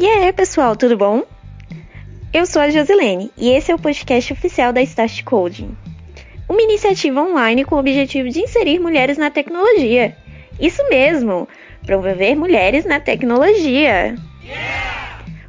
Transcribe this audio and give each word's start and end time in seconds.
E 0.00 0.08
aí, 0.08 0.32
pessoal, 0.32 0.74
tudo 0.74 0.96
bom? 0.96 1.24
Eu 2.32 2.46
sou 2.46 2.62
a 2.62 2.70
Josilene 2.70 3.30
e 3.36 3.50
esse 3.50 3.70
é 3.70 3.74
o 3.74 3.78
podcast 3.78 4.32
oficial 4.32 4.72
da 4.72 4.80
Start 4.80 5.22
Coding, 5.24 5.76
uma 6.48 6.62
iniciativa 6.62 7.20
online 7.20 7.66
com 7.66 7.74
o 7.74 7.78
objetivo 7.78 8.30
de 8.30 8.40
inserir 8.40 8.78
mulheres 8.78 9.18
na 9.18 9.30
tecnologia. 9.30 10.16
Isso 10.58 10.82
mesmo, 10.88 11.46
promover 11.84 12.34
mulheres 12.34 12.86
na 12.86 12.98
tecnologia. 12.98 14.14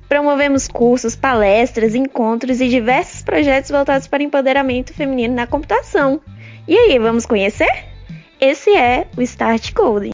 Promovemos 0.10 0.68
cursos, 0.68 1.16
palestras, 1.16 1.96
encontros 1.96 2.60
e 2.60 2.68
diversos 2.68 3.22
projetos 3.22 3.72
voltados 3.72 4.06
para 4.06 4.22
empoderamento 4.22 4.94
feminino 4.94 5.34
na 5.34 5.48
computação. 5.48 6.20
E 6.68 6.78
aí, 6.78 7.00
vamos 7.00 7.26
conhecer? 7.26 7.86
Esse 8.38 8.76
é 8.76 9.08
o 9.16 9.22
Start 9.22 9.72
Coding. 9.72 10.12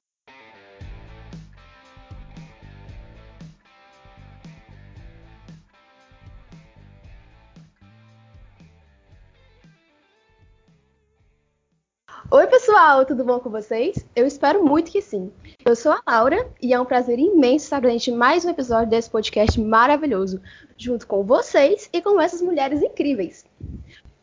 Oi, 12.29 12.45
pessoal, 12.47 13.05
tudo 13.05 13.23
bom 13.23 13.39
com 13.39 13.49
vocês? 13.49 14.05
Eu 14.13 14.27
espero 14.27 14.61
muito 14.61 14.91
que 14.91 15.01
sim. 15.01 15.31
Eu 15.63 15.77
sou 15.77 15.93
a 15.93 16.01
Laura 16.05 16.45
e 16.61 16.73
é 16.73 16.79
um 16.79 16.83
prazer 16.83 17.17
imenso 17.17 17.63
estar 17.63 17.79
presente 17.79 18.11
em 18.11 18.15
mais 18.17 18.43
um 18.43 18.49
episódio 18.49 18.89
desse 18.89 19.09
podcast 19.09 19.57
maravilhoso, 19.61 20.41
junto 20.77 21.07
com 21.07 21.23
vocês 21.23 21.89
e 21.93 22.01
com 22.01 22.19
essas 22.19 22.41
mulheres 22.41 22.83
incríveis. 22.83 23.45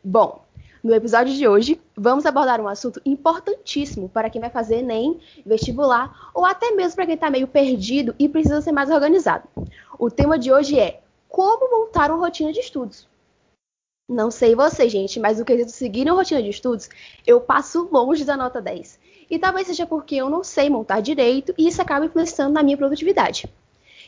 Bom, 0.03 0.45
no 0.83 0.93
episódio 0.93 1.33
de 1.33 1.47
hoje, 1.47 1.81
vamos 1.97 2.27
abordar 2.27 2.61
um 2.61 2.67
assunto 2.67 3.01
importantíssimo 3.03 4.07
para 4.07 4.29
quem 4.29 4.39
vai 4.39 4.51
fazer 4.51 4.75
Enem, 4.75 5.19
vestibular 5.43 6.29
ou 6.31 6.45
até 6.45 6.75
mesmo 6.75 6.97
para 6.97 7.07
quem 7.07 7.15
está 7.15 7.31
meio 7.31 7.47
perdido 7.47 8.13
e 8.19 8.29
precisa 8.29 8.61
ser 8.61 8.71
mais 8.71 8.91
organizado. 8.91 9.47
O 9.97 10.11
tema 10.11 10.37
de 10.37 10.53
hoje 10.53 10.79
é 10.79 11.01
como 11.27 11.71
montar 11.71 12.11
uma 12.11 12.19
rotina 12.19 12.53
de 12.53 12.59
estudos. 12.59 13.07
Não 14.07 14.29
sei 14.29 14.53
você, 14.53 14.87
gente, 14.87 15.19
mas 15.19 15.39
no 15.39 15.45
quesito 15.45 15.71
seguir 15.71 16.05
uma 16.05 16.13
rotina 16.13 16.41
de 16.41 16.49
estudos, 16.49 16.87
eu 17.25 17.41
passo 17.41 17.89
longe 17.91 18.23
da 18.23 18.37
nota 18.37 18.61
10. 18.61 18.99
E 19.31 19.39
talvez 19.39 19.65
seja 19.65 19.87
porque 19.87 20.15
eu 20.15 20.29
não 20.29 20.43
sei 20.43 20.69
montar 20.69 21.01
direito 21.01 21.55
e 21.57 21.67
isso 21.67 21.81
acaba 21.81 22.05
influenciando 22.05 22.53
na 22.53 22.61
minha 22.61 22.77
produtividade. 22.77 23.49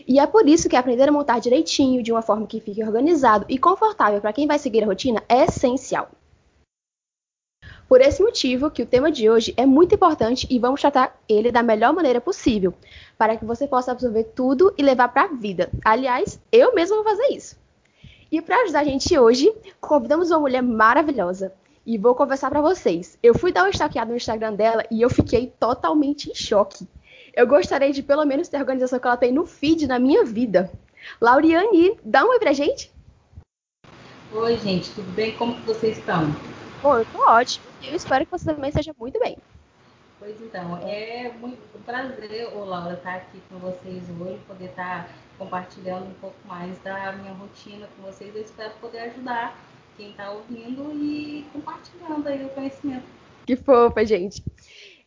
E 0.08 0.20
é 0.20 0.28
por 0.28 0.48
isso 0.48 0.70
que 0.70 0.76
aprender 0.76 1.10
a 1.10 1.12
montar 1.12 1.40
direitinho, 1.40 2.04
de 2.04 2.12
uma 2.12 2.22
forma 2.22 2.46
que 2.46 2.60
fique 2.60 2.84
organizado 2.84 3.48
e 3.50 3.58
confortável 3.58 4.22
para 4.22 4.32
quem 4.32 4.46
vai 4.46 4.60
seguir 4.60 4.84
a 4.84 4.86
rotina, 4.86 5.24
é 5.28 5.46
essencial. 5.46 6.12
Por 7.90 8.00
esse 8.00 8.22
motivo 8.22 8.70
que 8.70 8.84
o 8.84 8.86
tema 8.86 9.12
de 9.12 9.28
hoje 9.28 9.56
é 9.58 9.66
muito 9.66 9.96
importante 9.96 10.46
e 10.48 10.60
vamos 10.60 10.80
tratar 10.80 11.20
ele 11.28 11.52
da 11.52 11.64
melhor 11.64 11.92
maneira 11.92 12.22
possível, 12.22 12.72
para 13.18 13.36
que 13.36 13.46
você 13.46 13.68
possa 13.68 13.94
absorver 13.94 14.26
tudo 14.36 14.72
e 14.78 14.84
levar 14.84 15.08
para 15.08 15.24
a 15.24 15.34
vida. 15.34 15.72
Aliás, 15.84 16.40
eu 16.52 16.76
mesmo 16.76 16.98
vou 16.98 17.04
fazer 17.04 17.34
isso. 17.34 17.58
E 18.30 18.42
para 18.42 18.64
ajudar 18.64 18.82
a 18.82 18.84
gente 18.84 19.18
hoje, 19.18 19.54
convidamos 19.80 20.32
uma 20.32 20.42
mulher 20.42 20.62
maravilhosa. 20.62 21.54
E 21.86 21.98
vou 21.98 22.14
conversar 22.14 22.50
para 22.50 22.60
vocês. 22.60 23.18
Eu 23.24 23.34
fui 23.34 23.54
dar 23.54 23.64
uma 23.64 23.70
stalkeada 23.70 24.12
no 24.12 24.18
Instagram 24.18 24.54
dela 24.54 24.84
e 24.92 25.02
eu 25.02 25.10
fiquei 25.10 25.54
totalmente 25.58 26.30
em 26.30 26.36
choque. 26.36 26.86
Eu 27.34 27.48
gostaria 27.48 27.94
de 27.94 28.04
pelo 28.04 28.26
menos 28.26 28.50
ter 28.50 28.58
a 28.58 28.60
organização 28.60 29.00
que 29.00 29.08
ela 29.08 29.16
tem 29.16 29.32
no 29.32 29.46
feed 29.46 29.88
na 29.88 29.98
minha 29.98 30.26
vida. 30.26 30.70
Lauriane, 31.22 31.98
dá 32.04 32.26
um 32.26 32.30
oi 32.30 32.40
pra 32.40 32.52
gente. 32.52 32.92
Oi, 34.34 34.58
gente, 34.58 34.92
tudo 34.92 35.10
bem? 35.14 35.32
Como 35.38 35.56
que 35.56 35.62
vocês 35.62 35.98
estão? 35.98 36.24
Pô, 36.82 36.98
eu 36.98 37.06
tô 37.06 37.20
ótimo. 37.20 37.66
Eu 37.82 37.96
espero 37.96 38.26
que 38.26 38.32
você 38.32 38.54
também 38.54 38.70
esteja 38.70 38.94
muito 39.00 39.18
bem. 39.20 39.38
Pois 40.20 40.42
então, 40.42 40.78
é 40.84 41.32
muito 41.40 41.60
um 41.74 41.82
prazer, 41.84 42.54
ô 42.54 42.66
Laura, 42.66 42.96
estar 42.96 43.16
aqui 43.16 43.42
com 43.50 43.60
vocês 43.60 44.04
hoje, 44.20 44.40
poder 44.46 44.66
estar 44.66 45.08
compartilhando 45.38 46.08
um 46.08 46.14
pouco 46.16 46.36
mais 46.46 46.78
da 46.80 47.12
minha 47.14 47.34
rotina 47.34 47.88
com 47.96 48.04
vocês. 48.04 48.36
Eu 48.36 48.42
espero 48.42 48.74
poder 48.82 49.00
ajudar 49.00 49.58
quem 49.96 50.12
está 50.12 50.32
ouvindo 50.32 50.92
e 50.94 51.46
compartilhando 51.54 52.28
aí 52.28 52.46
o 52.46 52.50
conhecimento. 52.50 53.06
Que 53.46 53.56
fofa, 53.56 54.06
gente. 54.06 54.44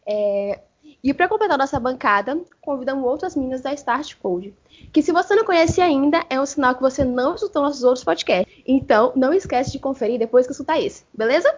É... 0.07 0.61
E 1.03 1.15
para 1.15 1.29
completar 1.29 1.57
nossa 1.57 1.81
bancada, 1.81 2.39
convidamos 2.61 3.05
outras 3.05 3.35
meninas 3.35 3.63
da 3.63 3.73
Start 3.73 4.17
Code, 4.17 4.55
que 4.93 5.03
se 5.03 5.13
você 5.13 5.35
não 5.35 5.45
conhece 5.45 5.81
ainda, 5.81 6.25
é 6.29 6.39
um 6.39 6.45
sinal 6.45 6.75
que 6.75 6.83
você 6.83 7.05
não 7.05 7.35
escutou 7.35 7.63
nossos 7.63 7.85
outros 7.85 8.05
podcasts. 8.05 8.53
Então, 8.67 9.13
não 9.17 9.33
esquece 9.33 9.73
de 9.73 9.79
conferir 9.79 10.19
depois 10.19 10.47
que 10.47 10.53
escutar 10.53 10.81
esse, 10.81 11.05
beleza? 11.15 11.55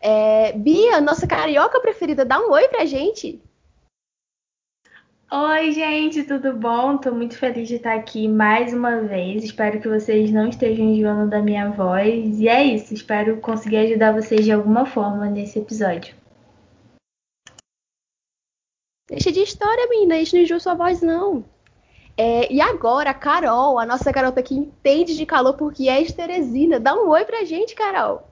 É... 0.00 0.52
Bia, 0.52 1.00
nossa 1.00 1.26
carioca 1.26 1.80
preferida, 1.80 2.24
dá 2.24 2.38
um 2.38 2.50
oi 2.50 2.68
pra 2.68 2.84
gente. 2.84 3.40
Oi, 5.32 5.70
gente, 5.70 6.24
tudo 6.24 6.52
bom? 6.54 6.98
Tô 6.98 7.12
muito 7.12 7.38
feliz 7.38 7.68
de 7.68 7.76
estar 7.76 7.94
aqui 7.94 8.26
mais 8.26 8.72
uma 8.72 9.02
vez. 9.02 9.44
Espero 9.44 9.80
que 9.80 9.88
vocês 9.88 10.32
não 10.32 10.48
estejam 10.48 10.84
enjoando 10.84 11.30
da 11.30 11.40
minha 11.40 11.70
voz. 11.70 12.40
E 12.40 12.48
é 12.48 12.64
isso, 12.64 12.92
espero 12.92 13.40
conseguir 13.40 13.76
ajudar 13.76 14.12
vocês 14.12 14.44
de 14.44 14.50
alguma 14.50 14.84
forma 14.86 15.26
nesse 15.26 15.60
episódio. 15.60 16.16
Deixa 19.08 19.30
de 19.30 19.40
história, 19.40 19.88
menina, 19.88 20.16
a 20.16 20.18
gente 20.18 20.34
não 20.34 20.42
enjoa 20.42 20.58
sua 20.58 20.74
voz, 20.74 21.00
não. 21.00 21.44
É, 22.16 22.52
e 22.52 22.60
agora, 22.60 23.10
a 23.10 23.14
Carol, 23.14 23.78
a 23.78 23.86
nossa 23.86 24.10
garota 24.10 24.42
que 24.42 24.56
entende 24.56 25.16
de 25.16 25.24
calor 25.24 25.56
porque 25.56 25.88
é 25.88 26.02
de 26.02 26.12
Teresina. 26.12 26.80
Dá 26.80 26.92
um 26.92 27.08
oi 27.08 27.24
pra 27.24 27.44
gente, 27.44 27.76
Carol. 27.76 28.28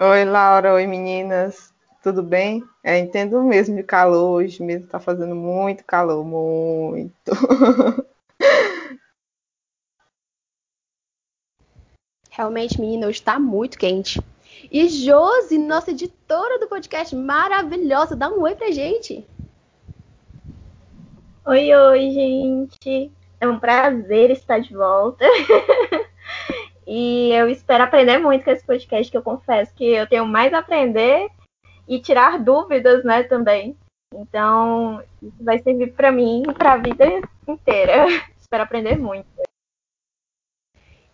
Oi, 0.00 0.24
Laura. 0.24 0.74
Oi, 0.74 0.88
meninas 0.88 1.69
tudo 2.02 2.22
bem? 2.22 2.64
É, 2.82 2.98
entendo 2.98 3.42
mesmo 3.42 3.76
de 3.76 3.82
calor, 3.82 4.38
hoje 4.38 4.62
mesmo 4.62 4.86
está 4.86 4.98
fazendo 4.98 5.34
muito 5.34 5.84
calor, 5.84 6.24
muito. 6.24 7.12
Realmente, 12.30 12.80
menina, 12.80 13.06
hoje 13.06 13.18
está 13.18 13.38
muito 13.38 13.78
quente. 13.78 14.18
E 14.70 14.88
Josi, 14.88 15.58
nossa 15.58 15.90
editora 15.90 16.58
do 16.58 16.68
podcast 16.68 17.14
maravilhosa, 17.14 18.16
dá 18.16 18.30
um 18.30 18.40
oi 18.42 18.54
pra 18.54 18.70
gente. 18.70 19.26
Oi, 21.44 21.74
oi, 21.74 22.10
gente. 22.10 23.12
É 23.40 23.48
um 23.48 23.58
prazer 23.58 24.30
estar 24.30 24.60
de 24.60 24.74
volta. 24.74 25.24
e 26.86 27.32
eu 27.32 27.48
espero 27.48 27.84
aprender 27.84 28.18
muito 28.18 28.44
com 28.44 28.50
esse 28.50 28.64
podcast, 28.64 29.10
que 29.10 29.16
eu 29.16 29.22
confesso 29.22 29.74
que 29.74 29.84
eu 29.84 30.06
tenho 30.06 30.26
mais 30.26 30.52
a 30.54 30.58
aprender 30.58 31.28
e 31.90 32.00
tirar 32.00 32.38
dúvidas, 32.38 33.02
né, 33.02 33.24
também. 33.24 33.76
Então, 34.14 35.02
isso 35.20 35.42
vai 35.42 35.58
servir 35.58 35.92
para 35.92 36.12
mim 36.12 36.44
para 36.56 36.74
a 36.74 36.76
vida 36.76 37.04
inteira. 37.48 38.06
Espero 38.38 38.62
aprender 38.62 38.96
muito. 38.96 39.26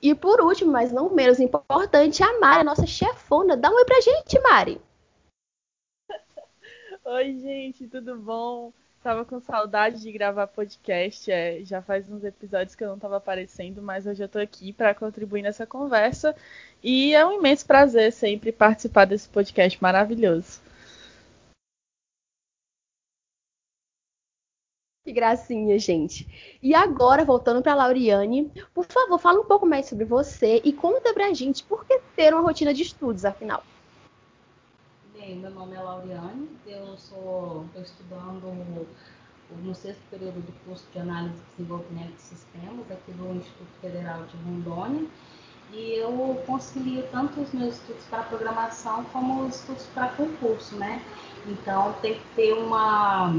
E 0.03 0.15
por 0.15 0.43
último, 0.43 0.71
mas 0.71 0.93
não 0.93 1.09
menos 1.09 1.41
importante, 1.41 2.23
a 2.23 2.39
Mari, 2.39 2.61
a 2.61 2.65
nossa 2.65 2.87
chefona. 2.87 3.57
Dá 3.57 3.71
um 3.71 3.75
oi 3.75 3.87
pra 3.87 4.03
gente, 4.03 4.39
Mari. 4.41 4.81
Oi, 7.07 7.39
gente, 7.39 7.89
tudo 7.89 8.17
bom? 8.17 8.71
Tava 9.03 9.25
com 9.25 9.41
saudade 9.41 10.03
de 10.03 10.13
gravar 10.13 10.47
podcast. 10.47 11.31
É, 11.31 11.65
já 11.65 11.81
faz 11.81 12.11
uns 12.11 12.23
episódios 12.23 12.75
que 12.75 12.85
eu 12.85 12.89
não 12.89 12.97
estava 12.97 13.17
aparecendo, 13.17 13.81
mas 13.81 14.07
hoje 14.07 14.23
eu 14.23 14.29
tô 14.29 14.39
aqui 14.39 14.73
para 14.73 14.95
contribuir 14.95 15.43
nessa 15.43 15.67
conversa. 15.67 16.37
E 16.83 17.15
é 17.15 17.25
um 17.25 17.33
imenso 17.33 17.65
prazer 17.65 18.13
sempre 18.13 18.53
participar 18.53 19.07
desse 19.07 19.29
podcast 19.29 19.81
maravilhoso. 19.81 20.66
Que 25.07 25.13
gracinha, 25.13 25.79
gente. 25.79 26.27
E 26.61 26.75
agora, 26.75 27.25
voltando 27.25 27.63
para 27.63 27.77
Lauriane, 27.77 28.51
por 28.75 28.85
favor, 28.87 29.17
fala 29.21 29.41
um 29.41 29.45
pouco 29.45 29.65
mais 29.65 29.87
sobre 29.87 30.05
você 30.05 30.61
e 30.65 30.73
conta 30.73 31.15
pra 31.15 31.33
gente 31.33 31.63
por 31.63 31.85
que 31.85 32.01
ter 32.17 32.35
uma 32.35 32.43
rotina 32.43 32.75
de 32.75 32.83
estudos, 32.83 33.25
afinal. 33.25 33.63
Bem, 35.17 35.37
meu 35.37 35.53
nome 35.53 35.77
é 35.77 35.81
Lauriane, 35.81 36.49
eu 36.67 36.97
sou 36.97 37.65
estudando 37.77 38.85
no 39.63 39.75
sexto 39.77 40.03
período 40.11 40.45
do 40.45 40.53
curso 40.65 40.85
de 40.93 40.99
análise 40.99 41.37
e 41.37 41.57
desenvolvimento 41.57 42.17
de 42.17 42.23
sistemas 42.23 42.91
aqui 42.91 43.13
do 43.13 43.33
Instituto 43.37 43.81
Federal 43.81 44.25
de 44.25 44.37
Rondônia. 44.39 45.07
E 45.73 46.01
eu 46.01 46.43
concilio 46.49 47.05
tanto 47.13 47.43
os 47.43 47.53
meus 47.53 47.75
estudos 47.77 48.03
para 48.11 48.25
programação 48.25 49.05
como 49.13 49.45
os 49.47 49.55
estudos 49.55 49.87
para 49.95 50.09
concurso, 50.09 50.75
né? 50.75 51.01
Então 51.47 51.93
tem 52.03 52.15
que 52.15 52.27
ter 52.35 52.55
uma 52.55 53.33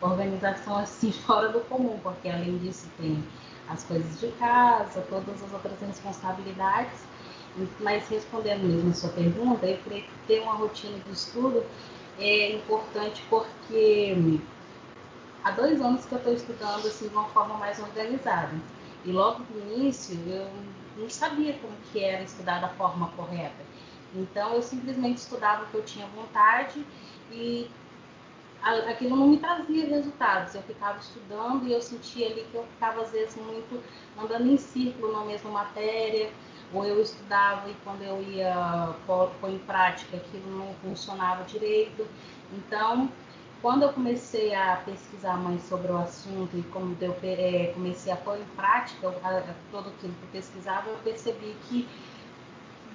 organização 0.00 0.78
assim 0.78 1.12
fora 1.26 1.48
do 1.48 1.60
comum, 1.60 1.98
porque 2.02 2.28
além 2.28 2.58
disso 2.58 2.88
tem 2.96 3.22
as 3.68 3.84
coisas 3.84 4.18
de 4.18 4.28
casa, 4.32 5.00
todas 5.08 5.42
as 5.42 5.52
outras 5.52 5.80
responsabilidades. 5.80 7.00
Mas 7.80 8.08
respondendo 8.08 8.62
mesmo 8.62 8.90
a 8.90 8.94
sua 8.94 9.10
pergunta, 9.10 9.66
eu 9.66 9.78
creio 9.78 10.04
que 10.04 10.18
ter 10.26 10.40
uma 10.40 10.54
rotina 10.54 10.98
de 10.98 11.12
estudo 11.12 11.64
é 12.18 12.52
importante 12.52 13.22
porque 13.28 14.40
há 15.42 15.50
dois 15.52 15.80
anos 15.80 16.04
que 16.04 16.12
eu 16.12 16.18
estou 16.18 16.34
estudando 16.34 16.86
assim, 16.86 17.08
de 17.08 17.14
uma 17.14 17.28
forma 17.30 17.56
mais 17.56 17.78
organizada. 17.78 18.54
E 19.04 19.10
logo 19.10 19.44
no 19.50 19.74
início 19.74 20.16
eu 20.26 20.48
não 20.96 21.08
sabia 21.08 21.54
como 21.54 21.72
que 21.90 22.04
era 22.04 22.22
estudar 22.22 22.60
da 22.60 22.68
forma 22.68 23.08
correta. 23.16 23.64
Então 24.14 24.54
eu 24.54 24.62
simplesmente 24.62 25.18
estudava 25.18 25.64
o 25.64 25.66
que 25.66 25.76
eu 25.76 25.84
tinha 25.84 26.06
vontade 26.08 26.84
e 27.30 27.70
aquilo 28.62 29.16
não 29.16 29.28
me 29.28 29.38
trazia 29.38 29.86
resultados. 29.86 30.54
Eu 30.54 30.62
ficava 30.62 30.98
estudando 30.98 31.66
e 31.66 31.72
eu 31.72 31.80
sentia 31.80 32.26
ali 32.26 32.46
que 32.50 32.54
eu 32.54 32.64
ficava, 32.74 33.02
às 33.02 33.10
vezes, 33.10 33.36
muito 33.36 33.82
andando 34.18 34.50
em 34.50 34.56
círculo 34.56 35.12
na 35.12 35.24
mesma 35.24 35.50
matéria, 35.50 36.30
ou 36.72 36.84
eu 36.84 37.00
estudava 37.00 37.68
e 37.68 37.74
quando 37.84 38.02
eu 38.02 38.22
ia 38.22 38.94
pôr 39.06 39.30
em 39.50 39.58
prática 39.58 40.16
aquilo 40.16 40.58
não 40.58 40.74
funcionava 40.82 41.44
direito. 41.44 42.06
Então, 42.52 43.10
quando 43.62 43.82
eu 43.82 43.92
comecei 43.92 44.54
a 44.54 44.76
pesquisar 44.76 45.36
mais 45.36 45.62
sobre 45.62 45.90
o 45.92 45.98
assunto 45.98 46.56
e 46.56 46.62
como 46.64 46.96
eu 47.00 47.16
é, 47.22 47.72
comecei 47.74 48.12
a 48.12 48.16
pôr 48.16 48.38
em 48.38 48.44
prática 48.56 49.12
todo 49.70 49.88
aquilo 49.88 50.14
que 50.14 50.22
eu 50.22 50.28
pesquisava, 50.32 50.88
eu 50.88 50.96
percebi 50.98 51.54
que 51.68 51.88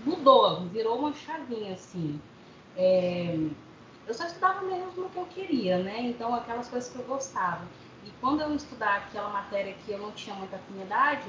mudou, 0.05 0.65
virou 0.67 0.97
uma 0.99 1.13
chavinha 1.13 1.73
assim. 1.73 2.19
É, 2.77 3.37
eu 4.07 4.13
só 4.13 4.25
estudava 4.25 4.61
mesmo 4.61 5.05
o 5.05 5.09
que 5.09 5.17
eu 5.17 5.25
queria, 5.25 5.79
né? 5.79 6.01
Então, 6.01 6.33
aquelas 6.33 6.67
coisas 6.67 6.91
que 6.91 6.99
eu 6.99 7.05
gostava. 7.05 7.65
E 8.03 8.11
quando 8.21 8.41
eu 8.41 8.53
estudava 8.55 8.97
aquela 8.97 9.29
matéria 9.29 9.73
que 9.73 9.91
eu 9.91 9.97
não 9.97 10.11
tinha 10.11 10.35
muita 10.35 10.57
afinidade, 10.57 11.27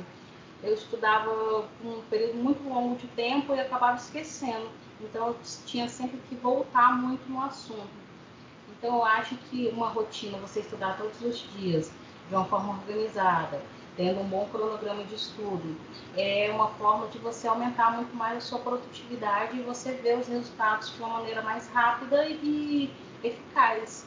eu 0.63 0.75
estudava 0.75 1.31
um 1.85 2.03
período 2.11 2.35
muito 2.35 2.69
longo 2.69 2.97
de 2.97 3.07
tempo 3.09 3.55
e 3.55 3.61
acabava 3.61 3.97
esquecendo. 3.97 4.69
Então, 5.01 5.29
eu 5.29 5.37
tinha 5.65 5.89
sempre 5.89 6.19
que 6.29 6.35
voltar 6.35 6.97
muito 6.97 7.27
no 7.31 7.43
assunto. 7.43 7.89
Então, 8.71 8.97
eu 8.97 9.05
acho 9.05 9.37
que 9.37 9.69
uma 9.69 9.89
rotina, 9.89 10.37
você 10.39 10.61
estudar 10.61 10.99
todos 10.99 11.21
os 11.23 11.39
dias, 11.55 11.91
de 12.29 12.35
uma 12.35 12.45
forma 12.45 12.75
organizada, 12.75 13.63
tendo 13.97 14.21
um 14.21 14.29
bom 14.29 14.47
cronograma 14.51 15.05
de 15.05 15.15
estudo, 15.15 15.77
é 16.17 16.51
uma 16.53 16.69
forma 16.69 17.09
de 17.09 17.19
você 17.19 17.49
aumentar 17.49 17.97
muito 17.97 18.15
mais 18.15 18.39
a 18.39 18.41
sua 18.41 18.59
produtividade 18.59 19.57
e 19.57 19.63
você 19.63 19.93
ver 19.93 20.19
os 20.19 20.29
resultados 20.29 20.95
de 20.95 21.01
uma 21.01 21.09
maneira 21.09 21.43
mais 21.43 21.69
rápida 21.69 22.29
e 22.29 22.91
eficaz. 23.25 24.07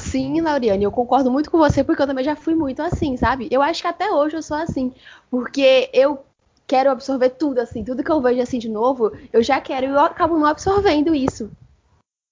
Sim, 0.00 0.40
Lauriane, 0.40 0.84
eu 0.84 0.92
concordo 0.92 1.30
muito 1.30 1.50
com 1.50 1.58
você, 1.58 1.82
porque 1.82 2.00
eu 2.00 2.06
também 2.06 2.24
já 2.24 2.36
fui 2.36 2.54
muito 2.54 2.80
assim, 2.80 3.16
sabe? 3.16 3.48
Eu 3.50 3.60
acho 3.60 3.82
que 3.82 3.88
até 3.88 4.10
hoje 4.10 4.36
eu 4.36 4.42
sou 4.42 4.56
assim, 4.56 4.94
porque 5.28 5.90
eu 5.92 6.24
quero 6.66 6.90
absorver 6.90 7.30
tudo, 7.30 7.58
assim, 7.58 7.84
tudo 7.84 8.02
que 8.02 8.10
eu 8.10 8.20
vejo 8.20 8.40
assim 8.40 8.58
de 8.58 8.68
novo, 8.68 9.10
eu 9.32 9.42
já 9.42 9.60
quero 9.60 9.86
e 9.86 9.88
eu 9.90 9.98
acabo 9.98 10.38
não 10.38 10.46
absorvendo 10.46 11.12
isso. 11.12 11.50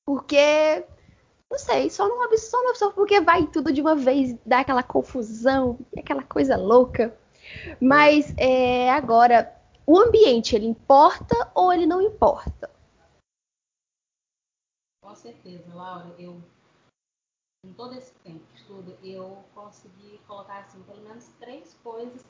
Porque, 0.07 0.85
não 1.53 1.59
sei, 1.59 1.91
só 1.91 2.09
não, 2.09 2.17
não 2.17 2.25
absorvo 2.25 2.95
porque 2.95 3.21
vai 3.21 3.47
tudo 3.47 3.71
de 3.71 3.83
uma 3.83 3.95
vez, 3.95 4.35
dá 4.45 4.61
aquela 4.61 4.83
confusão, 4.83 5.79
aquela 5.97 6.23
coisa 6.23 6.57
louca. 6.57 7.15
Mas 7.79 8.33
é, 8.39 8.91
agora, 8.91 9.55
o 9.87 9.99
ambiente, 9.99 10.57
ele 10.57 10.67
importa 10.67 11.35
ou 11.55 11.71
ele 11.71 11.85
não 11.85 12.01
importa? 12.01 12.71
Com 15.05 15.15
certeza, 15.15 15.75
Laura, 15.75 16.15
eu 16.19 16.41
em 17.65 17.73
todo 17.75 17.95
esse 17.95 18.15
tempo 18.25 18.45
de 18.53 18.61
estudo, 18.61 18.99
eu 19.05 19.45
consegui 19.55 20.19
colocar 20.27 20.61
assim 20.61 20.83
pelo 20.83 21.03
menos 21.03 21.29
três 21.39 21.79
coisas 21.85 22.25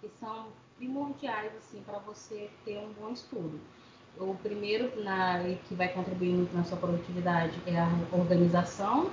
que 0.00 0.08
são 0.20 0.52
primordiais 0.76 1.56
assim 1.56 1.82
para 1.82 1.98
você 2.00 2.50
ter 2.64 2.78
um 2.78 2.92
bom 2.92 3.10
estudo. 3.10 3.60
O 4.20 4.34
primeiro 4.42 4.90
na, 5.02 5.40
que 5.68 5.74
vai 5.74 5.88
contribuir 5.88 6.30
muito 6.30 6.56
na 6.56 6.64
sua 6.64 6.76
produtividade 6.76 7.54
é 7.66 7.78
a 7.78 7.88
organização, 8.12 9.10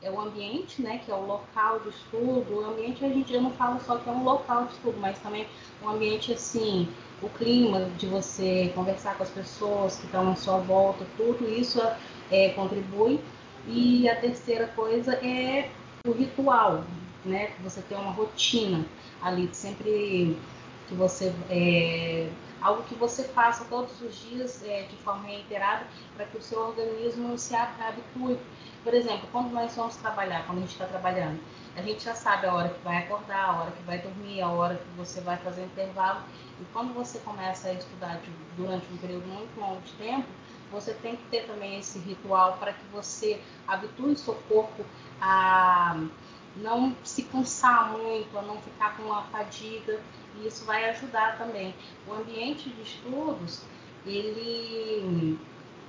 é 0.00 0.10
o 0.10 0.20
ambiente, 0.20 0.80
né, 0.82 1.00
que 1.04 1.10
é 1.10 1.14
o 1.14 1.26
local 1.26 1.80
de 1.80 1.88
estudo. 1.88 2.60
O 2.60 2.64
ambiente 2.64 3.04
a 3.04 3.08
gente 3.08 3.36
não 3.38 3.50
fala 3.52 3.80
só 3.80 3.96
que 3.96 4.08
é 4.08 4.12
um 4.12 4.22
local 4.22 4.66
de 4.66 4.74
estudo, 4.74 4.98
mas 5.00 5.18
também 5.18 5.46
um 5.82 5.88
ambiente 5.88 6.32
assim, 6.32 6.88
o 7.20 7.28
clima 7.28 7.86
de 7.98 8.06
você 8.06 8.70
conversar 8.74 9.16
com 9.16 9.24
as 9.24 9.30
pessoas 9.30 9.96
que 9.96 10.06
estão 10.06 10.30
à 10.30 10.36
sua 10.36 10.58
volta, 10.58 11.04
tudo 11.16 11.48
isso 11.48 11.80
é, 12.30 12.50
contribui. 12.50 13.20
E 13.66 14.08
a 14.08 14.14
terceira 14.14 14.68
coisa 14.68 15.14
é 15.14 15.70
o 16.06 16.12
ritual, 16.12 16.84
né? 17.24 17.50
Você 17.64 17.82
tem 17.82 17.98
uma 17.98 18.12
rotina 18.12 18.86
ali, 19.20 19.50
sempre 19.52 20.36
que 20.86 20.94
você 20.94 21.34
é, 21.50 22.28
algo 22.60 22.82
que 22.84 22.94
você 22.94 23.24
faça 23.24 23.64
todos 23.66 24.00
os 24.00 24.14
dias 24.20 24.62
é, 24.64 24.82
de 24.82 24.96
forma 24.96 25.24
reiterada 25.24 25.86
para 26.16 26.26
que 26.26 26.36
o 26.38 26.42
seu 26.42 26.60
organismo 26.60 27.36
se 27.38 27.54
habitue. 27.54 28.38
Por 28.82 28.94
exemplo, 28.94 29.28
quando 29.32 29.50
nós 29.52 29.74
vamos 29.74 29.96
trabalhar, 29.96 30.46
quando 30.46 30.58
a 30.58 30.60
gente 30.62 30.72
está 30.72 30.86
trabalhando, 30.86 31.40
a 31.76 31.82
gente 31.82 32.04
já 32.04 32.14
sabe 32.14 32.46
a 32.46 32.54
hora 32.54 32.68
que 32.68 32.82
vai 32.82 32.98
acordar, 32.98 33.44
a 33.44 33.60
hora 33.60 33.70
que 33.70 33.82
vai 33.82 33.98
dormir, 33.98 34.40
a 34.40 34.48
hora 34.48 34.76
que 34.76 34.96
você 34.96 35.20
vai 35.20 35.36
fazer 35.38 35.64
intervalo. 35.64 36.22
E 36.60 36.64
quando 36.72 36.94
você 36.94 37.18
começa 37.18 37.68
a 37.68 37.74
estudar 37.74 38.20
de, 38.20 38.30
durante 38.56 38.86
um 38.92 38.96
período 38.96 39.26
muito 39.26 39.60
longo 39.60 39.80
de 39.82 39.92
tempo, 39.94 40.26
você 40.70 40.94
tem 40.94 41.16
que 41.16 41.24
ter 41.24 41.46
também 41.46 41.78
esse 41.78 41.98
ritual 41.98 42.56
para 42.58 42.72
que 42.72 42.84
você 42.92 43.40
habitue 43.66 44.12
o 44.12 44.16
seu 44.16 44.34
corpo 44.48 44.84
a 45.20 45.96
não 46.56 46.96
se 47.04 47.24
cansar 47.24 47.90
muito, 47.90 48.36
a 48.38 48.42
não 48.42 48.60
ficar 48.62 48.96
com 48.96 49.04
uma 49.04 49.22
fadiga, 49.24 50.00
e 50.40 50.46
isso 50.46 50.64
vai 50.64 50.88
ajudar 50.90 51.38
também. 51.38 51.74
O 52.06 52.12
ambiente 52.12 52.68
de 52.70 52.82
estudos, 52.82 53.62
ele 54.04 55.38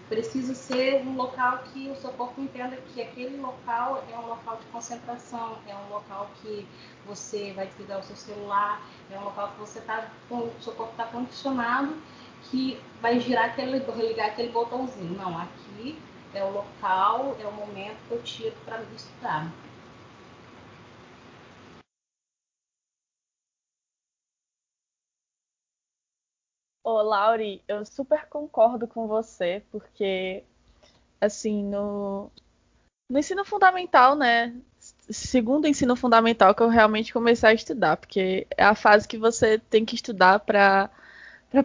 precisa 0.09 0.55
ser 0.55 1.01
um 1.05 1.15
local 1.15 1.59
que 1.73 1.89
o 1.89 1.95
seu 1.95 2.11
corpo 2.11 2.41
entenda 2.41 2.77
que 2.77 3.01
aquele 3.01 3.37
local 3.37 4.03
é 4.11 4.17
um 4.17 4.27
local 4.27 4.57
de 4.57 4.65
concentração, 4.67 5.57
é 5.67 5.75
um 5.75 5.89
local 5.89 6.29
que 6.41 6.65
você 7.05 7.51
vai 7.53 7.67
desligar 7.67 7.99
o 7.99 8.03
seu 8.03 8.15
celular, 8.15 8.81
é 9.11 9.19
um 9.19 9.23
local 9.25 9.51
que 9.51 9.59
você 9.59 9.81
tá 9.81 10.09
o 10.29 10.49
seu 10.61 10.73
corpo 10.73 10.91
está 10.91 11.05
condicionado, 11.05 11.95
que 12.43 12.79
vai 13.01 13.19
girar 13.19 13.45
aquele, 13.45 13.79
ligar 13.79 14.27
aquele 14.27 14.49
botãozinho. 14.49 15.17
Não, 15.17 15.37
aqui 15.37 15.99
é 16.33 16.43
o 16.43 16.51
local, 16.51 17.35
é 17.39 17.45
o 17.45 17.51
momento 17.51 17.97
que 18.07 18.13
eu 18.13 18.23
tiro 18.23 18.55
para 18.65 18.81
estudar. 18.95 19.51
Ô, 26.89 27.01
Lauri, 27.01 27.61
eu 27.67 27.83
super 27.85 28.27
concordo 28.29 28.87
com 28.87 29.07
você, 29.07 29.61
porque, 29.69 30.41
assim, 31.19 31.61
no, 31.61 32.31
no 33.09 33.19
ensino 33.19 33.43
fundamental, 33.43 34.15
né? 34.15 34.55
Segundo 35.09 35.67
ensino 35.67 35.97
fundamental 35.97 36.55
que 36.55 36.63
eu 36.63 36.69
realmente 36.69 37.11
comecei 37.11 37.49
a 37.49 37.53
estudar, 37.53 37.97
porque 37.97 38.47
é 38.57 38.63
a 38.63 38.73
fase 38.73 39.05
que 39.05 39.17
você 39.17 39.59
tem 39.59 39.83
que 39.83 39.95
estudar 39.95 40.39
para 40.39 40.89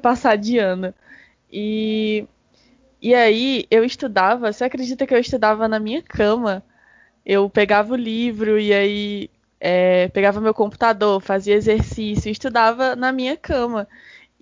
passar 0.03 0.37
de 0.37 0.59
ano. 0.59 0.93
E, 1.53 2.27
e 3.01 3.15
aí 3.15 3.67
eu 3.71 3.85
estudava, 3.85 4.53
você 4.53 4.65
acredita 4.65 5.07
que 5.07 5.15
eu 5.15 5.21
estudava 5.21 5.69
na 5.69 5.79
minha 5.79 6.03
cama? 6.03 6.65
Eu 7.25 7.49
pegava 7.49 7.95
o 7.95 7.97
livro 7.97 8.59
e 8.59 8.75
aí 8.75 9.31
é, 9.61 10.09
pegava 10.09 10.41
meu 10.41 10.55
computador, 10.55 11.21
fazia 11.23 11.55
exercício, 11.55 12.29
estudava 12.31 12.97
na 12.97 13.13
minha 13.13 13.37
cama. 13.37 13.89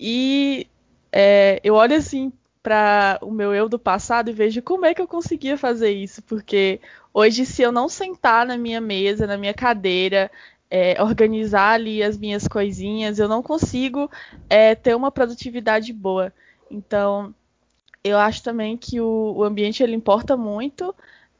E 0.02 0.66
é, 1.12 1.60
eu 1.64 1.74
olho 1.74 1.96
assim 1.96 2.32
para 2.62 3.18
o 3.22 3.30
meu 3.30 3.54
eu 3.54 3.68
do 3.68 3.78
passado 3.78 4.30
e 4.30 4.34
vejo 4.34 4.62
como 4.62 4.84
é 4.84 4.94
que 4.94 5.00
eu 5.00 5.08
conseguia 5.08 5.56
fazer 5.56 5.90
isso, 5.90 6.22
porque 6.22 6.80
hoje, 7.12 7.46
se 7.46 7.62
eu 7.62 7.72
não 7.72 7.88
sentar 7.88 8.46
na 8.46 8.56
minha 8.56 8.80
mesa, 8.80 9.26
na 9.26 9.36
minha 9.36 9.54
cadeira, 9.54 10.30
é, 10.70 11.02
organizar 11.02 11.72
ali 11.72 12.02
as 12.02 12.16
minhas 12.16 12.46
coisinhas, 12.46 13.18
eu 13.18 13.28
não 13.28 13.42
consigo 13.42 14.10
é, 14.48 14.74
ter 14.74 14.94
uma 14.94 15.10
produtividade 15.10 15.92
boa. 15.92 16.32
Então, 16.70 17.34
eu 18.04 18.18
acho 18.18 18.42
também 18.42 18.76
que 18.76 19.00
o, 19.00 19.34
o 19.36 19.44
ambiente 19.44 19.82
ele 19.82 19.94
importa 19.94 20.36
muito. 20.36 20.94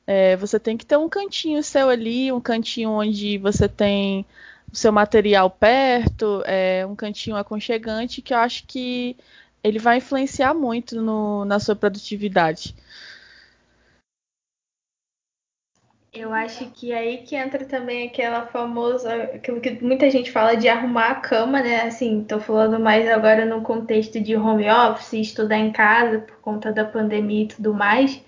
É, 0.07 0.37
você 0.37 0.59
tem 0.59 0.77
que 0.77 0.85
ter 0.85 0.97
um 0.97 1.09
cantinho 1.09 1.63
seu 1.63 1.89
ali, 1.89 2.33
um 2.33 2.41
cantinho 2.41 2.91
onde 2.91 3.39
você 3.39 3.69
tem 3.69 4.27
o 4.73 4.77
seu 4.77 4.93
material 4.93 5.51
perto, 5.51 6.43
é, 6.47 6.85
um 6.87 6.97
cantinho 6.97 7.37
aconchegante, 7.37 8.23
que 8.23 8.35
eu 8.35 8.39
acho 8.39 8.67
que 8.67 9.17
ele 9.63 9.79
vai 9.79 9.99
influenciar 9.99 10.55
muito 10.55 11.01
no, 11.01 11.45
na 11.45 11.59
sua 11.59 11.77
produtividade. 11.77 12.75
Eu 16.13 16.35
acho 16.35 16.69
que 16.73 16.93
aí 16.93 17.19
que 17.19 17.37
entra 17.37 17.65
também 17.65 18.09
aquela 18.09 18.45
famosa, 18.47 19.15
aquilo 19.15 19.61
que 19.61 19.83
muita 19.83 20.11
gente 20.11 20.33
fala 20.33 20.57
de 20.57 20.69
arrumar 20.69 21.11
a 21.11 21.15
cama, 21.15 21.63
né? 21.63 21.83
Assim, 21.83 22.25
tô 22.25 22.41
falando 22.41 22.81
mais 22.81 23.09
agora 23.09 23.47
no 23.47 23.63
contexto 23.63 24.21
de 24.21 24.35
home 24.35 24.69
office, 24.69 25.13
estudar 25.13 25.59
em 25.59 25.71
casa 25.71 26.19
por 26.19 26.37
conta 26.39 26.73
da 26.73 26.85
pandemia 26.85 27.45
e 27.45 27.49
tudo 27.49 27.73
mais. 27.73 28.21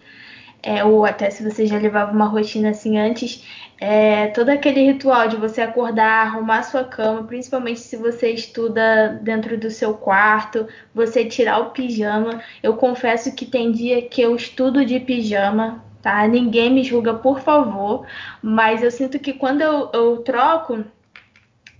É, 0.62 0.84
ou 0.84 1.04
até 1.04 1.28
se 1.28 1.42
você 1.42 1.66
já 1.66 1.76
levava 1.76 2.12
uma 2.12 2.26
rotina 2.26 2.70
assim 2.70 2.96
antes, 2.98 3.44
é, 3.84 4.28
todo 4.28 4.48
aquele 4.48 4.80
ritual 4.92 5.26
de 5.26 5.34
você 5.34 5.60
acordar, 5.60 6.28
arrumar 6.28 6.62
sua 6.62 6.84
cama, 6.84 7.24
principalmente 7.24 7.80
se 7.80 7.96
você 7.96 8.30
estuda 8.30 9.18
dentro 9.20 9.58
do 9.58 9.72
seu 9.72 9.92
quarto, 9.94 10.68
você 10.94 11.24
tirar 11.24 11.58
o 11.58 11.70
pijama. 11.70 12.40
Eu 12.62 12.76
confesso 12.76 13.34
que 13.34 13.44
tem 13.44 13.72
dia 13.72 14.00
que 14.00 14.22
eu 14.22 14.36
estudo 14.36 14.84
de 14.86 15.00
pijama, 15.00 15.84
tá? 16.00 16.24
Ninguém 16.28 16.72
me 16.72 16.84
julga, 16.84 17.12
por 17.12 17.40
favor, 17.40 18.06
mas 18.40 18.84
eu 18.84 18.90
sinto 18.92 19.18
que 19.18 19.32
quando 19.32 19.62
eu, 19.62 19.90
eu 19.92 20.18
troco 20.18 20.84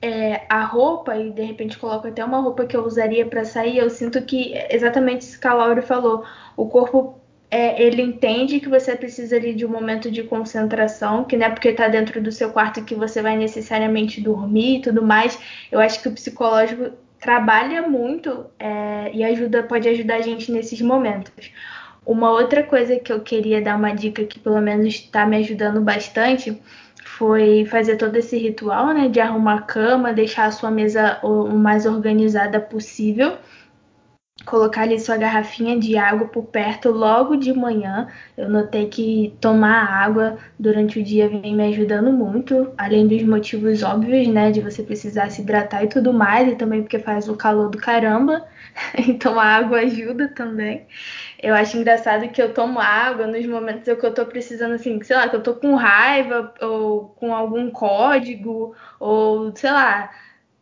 é, 0.02 0.44
a 0.49 0.64
roupa 0.64 1.16
e 1.16 1.30
de 1.30 1.42
repente 1.42 1.78
coloco 1.78 2.09
até 2.09 2.25
uma 2.25 2.40
roupa 2.40 2.66
que 2.66 2.76
eu 2.76 2.85
usaria 2.85 3.25
para 3.26 3.44
sair, 3.44 3.78
eu 3.78 3.88
sinto 3.88 4.21
que 4.23 4.52
exatamente 4.68 5.21
isso 5.21 5.40
que 5.40 5.47
a 5.47 5.54
Laura 5.54 5.80
falou, 5.80 6.25
o 6.56 6.66
corpo 6.66 7.22
é, 7.52 7.82
ele 7.82 8.00
entende 8.00 8.61
que 8.61 8.68
você 8.68 8.97
precisa 8.97 9.37
ali 9.37 9.52
de 9.52 9.66
um 9.66 9.68
momento 9.68 10.11
de 10.11 10.23
concentração, 10.23 11.23
que 11.23 11.37
não 11.37 11.44
é 11.44 11.50
porque 11.50 11.68
está 11.68 11.87
dentro 11.87 12.18
do 12.18 12.32
seu 12.32 12.50
quarto 12.50 12.82
que 12.82 12.94
você 12.94 13.21
vai 13.21 13.37
necessariamente 13.37 14.23
dormir 14.23 14.78
e 14.78 14.80
tudo 14.80 15.02
mais. 15.02 15.38
Eu 15.71 15.78
acho 15.78 16.00
que 16.00 16.09
o 16.09 16.12
psicológico 16.12 16.97
trabalha 17.21 17.82
muito 17.82 18.47
é, 18.59 19.11
e 19.12 19.23
ajuda, 19.23 19.62
pode 19.62 19.87
ajudar 19.87 20.16
a 20.16 20.23
gente 20.23 20.50
nesses 20.50 20.80
momentos. 20.80 21.52
Uma 22.06 22.30
outra 22.30 22.62
coisa 22.62 22.99
que 22.99 23.12
eu 23.12 23.21
queria 23.21 23.61
dar 23.61 23.76
uma 23.76 23.92
dica 23.92 24.25
que 24.25 24.38
pelo 24.38 24.61
menos 24.62 24.87
está 24.87 25.26
me 25.26 25.37
ajudando 25.37 25.82
bastante 25.82 26.59
foi 27.04 27.66
fazer 27.66 27.97
todo 27.97 28.16
esse 28.16 28.38
ritual, 28.38 28.94
né, 28.94 29.09
de 29.09 29.21
arrumar 29.21 29.56
a 29.56 29.62
cama, 29.62 30.14
deixar 30.14 30.47
a 30.47 30.52
sua 30.52 30.71
mesa 30.71 31.18
o 31.23 31.50
mais 31.50 31.85
organizada 31.85 32.59
possível 32.59 33.37
colocar 34.45 34.83
ali 34.83 34.99
sua 34.99 35.17
garrafinha 35.17 35.79
de 35.79 35.97
água 35.97 36.27
por 36.27 36.45
perto 36.45 36.91
logo 36.91 37.37
de 37.37 37.53
manhã. 37.53 38.09
Eu 38.37 38.49
notei 38.49 38.89
que 38.89 39.37
tomar 39.41 39.85
água 39.85 40.39
durante 40.59 40.99
o 40.99 41.05
dia 41.05 41.29
vem 41.29 41.55
me 41.55 41.69
ajudando 41.69 42.12
muito, 42.12 42.73
além 42.77 43.07
dos 43.07 43.23
motivos 43.23 43.83
óbvios, 43.83 44.27
né, 44.29 44.51
de 44.51 44.61
você 44.61 44.83
precisar 44.83 45.31
se 45.31 45.43
hidratar 45.43 45.85
e 45.85 45.89
tudo 45.89 46.12
mais, 46.12 46.49
e 46.49 46.57
também 46.57 46.83
porque 46.83 46.99
faz 46.99 47.29
o 47.29 47.37
calor 47.37 47.71
do 47.71 47.79
caramba. 47.79 48.47
Então 48.97 49.39
a 49.39 49.45
água 49.45 49.81
ajuda 49.81 50.29
também. 50.29 50.87
Eu 51.43 51.55
acho 51.55 51.77
engraçado 51.77 52.29
que 52.31 52.41
eu 52.41 52.55
tomo 52.55 52.81
água 52.81 53.27
nos 53.27 53.45
momentos 53.47 53.85
que 53.85 54.07
eu 54.07 54.15
tô 54.15 54.25
precisando, 54.27 54.75
assim, 54.75 55.03
sei 55.03 55.17
lá, 55.17 55.29
que 55.29 55.37
eu 55.37 55.43
tô 55.43 55.55
com 55.55 55.75
raiva 55.75 56.53
ou 56.61 57.09
com 57.17 57.35
algum 57.35 57.71
código, 57.71 58.75
ou 58.99 59.55
sei 59.55 59.71
lá, 59.71 60.11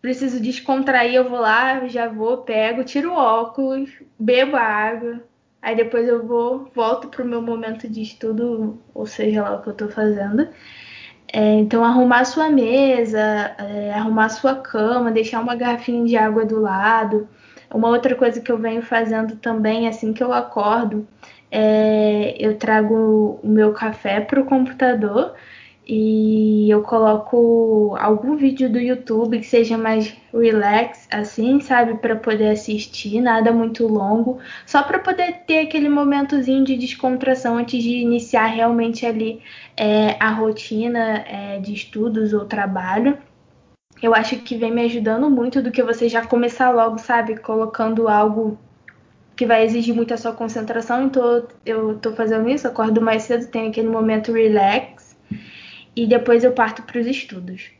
preciso 0.00 0.40
descontrair, 0.40 1.14
eu 1.14 1.28
vou 1.28 1.40
lá, 1.40 1.86
já 1.86 2.08
vou, 2.08 2.38
pego, 2.38 2.84
tiro 2.84 3.12
o 3.12 3.16
óculos, 3.16 3.90
bebo 4.18 4.56
a 4.56 4.62
água, 4.62 5.22
aí 5.60 5.76
depois 5.76 6.08
eu 6.08 6.26
vou, 6.26 6.70
volto 6.74 7.08
pro 7.08 7.24
meu 7.24 7.42
momento 7.42 7.88
de 7.88 8.02
estudo, 8.02 8.78
ou 8.94 9.06
seja 9.06 9.42
lá 9.42 9.56
o 9.56 9.62
que 9.62 9.68
eu 9.68 9.74
tô 9.74 9.88
fazendo. 9.88 10.48
É, 11.32 11.54
então, 11.54 11.84
arrumar 11.84 12.24
sua 12.24 12.50
mesa, 12.50 13.20
é, 13.58 13.92
arrumar 13.92 14.28
sua 14.30 14.56
cama, 14.56 15.12
deixar 15.12 15.40
uma 15.40 15.54
garrafinha 15.54 16.04
de 16.04 16.16
água 16.16 16.44
do 16.44 16.60
lado. 16.60 17.28
Uma 17.72 17.88
outra 17.88 18.16
coisa 18.16 18.40
que 18.40 18.50
eu 18.50 18.58
venho 18.58 18.82
fazendo 18.82 19.36
também, 19.36 19.86
assim 19.86 20.12
que 20.12 20.24
eu 20.24 20.32
acordo, 20.32 21.06
é, 21.50 22.34
eu 22.38 22.56
trago 22.58 23.38
o 23.42 23.48
meu 23.48 23.72
café 23.72 24.20
pro 24.20 24.44
computador 24.44 25.34
e 25.92 26.70
eu 26.70 26.82
coloco 26.82 27.96
algum 27.98 28.36
vídeo 28.36 28.70
do 28.70 28.78
YouTube 28.78 29.40
que 29.40 29.46
seja 29.46 29.76
mais 29.76 30.16
relax, 30.32 31.08
assim, 31.10 31.58
sabe, 31.60 31.94
para 31.94 32.14
poder 32.14 32.50
assistir, 32.50 33.20
nada 33.20 33.50
muito 33.50 33.88
longo, 33.88 34.38
só 34.64 34.84
para 34.84 35.00
poder 35.00 35.38
ter 35.48 35.58
aquele 35.58 35.88
momentozinho 35.88 36.64
de 36.64 36.76
descontração 36.76 37.56
antes 37.56 37.82
de 37.82 37.96
iniciar 37.96 38.46
realmente 38.46 39.04
ali 39.04 39.42
é, 39.76 40.14
a 40.20 40.30
rotina 40.30 41.24
é, 41.26 41.58
de 41.58 41.74
estudos 41.74 42.32
ou 42.32 42.44
trabalho. 42.44 43.18
Eu 44.00 44.14
acho 44.14 44.36
que 44.36 44.56
vem 44.56 44.72
me 44.72 44.84
ajudando 44.84 45.28
muito 45.28 45.60
do 45.60 45.72
que 45.72 45.82
você 45.82 46.08
já 46.08 46.24
começar 46.24 46.70
logo, 46.70 46.98
sabe, 46.98 47.36
colocando 47.38 48.06
algo 48.06 48.56
que 49.34 49.44
vai 49.44 49.64
exigir 49.64 49.92
muito 49.92 50.14
a 50.14 50.16
sua 50.16 50.32
concentração. 50.32 51.02
Então 51.06 51.48
eu 51.66 51.98
tô 51.98 52.12
fazendo 52.12 52.48
isso, 52.48 52.68
acordo 52.68 53.02
mais 53.02 53.24
cedo, 53.24 53.50
tenho 53.50 53.70
aquele 53.70 53.88
momento 53.88 54.30
relax 54.32 55.10
e 56.00 56.06
depois 56.06 56.42
eu 56.42 56.52
parto 56.52 56.82
para 56.82 56.98
os 56.98 57.06
estudos. 57.06 57.70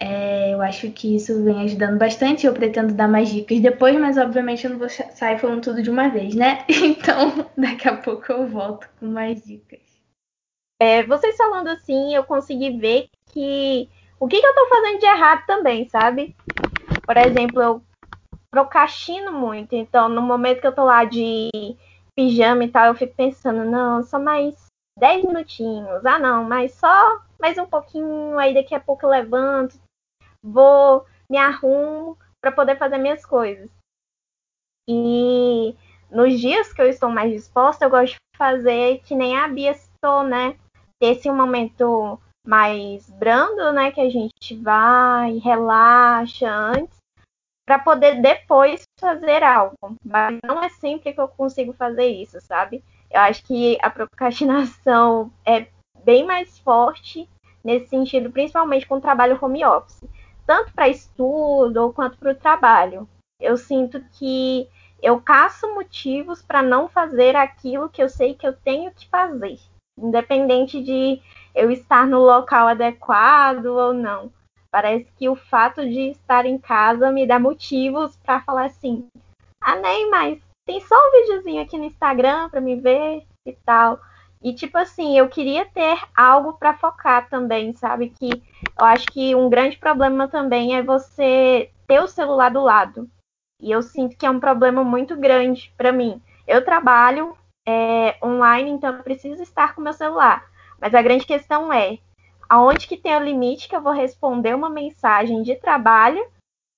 É, 0.00 0.54
eu 0.54 0.62
acho 0.62 0.90
que 0.90 1.14
isso 1.14 1.44
vem 1.44 1.62
ajudando 1.62 1.98
bastante. 1.98 2.46
Eu 2.46 2.54
pretendo 2.54 2.94
dar 2.94 3.06
mais 3.06 3.28
dicas 3.28 3.60
depois, 3.60 3.94
mas 4.00 4.16
obviamente 4.16 4.64
eu 4.64 4.70
não 4.70 4.78
vou 4.78 4.88
sair 4.88 5.38
falando 5.38 5.62
tudo 5.62 5.82
de 5.82 5.90
uma 5.90 6.08
vez, 6.08 6.34
né? 6.34 6.64
Então 6.82 7.46
daqui 7.56 7.86
a 7.86 7.96
pouco 7.96 8.32
eu 8.32 8.48
volto 8.48 8.88
com 8.98 9.06
mais 9.06 9.44
dicas. 9.44 9.80
É, 10.80 11.02
vocês 11.02 11.36
falando 11.36 11.68
assim, 11.68 12.14
eu 12.14 12.24
consegui 12.24 12.78
ver 12.78 13.08
que 13.26 13.86
o 14.18 14.26
que, 14.26 14.40
que 14.40 14.46
eu 14.46 14.54
tô 14.54 14.68
fazendo 14.68 14.98
de 14.98 15.06
errado 15.06 15.44
também, 15.46 15.86
sabe? 15.88 16.34
Por 17.04 17.16
exemplo, 17.18 17.62
eu 17.62 17.82
procrastino 18.50 19.30
muito. 19.30 19.74
Então, 19.74 20.08
no 20.08 20.22
momento 20.22 20.60
que 20.60 20.66
eu 20.66 20.74
tô 20.74 20.84
lá 20.84 21.04
de 21.04 21.50
pijama 22.16 22.64
e 22.64 22.68
tal, 22.68 22.86
eu 22.86 22.94
fico 22.94 23.14
pensando, 23.14 23.64
não, 23.64 24.02
só 24.02 24.18
mais 24.18 24.54
10 24.98 25.24
minutinhos. 25.24 26.04
Ah, 26.04 26.18
não, 26.18 26.44
mas 26.44 26.72
só 26.72 27.20
mais 27.42 27.58
um 27.58 27.66
pouquinho, 27.66 28.38
aí 28.38 28.54
daqui 28.54 28.72
a 28.72 28.78
pouco 28.78 29.04
eu 29.04 29.10
levanto, 29.10 29.76
vou, 30.40 31.04
me 31.28 31.36
arrumo 31.36 32.16
para 32.40 32.52
poder 32.52 32.78
fazer 32.78 32.98
minhas 32.98 33.26
coisas. 33.26 33.68
E 34.88 35.76
nos 36.08 36.38
dias 36.38 36.72
que 36.72 36.80
eu 36.80 36.88
estou 36.88 37.10
mais 37.10 37.32
disposta, 37.32 37.84
eu 37.84 37.90
gosto 37.90 38.12
de 38.12 38.38
fazer 38.38 39.00
que 39.00 39.16
nem 39.16 39.36
a 39.36 39.48
Bia 39.48 39.74
citou, 39.74 40.22
né? 40.22 40.56
Esse 41.00 41.28
um 41.28 41.34
momento 41.34 42.20
mais 42.46 43.10
brando, 43.10 43.72
né? 43.72 43.90
Que 43.90 44.02
a 44.02 44.08
gente 44.08 44.54
vai, 44.62 45.38
relaxa 45.38 46.48
antes, 46.48 46.96
para 47.66 47.80
poder 47.80 48.22
depois 48.22 48.82
fazer 49.00 49.42
algo. 49.42 49.96
Mas 50.04 50.38
não 50.46 50.62
é 50.62 50.68
sempre 50.68 51.12
que 51.12 51.20
eu 51.20 51.26
consigo 51.26 51.72
fazer 51.72 52.06
isso, 52.06 52.40
sabe? 52.40 52.84
Eu 53.10 53.20
acho 53.20 53.44
que 53.44 53.76
a 53.82 53.90
procrastinação 53.90 55.32
é 55.44 55.66
bem 56.04 56.24
mais 56.24 56.58
forte 56.58 57.28
nesse 57.62 57.88
sentido, 57.88 58.30
principalmente 58.30 58.86
com 58.86 58.96
o 58.96 59.00
trabalho 59.00 59.38
home 59.40 59.64
office, 59.64 60.04
tanto 60.46 60.72
para 60.72 60.88
estudo 60.88 61.92
quanto 61.92 62.18
para 62.18 62.32
o 62.32 62.36
trabalho. 62.36 63.08
Eu 63.40 63.56
sinto 63.56 64.02
que 64.12 64.68
eu 65.02 65.20
caço 65.20 65.72
motivos 65.74 66.42
para 66.42 66.62
não 66.62 66.88
fazer 66.88 67.34
aquilo 67.34 67.88
que 67.88 68.02
eu 68.02 68.08
sei 68.08 68.34
que 68.34 68.46
eu 68.46 68.52
tenho 68.52 68.92
que 68.92 69.08
fazer, 69.08 69.58
independente 69.98 70.82
de 70.82 71.20
eu 71.54 71.70
estar 71.70 72.06
no 72.06 72.20
local 72.20 72.68
adequado 72.68 73.66
ou 73.66 73.92
não. 73.92 74.32
Parece 74.70 75.06
que 75.18 75.28
o 75.28 75.36
fato 75.36 75.82
de 75.82 76.10
estar 76.10 76.46
em 76.46 76.56
casa 76.56 77.10
me 77.12 77.26
dá 77.26 77.38
motivos 77.38 78.16
para 78.24 78.40
falar 78.40 78.66
assim: 78.66 79.06
ah, 79.60 79.76
nem, 79.76 80.08
mas 80.08 80.40
tem 80.66 80.80
só 80.80 80.94
um 80.94 81.20
videozinho 81.20 81.62
aqui 81.62 81.76
no 81.76 81.84
Instagram 81.84 82.48
para 82.48 82.60
me 82.60 82.76
ver 82.76 83.24
e 83.46 83.52
tal. 83.64 84.00
E 84.42 84.52
tipo 84.52 84.76
assim, 84.76 85.16
eu 85.16 85.28
queria 85.28 85.64
ter 85.64 85.98
algo 86.16 86.54
para 86.54 86.74
focar 86.74 87.28
também, 87.28 87.72
sabe? 87.74 88.10
Que 88.10 88.30
eu 88.78 88.84
acho 88.84 89.06
que 89.06 89.34
um 89.34 89.48
grande 89.48 89.78
problema 89.78 90.26
também 90.26 90.76
é 90.76 90.82
você 90.82 91.70
ter 91.86 92.00
o 92.00 92.08
celular 92.08 92.50
do 92.50 92.60
lado. 92.60 93.08
E 93.60 93.70
eu 93.70 93.82
sinto 93.82 94.16
que 94.16 94.26
é 94.26 94.30
um 94.30 94.40
problema 94.40 94.82
muito 94.82 95.16
grande 95.16 95.72
para 95.76 95.92
mim. 95.92 96.20
Eu 96.46 96.64
trabalho 96.64 97.36
é, 97.66 98.16
online, 98.22 98.70
então 98.70 98.94
eu 98.96 99.02
preciso 99.02 99.42
estar 99.42 99.74
com 99.74 99.80
meu 99.80 99.92
celular. 99.92 100.44
Mas 100.80 100.94
a 100.94 101.02
grande 101.02 101.24
questão 101.24 101.72
é 101.72 101.98
aonde 102.48 102.88
que 102.88 102.96
tem 102.96 103.16
o 103.16 103.22
limite 103.22 103.68
que 103.68 103.76
eu 103.76 103.80
vou 103.80 103.92
responder 103.92 104.54
uma 104.54 104.68
mensagem 104.68 105.42
de 105.42 105.54
trabalho 105.54 106.26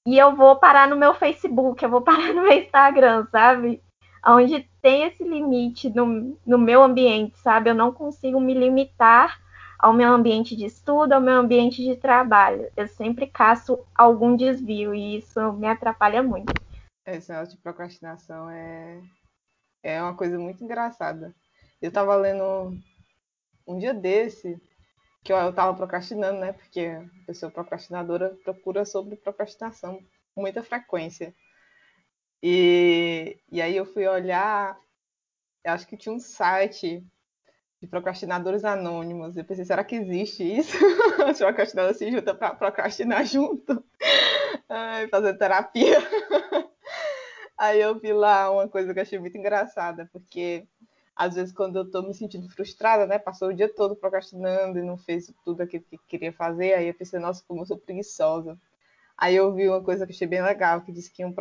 e 0.06 0.18
eu 0.18 0.37
vou 0.37 0.56
parar 0.56 0.87
no 0.87 0.97
meu 0.97 1.14
Facebook, 1.14 1.83
eu 1.83 1.90
vou 1.90 2.02
parar 2.04 2.35
no 2.35 2.42
meu 2.42 2.52
Instagram, 2.52 3.26
sabe? 3.33 3.83
onde 4.26 4.68
tem 4.85 5.05
esse 5.05 5.25
limite 5.25 5.88
no, 5.88 6.38
no 6.45 6.59
meu 6.59 6.83
ambiente, 6.83 7.38
sabe? 7.38 7.71
Eu 7.71 7.75
não 7.75 7.91
consigo 7.91 8.38
me 8.38 8.53
limitar 8.53 9.41
ao 9.79 9.95
meu 9.95 10.11
ambiente 10.11 10.55
de 10.55 10.67
estudo, 10.67 11.14
ao 11.14 11.23
meu 11.23 11.37
ambiente 11.37 11.83
de 11.83 11.97
trabalho. 11.97 12.71
Eu 12.76 12.87
sempre 12.87 13.26
caço 13.26 13.83
algum 13.95 14.37
desvio 14.37 14.95
e 14.95 15.17
isso 15.17 15.55
me 15.55 15.67
atrapalha 15.67 16.23
muito. 16.23 16.53
Esse 17.07 17.33
negócio 17.33 17.57
de 17.57 17.62
procrastinação 17.62 18.50
é, 18.50 19.00
é 19.83 20.03
uma 20.03 20.14
coisa 20.14 20.38
muito 20.38 20.62
engraçada. 20.62 21.35
Eu 21.81 21.88
estava 21.88 22.14
lendo 22.17 22.76
um 23.67 23.79
dia 23.79 23.95
desse 23.95 24.61
que 25.25 25.33
eu 25.33 25.49
estava 25.49 25.73
procrastinando, 25.73 26.41
né? 26.41 26.53
Porque 26.53 26.81
a 26.81 27.26
pessoa 27.26 27.50
procrastinadora 27.50 28.37
procura 28.45 28.85
sobre 28.85 29.17
procrastinação 29.17 29.99
com 30.35 30.43
muita 30.43 30.62
frequência. 30.62 31.35
E, 32.47 33.39
e 33.51 33.63
aí 33.63 33.75
eu 33.75 33.87
fui 33.87 34.07
olhar, 34.07 34.79
acho 35.65 35.87
que 35.87 35.97
tinha 35.97 36.15
um 36.15 36.21
site 36.21 37.03
de 37.81 37.87
procrastinadores 37.87 38.67
anônimos. 38.67 39.35
Eu 39.35 39.47
pensei, 39.47 39.65
será 39.65 39.83
que 39.83 39.97
existe 39.97 40.43
isso? 40.43 40.77
Os 41.27 41.39
procrastinadores 41.39 41.97
se 41.97 42.11
juntam 42.11 42.37
para 42.37 42.55
procrastinar 42.55 43.25
junto, 43.25 43.83
Ai, 44.69 45.09
fazer 45.09 45.39
terapia. 45.39 45.97
Aí 47.57 47.81
eu 47.81 47.99
vi 47.99 48.13
lá 48.13 48.51
uma 48.51 48.69
coisa 48.69 48.93
que 48.93 48.99
eu 48.99 49.03
achei 49.03 49.19
muito 49.19 49.39
engraçada, 49.39 50.07
porque 50.13 50.69
às 51.17 51.37
vezes 51.37 51.51
quando 51.55 51.77
eu 51.77 51.85
estou 51.85 52.03
me 52.03 52.13
sentindo 52.13 52.47
frustrada, 52.51 53.07
né, 53.07 53.19
passou 53.19 53.49
o 53.49 53.55
dia 53.55 53.73
todo 53.73 53.97
procrastinando 53.97 54.79
e 54.79 54.83
não 54.83 54.99
fez 54.99 55.33
tudo 55.47 55.63
aquilo 55.63 55.85
que 55.85 55.97
queria 56.07 56.33
fazer, 56.33 56.75
aí 56.75 56.89
eu 56.89 56.95
pensei, 56.95 57.19
nossa, 57.19 57.43
como 57.49 57.63
eu 57.63 57.67
sou 57.67 57.79
preguiçosa. 57.79 58.61
Aí 59.17 59.35
eu 59.35 59.51
vi 59.55 59.67
uma 59.67 59.83
coisa 59.83 60.07
que 60.07 60.13
achei 60.13 60.27
bem 60.27 60.43
legal, 60.43 60.83
que 60.83 60.93
disse 60.93 61.11
que 61.11 61.25
um 61.25 61.33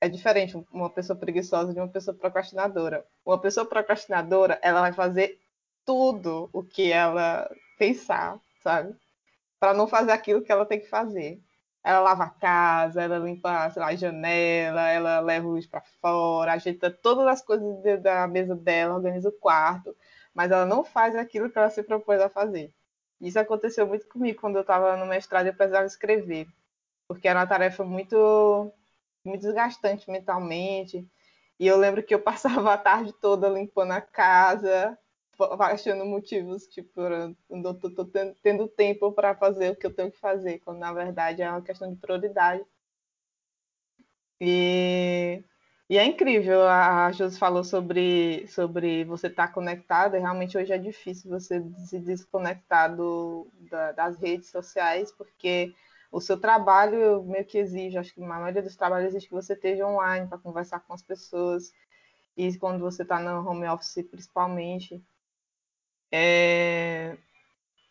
é 0.00 0.08
diferente 0.08 0.56
uma 0.72 0.90
pessoa 0.90 1.18
preguiçosa 1.18 1.72
de 1.72 1.80
uma 1.80 1.88
pessoa 1.88 2.16
procrastinadora. 2.16 3.06
Uma 3.24 3.40
pessoa 3.40 3.66
procrastinadora, 3.66 4.58
ela 4.62 4.80
vai 4.80 4.92
fazer 4.92 5.40
tudo 5.84 6.48
o 6.52 6.62
que 6.62 6.92
ela 6.92 7.50
pensar, 7.78 8.38
sabe? 8.62 8.94
Para 9.60 9.74
não 9.74 9.86
fazer 9.86 10.12
aquilo 10.12 10.42
que 10.42 10.52
ela 10.52 10.66
tem 10.66 10.80
que 10.80 10.88
fazer. 10.88 11.40
ela 11.82 12.00
lava 12.00 12.24
a 12.24 12.30
casa, 12.30 13.02
ela 13.02 13.18
limpa 13.18 13.50
lá, 13.50 13.86
a 13.86 13.94
janela, 13.94 14.88
ela 14.88 15.20
leva 15.20 15.46
luz 15.48 15.66
para 15.66 15.82
fora, 16.00 16.52
ajeita 16.54 16.90
todas 16.90 17.26
as 17.26 17.42
coisas 17.42 18.02
da 18.02 18.26
mesa 18.26 18.56
dela, 18.56 18.94
organiza 18.94 19.28
o 19.28 19.32
quarto, 19.32 19.94
mas 20.34 20.50
ela 20.50 20.64
não 20.64 20.82
faz 20.82 21.14
aquilo 21.14 21.50
que 21.50 21.58
ela 21.58 21.68
se 21.70 21.82
propôs 21.82 22.20
a 22.20 22.28
fazer. 22.30 22.72
Isso 23.20 23.38
aconteceu 23.38 23.86
muito 23.86 24.06
comigo 24.08 24.40
quando 24.40 24.56
eu 24.56 24.62
estava 24.62 24.96
no 24.96 25.06
mestrado 25.06 25.46
e 25.46 25.48
eu 25.50 25.54
precisava 25.54 25.86
escrever, 25.86 26.46
porque 27.06 27.28
era 27.28 27.40
uma 27.40 27.46
tarefa 27.46 27.84
muito, 27.84 28.72
muito 29.24 29.42
desgastante 29.42 30.10
mentalmente. 30.10 31.08
E 31.58 31.66
eu 31.66 31.76
lembro 31.76 32.02
que 32.02 32.14
eu 32.14 32.20
passava 32.22 32.72
a 32.72 32.78
tarde 32.78 33.12
toda 33.12 33.48
limpando 33.48 33.92
a 33.92 34.00
casa, 34.00 34.98
achando 35.60 36.04
motivos, 36.04 36.66
tipo, 36.66 37.00
eu 37.00 37.36
não 37.50 37.74
tô, 37.74 37.90
tô 37.90 38.04
tendo 38.42 38.68
tempo 38.68 39.12
para 39.12 39.34
fazer 39.34 39.70
o 39.70 39.76
que 39.76 39.86
eu 39.86 39.94
tenho 39.94 40.10
que 40.10 40.18
fazer, 40.18 40.60
quando 40.60 40.78
na 40.78 40.92
verdade 40.92 41.42
é 41.42 41.50
uma 41.50 41.62
questão 41.62 41.90
de 41.92 41.96
prioridade. 41.96 42.64
E, 44.40 45.42
e 45.88 45.98
é 45.98 46.04
incrível, 46.04 46.62
a, 46.68 47.10
Josi 47.12 47.38
falou 47.38 47.64
sobre, 47.64 48.46
sobre 48.48 49.04
você 49.04 49.26
estar 49.28 49.48
tá 49.48 49.52
conectado, 49.52 50.16
e 50.16 50.20
realmente 50.20 50.56
hoje 50.56 50.72
é 50.72 50.78
difícil 50.78 51.30
você 51.30 51.62
se 51.86 51.98
desconectar 51.98 52.94
do, 52.94 53.48
da, 53.70 53.92
das 53.92 54.18
redes 54.18 54.50
sociais, 54.50 55.12
porque 55.12 55.74
o 56.14 56.20
seu 56.20 56.38
trabalho 56.38 57.24
meio 57.24 57.44
que 57.44 57.58
exige, 57.58 57.98
acho 57.98 58.14
que 58.14 58.22
a 58.22 58.26
maioria 58.26 58.62
dos 58.62 58.76
trabalhos 58.76 59.08
exige 59.08 59.26
que 59.26 59.34
você 59.34 59.54
esteja 59.54 59.84
online 59.84 60.28
para 60.28 60.38
conversar 60.38 60.78
com 60.80 60.94
as 60.94 61.02
pessoas, 61.02 61.72
e 62.36 62.56
quando 62.56 62.78
você 62.80 63.02
está 63.02 63.18
no 63.18 63.48
home 63.48 63.66
office 63.66 64.06
principalmente. 64.08 65.02
É... 66.12 67.18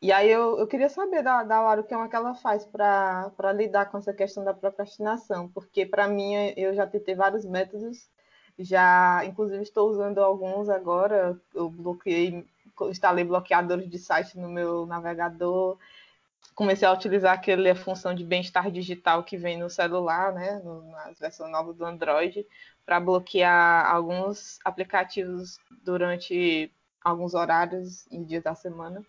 E 0.02 0.12
aí 0.12 0.30
eu, 0.32 0.58
eu 0.58 0.68
queria 0.68 0.88
saber 0.88 1.22
da, 1.22 1.44
da 1.44 1.62
Laura 1.62 1.82
o 1.82 1.84
que 1.84 1.94
é 1.94 2.08
que 2.08 2.16
ela 2.16 2.34
faz 2.36 2.66
para 2.66 3.52
lidar 3.54 3.92
com 3.92 3.98
essa 3.98 4.14
questão 4.14 4.44
da 4.44 4.54
procrastinação, 4.54 5.50
porque 5.50 5.86
para 5.86 6.08
mim 6.08 6.34
eu 6.56 6.74
já 6.74 6.88
tentei 6.88 7.16
vários 7.16 7.46
métodos, 7.46 8.10
já 8.58 9.26
inclusive 9.26 9.64
estou 9.64 9.90
usando 9.90 10.20
alguns 10.20 10.70
agora, 10.70 11.38
eu 11.54 11.70
bloqueei, 11.70 12.46
instalei 12.90 13.26
bloqueadores 13.26 13.90
de 13.90 14.00
site 14.00 14.38
no 14.38 14.50
meu 14.50 14.86
navegador, 14.86 15.78
comecei 16.56 16.88
a 16.88 16.94
utilizar 16.94 17.34
aquela 17.34 17.74
função 17.76 18.14
de 18.14 18.24
bem-estar 18.24 18.70
digital 18.72 19.24
que 19.24 19.38
vem 19.38 19.58
no 19.58 19.70
celular, 19.70 20.34
né, 20.34 20.62
no, 20.64 20.84
na 20.92 21.12
versão 21.20 21.50
nova 21.50 21.74
do 21.74 21.86
Android, 21.86 22.46
para 22.86 23.00
bloquear 23.00 23.90
alguns 23.90 24.60
aplicativos 24.64 25.58
durante 25.84 26.72
alguns 27.04 27.34
horários 27.34 28.06
em 28.12 28.24
dias 28.24 28.44
da 28.44 28.56
semana. 28.56 29.04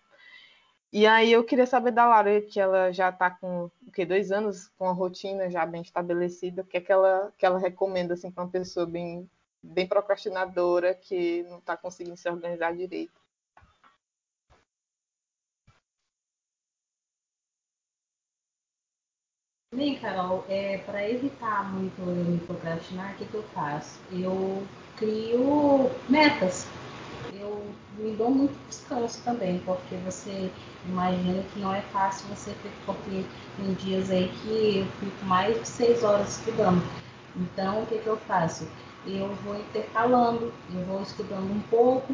E 0.91 1.05
aí 1.05 1.31
eu 1.31 1.43
queria 1.43 1.65
saber 1.65 1.91
da 1.91 2.05
Lara, 2.07 2.41
que 2.41 2.59
ela 2.59 2.91
já 2.91 3.09
está 3.09 3.29
com 3.29 3.69
o 3.85 3.91
que, 3.91 4.05
dois 4.05 4.31
anos 4.31 4.69
com 4.77 4.87
a 4.87 4.93
rotina 4.93 5.49
já 5.49 5.65
bem 5.65 5.81
estabelecida, 5.81 6.61
o 6.61 6.65
que 6.65 6.77
é 6.77 6.81
que 6.81 6.91
ela, 6.91 7.33
que 7.37 7.45
ela 7.45 7.59
recomenda 7.59 8.13
assim, 8.13 8.31
para 8.31 8.43
uma 8.45 8.49
pessoa 8.49 8.85
bem, 8.85 9.29
bem 9.61 9.87
procrastinadora 9.87 10.93
que 10.95 11.43
não 11.43 11.57
está 11.57 11.75
conseguindo 11.75 12.15
se 12.15 12.29
organizar 12.29 12.73
direito? 12.73 13.24
Bem, 19.75 19.97
Carol, 19.99 20.43
é, 20.47 20.77
para 20.79 21.07
evitar 21.09 21.71
muito 21.71 22.01
eu 22.01 22.07
me 22.23 22.39
procrastinar, 22.39 23.11
o 23.13 23.15
que, 23.15 23.25
que 23.25 23.33
eu 23.35 23.43
faço? 23.53 23.99
Eu 24.11 24.65
crio 24.95 25.91
metas 26.07 26.71
eu 27.31 27.75
me 27.97 28.15
dou 28.15 28.31
muito 28.31 28.57
descanso 28.67 29.23
também, 29.23 29.59
porque 29.59 29.95
você 29.97 30.51
imagina 30.85 31.43
que 31.43 31.59
não 31.59 31.73
é 31.73 31.81
fácil 31.81 32.29
você 32.29 32.53
ter, 32.63 32.71
porque 32.85 33.25
tem 33.57 33.73
dias 33.75 34.11
aí 34.11 34.29
que 34.29 34.79
eu 34.79 34.87
fico 34.99 35.25
mais 35.25 35.59
de 35.61 35.67
seis 35.67 36.03
horas 36.03 36.37
estudando. 36.39 36.83
Então, 37.35 37.83
o 37.83 37.85
que, 37.87 37.99
que 37.99 38.07
eu 38.07 38.17
faço? 38.17 38.67
Eu 39.05 39.33
vou 39.35 39.55
intercalando, 39.59 40.53
eu 40.73 40.85
vou 40.85 41.01
estudando 41.01 41.51
um 41.51 41.61
pouco, 41.61 42.13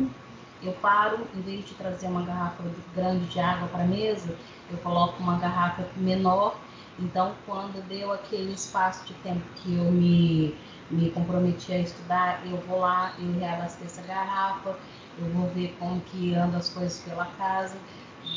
eu 0.63 0.73
paro, 0.73 1.27
em 1.35 1.41
vez 1.41 1.65
de 1.65 1.73
trazer 1.75 2.07
uma 2.07 2.23
garrafa 2.23 2.63
grande 2.95 3.25
de 3.25 3.39
água 3.39 3.67
para 3.67 3.83
a 3.83 3.87
mesa, 3.87 4.35
eu 4.69 4.77
coloco 4.77 5.21
uma 5.21 5.37
garrafa 5.37 5.85
menor. 5.97 6.55
Então, 7.01 7.35
quando 7.45 7.81
deu 7.87 8.11
aquele 8.11 8.53
espaço 8.53 9.07
de 9.07 9.13
tempo 9.15 9.41
que 9.55 9.75
eu 9.75 9.85
me, 9.85 10.55
me 10.89 11.09
comprometi 11.11 11.73
a 11.73 11.79
estudar, 11.79 12.45
eu 12.45 12.57
vou 12.57 12.79
lá, 12.79 13.15
eu 13.17 13.31
reabasteço 13.39 13.99
a 14.01 14.03
garrafa, 14.03 14.77
eu 15.17 15.25
vou 15.29 15.47
ver 15.49 15.75
como 15.79 15.99
que 16.01 16.35
andam 16.35 16.59
as 16.59 16.69
coisas 16.69 16.99
pela 16.99 17.25
casa, 17.25 17.77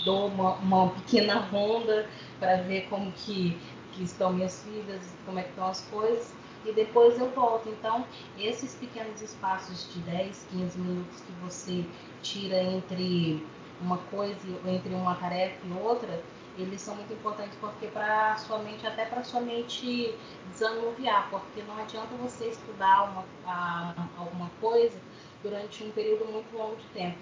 dou 0.05 0.29
uma, 0.29 0.55
uma 0.55 0.89
pequena 0.91 1.41
ronda 1.41 2.09
para 2.39 2.63
ver 2.63 2.89
como 2.89 3.13
que, 3.13 3.61
que 3.93 4.03
estão 4.03 4.33
minhas 4.33 4.63
filhas, 4.63 5.15
como 5.27 5.39
é 5.39 5.43
que 5.43 5.51
estão 5.51 5.67
as 5.67 5.83
coisas, 5.83 6.33
e 6.65 6.73
depois 6.73 7.19
eu 7.19 7.31
volto. 7.31 7.69
Então, 7.69 8.07
esses 8.39 8.75
pequenos 8.75 9.21
espaços 9.21 9.93
de 9.93 10.01
10, 10.01 10.47
15 10.51 10.79
minutos 10.79 11.21
que 11.21 11.33
você 11.33 11.85
tira 12.23 12.63
entre 12.63 13.47
uma 13.79 13.99
coisa, 13.99 14.41
entre 14.67 14.95
uma 14.95 15.15
tarefa 15.17 15.67
e 15.67 15.73
outra, 15.73 16.25
eles 16.57 16.81
são 16.81 16.95
muito 16.95 17.13
importantes 17.13 17.57
porque 17.61 17.89
para 17.89 18.37
sua 18.37 18.59
mente, 18.59 18.87
até 18.87 19.05
para 19.05 19.25
sua 19.25 19.41
mente 19.41 20.15
desanuviar, 20.51 21.29
porque 21.31 21.63
não 21.63 21.77
adianta 21.79 22.15
você 22.17 22.49
estudar 22.49 23.11
uma, 23.11 23.25
a, 23.47 23.95
alguma 24.17 24.51
coisa 24.61 24.99
durante 25.43 25.85
um 25.85 25.91
período 25.91 26.27
muito 26.33 26.57
longo 26.57 26.77
de 26.77 26.87
tempo. 26.89 27.19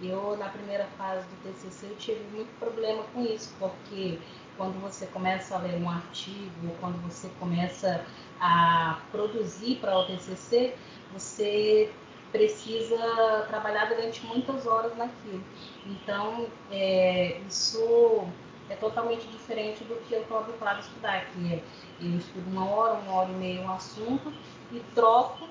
Eu, 0.00 0.36
na 0.36 0.48
primeira 0.48 0.84
fase 0.98 1.26
do 1.26 1.42
TCC, 1.42 1.86
eu 1.86 1.96
tive 1.96 2.22
muito 2.34 2.50
problema 2.58 3.02
com 3.14 3.22
isso, 3.22 3.54
porque 3.58 4.18
quando 4.56 4.80
você 4.80 5.06
começa 5.06 5.54
a 5.54 5.58
ler 5.58 5.82
um 5.82 5.88
artigo, 5.88 6.74
quando 6.80 7.00
você 7.02 7.30
começa 7.40 8.04
a 8.38 9.00
produzir 9.10 9.76
para 9.76 9.98
o 9.98 10.06
TCC, 10.06 10.74
você 11.12 11.90
precisa 12.30 13.46
trabalhar 13.48 13.86
durante 13.86 14.24
muitas 14.26 14.66
horas 14.66 14.94
naquilo. 14.96 15.42
Então, 15.86 16.46
é, 16.70 17.40
isso 17.48 18.28
é 18.68 18.74
totalmente 18.74 19.26
diferente 19.28 19.84
do 19.84 19.94
que 20.06 20.14
eu 20.14 20.22
estou 20.22 20.38
habituado 20.38 20.76
a 20.76 20.80
estudar, 20.80 21.26
que 21.26 21.52
é 21.52 21.62
eu 22.00 22.18
estudo 22.18 22.50
uma 22.50 22.68
hora, 22.68 22.94
uma 22.94 23.12
hora 23.12 23.30
e 23.30 23.34
meia 23.34 23.62
um 23.62 23.70
assunto 23.70 24.32
e 24.72 24.80
troco 24.94 25.48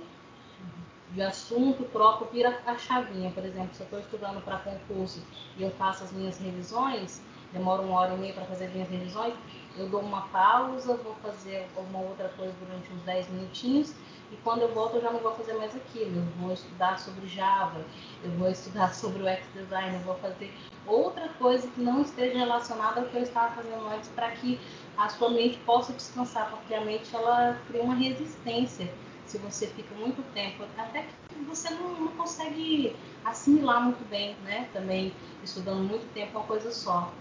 de 1.12 1.22
assunto, 1.22 1.84
troco, 1.86 2.26
vira 2.26 2.60
a 2.66 2.78
chavinha. 2.78 3.32
Por 3.32 3.46
exemplo, 3.46 3.74
se 3.74 3.82
eu 3.82 3.86
estou 3.86 4.00
estudando 4.00 4.44
para 4.44 4.58
concurso 4.58 5.24
e 5.58 5.64
eu 5.64 5.72
faço 5.72 6.04
as 6.04 6.12
minhas 6.12 6.38
revisões, 6.38 7.22
demoro 7.54 7.84
uma 7.84 8.00
hora 8.00 8.14
e 8.14 8.18
meia 8.18 8.34
para 8.34 8.44
fazer 8.46 8.66
as 8.66 8.74
minhas 8.74 8.90
revisões, 8.90 9.34
eu 9.78 9.88
dou 9.88 10.02
uma 10.02 10.24
pausa, 10.24 10.96
vou 10.98 11.16
fazer 11.24 11.68
alguma 11.78 12.00
outra 12.00 12.30
coisa 12.30 12.54
durante 12.60 12.92
uns 12.92 13.02
10 13.04 13.30
minutinhos 13.30 13.96
e 14.32 14.36
quando 14.38 14.62
eu 14.62 14.74
volto 14.74 14.96
eu 14.96 15.02
já 15.02 15.12
não 15.12 15.20
vou 15.20 15.34
fazer 15.34 15.54
mais 15.54 15.76
aquilo. 15.76 16.18
Eu 16.18 16.42
vou 16.42 16.54
estudar 16.54 17.00
sobre 17.00 17.28
Java, 17.28 17.86
eu 18.24 18.32
vou 18.32 18.50
estudar 18.50 18.94
sobre 18.96 19.22
o 19.22 19.28
X-Design, 19.28 19.96
eu 19.96 20.02
vou 20.02 20.16
fazer 20.16 20.54
outra 20.86 21.30
coisa 21.30 21.68
que 21.68 21.82
não 21.82 22.02
esteja 22.02 22.38
relacionada 22.38 23.02
ao 23.02 23.08
que 23.08 23.18
eu 23.18 23.24
estava 23.24 23.56
fazendo 23.56 23.88
antes 23.88 24.10
para 24.10 24.32
que 24.32 24.60
a 24.98 25.10
sua 25.10 25.30
mente 25.30 25.58
possa 25.60 25.94
descansar, 25.94 26.50
porque 26.50 26.74
a 26.74 26.82
mente 26.82 27.14
ela 27.16 27.60
cria 27.68 27.84
uma 27.84 27.96
resistência 27.96 28.94
se 29.26 29.38
você 29.40 29.68
fica 29.68 29.94
muito 29.96 30.22
tempo, 30.34 30.64
até 30.78 31.04
que 31.04 31.40
você 31.46 31.70
não, 31.72 32.00
não 32.00 32.12
consegue 32.16 32.96
assimilar 33.24 33.84
muito 33.84 34.08
bem, 34.08 34.36
né? 34.44 34.70
Também 34.72 35.14
estudando 35.44 35.84
muito 35.84 36.12
tempo 36.14 36.38
uma 36.38 36.48
coisa 36.48 36.72
só. 36.72 37.12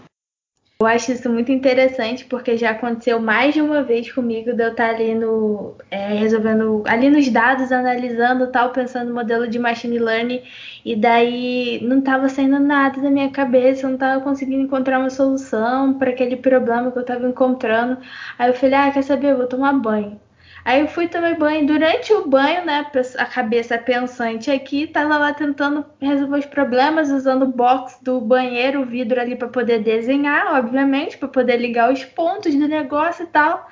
Eu 0.79 0.87
acho 0.87 1.11
isso 1.11 1.29
muito 1.29 1.51
interessante 1.51 2.25
porque 2.25 2.57
já 2.57 2.71
aconteceu 2.71 3.19
mais 3.19 3.53
de 3.53 3.61
uma 3.61 3.81
vez 3.83 4.11
comigo 4.11 4.53
de 4.53 4.61
eu 4.63 4.71
estar 4.71 4.89
ali 4.89 5.15
no 5.15 5.75
é, 5.89 6.13
resolvendo 6.15 6.83
ali 6.85 7.09
nos 7.09 7.29
dados, 7.29 7.71
analisando 7.71 8.51
tal, 8.51 8.71
pensando 8.73 9.07
no 9.09 9.15
modelo 9.15 9.47
de 9.47 9.57
machine 9.57 9.97
learning 9.99 10.43
e 10.83 10.95
daí 10.95 11.79
não 11.81 11.99
estava 11.99 12.27
saindo 12.29 12.59
nada 12.59 13.01
da 13.01 13.09
minha 13.09 13.31
cabeça, 13.31 13.85
eu 13.85 13.89
não 13.89 13.95
estava 13.95 14.21
conseguindo 14.21 14.63
encontrar 14.63 14.99
uma 14.99 15.09
solução 15.09 15.97
para 15.97 16.09
aquele 16.11 16.35
problema 16.37 16.91
que 16.91 16.97
eu 16.97 17.01
estava 17.01 17.27
encontrando. 17.27 17.97
Aí 18.37 18.49
eu 18.49 18.53
falei, 18.53 18.75
ah, 18.75 18.91
quer 18.91 19.03
saber, 19.03 19.31
eu 19.31 19.37
vou 19.37 19.47
tomar 19.47 19.73
banho. 19.73 20.19
Aí 20.65 20.81
eu 20.81 20.87
fui 20.87 21.07
tomar 21.07 21.37
banho. 21.37 21.67
Durante 21.67 22.11
o 22.11 22.27
banho, 22.27 22.65
né, 22.65 22.83
a 23.19 23.25
cabeça 23.25 23.77
pensante 23.77 24.49
aqui, 24.49 24.87
tava 24.87 25.15
lá 25.15 25.31
tentando 25.31 25.85
resolver 26.01 26.39
os 26.39 26.45
problemas, 26.45 27.11
usando 27.11 27.43
o 27.43 27.47
box 27.47 27.99
do 28.01 28.19
banheiro, 28.19 28.81
o 28.81 28.85
vidro 28.85 29.21
ali 29.21 29.35
para 29.35 29.47
poder 29.47 29.83
desenhar, 29.83 30.55
obviamente, 30.55 31.19
para 31.19 31.27
poder 31.27 31.57
ligar 31.57 31.93
os 31.93 32.03
pontos 32.03 32.55
do 32.55 32.67
negócio 32.67 33.25
e 33.25 33.27
tal. 33.27 33.69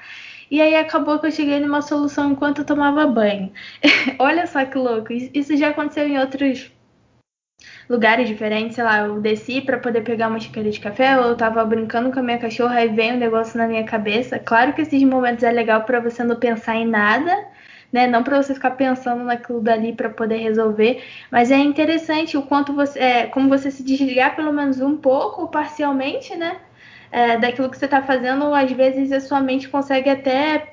E 0.51 0.62
aí 0.62 0.75
acabou 0.75 1.17
que 1.17 1.25
eu 1.25 1.32
cheguei 1.32 1.60
numa 1.60 1.82
solução 1.82 2.32
enquanto 2.32 2.60
eu 2.60 2.65
tomava 2.65 3.08
banho. 3.08 3.51
Olha 4.19 4.45
só 4.45 4.63
que 4.63 4.77
louco. 4.77 5.12
Isso 5.12 5.58
já 5.58 5.69
aconteceu 5.69 6.08
em 6.08 6.19
outros 6.19 6.71
lugares 7.89 8.28
diferentes, 8.28 8.76
sei 8.76 8.84
lá, 8.84 9.00
eu 9.00 9.19
desci 9.22 9.62
para 9.62 9.78
poder 9.78 10.02
pegar 10.02 10.28
uma 10.28 10.39
xícara 10.39 10.69
de 10.69 10.80
café, 10.80 11.19
ou 11.19 11.30
eu 11.30 11.38
tava 11.38 11.63
brincando 11.65 12.12
com 12.12 12.19
a 12.19 12.24
minha 12.24 12.38
cachorra 12.38 12.84
e 12.84 12.89
vem 12.89 13.13
um 13.13 13.17
negócio 13.17 13.58
na 13.58 13.67
minha 13.67 13.84
cabeça. 13.84 14.39
Claro 14.39 14.74
que 14.74 14.82
esses 14.82 15.04
momentos 15.04 15.43
é 15.43 15.52
legal 15.52 15.84
para 15.84 16.00
você 16.00 16.24
não 16.24 16.36
pensar 16.36 16.76
em 16.76 16.88
nada, 16.88 17.46
né? 17.91 18.08
Não 18.08 18.24
para 18.24 18.41
você 18.41 18.54
ficar 18.54 18.72
pensando 18.72 19.24
naquilo 19.24 19.62
dali 19.62 19.93
para 19.93 20.10
poder 20.10 20.38
resolver, 20.38 21.04
mas 21.32 21.52
é 21.52 21.58
interessante 21.58 22.38
o 22.38 22.41
quanto 22.43 22.74
você, 22.74 23.00
é, 23.00 23.26
como 23.28 23.50
você 23.50 23.69
se 23.72 23.84
desligar 23.84 24.36
pelo 24.36 24.52
menos 24.54 24.80
um 24.82 24.98
pouco, 24.98 25.48
parcialmente, 25.48 26.36
né? 26.36 26.58
é, 27.13 27.38
daquilo 27.38 27.69
que 27.69 27.78
você 27.78 27.86
está 27.86 28.02
fazendo, 28.02 28.54
às 28.56 28.72
vezes 28.72 29.12
a 29.12 29.19
sua 29.19 29.39
mente 29.39 29.69
consegue 29.69 30.10
até, 30.10 30.72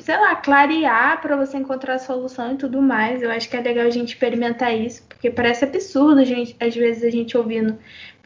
sei 0.00 0.16
lá, 0.16 0.36
clarear 0.36 1.20
para 1.20 1.36
você 1.36 1.56
encontrar 1.56 1.94
a 1.94 1.98
solução 1.98 2.54
e 2.54 2.56
tudo 2.56 2.80
mais. 2.80 3.22
Eu 3.22 3.30
acho 3.30 3.48
que 3.48 3.56
é 3.56 3.60
legal 3.60 3.86
a 3.86 3.90
gente 3.90 4.08
experimentar 4.08 4.74
isso, 4.74 5.02
porque 5.08 5.30
parece 5.30 5.64
absurdo, 5.64 6.24
gente, 6.24 6.56
às 6.60 6.74
vezes, 6.74 7.04
a 7.04 7.10
gente 7.10 7.36
ouvindo 7.36 7.78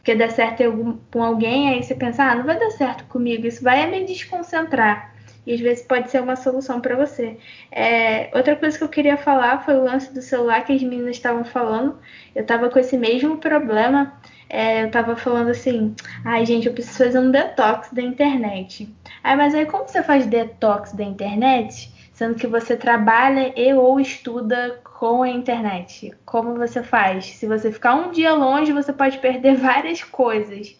porque 0.03 0.15
dá 0.15 0.29
certo 0.29 0.99
com 1.09 1.23
alguém, 1.23 1.69
aí 1.69 1.81
você 1.81 1.95
pensa, 1.95 2.25
ah, 2.25 2.35
não 2.35 2.43
vai 2.43 2.59
dar 2.59 2.69
certo 2.71 3.05
comigo, 3.05 3.47
isso 3.47 3.63
vai 3.63 3.89
me 3.89 4.03
desconcentrar. 4.03 5.13
E 5.47 5.53
às 5.53 5.61
vezes 5.61 5.85
pode 5.85 6.11
ser 6.11 6.21
uma 6.21 6.35
solução 6.35 6.81
para 6.81 6.95
você. 6.97 7.37
É, 7.71 8.29
outra 8.33 8.53
coisa 8.57 8.77
que 8.77 8.83
eu 8.83 8.89
queria 8.89 9.15
falar 9.15 9.63
foi 9.63 9.75
o 9.75 9.83
lance 9.83 10.13
do 10.13 10.21
celular 10.21 10.65
que 10.65 10.73
as 10.73 10.83
meninas 10.83 11.15
estavam 11.15 11.45
falando. 11.45 11.97
Eu 12.35 12.41
estava 12.41 12.69
com 12.69 12.79
esse 12.79 12.97
mesmo 12.97 13.37
problema. 13.37 14.13
É, 14.55 14.83
eu 14.83 14.85
estava 14.85 15.15
falando 15.15 15.49
assim, 15.49 15.95
ai 16.23 16.45
gente, 16.45 16.67
eu 16.67 16.73
preciso 16.73 16.99
fazer 17.05 17.17
um 17.17 17.31
detox 17.31 17.91
da 17.91 18.03
internet. 18.03 18.87
Aí, 19.23 19.35
mas 19.35 19.55
aí 19.55 19.65
como 19.65 19.87
você 19.87 20.03
faz 20.03 20.27
detox 20.27 20.93
da 20.93 21.03
internet, 21.03 21.91
sendo 22.13 22.35
que 22.35 22.45
você 22.45 22.77
trabalha 22.77 23.51
e 23.59 23.73
ou 23.73 23.99
estuda 23.99 24.79
com 24.83 25.23
a 25.23 25.29
internet? 25.29 26.13
Como 26.23 26.53
você 26.53 26.83
faz? 26.83 27.25
Se 27.25 27.47
você 27.47 27.71
ficar 27.71 27.95
um 27.95 28.11
dia 28.11 28.31
longe, 28.35 28.71
você 28.71 28.93
pode 28.93 29.17
perder 29.17 29.55
várias 29.57 30.03
coisas. 30.03 30.77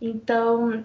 Então, 0.00 0.84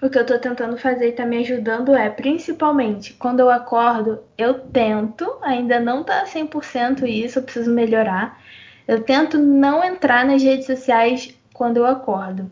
o 0.00 0.08
que 0.08 0.16
eu 0.16 0.22
estou 0.22 0.38
tentando 0.38 0.78
fazer 0.78 1.08
e 1.08 1.10
está 1.10 1.26
me 1.26 1.36
ajudando 1.36 1.94
é, 1.94 2.08
principalmente, 2.08 3.12
quando 3.12 3.40
eu 3.40 3.50
acordo, 3.50 4.20
eu 4.38 4.54
tento, 4.54 5.36
ainda 5.42 5.78
não 5.78 6.02
tá 6.02 6.24
100% 6.24 7.06
isso, 7.06 7.40
eu 7.40 7.42
preciso 7.42 7.70
melhorar. 7.70 8.40
Eu 8.86 9.02
tento 9.02 9.36
não 9.36 9.84
entrar 9.84 10.24
nas 10.24 10.42
redes 10.42 10.64
sociais 10.64 11.37
quando 11.58 11.78
eu 11.78 11.86
acordo, 11.86 12.48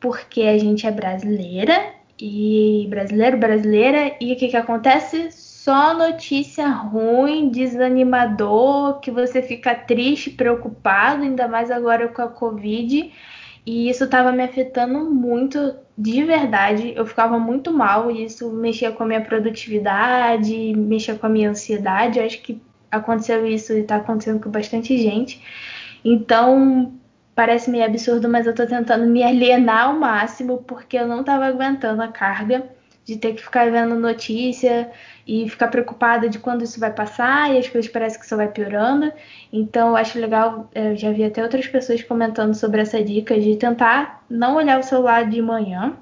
porque 0.00 0.42
a 0.42 0.58
gente 0.58 0.84
é 0.84 0.90
brasileira 0.90 1.94
e 2.20 2.86
brasileiro, 2.90 3.38
brasileira, 3.38 4.16
e 4.20 4.32
o 4.32 4.36
que 4.36 4.48
que 4.48 4.56
acontece? 4.56 5.30
Só 5.30 5.94
notícia 5.94 6.68
ruim, 6.68 7.48
desanimador, 7.48 8.98
que 8.98 9.10
você 9.10 9.40
fica 9.40 9.74
triste, 9.74 10.30
preocupado, 10.30 11.22
ainda 11.22 11.46
mais 11.46 11.70
agora 11.70 12.08
com 12.08 12.22
a 12.22 12.28
Covid. 12.28 13.12
E 13.64 13.88
isso 13.88 14.04
estava 14.04 14.32
me 14.32 14.42
afetando 14.42 14.98
muito, 15.10 15.76
de 15.96 16.24
verdade. 16.24 16.92
Eu 16.96 17.06
ficava 17.06 17.38
muito 17.38 17.72
mal 17.72 18.10
e 18.10 18.24
isso 18.24 18.50
mexia 18.50 18.90
com 18.90 19.04
a 19.04 19.06
minha 19.06 19.20
produtividade, 19.20 20.74
mexia 20.74 21.14
com 21.14 21.26
a 21.26 21.30
minha 21.30 21.50
ansiedade. 21.50 22.18
Eu 22.18 22.24
acho 22.24 22.40
que 22.42 22.60
aconteceu 22.90 23.46
isso 23.46 23.72
e 23.72 23.80
está 23.80 23.96
acontecendo 23.96 24.42
com 24.42 24.50
bastante 24.50 24.96
gente. 24.98 25.40
Então, 26.04 26.99
parece 27.40 27.70
meio 27.70 27.86
absurdo, 27.86 28.28
mas 28.28 28.44
eu 28.44 28.50
estou 28.50 28.66
tentando 28.66 29.06
me 29.06 29.22
alienar 29.22 29.86
ao 29.86 29.94
máximo 29.94 30.58
porque 30.58 30.98
eu 30.98 31.08
não 31.08 31.20
estava 31.20 31.46
aguentando 31.46 32.02
a 32.02 32.08
carga 32.08 32.68
de 33.02 33.16
ter 33.16 33.32
que 33.32 33.42
ficar 33.42 33.70
vendo 33.70 33.94
notícia 33.94 34.90
e 35.26 35.48
ficar 35.48 35.68
preocupada 35.68 36.28
de 36.28 36.38
quando 36.38 36.62
isso 36.62 36.78
vai 36.78 36.92
passar 36.92 37.50
e 37.50 37.56
as 37.56 37.66
coisas 37.66 37.90
parecem 37.90 38.20
que 38.20 38.26
só 38.26 38.36
vai 38.36 38.48
piorando. 38.48 39.10
Então 39.50 39.88
eu 39.88 39.96
acho 39.96 40.18
legal, 40.18 40.68
eu 40.74 40.94
já 40.94 41.10
vi 41.12 41.24
até 41.24 41.42
outras 41.42 41.66
pessoas 41.66 42.02
comentando 42.02 42.52
sobre 42.52 42.82
essa 42.82 43.02
dica 43.02 43.40
de 43.40 43.56
tentar 43.56 44.22
não 44.28 44.56
olhar 44.56 44.78
o 44.78 44.82
celular 44.82 45.26
de 45.26 45.40
manhã 45.40 45.96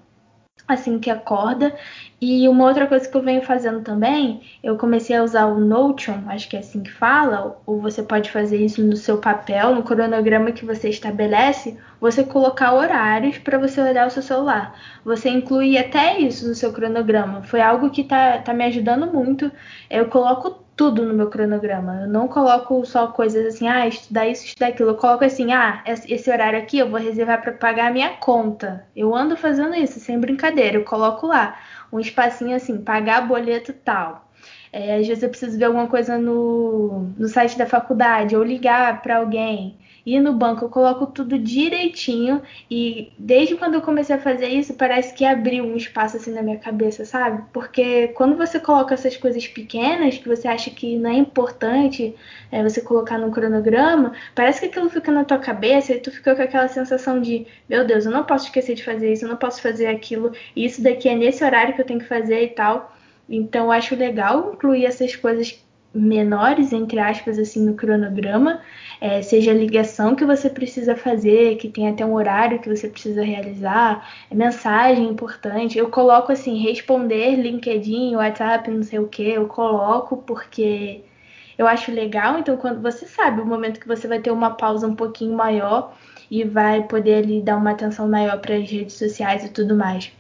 assim 0.67 0.99
que 0.99 1.09
acorda. 1.09 1.73
E 2.21 2.49
uma 2.49 2.65
outra 2.65 2.87
coisa 2.89 3.09
que 3.09 3.17
eu 3.17 3.23
venho 3.23 3.43
fazendo 3.43 3.81
também, 3.81 4.43
eu 4.61 4.77
comecei 4.77 5.15
a 5.15 5.23
usar 5.23 5.47
o 5.47 5.61
Notion, 5.61 6.25
acho 6.27 6.49
que 6.49 6.57
é 6.57 6.59
assim 6.59 6.83
que 6.83 6.91
fala, 6.91 7.61
ou 7.65 7.81
você 7.81 8.03
pode 8.03 8.31
fazer 8.33 8.57
isso 8.57 8.83
no 8.83 8.97
seu 8.97 9.19
papel, 9.19 9.73
no 9.73 9.85
cronograma 9.85 10.51
que 10.51 10.65
você 10.65 10.89
estabelece, 10.89 11.79
você 12.01 12.25
colocar 12.25 12.75
horários 12.75 13.39
para 13.39 13.57
você 13.57 13.81
olhar 13.81 14.09
o 14.09 14.11
seu 14.11 14.23
celular. 14.23 14.75
Você 15.05 15.29
inclui 15.29 15.79
até 15.79 16.19
isso 16.19 16.49
no 16.49 16.57
seu 16.57 16.73
cronograma. 16.73 17.45
Foi 17.45 17.61
algo 17.61 17.89
que 17.91 18.03
tá, 18.03 18.39
tá 18.39 18.53
me 18.53 18.65
ajudando 18.65 19.07
muito. 19.07 19.51
Eu 19.89 20.07
coloco 20.07 20.67
tudo 20.79 21.05
no 21.05 21.13
meu 21.13 21.29
cronograma. 21.29 22.03
Eu 22.03 22.09
não 22.09 22.29
coloco 22.29 22.87
só 22.87 23.09
coisas 23.09 23.45
assim, 23.47 23.67
ah, 23.67 23.89
estudar 23.89 24.29
isso, 24.29 24.45
estudar 24.45 24.69
aquilo. 24.69 24.91
Eu 24.91 24.95
coloco 24.95 25.25
assim, 25.25 25.53
ah, 25.53 25.83
esse 25.85 26.31
horário 26.31 26.57
aqui 26.57 26.79
eu 26.79 26.89
vou 26.89 27.01
reservar 27.01 27.43
para 27.43 27.53
pagar 27.53 27.89
a 27.89 27.93
minha 27.93 28.11
conta. 28.11 28.87
Eu 28.95 29.13
ando 29.15 29.37
fazendo 29.37 29.75
isso, 29.75 29.99
sem 29.99 30.21
brincadeira. 30.21 30.77
Eu 30.77 30.85
coloco 30.85 31.27
lá 31.27 31.59
um 31.93 32.01
espacinho 32.01 32.57
assim, 32.57 32.79
pagar 32.79 33.27
boleto 33.27 33.73
tal. 33.73 34.31
É, 34.73 34.97
às 34.97 35.07
vezes 35.07 35.23
eu 35.23 35.31
preciso 35.31 35.59
ver 35.59 35.65
alguma 35.65 35.87
coisa 35.87 36.19
no, 36.19 37.13
no 37.19 37.29
site 37.29 37.57
da 37.57 37.67
faculdade 37.67 38.37
ou 38.37 38.45
ligar 38.45 39.03
para 39.03 39.17
alguém 39.17 39.79
ir 40.15 40.21
no 40.21 40.33
banco, 40.33 40.65
eu 40.65 40.69
coloco 40.69 41.07
tudo 41.07 41.39
direitinho 41.39 42.43
e 42.71 43.13
desde 43.19 43.57
quando 43.57 43.75
eu 43.75 43.83
comecei 43.83 44.17
a 44.17 44.19
fazer 44.19 44.49
isso, 44.49 44.75
parece 44.75 45.15
que 45.15 45.25
abriu 45.25 45.65
um 45.65 45.77
espaço 45.77 46.17
assim 46.17 46.33
na 46.33 46.43
minha 46.43 46.59
cabeça, 46.59 47.05
sabe? 47.05 47.43
Porque 47.53 48.09
quando 48.09 48.37
você 48.37 48.59
coloca 48.59 48.95
essas 48.95 49.17
coisas 49.17 49.47
pequenas 49.47 50.19
que 50.19 50.29
você 50.29 50.49
acha 50.49 50.71
que 50.71 50.97
não 50.97 51.11
é 51.11 51.15
importante 51.15 52.15
é, 52.51 52.63
você 52.63 52.81
colocar 52.81 53.19
no 53.19 53.31
cronograma, 53.31 54.13
parece 54.35 54.61
que 54.61 54.67
aquilo 54.67 54.89
fica 54.89 55.13
na 55.13 55.25
tua 55.25 55.39
cabeça 55.39 55.93
e 55.93 56.01
tu 56.01 56.11
fica 56.11 56.35
com 56.35 56.43
aquela 56.43 56.69
sensação 56.69 57.21
de, 57.21 57.47
meu 57.69 57.85
Deus, 57.87 58.07
eu 58.07 58.13
não 58.13 58.25
posso 58.25 58.47
esquecer 58.47 58.75
de 58.75 58.85
fazer 58.85 59.13
isso, 59.13 59.25
eu 59.25 59.29
não 59.29 59.37
posso 59.37 59.61
fazer 59.61 59.87
aquilo, 59.87 60.33
e 60.57 60.65
isso 60.65 60.83
daqui 60.83 61.09
é 61.09 61.15
nesse 61.15 61.45
horário 61.45 61.75
que 61.75 61.81
eu 61.81 61.87
tenho 61.87 62.01
que 62.01 62.07
fazer 62.07 62.43
e 62.43 62.49
tal. 62.49 62.97
Então, 63.29 63.71
acho 63.71 63.95
legal 63.95 64.53
incluir 64.55 64.87
essas 64.87 65.15
coisas 65.15 65.63
menores, 65.95 66.73
entre 66.73 66.99
aspas, 66.99 67.39
assim, 67.39 67.65
no 67.65 67.75
cronograma, 67.75 68.61
é, 69.01 69.23
seja 69.23 69.51
a 69.51 69.55
ligação 69.55 70.15
que 70.15 70.25
você 70.25 70.51
precisa 70.51 70.97
fazer, 70.97 71.57
que 71.57 71.69
tem 71.69 71.89
até 71.89 72.05
um 72.05 72.15
horário 72.15 72.59
que 72.61 72.69
você 72.69 72.89
precisa 72.89 73.23
realizar, 73.23 74.09
é 74.31 74.35
mensagem 74.35 75.09
importante. 75.09 75.79
Eu 75.79 75.89
coloco 75.89 76.33
assim, 76.33 76.59
responder 76.59 77.37
LinkedIn, 77.37 78.17
WhatsApp, 78.17 78.71
não 78.71 78.83
sei 78.83 78.99
o 78.99 79.09
que, 79.09 79.31
eu 79.31 79.47
coloco 79.47 80.19
porque 80.19 81.03
eu 81.57 81.67
acho 81.67 81.93
legal. 81.93 82.39
Então, 82.39 82.57
quando 82.57 82.81
você 82.83 83.07
sabe 83.07 83.41
o 83.41 83.47
momento 83.47 83.81
que 83.81 83.89
você 83.89 84.07
vai 84.07 84.21
ter 84.21 84.31
uma 84.31 84.51
pausa 84.51 84.87
um 84.87 84.95
pouquinho 84.95 85.35
maior 85.37 85.95
e 86.31 86.45
vai 86.45 86.83
poder 86.87 87.25
ali 87.25 87.43
dar 87.43 87.57
uma 87.57 87.71
atenção 87.73 88.09
maior 88.09 88.39
para 88.41 88.57
as 88.57 88.71
redes 88.71 88.95
sociais 88.97 89.45
e 89.45 89.49
tudo 89.51 89.75
mais. 89.75 90.13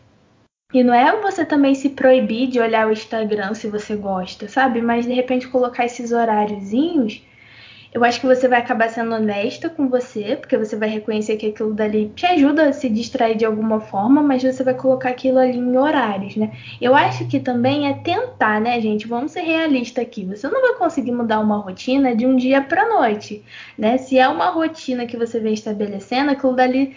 E 0.71 0.85
não 0.85 0.93
é 0.93 1.19
você 1.23 1.47
também 1.47 1.75
se 1.75 1.89
proibir 1.89 2.47
de 2.47 2.61
olhar 2.61 2.87
o 2.87 2.93
Instagram 2.93 3.55
se 3.55 3.69
você 3.69 3.97
gosta, 3.97 4.49
sabe? 4.49 4.83
Mas 4.83 5.07
de 5.07 5.15
repente 5.15 5.49
colocar 5.49 5.87
esses 5.87 6.13
horáriozinhos, 6.13 7.23
eu 7.91 8.05
acho 8.05 8.21
que 8.21 8.27
você 8.27 8.47
vai 8.47 8.59
acabar 8.59 8.91
sendo 8.91 9.15
honesta 9.15 9.71
com 9.71 9.89
você, 9.89 10.37
porque 10.37 10.59
você 10.59 10.77
vai 10.77 10.91
reconhecer 10.91 11.39
que 11.39 11.47
aquilo 11.47 11.73
dali 11.73 12.13
te 12.15 12.27
ajuda 12.27 12.69
a 12.69 12.73
se 12.75 12.87
distrair 12.91 13.35
de 13.35 13.47
alguma 13.47 13.81
forma, 13.81 14.23
mas 14.23 14.43
você 14.43 14.63
vai 14.63 14.75
colocar 14.75 15.09
aquilo 15.09 15.39
ali 15.39 15.57
em 15.57 15.79
horários, 15.79 16.37
né? 16.37 16.53
Eu 16.79 16.95
acho 16.95 17.27
que 17.27 17.41
também 17.41 17.89
é 17.89 17.95
tentar, 17.95 18.61
né, 18.61 18.79
gente? 18.79 19.09
Vamos 19.09 19.33
ser 19.33 19.41
realistas 19.41 20.05
aqui. 20.05 20.27
Você 20.27 20.49
não 20.49 20.61
vai 20.61 20.75
conseguir 20.75 21.13
mudar 21.13 21.41
uma 21.41 21.57
rotina 21.57 22.15
de 22.15 22.27
um 22.27 22.37
dia 22.37 22.61
para 22.61 22.87
noite, 22.91 23.43
né? 23.79 23.97
Se 23.97 24.19
é 24.19 24.29
uma 24.29 24.51
rotina 24.51 25.07
que 25.07 25.17
você 25.17 25.41
vem 25.41 25.55
estabelecendo, 25.55 26.31
aquilo 26.31 26.55
dali 26.55 26.95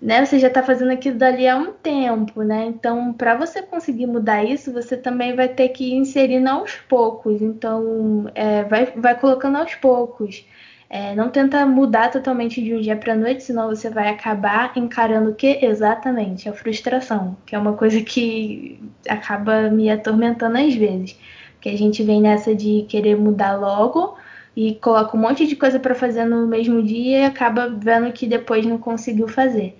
né? 0.00 0.24
Você 0.24 0.38
já 0.38 0.48
está 0.48 0.62
fazendo 0.62 0.90
aquilo 0.92 1.18
dali 1.18 1.46
há 1.46 1.56
um 1.56 1.72
tempo, 1.72 2.42
né? 2.42 2.66
Então, 2.66 3.12
para 3.12 3.36
você 3.36 3.62
conseguir 3.62 4.06
mudar 4.06 4.42
isso, 4.44 4.72
você 4.72 4.96
também 4.96 5.36
vai 5.36 5.48
ter 5.48 5.68
que 5.70 5.84
ir 5.92 5.96
inserindo 5.96 6.48
aos 6.48 6.74
poucos. 6.88 7.42
Então, 7.42 8.30
é, 8.34 8.64
vai, 8.64 8.86
vai 8.96 9.18
colocando 9.18 9.56
aos 9.58 9.74
poucos. 9.74 10.44
É, 10.88 11.14
não 11.14 11.30
tenta 11.30 11.64
mudar 11.66 12.10
totalmente 12.10 12.60
de 12.62 12.74
um 12.74 12.80
dia 12.80 12.96
para 12.96 13.14
noite, 13.14 13.44
senão 13.44 13.68
você 13.68 13.88
vai 13.88 14.08
acabar 14.08 14.72
encarando 14.76 15.30
o 15.30 15.34
que 15.34 15.64
exatamente 15.64 16.48
a 16.48 16.52
frustração, 16.52 17.36
que 17.46 17.54
é 17.54 17.58
uma 17.58 17.74
coisa 17.74 18.00
que 18.02 18.80
acaba 19.08 19.70
me 19.70 19.88
atormentando 19.88 20.58
às 20.58 20.74
vezes, 20.74 21.16
porque 21.52 21.68
a 21.68 21.78
gente 21.78 22.02
vem 22.02 22.20
nessa 22.20 22.56
de 22.56 22.86
querer 22.88 23.16
mudar 23.16 23.54
logo 23.54 24.16
e 24.56 24.74
coloca 24.76 25.16
um 25.16 25.20
monte 25.20 25.46
de 25.46 25.54
coisa 25.54 25.78
para 25.78 25.94
fazer 25.94 26.24
no 26.24 26.46
mesmo 26.48 26.82
dia 26.82 27.20
e 27.20 27.24
acaba 27.24 27.68
vendo 27.68 28.12
que 28.12 28.26
depois 28.26 28.66
não 28.66 28.76
conseguiu 28.78 29.28
fazer. 29.28 29.78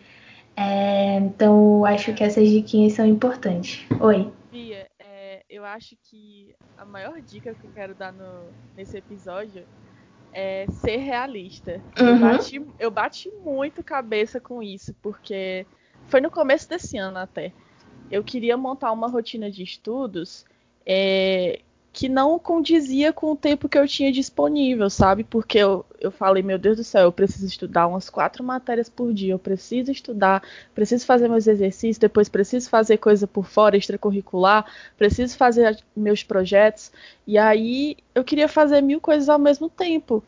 É, 0.61 1.17
então, 1.17 1.87
acho 1.87 2.13
que 2.13 2.23
essas 2.23 2.47
diquinhas 2.47 2.93
são 2.93 3.07
importantes. 3.07 3.87
Oi. 3.99 4.31
Bia, 4.53 4.91
é, 4.99 5.43
eu 5.49 5.65
acho 5.65 5.97
que 6.03 6.55
a 6.77 6.85
maior 6.85 7.19
dica 7.23 7.55
que 7.55 7.67
eu 7.67 7.71
quero 7.73 7.95
dar 7.95 8.13
no, 8.13 8.45
nesse 8.77 8.99
episódio 8.99 9.65
é 10.35 10.67
ser 10.69 10.99
realista. 10.99 11.81
Uhum. 11.99 12.09
Eu, 12.09 12.19
bati, 12.19 12.67
eu 12.79 12.91
bati 12.91 13.31
muito 13.43 13.83
cabeça 13.83 14.39
com 14.39 14.63
isso, 14.63 14.95
porque 15.01 15.65
foi 16.09 16.21
no 16.21 16.31
começo 16.31 16.69
desse 16.69 16.99
ano 16.99 17.17
até. 17.17 17.55
Eu 18.11 18.23
queria 18.23 18.55
montar 18.55 18.93
uma 18.93 19.09
rotina 19.09 19.51
de 19.51 19.63
estudos 19.63 20.45
é, 20.85 21.61
que 21.93 22.09
não 22.09 22.39
condizia 22.39 23.13
com 23.13 23.33
o 23.33 23.37
tempo 23.37 23.69
que 23.69 23.77
eu 23.77 23.87
tinha 23.87 24.13
disponível, 24.13 24.89
sabe? 24.89 25.25
Porque 25.25 25.59
eu, 25.59 25.85
eu 26.01 26.11
falei, 26.11 26.43
meu 26.43 26.57
Deus 26.57 26.77
do 26.77 26.85
céu, 26.85 27.03
eu 27.05 27.13
preciso 27.13 27.47
estudar 27.47 27.89
umas 27.89 28.09
quatro 28.09 28.45
matérias 28.45 28.89
por 28.89 29.13
dia, 29.13 29.33
eu 29.33 29.39
preciso 29.39 29.91
estudar, 29.91 30.43
preciso 30.75 31.05
fazer 31.05 31.29
meus 31.29 31.49
exercícios, 31.49 31.99
depois 31.99 32.29
preciso 32.29 32.71
fazer 32.71 32.99
coisa 32.99 33.27
por 33.27 33.45
fora, 33.45 33.77
extracurricular, 33.77 34.65
preciso 34.97 35.37
fazer 35.37 35.79
meus 35.97 36.23
projetos. 36.23 36.93
E 37.27 37.37
aí 37.37 37.97
eu 38.15 38.23
queria 38.23 38.49
fazer 38.49 38.81
mil 38.81 39.01
coisas 39.01 39.29
ao 39.29 39.39
mesmo 39.39 39.69
tempo. 39.69 40.23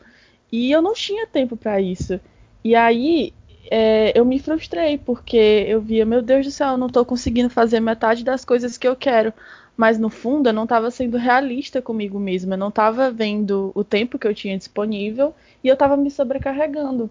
E 0.51 0.71
eu 0.71 0.81
não 0.81 0.93
tinha 0.93 1.25
tempo 1.25 1.55
para 1.55 1.79
isso. 1.79 2.19
E 2.63 2.75
aí 2.75 3.33
é, 3.71 4.17
eu 4.17 4.25
me 4.25 4.37
frustrei, 4.39 4.97
porque 4.97 5.65
eu 5.67 5.81
via, 5.81 6.05
meu 6.05 6.21
Deus 6.21 6.45
do 6.45 6.51
céu, 6.51 6.71
eu 6.71 6.77
não 6.77 6.87
estou 6.87 7.05
conseguindo 7.05 7.49
fazer 7.49 7.79
metade 7.79 8.23
das 8.23 8.43
coisas 8.43 8.77
que 8.77 8.87
eu 8.87 8.95
quero. 8.95 9.33
Mas 9.75 9.97
no 9.97 10.09
fundo 10.09 10.49
eu 10.49 10.53
não 10.53 10.63
estava 10.63 10.91
sendo 10.91 11.17
realista 11.17 11.81
comigo 11.81 12.19
mesma, 12.19 12.53
eu 12.53 12.59
não 12.59 12.69
estava 12.69 13.11
vendo 13.11 13.71
o 13.73 13.83
tempo 13.83 14.19
que 14.19 14.27
eu 14.27 14.35
tinha 14.35 14.57
disponível 14.57 15.33
e 15.63 15.67
eu 15.67 15.73
estava 15.73 15.97
me 15.97 16.11
sobrecarregando. 16.11 17.09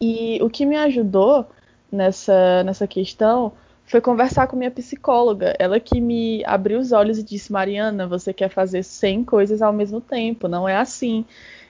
E 0.00 0.38
o 0.42 0.50
que 0.50 0.66
me 0.66 0.76
ajudou 0.76 1.46
nessa, 1.90 2.62
nessa 2.64 2.86
questão 2.86 3.52
foi 3.84 4.00
conversar 4.00 4.46
com 4.46 4.56
minha 4.56 4.70
psicóloga. 4.70 5.54
Ela 5.58 5.80
que 5.80 6.00
me 6.00 6.44
abriu 6.44 6.78
os 6.78 6.92
olhos 6.92 7.18
e 7.18 7.22
disse: 7.24 7.50
Mariana, 7.50 8.06
você 8.06 8.32
quer 8.32 8.48
fazer 8.48 8.82
100 8.82 9.24
coisas 9.24 9.60
ao 9.60 9.72
mesmo 9.72 10.00
tempo, 10.00 10.48
não 10.48 10.68
é 10.68 10.76
assim. 10.76 11.24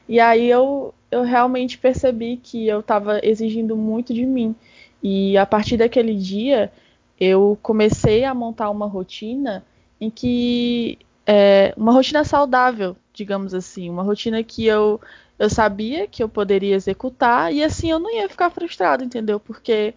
E 0.08 0.20
aí 0.20 0.48
eu, 0.50 0.92
eu 1.10 1.22
realmente 1.22 1.78
percebi 1.78 2.36
que 2.36 2.66
eu 2.66 2.80
estava 2.80 3.20
exigindo 3.22 3.76
muito 3.76 4.12
de 4.12 4.26
mim. 4.26 4.54
E 5.02 5.36
a 5.38 5.46
partir 5.46 5.76
daquele 5.78 6.14
dia, 6.14 6.70
eu 7.18 7.58
comecei 7.62 8.24
a 8.24 8.34
montar 8.34 8.70
uma 8.70 8.86
rotina 8.86 9.64
em 10.00 10.10
que. 10.10 10.98
É, 11.26 11.72
uma 11.76 11.92
rotina 11.92 12.24
saudável, 12.24 12.96
digamos 13.12 13.54
assim. 13.54 13.88
Uma 13.88 14.02
rotina 14.02 14.42
que 14.42 14.66
eu, 14.66 15.00
eu 15.38 15.48
sabia 15.48 16.06
que 16.06 16.22
eu 16.22 16.28
poderia 16.28 16.74
executar 16.74 17.52
e 17.52 17.62
assim 17.62 17.90
eu 17.90 17.98
não 17.98 18.12
ia 18.12 18.28
ficar 18.28 18.50
frustrado, 18.50 19.04
entendeu? 19.04 19.38
Porque 19.38 19.94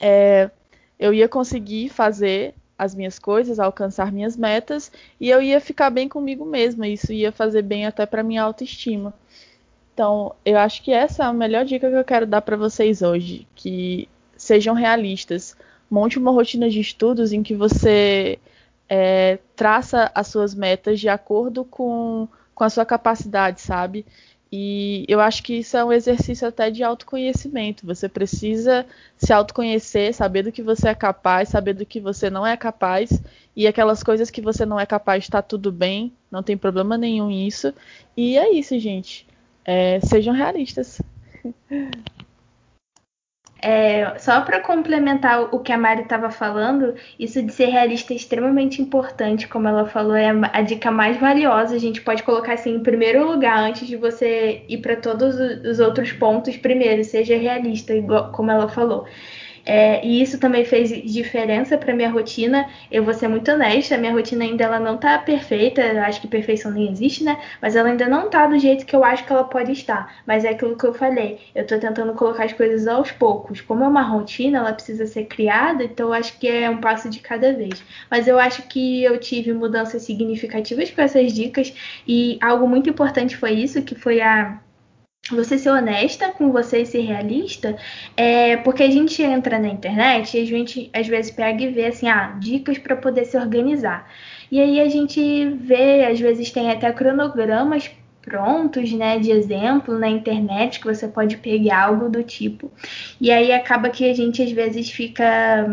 é, 0.00 0.50
eu 0.98 1.14
ia 1.14 1.28
conseguir 1.28 1.88
fazer 1.88 2.54
as 2.76 2.94
minhas 2.94 3.18
coisas, 3.18 3.60
alcançar 3.60 4.10
minhas 4.10 4.36
metas 4.36 4.90
e 5.20 5.28
eu 5.28 5.42
ia 5.42 5.60
ficar 5.60 5.90
bem 5.90 6.08
comigo 6.08 6.44
mesma. 6.44 6.88
Isso 6.88 7.12
ia 7.12 7.30
fazer 7.30 7.62
bem 7.62 7.86
até 7.86 8.06
para 8.06 8.22
minha 8.22 8.42
autoestima. 8.42 9.12
Então, 9.92 10.34
eu 10.46 10.56
acho 10.56 10.82
que 10.82 10.92
essa 10.92 11.24
é 11.24 11.26
a 11.26 11.32
melhor 11.32 11.64
dica 11.64 11.90
que 11.90 11.96
eu 11.96 12.04
quero 12.04 12.26
dar 12.26 12.40
para 12.40 12.56
vocês 12.56 13.02
hoje, 13.02 13.46
que 13.54 14.08
sejam 14.34 14.74
realistas. 14.74 15.54
Monte 15.90 16.18
uma 16.18 16.30
rotina 16.30 16.70
de 16.70 16.80
estudos 16.80 17.32
em 17.32 17.42
que 17.42 17.54
você 17.54 18.38
é, 18.90 19.38
traça 19.54 20.10
as 20.12 20.26
suas 20.26 20.52
metas 20.52 20.98
de 20.98 21.08
acordo 21.08 21.64
com, 21.64 22.26
com 22.52 22.64
a 22.64 22.68
sua 22.68 22.84
capacidade, 22.84 23.60
sabe? 23.60 24.04
E 24.52 25.04
eu 25.06 25.20
acho 25.20 25.44
que 25.44 25.60
isso 25.60 25.76
é 25.76 25.84
um 25.84 25.92
exercício 25.92 26.48
até 26.48 26.72
de 26.72 26.82
autoconhecimento. 26.82 27.86
Você 27.86 28.08
precisa 28.08 28.84
se 29.16 29.32
autoconhecer, 29.32 30.12
saber 30.12 30.42
do 30.42 30.50
que 30.50 30.60
você 30.60 30.88
é 30.88 30.94
capaz, 30.94 31.50
saber 31.50 31.74
do 31.74 31.86
que 31.86 32.00
você 32.00 32.28
não 32.28 32.44
é 32.44 32.56
capaz. 32.56 33.22
E 33.54 33.68
aquelas 33.68 34.02
coisas 34.02 34.28
que 34.28 34.40
você 34.40 34.66
não 34.66 34.80
é 34.80 34.84
capaz, 34.84 35.22
está 35.22 35.40
tudo 35.40 35.70
bem, 35.70 36.12
não 36.28 36.42
tem 36.42 36.56
problema 36.56 36.98
nenhum 36.98 37.28
nisso. 37.28 37.72
E 38.16 38.36
é 38.36 38.52
isso, 38.52 38.76
gente. 38.80 39.24
É, 39.64 40.00
sejam 40.00 40.34
realistas. 40.34 41.00
É, 43.62 44.18
só 44.18 44.40
para 44.40 44.60
complementar 44.60 45.54
o 45.54 45.58
que 45.60 45.72
a 45.72 45.78
Mari 45.78 46.02
estava 46.02 46.30
falando, 46.30 46.94
isso 47.18 47.42
de 47.42 47.52
ser 47.52 47.66
realista 47.66 48.12
é 48.12 48.16
extremamente 48.16 48.80
importante, 48.80 49.46
como 49.46 49.68
ela 49.68 49.86
falou, 49.86 50.16
é 50.16 50.30
a 50.52 50.62
dica 50.62 50.90
mais 50.90 51.18
valiosa. 51.18 51.74
A 51.74 51.78
gente 51.78 52.00
pode 52.00 52.22
colocar 52.22 52.54
assim 52.54 52.76
em 52.76 52.82
primeiro 52.82 53.26
lugar 53.26 53.58
antes 53.58 53.86
de 53.86 53.96
você 53.96 54.62
ir 54.68 54.78
para 54.78 54.96
todos 54.96 55.34
os 55.36 55.78
outros 55.78 56.12
pontos. 56.12 56.56
Primeiro, 56.56 57.04
seja 57.04 57.36
realista, 57.36 57.94
igual, 57.94 58.32
como 58.32 58.50
ela 58.50 58.68
falou. 58.68 59.06
É, 59.64 60.04
e 60.04 60.22
isso 60.22 60.38
também 60.38 60.64
fez 60.64 60.90
diferença 61.10 61.76
para 61.76 61.94
minha 61.94 62.10
rotina. 62.10 62.68
Eu 62.90 63.04
vou 63.04 63.14
ser 63.14 63.28
muito 63.28 63.50
honesta, 63.50 63.96
minha 63.98 64.12
rotina 64.12 64.44
ainda 64.44 64.64
ela 64.64 64.80
não 64.80 64.96
tá 64.96 65.18
perfeita, 65.18 65.80
eu 65.82 66.02
acho 66.02 66.20
que 66.20 66.28
perfeição 66.28 66.70
nem 66.70 66.90
existe, 66.90 67.24
né? 67.24 67.38
Mas 67.60 67.76
ela 67.76 67.88
ainda 67.88 68.08
não 68.08 68.30
tá 68.30 68.46
do 68.46 68.58
jeito 68.58 68.86
que 68.86 68.94
eu 68.94 69.04
acho 69.04 69.24
que 69.24 69.32
ela 69.32 69.44
pode 69.44 69.72
estar. 69.72 70.14
Mas 70.26 70.44
é 70.44 70.50
aquilo 70.50 70.76
que 70.76 70.86
eu 70.86 70.94
falei, 70.94 71.38
eu 71.54 71.66
tô 71.66 71.78
tentando 71.78 72.14
colocar 72.14 72.44
as 72.44 72.52
coisas 72.52 72.86
aos 72.86 73.10
poucos. 73.12 73.60
Como 73.60 73.84
é 73.84 73.88
uma 73.88 74.02
rotina, 74.02 74.58
ela 74.58 74.72
precisa 74.72 75.06
ser 75.06 75.24
criada, 75.26 75.84
então 75.84 76.08
eu 76.08 76.12
acho 76.14 76.38
que 76.38 76.48
é 76.48 76.68
um 76.70 76.78
passo 76.80 77.08
de 77.10 77.20
cada 77.20 77.52
vez. 77.52 77.82
Mas 78.10 78.26
eu 78.28 78.38
acho 78.38 78.62
que 78.68 79.02
eu 79.04 79.18
tive 79.18 79.52
mudanças 79.52 80.02
significativas 80.02 80.90
com 80.90 81.02
essas 81.02 81.32
dicas 81.32 81.72
e 82.06 82.38
algo 82.42 82.66
muito 82.66 82.88
importante 82.90 83.36
foi 83.36 83.52
isso, 83.52 83.82
que 83.82 83.94
foi 83.94 84.20
a 84.20 84.60
você 85.30 85.58
ser 85.58 85.70
honesta 85.70 86.30
com 86.30 86.50
você 86.52 86.82
e 86.82 86.86
ser 86.86 87.00
realista, 87.00 87.76
é 88.16 88.56
porque 88.58 88.82
a 88.82 88.90
gente 88.90 89.22
entra 89.22 89.58
na 89.58 89.68
internet 89.68 90.36
e 90.36 90.42
a 90.42 90.46
gente 90.46 90.90
às 90.92 91.06
vezes 91.06 91.30
pega 91.30 91.62
e 91.62 91.70
vê 91.70 91.86
assim, 91.86 92.08
ah, 92.08 92.36
dicas 92.38 92.78
para 92.78 92.96
poder 92.96 93.24
se 93.24 93.36
organizar. 93.36 94.08
E 94.50 94.60
aí 94.60 94.80
a 94.80 94.88
gente 94.88 95.48
vê, 95.50 96.04
às 96.04 96.18
vezes 96.18 96.50
tem 96.50 96.70
até 96.70 96.92
cronogramas 96.92 97.90
prontos, 98.22 98.92
né, 98.92 99.18
de 99.18 99.30
exemplo 99.30 99.98
na 99.98 100.08
internet 100.08 100.80
que 100.80 100.86
você 100.86 101.08
pode 101.08 101.36
pegar 101.38 101.86
algo 101.86 102.08
do 102.08 102.22
tipo. 102.22 102.70
E 103.20 103.30
aí 103.30 103.52
acaba 103.52 103.90
que 103.90 104.08
a 104.08 104.14
gente 104.14 104.42
às 104.42 104.52
vezes 104.52 104.90
fica 104.90 105.66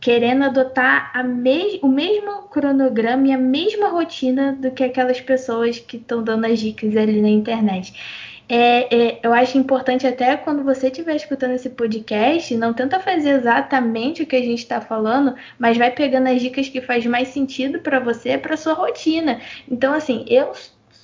querendo 0.00 0.44
adotar 0.44 1.12
me 1.26 1.78
o 1.82 1.88
mesmo 1.88 2.44
cronograma 2.44 3.28
e 3.28 3.32
a 3.32 3.38
mesma 3.38 3.88
rotina 3.88 4.52
do 4.52 4.70
que 4.70 4.82
aquelas 4.82 5.20
pessoas 5.20 5.78
que 5.78 5.98
estão 5.98 6.22
dando 6.22 6.46
as 6.46 6.58
dicas 6.58 6.96
ali 6.96 7.20
na 7.20 7.28
internet. 7.28 7.92
É, 8.52 8.92
é, 8.92 9.20
eu 9.22 9.32
acho 9.32 9.56
importante 9.56 10.04
até 10.08 10.36
quando 10.36 10.64
você 10.64 10.88
estiver 10.88 11.14
escutando 11.14 11.52
esse 11.52 11.70
podcast, 11.70 12.56
não 12.56 12.74
tenta 12.74 12.98
fazer 12.98 13.30
exatamente 13.30 14.24
o 14.24 14.26
que 14.26 14.34
a 14.34 14.42
gente 14.42 14.58
está 14.58 14.80
falando, 14.80 15.36
mas 15.56 15.78
vai 15.78 15.92
pegando 15.92 16.28
as 16.28 16.42
dicas 16.42 16.68
que 16.68 16.80
faz 16.80 17.06
mais 17.06 17.28
sentido 17.28 17.78
para 17.78 18.00
você, 18.00 18.36
para 18.36 18.56
sua 18.56 18.72
rotina. 18.72 19.40
Então, 19.70 19.94
assim, 19.94 20.24
eu 20.28 20.52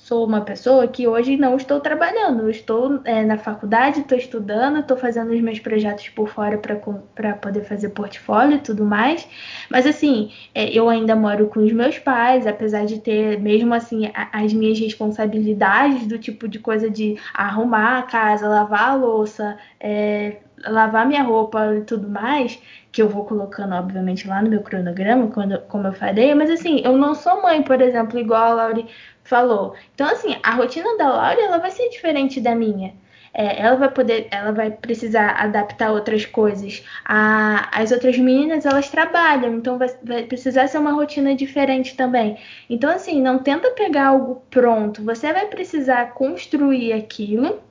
sou 0.07 0.25
uma 0.25 0.39
pessoa 0.39 0.87
que 0.87 1.05
hoje 1.05 1.35
não 1.35 1.57
estou 1.57 1.81
trabalhando, 1.81 2.43
eu 2.43 2.49
estou 2.49 3.01
é, 3.03 3.25
na 3.25 3.37
faculdade, 3.37 3.99
estou 3.99 4.17
estudando, 4.17 4.79
estou 4.79 4.95
fazendo 4.95 5.33
os 5.33 5.41
meus 5.41 5.59
projetos 5.59 6.07
por 6.07 6.29
fora 6.29 6.57
para 6.57 7.33
poder 7.33 7.65
fazer 7.65 7.89
portfólio 7.89 8.55
e 8.55 8.59
tudo 8.61 8.85
mais. 8.85 9.27
Mas 9.69 9.85
assim, 9.85 10.31
é, 10.55 10.69
eu 10.69 10.87
ainda 10.87 11.13
moro 11.13 11.47
com 11.47 11.59
os 11.59 11.73
meus 11.73 11.99
pais, 11.99 12.47
apesar 12.47 12.85
de 12.85 12.99
ter 12.99 13.37
mesmo 13.41 13.73
assim 13.73 14.09
a, 14.13 14.29
as 14.31 14.53
minhas 14.53 14.79
responsabilidades 14.79 16.07
do 16.07 16.17
tipo 16.17 16.47
de 16.47 16.59
coisa 16.59 16.89
de 16.89 17.17
arrumar 17.33 17.99
a 17.99 18.03
casa, 18.03 18.47
lavar 18.47 18.91
a 18.91 18.95
louça, 18.95 19.57
é, 19.77 20.37
lavar 20.65 21.05
minha 21.05 21.23
roupa 21.23 21.75
e 21.75 21.81
tudo 21.81 22.09
mais, 22.09 22.59
que 22.91 23.01
eu 23.01 23.09
vou 23.09 23.25
colocando, 23.25 23.75
obviamente, 23.75 24.27
lá 24.27 24.41
no 24.41 24.49
meu 24.49 24.61
cronograma, 24.61 25.27
quando, 25.27 25.59
como 25.67 25.87
eu 25.87 25.93
falei, 25.93 26.33
mas 26.33 26.49
assim, 26.49 26.81
eu 26.83 26.97
não 26.97 27.13
sou 27.13 27.41
mãe, 27.41 27.61
por 27.61 27.81
exemplo, 27.81 28.17
igual 28.17 28.51
a 28.51 28.53
Lauri 28.53 28.87
falou. 29.27 29.75
Então, 29.93 30.07
assim, 30.07 30.35
a 30.41 30.51
rotina 30.55 30.97
da 30.97 31.09
Laura 31.09 31.41
ela 31.41 31.57
vai 31.59 31.71
ser 31.71 31.89
diferente 31.89 32.39
da 32.41 32.55
minha. 32.55 32.93
É, 33.33 33.61
ela 33.61 33.75
vai 33.75 33.91
poder, 33.91 34.27
ela 34.31 34.51
vai 34.51 34.71
precisar 34.71 35.31
adaptar 35.31 35.91
outras 35.91 36.25
coisas. 36.25 36.83
A, 37.05 37.69
as 37.79 37.91
outras 37.91 38.17
meninas 38.17 38.65
elas 38.65 38.89
trabalham, 38.89 39.55
então 39.55 39.77
vai, 39.77 39.89
vai, 40.03 40.23
precisar 40.23 40.67
ser 40.67 40.79
uma 40.79 40.91
rotina 40.91 41.35
diferente 41.35 41.95
também. 41.95 42.37
Então 42.69 42.89
assim, 42.89 43.21
não 43.21 43.37
tenta 43.39 43.69
pegar 43.71 44.07
algo 44.07 44.41
pronto. 44.49 45.03
Você 45.03 45.31
vai 45.31 45.45
precisar 45.47 46.13
construir 46.13 46.93
aquilo. 46.93 47.61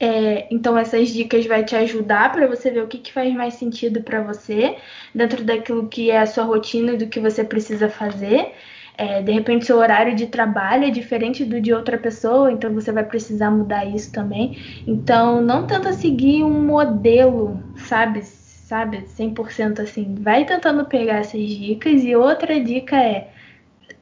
É, 0.00 0.46
então 0.50 0.78
essas 0.78 1.08
dicas 1.08 1.44
vai 1.46 1.64
te 1.64 1.74
ajudar 1.76 2.32
para 2.32 2.46
você 2.46 2.70
ver 2.70 2.82
o 2.84 2.86
que, 2.86 2.98
que 2.98 3.12
faz 3.12 3.34
mais 3.34 3.54
sentido 3.54 4.02
para 4.02 4.22
você 4.22 4.76
dentro 5.14 5.42
daquilo 5.44 5.88
que 5.88 6.10
é 6.10 6.20
a 6.20 6.26
sua 6.26 6.44
rotina 6.44 6.92
e 6.92 6.96
do 6.98 7.08
que 7.08 7.20
você 7.20 7.42
precisa 7.44 7.88
fazer. 7.90 8.52
É, 8.98 9.22
de 9.22 9.30
repente, 9.30 9.64
seu 9.64 9.76
horário 9.78 10.16
de 10.16 10.26
trabalho 10.26 10.84
é 10.84 10.90
diferente 10.90 11.44
do 11.44 11.60
de 11.60 11.72
outra 11.72 11.96
pessoa, 11.96 12.50
então 12.50 12.74
você 12.74 12.90
vai 12.90 13.04
precisar 13.04 13.48
mudar 13.48 13.84
isso 13.84 14.10
também. 14.12 14.58
Então, 14.88 15.40
não 15.40 15.68
tenta 15.68 15.92
seguir 15.92 16.42
um 16.42 16.64
modelo, 16.66 17.62
sabe? 17.76 18.22
Sabe? 18.24 19.02
100% 19.06 19.80
assim. 19.80 20.16
Vai 20.18 20.44
tentando 20.44 20.84
pegar 20.84 21.18
essas 21.18 21.40
dicas. 21.40 22.02
E 22.04 22.16
outra 22.16 22.60
dica 22.60 22.96
é: 22.96 23.30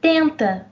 tenta. 0.01 0.65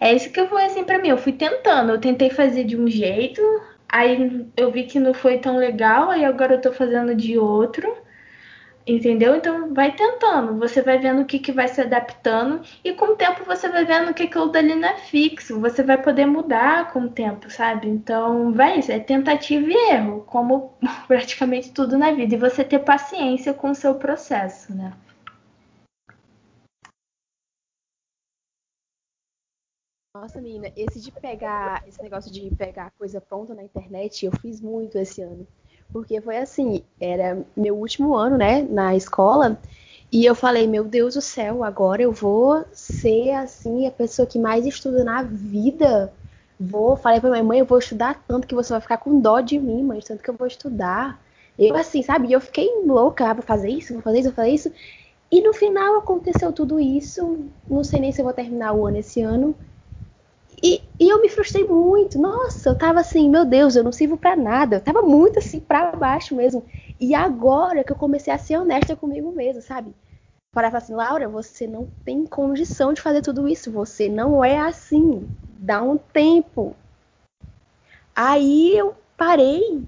É 0.00 0.12
isso 0.14 0.30
que 0.30 0.46
foi 0.46 0.64
assim 0.64 0.84
para 0.84 0.98
mim. 0.98 1.08
Eu 1.08 1.18
fui 1.18 1.32
tentando. 1.32 1.90
Eu 1.90 2.00
tentei 2.00 2.30
fazer 2.30 2.64
de 2.64 2.76
um 2.76 2.88
jeito, 2.88 3.42
aí 3.88 4.46
eu 4.56 4.70
vi 4.70 4.84
que 4.84 5.00
não 5.00 5.12
foi 5.12 5.38
tão 5.38 5.56
legal, 5.56 6.10
aí 6.10 6.24
agora 6.24 6.54
eu 6.54 6.60
tô 6.60 6.72
fazendo 6.72 7.14
de 7.14 7.36
outro. 7.38 7.92
Entendeu? 8.86 9.36
Então 9.36 9.72
vai 9.72 9.96
tentando, 9.96 10.58
você 10.58 10.82
vai 10.82 10.98
vendo 10.98 11.22
o 11.22 11.24
que, 11.24 11.38
que 11.38 11.50
vai 11.50 11.66
se 11.68 11.80
adaptando 11.80 12.60
e 12.84 12.92
com 12.92 13.12
o 13.12 13.16
tempo 13.16 13.42
você 13.44 13.66
vai 13.66 13.82
vendo 13.86 14.12
que 14.12 14.24
aquilo 14.24 14.48
dali 14.48 14.74
não 14.74 14.86
é 14.86 14.98
fixo, 14.98 15.58
você 15.58 15.82
vai 15.82 16.00
poder 16.02 16.26
mudar 16.26 16.92
com 16.92 17.00
o 17.00 17.10
tempo, 17.10 17.50
sabe? 17.50 17.88
Então 17.88 18.52
vai 18.52 18.78
isso, 18.78 18.92
é 18.92 19.00
tentativa 19.00 19.66
e 19.66 19.90
erro, 19.90 20.22
como 20.26 20.74
praticamente 21.08 21.72
tudo 21.72 21.96
na 21.96 22.12
vida, 22.12 22.34
e 22.34 22.38
você 22.38 22.62
ter 22.62 22.80
paciência 22.80 23.54
com 23.54 23.70
o 23.70 23.74
seu 23.74 23.94
processo, 23.94 24.74
né? 24.74 24.92
Nossa, 30.14 30.40
menina, 30.40 30.70
esse 30.76 31.00
de 31.00 31.10
pegar, 31.10 31.82
esse 31.88 32.00
negócio 32.02 32.30
de 32.30 32.54
pegar 32.54 32.92
coisa 32.92 33.20
pronta 33.20 33.54
na 33.54 33.64
internet, 33.64 34.26
eu 34.26 34.32
fiz 34.32 34.60
muito 34.60 34.96
esse 34.96 35.22
ano. 35.22 35.46
Porque 35.94 36.20
foi 36.20 36.38
assim, 36.38 36.82
era 37.00 37.46
meu 37.56 37.76
último 37.76 38.16
ano, 38.16 38.36
né, 38.36 38.62
na 38.68 38.96
escola, 38.96 39.56
e 40.10 40.24
eu 40.24 40.34
falei, 40.34 40.66
meu 40.66 40.82
Deus 40.82 41.14
do 41.14 41.20
céu, 41.20 41.62
agora 41.62 42.02
eu 42.02 42.10
vou 42.10 42.64
ser 42.72 43.30
assim 43.30 43.86
a 43.86 43.92
pessoa 43.92 44.26
que 44.26 44.36
mais 44.36 44.66
estuda 44.66 45.04
na 45.04 45.22
vida. 45.22 46.12
Vou, 46.58 46.96
falei 46.96 47.20
pra 47.20 47.30
minha 47.30 47.44
mãe, 47.44 47.60
eu 47.60 47.64
vou 47.64 47.78
estudar 47.78 48.24
tanto 48.26 48.44
que 48.44 48.56
você 48.56 48.72
vai 48.72 48.80
ficar 48.80 48.96
com 48.96 49.20
dó 49.20 49.38
de 49.38 49.56
mim, 49.56 49.84
mãe, 49.84 50.00
tanto 50.00 50.20
que 50.20 50.28
eu 50.28 50.34
vou 50.34 50.48
estudar. 50.48 51.22
Eu 51.56 51.76
assim, 51.76 52.02
sabe? 52.02 52.32
Eu 52.32 52.40
fiquei 52.40 52.68
louca, 52.84 53.30
ah, 53.30 53.34
vou 53.34 53.44
fazer 53.44 53.68
isso, 53.68 53.92
vou 53.92 54.02
fazer 54.02 54.18
isso, 54.18 54.28
vou 54.30 54.34
fazer 54.34 54.50
isso. 54.50 54.72
E 55.30 55.40
no 55.42 55.52
final 55.52 55.96
aconteceu 55.96 56.52
tudo 56.52 56.80
isso. 56.80 57.46
Não 57.70 57.84
sei 57.84 58.00
nem 58.00 58.10
se 58.10 58.20
eu 58.20 58.24
vou 58.24 58.34
terminar 58.34 58.72
o 58.72 58.84
ano 58.84 58.96
esse 58.96 59.22
ano. 59.22 59.54
E, 60.64 60.82
e, 60.98 61.10
eu 61.10 61.20
me 61.20 61.28
frustrei 61.28 61.62
muito. 61.64 62.18
Nossa, 62.18 62.70
eu 62.70 62.74
tava 62.74 62.98
assim, 63.00 63.28
meu 63.28 63.44
Deus, 63.44 63.76
eu 63.76 63.84
não 63.84 63.92
sirvo 63.92 64.16
para 64.16 64.34
nada. 64.34 64.76
Eu 64.76 64.80
tava 64.80 65.02
muito 65.02 65.38
assim 65.38 65.60
para 65.60 65.92
baixo 65.92 66.34
mesmo. 66.34 66.64
E 66.98 67.14
agora 67.14 67.84
que 67.84 67.92
eu 67.92 67.96
comecei 67.96 68.32
a 68.32 68.38
ser 68.38 68.56
honesta 68.56 68.96
comigo 68.96 69.30
mesmo, 69.30 69.60
sabe? 69.60 69.94
Para 70.54 70.70
falar 70.70 70.78
assim, 70.78 70.94
Laura, 70.94 71.28
você 71.28 71.66
não 71.66 71.86
tem 72.02 72.24
condição 72.24 72.94
de 72.94 73.02
fazer 73.02 73.20
tudo 73.20 73.46
isso. 73.46 73.70
Você 73.72 74.08
não 74.08 74.42
é 74.42 74.58
assim. 74.58 75.28
Dá 75.46 75.82
um 75.82 75.98
tempo. 75.98 76.74
Aí 78.16 78.74
eu 78.74 78.94
parei 79.18 79.84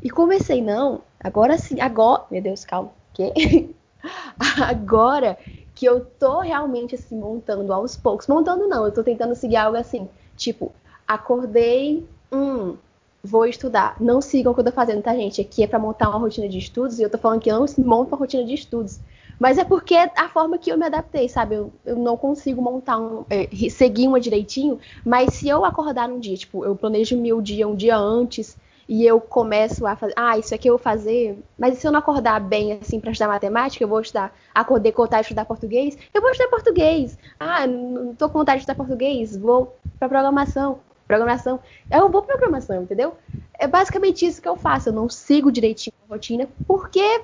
e 0.00 0.08
comecei, 0.10 0.62
não, 0.62 1.02
agora 1.18 1.58
sim, 1.58 1.80
agora. 1.80 2.24
Meu 2.30 2.40
Deus, 2.40 2.64
calma. 2.64 2.92
Que? 3.12 3.74
agora 4.64 5.36
que 5.74 5.86
eu 5.86 6.04
tô 6.04 6.40
realmente 6.40 6.94
assim 6.94 7.18
montando 7.18 7.72
aos 7.72 7.96
poucos. 7.96 8.28
Montando 8.28 8.68
não, 8.68 8.84
eu 8.84 8.92
tô 8.92 9.02
tentando 9.02 9.34
seguir 9.34 9.56
algo 9.56 9.76
assim, 9.76 10.08
tipo, 10.40 10.72
acordei, 11.06 12.04
hum, 12.32 12.76
vou 13.22 13.46
estudar. 13.46 13.96
Não 14.00 14.20
sigam 14.20 14.52
o 14.52 14.54
que 14.54 14.60
eu 14.60 14.64
tô 14.64 14.72
fazendo, 14.72 15.02
tá, 15.02 15.14
gente? 15.14 15.40
Aqui 15.40 15.62
é 15.62 15.66
para 15.66 15.78
montar 15.78 16.08
uma 16.08 16.18
rotina 16.18 16.48
de 16.48 16.58
estudos 16.58 16.98
e 16.98 17.02
eu 17.02 17.10
tô 17.10 17.18
falando 17.18 17.40
que 17.40 17.50
eu 17.50 17.60
não 17.60 17.66
monto 17.84 18.10
uma 18.10 18.16
rotina 18.16 18.44
de 18.44 18.54
estudos. 18.54 19.00
Mas 19.38 19.56
é 19.58 19.64
porque 19.64 19.94
é 19.94 20.10
a 20.16 20.28
forma 20.28 20.58
que 20.58 20.70
eu 20.70 20.76
me 20.76 20.84
adaptei, 20.84 21.28
sabe? 21.28 21.54
Eu, 21.54 21.72
eu 21.84 21.96
não 21.96 22.16
consigo 22.16 22.60
montar 22.60 22.98
um. 22.98 23.24
É, 23.30 23.48
seguir 23.70 24.06
uma 24.08 24.20
direitinho, 24.20 24.78
mas 25.04 25.34
se 25.34 25.48
eu 25.48 25.64
acordar 25.64 26.10
um 26.10 26.18
dia, 26.18 26.36
tipo, 26.36 26.64
eu 26.64 26.76
planejo 26.76 27.16
meu 27.16 27.40
dia 27.40 27.66
um 27.68 27.74
dia 27.74 27.96
antes 27.96 28.56
e 28.90 29.06
eu 29.06 29.20
começo 29.20 29.86
a 29.86 29.94
fazer, 29.94 30.14
ah, 30.16 30.36
isso 30.36 30.52
aqui 30.52 30.68
eu 30.68 30.72
vou 30.72 30.82
fazer, 30.82 31.38
mas 31.56 31.78
se 31.78 31.86
eu 31.86 31.92
não 31.92 32.00
acordar 32.00 32.40
bem, 32.40 32.72
assim, 32.72 32.98
para 32.98 33.12
estudar 33.12 33.28
matemática, 33.28 33.84
eu 33.84 33.86
vou 33.86 34.00
estudar, 34.00 34.36
acordei 34.52 34.90
com 34.90 35.02
vontade 35.02 35.22
de 35.22 35.26
estudar 35.26 35.44
português, 35.44 35.96
eu 36.12 36.20
vou 36.20 36.28
estudar 36.32 36.50
português. 36.50 37.16
Ah, 37.38 37.68
não 37.68 38.16
tô 38.16 38.28
com 38.28 38.40
vontade 38.40 38.58
de 38.58 38.62
estudar 38.62 38.74
português, 38.74 39.36
vou 39.36 39.76
para 39.96 40.08
programação. 40.08 40.80
Programação, 41.06 41.60
eu 41.88 42.08
vou 42.08 42.20
pra 42.22 42.36
programação, 42.36 42.82
entendeu? 42.82 43.16
É 43.56 43.68
basicamente 43.68 44.26
isso 44.26 44.42
que 44.42 44.48
eu 44.48 44.56
faço, 44.56 44.88
eu 44.88 44.92
não 44.92 45.08
sigo 45.08 45.52
direitinho 45.52 45.94
a 46.08 46.12
rotina, 46.12 46.48
porque 46.66 47.22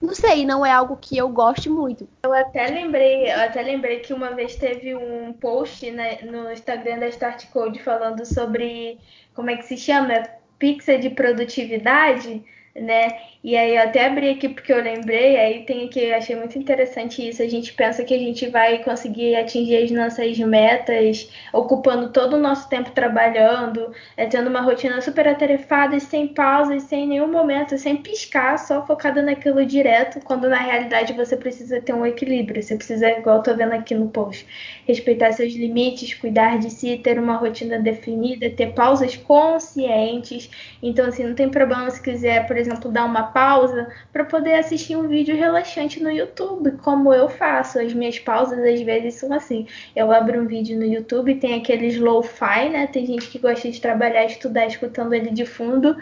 não 0.00 0.14
sei, 0.14 0.46
não 0.46 0.64
é 0.64 0.72
algo 0.72 0.96
que 0.96 1.18
eu 1.18 1.28
goste 1.28 1.68
muito. 1.68 2.08
Eu 2.22 2.32
até 2.32 2.66
lembrei, 2.68 3.30
eu 3.30 3.40
até 3.40 3.60
lembrei 3.60 4.00
que 4.00 4.14
uma 4.14 4.30
vez 4.30 4.56
teve 4.56 4.94
um 4.94 5.34
post 5.34 5.90
né, 5.90 6.22
no 6.22 6.50
Instagram 6.50 6.98
da 6.98 7.08
Start 7.08 7.50
Code 7.50 7.82
falando 7.82 8.24
sobre 8.24 8.98
como 9.34 9.50
é 9.50 9.56
que 9.56 9.64
se 9.64 9.76
chama? 9.76 10.40
Pixel 10.62 11.00
de 11.00 11.10
produtividade 11.10 12.40
né? 12.74 13.08
E 13.44 13.56
aí 13.56 13.74
eu 13.74 13.82
até 13.82 14.06
abri 14.06 14.30
aqui 14.30 14.48
porque 14.48 14.72
eu 14.72 14.80
lembrei, 14.80 15.36
aí 15.36 15.64
tem 15.64 15.84
aqui, 15.86 16.00
eu 16.00 16.14
achei 16.16 16.36
muito 16.36 16.56
interessante 16.58 17.26
isso. 17.28 17.42
A 17.42 17.48
gente 17.48 17.72
pensa 17.72 18.04
que 18.04 18.14
a 18.14 18.18
gente 18.18 18.48
vai 18.48 18.78
conseguir 18.84 19.34
atingir 19.34 19.76
as 19.78 19.90
nossas 19.90 20.38
metas 20.38 21.28
ocupando 21.52 22.10
todo 22.10 22.34
o 22.36 22.40
nosso 22.40 22.68
tempo 22.68 22.92
trabalhando, 22.92 23.92
é, 24.16 24.26
tendo 24.26 24.48
uma 24.48 24.60
rotina 24.60 25.00
super 25.00 25.26
atarefada, 25.28 25.98
sem 26.00 26.28
pausas, 26.28 26.84
sem 26.84 27.06
nenhum 27.06 27.30
momento, 27.30 27.76
sem 27.76 27.96
piscar, 27.96 28.56
só 28.58 28.86
focada 28.86 29.20
naquilo 29.22 29.66
direto, 29.66 30.20
quando 30.20 30.48
na 30.48 30.58
realidade 30.58 31.12
você 31.12 31.36
precisa 31.36 31.80
ter 31.80 31.92
um 31.92 32.06
equilíbrio. 32.06 32.62
Você 32.62 32.76
precisa, 32.76 33.10
igual 33.10 33.38
eu 33.38 33.42
tô 33.42 33.54
vendo 33.56 33.72
aqui 33.72 33.94
no 33.94 34.08
post, 34.08 34.46
respeitar 34.86 35.32
seus 35.32 35.52
limites, 35.52 36.14
cuidar 36.14 36.58
de 36.58 36.70
si, 36.70 36.96
ter 36.98 37.18
uma 37.18 37.36
rotina 37.36 37.78
definida, 37.78 38.48
ter 38.50 38.72
pausas 38.72 39.16
conscientes. 39.16 40.48
Então, 40.82 41.06
assim, 41.06 41.24
não 41.24 41.34
tem 41.34 41.50
problema 41.50 41.90
se 41.90 42.00
quiser, 42.00 42.46
por 42.46 42.56
exemplo, 42.56 42.61
dar 42.90 43.04
uma 43.04 43.24
pausa 43.24 43.88
para 44.12 44.24
poder 44.24 44.54
assistir 44.54 44.96
um 44.96 45.08
vídeo 45.08 45.36
relaxante 45.36 46.02
no 46.02 46.10
YouTube, 46.10 46.72
como 46.82 47.12
eu 47.12 47.28
faço. 47.28 47.78
As 47.78 47.92
minhas 47.92 48.18
pausas 48.18 48.58
às 48.58 48.80
vezes 48.80 49.14
são 49.14 49.32
assim: 49.32 49.66
eu 49.94 50.12
abro 50.12 50.40
um 50.40 50.46
vídeo 50.46 50.78
no 50.78 50.84
YouTube, 50.84 51.36
tem 51.36 51.54
aqueles 51.54 51.98
low-fi, 51.98 52.68
né? 52.68 52.86
Tem 52.86 53.06
gente 53.06 53.28
que 53.28 53.38
gosta 53.38 53.70
de 53.70 53.80
trabalhar, 53.80 54.24
estudar 54.24 54.66
escutando 54.66 55.14
ele 55.14 55.30
de 55.30 55.46
fundo. 55.46 55.96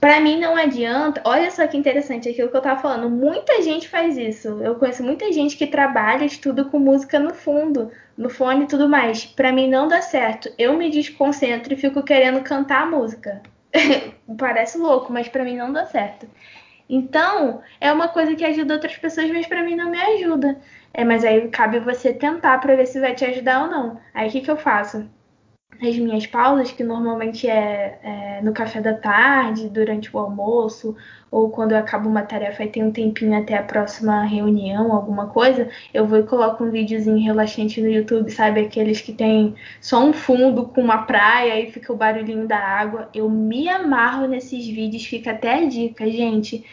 Para 0.00 0.20
mim 0.20 0.38
não 0.38 0.54
adianta. 0.56 1.20
Olha 1.24 1.50
só 1.50 1.66
que 1.66 1.76
interessante 1.76 2.28
aquilo 2.28 2.50
que 2.50 2.56
eu 2.56 2.60
tava 2.60 2.80
falando. 2.80 3.08
Muita 3.08 3.62
gente 3.62 3.88
faz 3.88 4.18
isso. 4.18 4.48
Eu 4.62 4.74
conheço 4.74 5.02
muita 5.02 5.32
gente 5.32 5.56
que 5.56 5.66
trabalha, 5.66 6.24
estuda 6.24 6.64
com 6.64 6.78
música 6.78 7.18
no 7.18 7.32
fundo, 7.32 7.90
no 8.16 8.28
fone 8.28 8.64
e 8.64 8.68
tudo 8.68 8.88
mais. 8.88 9.24
Para 9.24 9.52
mim 9.52 9.68
não 9.68 9.88
dá 9.88 10.02
certo. 10.02 10.50
Eu 10.58 10.76
me 10.76 10.90
desconcentro 10.90 11.72
e 11.72 11.76
fico 11.76 12.02
querendo 12.02 12.42
cantar 12.42 12.82
a 12.82 12.86
música. 12.86 13.42
Parece 14.38 14.78
louco, 14.78 15.12
mas 15.12 15.28
para 15.28 15.44
mim 15.44 15.56
não 15.56 15.72
dá 15.72 15.86
certo. 15.86 16.28
Então, 16.88 17.62
é 17.80 17.92
uma 17.92 18.08
coisa 18.08 18.34
que 18.34 18.44
ajuda 18.44 18.74
outras 18.74 18.96
pessoas, 18.96 19.30
mas 19.30 19.46
para 19.46 19.62
mim 19.62 19.74
não 19.74 19.90
me 19.90 20.00
ajuda. 20.00 20.60
É, 20.94 21.04
mas 21.04 21.24
aí 21.24 21.48
cabe 21.48 21.80
você 21.80 22.12
tentar 22.12 22.58
para 22.58 22.76
ver 22.76 22.86
se 22.86 23.00
vai 23.00 23.14
te 23.14 23.24
ajudar 23.24 23.64
ou 23.64 23.70
não. 23.70 24.00
Aí 24.14 24.28
o 24.28 24.32
que, 24.32 24.40
que 24.40 24.50
eu 24.50 24.56
faço? 24.56 25.08
as 25.82 25.96
minhas 25.98 26.26
pausas, 26.26 26.72
que 26.72 26.82
normalmente 26.82 27.48
é, 27.48 27.98
é, 28.02 28.42
no 28.42 28.52
café 28.52 28.80
da 28.80 28.94
tarde, 28.94 29.68
durante 29.68 30.14
o 30.14 30.18
almoço, 30.18 30.96
ou 31.36 31.50
quando 31.50 31.72
eu 31.72 31.78
acabo 31.78 32.08
uma 32.08 32.22
tarefa 32.22 32.64
e 32.64 32.68
tenho 32.68 32.86
um 32.86 32.90
tempinho 32.90 33.38
até 33.38 33.58
a 33.58 33.62
próxima 33.62 34.24
reunião, 34.24 34.90
alguma 34.90 35.26
coisa, 35.26 35.68
eu 35.92 36.06
vou 36.06 36.18
e 36.18 36.22
coloco 36.22 36.64
um 36.64 36.70
videozinho 36.70 37.22
relaxante 37.22 37.78
no 37.78 37.90
YouTube, 37.90 38.30
sabe? 38.30 38.60
Aqueles 38.60 39.02
que 39.02 39.12
tem 39.12 39.54
só 39.78 40.02
um 40.02 40.14
fundo 40.14 40.64
com 40.64 40.80
uma 40.80 41.02
praia 41.02 41.60
e 41.60 41.70
fica 41.70 41.92
o 41.92 41.96
barulhinho 41.96 42.48
da 42.48 42.56
água. 42.58 43.10
Eu 43.12 43.28
me 43.28 43.68
amarro 43.68 44.26
nesses 44.26 44.66
vídeos, 44.66 45.04
fica 45.04 45.32
até 45.32 45.56
a 45.58 45.66
dica, 45.66 46.10
gente 46.10 46.64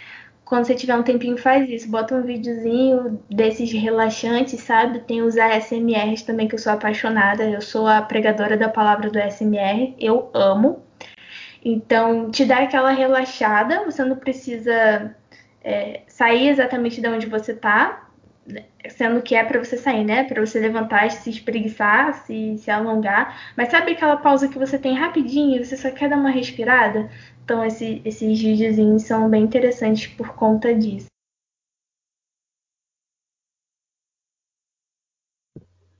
quando 0.46 0.66
você 0.66 0.76
tiver 0.76 0.96
um 0.96 1.04
tempinho, 1.04 1.36
faz 1.36 1.70
isso. 1.70 1.90
Bota 1.90 2.16
um 2.16 2.22
videozinho 2.22 3.20
desses 3.30 3.72
relaxantes, 3.72 4.62
sabe? 4.62 5.00
Tem 5.00 5.22
os 5.22 5.36
ASMRs 5.36 6.22
também, 6.22 6.48
que 6.48 6.56
eu 6.56 6.60
sou 6.60 6.72
apaixonada. 6.72 7.44
Eu 7.44 7.62
sou 7.62 7.88
a 7.88 8.02
pregadora 8.02 8.56
da 8.56 8.70
palavra 8.70 9.10
do 9.10 9.20
ASMR. 9.20 9.96
Eu 10.00 10.30
amo. 10.34 10.84
Então, 11.64 12.30
te 12.30 12.46
dá 12.46 12.60
aquela 12.60 12.92
relaxada. 12.92 13.86
Você 13.86 14.04
não 14.04 14.18
precisa 14.18 15.16
é, 15.64 16.04
sair 16.08 16.50
exatamente 16.50 17.00
de 17.00 17.08
onde 17.08 17.26
você 17.28 17.54
tá. 17.54 18.10
Sendo 18.90 19.22
que 19.22 19.34
é 19.34 19.44
para 19.46 19.64
você 19.64 19.78
sair, 19.78 20.04
né? 20.04 20.26
Para 20.26 20.46
você 20.46 20.60
levantar, 20.60 21.10
se 21.10 21.30
espreguiçar, 21.30 22.14
se, 22.26 22.58
se 22.58 22.70
alongar. 22.70 23.54
Mas 23.56 23.70
sabe 23.70 23.94
aquela 23.94 24.18
pausa 24.18 24.50
que 24.50 24.60
você 24.60 24.78
tem 24.78 24.94
rapidinho 24.94 25.56
e 25.56 25.66
você 25.66 25.78
só 25.78 25.90
quer 25.90 26.10
dar 26.10 26.18
uma 26.18 26.30
respirada? 26.30 27.10
Então 27.46 27.64
esse, 27.66 28.02
esses 28.04 28.42
videozinhos 28.42 29.04
são 29.04 29.30
bem 29.30 29.44
interessantes 29.44 30.08
por 30.08 30.36
conta 30.36 30.74
disso. 30.76 31.08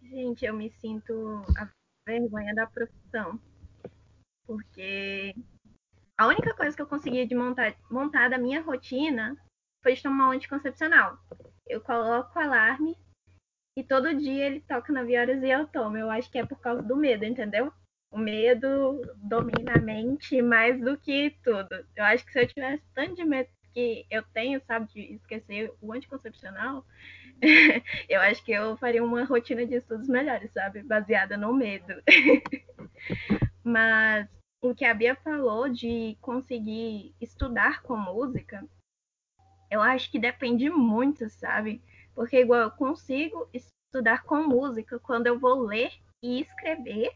Gente, 0.02 0.46
eu 0.46 0.54
me 0.54 0.70
sinto 0.70 1.42
a 1.58 1.70
vergonha 2.06 2.54
da 2.54 2.68
profissão. 2.68 3.40
Porque 4.46 5.34
a 6.24 6.28
única 6.28 6.54
coisa 6.54 6.76
que 6.76 6.82
eu 6.82 6.88
consegui 6.88 7.26
de 7.26 7.36
montar, 7.36 7.76
montar 7.92 8.30
da 8.30 8.38
minha 8.38 8.62
rotina 8.62 9.36
foi 9.82 9.94
de 9.94 10.04
tomar 10.04 10.30
um 10.30 10.32
anticoncepcional. 10.32 11.18
Eu 11.68 11.82
coloco 11.82 12.38
o 12.38 12.42
alarme 12.42 12.98
e 13.78 13.84
todo 13.84 14.16
dia 14.16 14.46
ele 14.46 14.62
toca 14.62 14.94
na 14.94 15.02
horas 15.02 15.44
e 15.44 15.50
eu 15.50 15.68
tomo. 15.68 15.98
Eu 15.98 16.10
acho 16.10 16.32
que 16.32 16.38
é 16.38 16.46
por 16.46 16.60
causa 16.60 16.82
do 16.82 16.96
medo, 16.96 17.26
entendeu? 17.26 17.74
o 18.14 18.18
medo 18.18 19.02
domina 19.18 19.78
a 19.78 19.82
mente 19.82 20.40
mais 20.40 20.80
do 20.80 20.96
que 20.96 21.36
tudo. 21.44 21.84
Eu 21.96 22.04
acho 22.06 22.24
que 22.24 22.32
se 22.32 22.42
eu 22.42 22.48
tivesse 22.48 22.84
tanto 22.94 23.16
de 23.16 23.26
medo 23.26 23.50
que 23.74 24.06
eu 24.10 24.22
tenho, 24.32 24.62
sabe, 24.68 24.88
de 24.94 25.16
esquecer 25.16 25.74
o 25.82 25.92
anticoncepcional, 25.92 26.86
eu 28.08 28.22
acho 28.22 28.46
que 28.46 28.52
eu 28.52 28.78
faria 28.78 29.04
uma 29.04 29.24
rotina 29.24 29.66
de 29.66 29.76
estudos 29.76 30.08
melhores, 30.08 30.52
sabe, 30.52 30.84
baseada 30.84 31.36
no 31.36 31.52
medo. 31.54 31.92
Mas 33.66 34.30
o 34.64 34.74
que 34.74 34.86
a 34.86 34.94
Bia 34.94 35.14
falou 35.14 35.68
de 35.68 36.18
conseguir 36.22 37.14
estudar 37.20 37.84
com 37.84 37.98
música, 37.98 38.66
eu 39.70 39.82
acho 39.82 40.10
que 40.10 40.18
depende 40.18 40.70
muito, 40.70 41.30
sabe? 41.30 41.84
Porque 42.16 42.40
igual 42.40 42.62
eu 42.62 42.72
consigo 42.72 43.50
estudar 43.54 44.24
com 44.24 44.48
música 44.48 44.98
quando 45.00 45.28
eu 45.28 45.38
vou 45.38 45.60
ler 45.60 45.92
e 46.22 46.40
escrever 46.40 47.12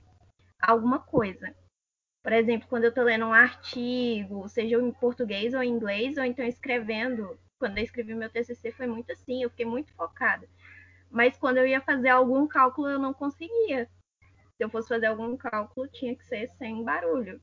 alguma 0.62 1.00
coisa. 1.00 1.56
Por 2.22 2.34
exemplo, 2.34 2.68
quando 2.68 2.84
eu 2.84 2.90
estou 2.90 3.06
lendo 3.06 3.28
um 3.28 3.34
artigo, 3.34 4.50
seja 4.50 4.76
em 4.76 4.92
português 4.92 5.54
ou 5.54 5.64
em 5.64 5.72
inglês, 5.72 6.18
ou 6.18 6.26
então 6.26 6.44
escrevendo, 6.44 7.40
quando 7.58 7.78
eu 7.78 7.84
escrevi 7.86 8.14
meu 8.14 8.30
TCC 8.30 8.74
foi 8.74 8.88
muito 8.88 9.14
assim, 9.14 9.44
eu 9.44 9.50
fiquei 9.50 9.66
muito 9.66 9.94
focada. 9.94 10.50
Mas 11.10 11.38
quando 11.38 11.60
eu 11.60 11.68
ia 11.68 11.80
fazer 11.80 12.10
algum 12.10 12.46
cálculo, 12.46 12.90
eu 12.90 13.00
não 13.00 13.14
conseguia. 13.14 13.90
Se 14.58 14.64
eu 14.64 14.70
fosse 14.70 14.90
fazer 14.90 15.06
algum 15.06 15.38
cálculo, 15.38 15.88
tinha 15.88 16.16
que 16.16 16.26
ser 16.26 16.50
sem 16.58 16.84
barulho. 16.84 17.40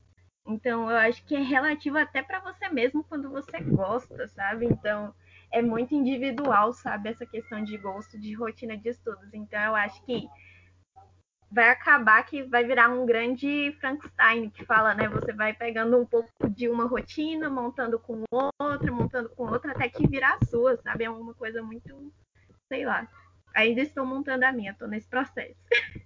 Então, 0.47 0.89
eu 0.89 0.97
acho 0.97 1.25
que 1.25 1.35
é 1.35 1.41
relativo 1.41 1.97
até 1.97 2.21
para 2.21 2.39
você 2.39 2.69
mesmo 2.69 3.03
quando 3.03 3.29
você 3.31 3.59
gosta, 3.61 4.27
sabe? 4.27 4.65
Então, 4.65 5.13
é 5.51 5.61
muito 5.61 5.95
individual, 5.95 6.71
sabe? 6.73 7.09
Essa 7.09 7.25
questão 7.25 7.63
de 7.63 7.77
gosto, 7.77 8.19
de 8.19 8.33
rotina 8.33 8.77
de 8.77 8.89
estudos. 8.89 9.33
Então, 9.33 9.59
eu 9.59 9.75
acho 9.75 10.03
que 10.05 10.27
vai 11.51 11.69
acabar 11.69 12.23
que 12.25 12.43
vai 12.43 12.63
virar 12.63 12.89
um 12.89 13.05
grande 13.05 13.75
Frankenstein 13.79 14.49
que 14.49 14.65
fala, 14.65 14.93
né? 14.93 15.07
Você 15.07 15.33
vai 15.33 15.53
pegando 15.53 15.97
um 15.97 16.05
pouco 16.05 16.29
de 16.49 16.69
uma 16.69 16.85
rotina, 16.85 17.49
montando 17.49 17.97
com 17.97 18.23
outra, 18.31 18.91
montando 18.91 19.29
com 19.29 19.43
outra, 19.43 19.71
até 19.71 19.89
que 19.89 20.07
virar 20.07 20.37
a 20.41 20.45
sua, 20.45 20.77
sabe? 20.77 21.05
É 21.05 21.09
uma 21.09 21.33
coisa 21.33 21.63
muito, 21.63 22.13
sei 22.67 22.85
lá. 22.85 23.07
Ainda 23.55 23.81
estou 23.81 24.05
montando 24.05 24.45
a 24.45 24.51
minha, 24.51 24.71
estou 24.71 24.87
nesse 24.87 25.07
processo. 25.07 25.55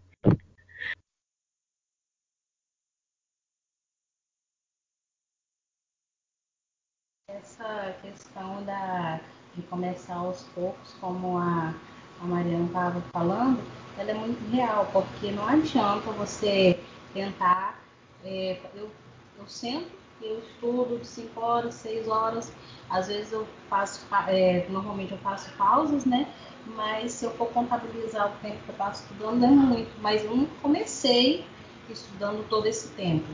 Essa 7.38 7.96
questão 8.02 8.64
da, 8.64 9.20
de 9.56 9.62
começar 9.64 10.16
aos 10.16 10.44
poucos, 10.56 10.96
como 11.00 11.38
a, 11.38 11.76
a 12.20 12.26
Mariana 12.26 12.66
estava 12.66 13.02
falando, 13.14 13.62
ela 13.98 14.12
é 14.12 14.14
muito 14.16 14.44
real, 14.50 14.90
porque 14.92 15.32
não 15.32 15.48
adianta 15.48 16.12
você 16.12 16.84
tentar. 17.14 17.80
É, 18.24 18.60
eu, 18.76 18.90
eu 19.38 19.48
sento, 19.48 19.92
eu 20.22 20.40
estudo 20.40 20.98
de 20.98 21.08
5 21.08 21.40
horas, 21.40 21.76
6 21.76 22.08
horas, 22.08 22.52
às 22.90 23.08
vezes 23.08 23.32
eu 23.32 23.48
faço, 23.70 24.06
é, 24.28 24.66
normalmente 24.70 25.12
eu 25.12 25.18
faço 25.20 25.52
pausas, 25.56 26.06
né? 26.06 26.28
Mas 26.66 27.14
se 27.14 27.26
eu 27.26 27.32
for 27.32 27.48
contabilizar 27.50 28.28
o 28.28 28.38
tempo 28.42 28.58
que 28.64 28.70
eu 28.70 28.76
passo 28.76 29.04
estudando, 29.04 29.44
é 29.44 29.48
muito. 29.48 30.02
Mas 30.02 30.24
eu 30.24 30.36
não 30.36 30.46
comecei 30.62 31.46
estudando 31.88 32.48
todo 32.50 32.66
esse 32.66 32.90
tempo. 32.90 33.28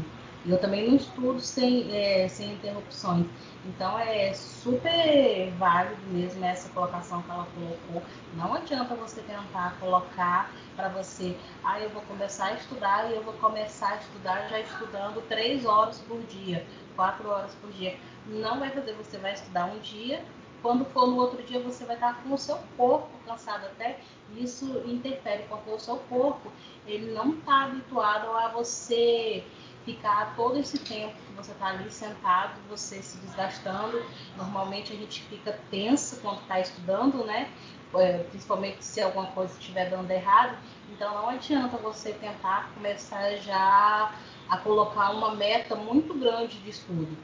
E 0.45 0.51
eu 0.51 0.59
também 0.59 0.87
não 0.87 0.95
estudo 0.95 1.39
sem, 1.39 1.91
é, 1.91 2.27
sem 2.27 2.53
interrupções. 2.53 3.25
Então 3.65 3.97
é 3.97 4.31
super 4.33 5.51
válido 5.57 6.01
mesmo 6.07 6.45
essa 6.45 6.69
colocação 6.69 7.23
que 7.23 7.31
ela 7.31 7.47
colocou. 7.55 8.03
Não 8.35 8.53
adianta 8.53 8.93
você 8.93 9.21
tentar 9.21 9.75
colocar 9.79 10.51
para 10.75 10.89
você, 10.89 11.35
ah, 11.63 11.79
eu 11.79 11.89
vou 11.89 12.03
começar 12.03 12.47
a 12.47 12.53
estudar 12.53 13.09
e 13.09 13.15
eu 13.15 13.23
vou 13.23 13.33
começar 13.33 13.93
a 13.93 13.95
estudar 13.95 14.47
já 14.47 14.59
estudando 14.59 15.27
três 15.27 15.65
horas 15.65 15.99
por 16.07 16.21
dia, 16.23 16.63
quatro 16.95 17.27
horas 17.27 17.55
por 17.55 17.71
dia. 17.71 17.97
Não 18.27 18.59
vai 18.59 18.69
fazer, 18.69 18.93
você 18.93 19.17
vai 19.17 19.33
estudar 19.33 19.65
um 19.65 19.79
dia, 19.79 20.23
quando 20.61 20.83
for 20.85 21.07
no 21.07 21.17
outro 21.17 21.41
dia 21.43 21.59
você 21.59 21.85
vai 21.85 21.95
estar 21.95 22.21
com 22.23 22.33
o 22.33 22.37
seu 22.37 22.57
corpo 22.75 23.07
cansado 23.25 23.65
até 23.65 23.99
isso 24.35 24.81
interfere 24.87 25.43
porque 25.47 25.69
o 25.69 25.79
seu 25.79 25.97
corpo 26.09 26.51
ele 26.87 27.11
não 27.11 27.35
está 27.35 27.65
habituado 27.65 28.35
a 28.35 28.47
você 28.47 29.43
ficar 29.85 30.35
todo 30.35 30.57
esse 30.57 30.79
tempo 30.79 31.13
que 31.13 31.33
você 31.33 31.51
está 31.51 31.67
ali 31.67 31.89
sentado, 31.91 32.59
você 32.67 33.01
se 33.01 33.17
desgastando. 33.19 34.03
Normalmente 34.35 34.91
a 34.91 34.95
gente 34.95 35.21
fica 35.23 35.57
tenso 35.69 36.19
quando 36.21 36.41
está 36.41 36.59
estudando, 36.59 37.23
né? 37.23 37.49
É, 37.93 38.23
principalmente 38.23 38.83
se 38.83 38.99
alguma 38.99 39.27
coisa 39.27 39.53
estiver 39.53 39.89
dando 39.89 40.09
errado. 40.11 40.57
Então 40.91 41.13
não 41.13 41.29
adianta 41.29 41.77
você 41.77 42.11
tentar 42.13 42.71
começar 42.73 43.35
já 43.37 44.13
a 44.49 44.57
colocar 44.57 45.11
uma 45.11 45.35
meta 45.35 45.75
muito 45.75 46.13
grande 46.13 46.57
de 46.59 46.71
estudo. 46.71 47.15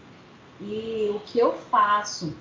E 0.60 1.12
o 1.14 1.20
que 1.22 1.40
eu 1.40 1.54
faço 1.54 2.38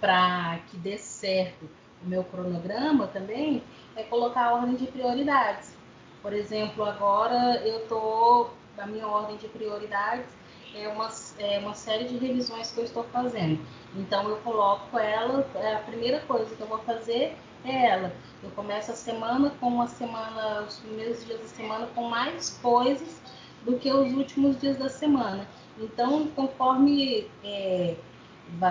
para 0.00 0.58
que 0.68 0.76
dê 0.76 0.98
certo 0.98 1.68
o 2.04 2.08
meu 2.08 2.24
cronograma 2.24 3.06
também 3.06 3.62
é 3.94 4.02
colocar 4.02 4.46
a 4.46 4.54
ordem 4.54 4.74
de 4.74 4.86
prioridades. 4.86 5.76
Por 6.20 6.32
exemplo, 6.32 6.84
agora 6.84 7.62
eu 7.64 7.82
estou 7.82 8.50
da 8.76 8.86
minha 8.86 9.06
ordem 9.06 9.36
de 9.36 9.48
prioridades 9.48 10.26
é 10.74 10.88
uma, 10.88 11.08
é 11.38 11.58
uma 11.58 11.74
série 11.74 12.04
de 12.04 12.16
revisões 12.16 12.70
que 12.70 12.78
eu 12.78 12.84
estou 12.84 13.04
fazendo. 13.04 13.60
Então 13.94 14.28
eu 14.28 14.36
coloco 14.38 14.98
ela, 14.98 15.46
é 15.56 15.74
a 15.74 15.78
primeira 15.80 16.20
coisa 16.20 16.54
que 16.54 16.60
eu 16.60 16.66
vou 16.66 16.78
fazer 16.78 17.36
é 17.64 17.86
ela. 17.86 18.12
Eu 18.42 18.50
começo 18.50 18.90
a 18.90 18.94
semana 18.94 19.50
com 19.60 19.68
uma 19.68 19.86
semana, 19.86 20.62
os 20.62 20.78
primeiros 20.78 21.24
dias 21.24 21.40
da 21.40 21.46
semana 21.46 21.86
com 21.94 22.08
mais 22.08 22.58
coisas 22.62 23.20
do 23.64 23.78
que 23.78 23.92
os 23.92 24.12
últimos 24.14 24.60
dias 24.60 24.76
da 24.78 24.88
semana. 24.88 25.46
Então, 25.78 26.26
conforme 26.28 27.28
é, 27.44 27.96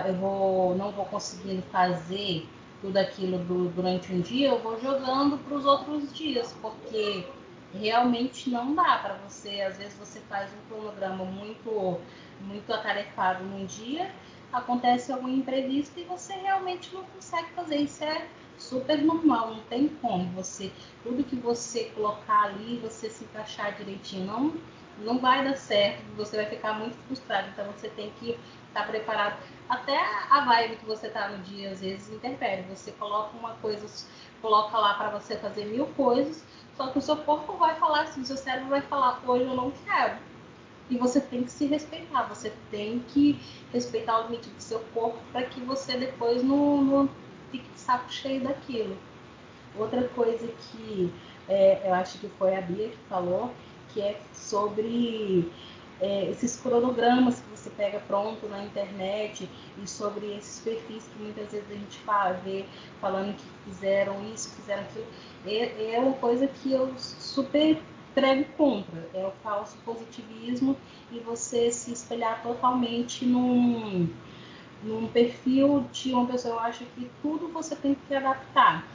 eu 0.07 0.13
vou, 0.15 0.75
não 0.75 0.91
vou 0.91 1.05
conseguindo 1.05 1.61
fazer 1.71 2.47
tudo 2.81 2.97
aquilo 2.97 3.37
do, 3.39 3.69
durante 3.69 4.11
um 4.11 4.21
dia, 4.21 4.49
eu 4.49 4.59
vou 4.59 4.79
jogando 4.81 5.37
para 5.37 5.55
os 5.55 5.65
outros 5.65 6.11
dias, 6.13 6.55
porque 6.61 7.25
realmente 7.73 8.49
não 8.49 8.73
dá 8.73 8.97
para 8.97 9.15
você. 9.15 9.61
Às 9.61 9.77
vezes 9.77 9.97
você 9.97 10.19
faz 10.21 10.49
um 10.53 10.67
cronograma 10.67 11.25
muito, 11.25 11.99
muito 12.39 12.73
atarefado 12.73 13.43
num 13.43 13.65
dia, 13.65 14.11
acontece 14.51 15.11
algum 15.11 15.29
imprevisto 15.29 15.99
e 15.99 16.03
você 16.03 16.33
realmente 16.33 16.93
não 16.93 17.03
consegue 17.03 17.49
fazer. 17.51 17.77
Isso 17.77 18.03
é 18.03 18.27
super 18.57 19.01
normal, 19.01 19.55
não 19.55 19.63
tem 19.63 19.87
como 19.87 20.25
você 20.31 20.71
tudo 21.03 21.23
que 21.23 21.35
você 21.35 21.85
colocar 21.95 22.43
ali, 22.43 22.77
você 22.77 23.09
se 23.09 23.23
encaixar 23.23 23.75
direitinho, 23.75 24.25
não 24.25 24.53
não 24.97 25.17
vai 25.17 25.43
dar 25.43 25.55
certo, 25.55 26.03
você 26.15 26.35
vai 26.35 26.45
ficar 26.45 26.73
muito 26.73 26.95
frustrado. 27.07 27.49
Então 27.49 27.65
você 27.71 27.89
tem 27.89 28.11
que 28.19 28.31
estar 28.67 28.81
tá 28.81 28.83
preparado. 28.83 29.37
Até 29.69 29.97
a 30.29 30.45
vibe 30.45 30.77
que 30.77 30.85
você 30.85 31.09
tá 31.09 31.29
no 31.29 31.39
dia 31.39 31.71
às 31.71 31.81
vezes 31.81 32.09
interfere. 32.13 32.63
Você 32.63 32.91
coloca 32.91 33.35
uma 33.37 33.55
coisa, 33.55 33.87
coloca 34.41 34.77
lá 34.77 34.93
para 34.95 35.09
você 35.09 35.37
fazer 35.37 35.65
mil 35.65 35.87
coisas, 35.87 36.43
só 36.75 36.87
que 36.87 36.97
o 36.97 37.01
seu 37.01 37.17
corpo 37.17 37.53
vai 37.57 37.75
falar 37.75 38.03
assim, 38.03 38.21
o 38.21 38.25
seu 38.25 38.37
cérebro 38.37 38.69
vai 38.69 38.81
falar, 38.81 39.21
hoje 39.25 39.45
eu 39.45 39.55
não 39.55 39.71
quero. 39.71 40.17
E 40.89 40.97
você 40.97 41.21
tem 41.21 41.43
que 41.43 41.51
se 41.51 41.65
respeitar, 41.65 42.23
você 42.23 42.51
tem 42.69 42.99
que 42.99 43.39
respeitar 43.71 44.19
o 44.19 44.23
limite 44.23 44.49
do 44.49 44.61
seu 44.61 44.79
corpo 44.93 45.19
para 45.31 45.43
que 45.43 45.61
você 45.61 45.97
depois 45.97 46.43
não, 46.43 46.83
não 46.83 47.09
fique 47.49 47.69
de 47.69 47.79
saco 47.79 48.11
cheio 48.11 48.41
daquilo. 48.41 48.97
Outra 49.77 50.03
coisa 50.09 50.47
que 50.47 51.13
é, 51.47 51.81
eu 51.87 51.93
acho 51.93 52.17
que 52.17 52.27
foi 52.37 52.55
a 52.55 52.61
Bia 52.61 52.89
que 52.89 52.97
falou, 53.09 53.51
que 53.89 54.01
é 54.01 54.19
sobre 54.33 55.51
é, 55.99 56.29
esses 56.29 56.59
cronogramas 56.59 57.39
que 57.39 57.49
você 57.61 57.69
pega 57.69 57.99
pronto 58.07 58.47
na 58.47 58.63
internet 58.63 59.47
e 59.81 59.87
sobre 59.87 60.35
esses 60.35 60.59
perfis 60.61 61.03
que 61.05 61.21
muitas 61.21 61.51
vezes 61.51 61.69
a 61.69 61.73
gente 61.73 61.99
vê 62.43 62.65
falando 62.99 63.35
que 63.35 63.45
fizeram 63.65 64.23
isso, 64.33 64.49
fizeram 64.55 64.81
aquilo, 64.81 65.05
é, 65.45 65.93
é 65.93 65.99
uma 65.99 66.13
coisa 66.13 66.47
que 66.47 66.71
eu 66.71 66.91
super 66.97 67.77
prego 68.15 68.45
contra, 68.57 69.07
é 69.13 69.25
o 69.25 69.31
falso 69.43 69.77
positivismo 69.85 70.75
e 71.11 71.19
você 71.19 71.71
se 71.71 71.93
espelhar 71.93 72.41
totalmente 72.41 73.25
num, 73.25 74.09
num 74.83 75.07
perfil 75.07 75.85
de 75.91 76.13
uma 76.13 76.25
pessoa. 76.25 76.55
Eu 76.55 76.59
acho 76.59 76.83
que 76.95 77.09
tudo 77.21 77.47
você 77.47 77.75
tem 77.75 77.95
que 77.95 78.13
adaptar. 78.13 78.85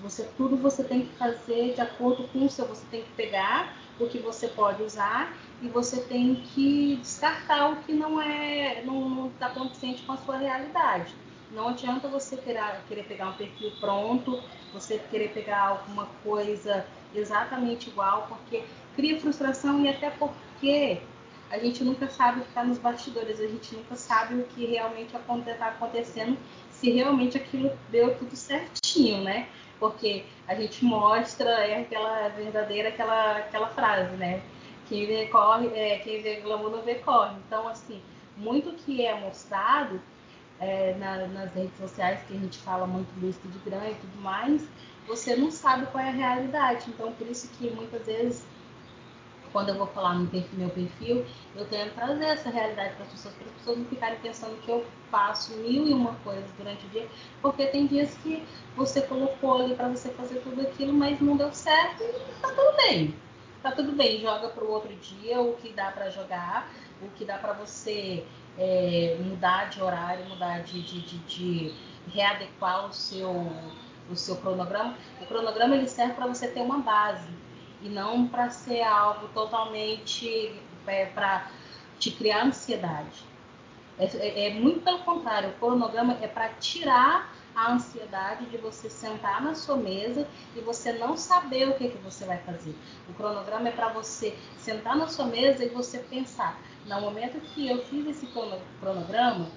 Você 0.00 0.28
tudo 0.36 0.56
você 0.56 0.82
tem 0.82 1.06
que 1.06 1.14
fazer 1.14 1.74
de 1.74 1.80
acordo 1.80 2.26
com 2.28 2.44
o 2.44 2.50
seu. 2.50 2.66
Você 2.66 2.84
tem 2.90 3.02
que 3.02 3.12
pegar 3.12 3.74
o 3.98 4.06
que 4.06 4.18
você 4.18 4.48
pode 4.48 4.82
usar 4.82 5.34
e 5.62 5.68
você 5.68 6.00
tem 6.02 6.36
que 6.36 6.96
descartar 6.96 7.70
o 7.70 7.76
que 7.76 7.92
não 7.92 8.20
é 8.20 8.82
não 8.84 9.28
está 9.28 9.50
condizente 9.50 10.02
com 10.02 10.12
a 10.12 10.16
sua 10.16 10.36
realidade. 10.36 11.14
Não 11.50 11.68
adianta 11.68 12.08
você 12.08 12.36
querer, 12.36 12.80
querer 12.88 13.04
pegar 13.04 13.28
um 13.28 13.32
perfil 13.34 13.72
pronto, 13.80 14.42
você 14.72 14.98
querer 14.98 15.32
pegar 15.32 15.68
alguma 15.68 16.06
coisa 16.22 16.84
exatamente 17.14 17.88
igual, 17.88 18.26
porque 18.28 18.64
cria 18.94 19.20
frustração 19.20 19.80
e 19.84 19.88
até 19.88 20.10
porque 20.10 21.00
a 21.50 21.58
gente 21.58 21.84
nunca 21.84 22.08
sabe 22.08 22.40
o 22.40 22.42
que 22.42 22.48
está 22.48 22.64
nos 22.64 22.78
bastidores, 22.78 23.40
a 23.40 23.46
gente 23.46 23.74
nunca 23.76 23.94
sabe 23.94 24.34
o 24.34 24.44
que 24.44 24.66
realmente 24.66 25.14
está 25.14 25.66
acontecendo, 25.68 26.36
se 26.70 26.90
realmente 26.90 27.36
aquilo 27.36 27.70
deu 27.90 28.16
tudo 28.18 28.34
certinho, 28.34 29.22
né? 29.22 29.48
Porque 29.78 30.24
a 30.48 30.54
gente 30.54 30.84
mostra 30.84 31.50
é 31.66 31.80
aquela 31.82 32.28
verdadeira 32.28 32.88
aquela, 32.88 33.38
aquela 33.38 33.68
frase, 33.68 34.16
né? 34.16 34.42
Quem 34.88 35.06
vê 35.06 35.26
corre, 35.26 35.68
é, 35.68 35.98
quem 35.98 36.22
vê 36.22 36.36
glamour 36.36 36.70
não 36.70 36.82
vê 36.82 36.96
corre. 36.96 37.36
Então, 37.46 37.68
assim, 37.68 38.00
muito 38.36 38.72
que 38.72 39.04
é 39.04 39.18
mostrado 39.18 40.00
é, 40.60 40.94
na, 40.94 41.26
nas 41.26 41.52
redes 41.52 41.76
sociais, 41.78 42.20
que 42.26 42.34
a 42.34 42.38
gente 42.38 42.58
fala 42.58 42.86
muito 42.86 43.08
do 43.18 43.26
Instagram 43.26 43.90
e 43.90 43.94
tudo 43.96 44.22
mais, 44.22 44.66
você 45.06 45.36
não 45.36 45.50
sabe 45.50 45.86
qual 45.86 46.02
é 46.02 46.08
a 46.08 46.12
realidade. 46.12 46.84
Então, 46.88 47.12
por 47.12 47.26
isso 47.26 47.48
que 47.58 47.70
muitas 47.70 48.06
vezes, 48.06 48.44
quando 49.56 49.70
eu 49.70 49.76
vou 49.76 49.86
falar 49.86 50.16
no 50.16 50.28
meu 50.52 50.68
perfil, 50.68 51.24
eu 51.54 51.64
tento 51.64 51.94
trazer 51.94 52.26
essa 52.26 52.50
realidade 52.50 52.94
para 52.96 53.06
as 53.06 53.10
pessoas, 53.10 53.34
para 53.36 53.46
as 53.46 53.52
pessoas 53.54 53.78
não 53.78 53.86
ficarem 53.86 54.18
pensando 54.18 54.60
que 54.60 54.70
eu 54.70 54.84
faço 55.10 55.54
mil 55.54 55.88
e 55.88 55.94
uma 55.94 56.14
coisas 56.16 56.44
durante 56.58 56.84
o 56.84 56.90
dia, 56.90 57.08
porque 57.40 57.64
tem 57.68 57.86
dias 57.86 58.14
que 58.22 58.44
você 58.76 59.00
colocou 59.00 59.62
ali 59.62 59.74
para 59.74 59.88
você 59.88 60.10
fazer 60.10 60.40
tudo 60.40 60.60
aquilo, 60.60 60.92
mas 60.92 61.18
não 61.22 61.38
deu 61.38 61.50
certo 61.54 62.02
e 62.02 62.40
tá 62.42 62.48
tudo 62.48 62.76
bem. 62.76 63.14
Tá 63.62 63.72
tudo 63.72 63.92
bem, 63.92 64.20
joga 64.20 64.48
para 64.48 64.62
o 64.62 64.70
outro 64.70 64.94
dia 64.94 65.40
o 65.40 65.54
que 65.54 65.72
dá 65.72 65.90
para 65.90 66.10
jogar, 66.10 66.70
o 67.00 67.08
que 67.16 67.24
dá 67.24 67.38
para 67.38 67.54
você 67.54 68.26
é, 68.58 69.16
mudar 69.24 69.70
de 69.70 69.82
horário, 69.82 70.26
mudar 70.26 70.64
de, 70.64 70.82
de, 70.82 71.00
de, 71.00 71.18
de 71.20 71.74
readequar 72.12 72.90
o 72.90 72.92
seu 72.92 73.50
o 74.08 74.14
seu 74.14 74.36
cronograma, 74.36 74.96
o 75.20 75.26
cronograma 75.26 75.74
ele 75.74 75.88
serve 75.88 76.12
para 76.12 76.28
você 76.28 76.46
ter 76.46 76.60
uma 76.60 76.78
base 76.78 77.26
e 77.86 77.88
não 77.88 78.26
para 78.26 78.50
ser 78.50 78.82
algo 78.82 79.28
totalmente 79.28 80.60
é, 80.86 81.06
para 81.06 81.48
te 81.98 82.10
criar 82.10 82.44
ansiedade. 82.44 83.24
É, 83.98 84.04
é, 84.04 84.46
é, 84.48 84.54
muito 84.54 84.80
pelo 84.80 84.98
contrário, 84.98 85.50
o 85.50 85.52
cronograma 85.54 86.18
é 86.20 86.26
para 86.26 86.50
tirar 86.54 87.32
a 87.54 87.72
ansiedade 87.72 88.44
de 88.46 88.58
você 88.58 88.90
sentar 88.90 89.42
na 89.42 89.54
sua 89.54 89.76
mesa 89.76 90.28
e 90.54 90.60
você 90.60 90.92
não 90.92 91.16
saber 91.16 91.68
o 91.68 91.74
que, 91.74 91.88
que 91.88 91.96
você 91.98 92.26
vai 92.26 92.38
fazer. 92.38 92.74
O 93.08 93.14
cronograma 93.14 93.68
é 93.68 93.72
para 93.72 93.88
você 93.88 94.36
sentar 94.58 94.96
na 94.96 95.08
sua 95.08 95.26
mesa 95.26 95.64
e 95.64 95.68
você 95.68 96.00
pensar. 96.00 96.60
No 96.84 97.00
momento 97.00 97.40
que 97.40 97.66
eu 97.66 97.82
fiz 97.84 98.06
esse 98.06 98.28
cronograma, 98.80 99.50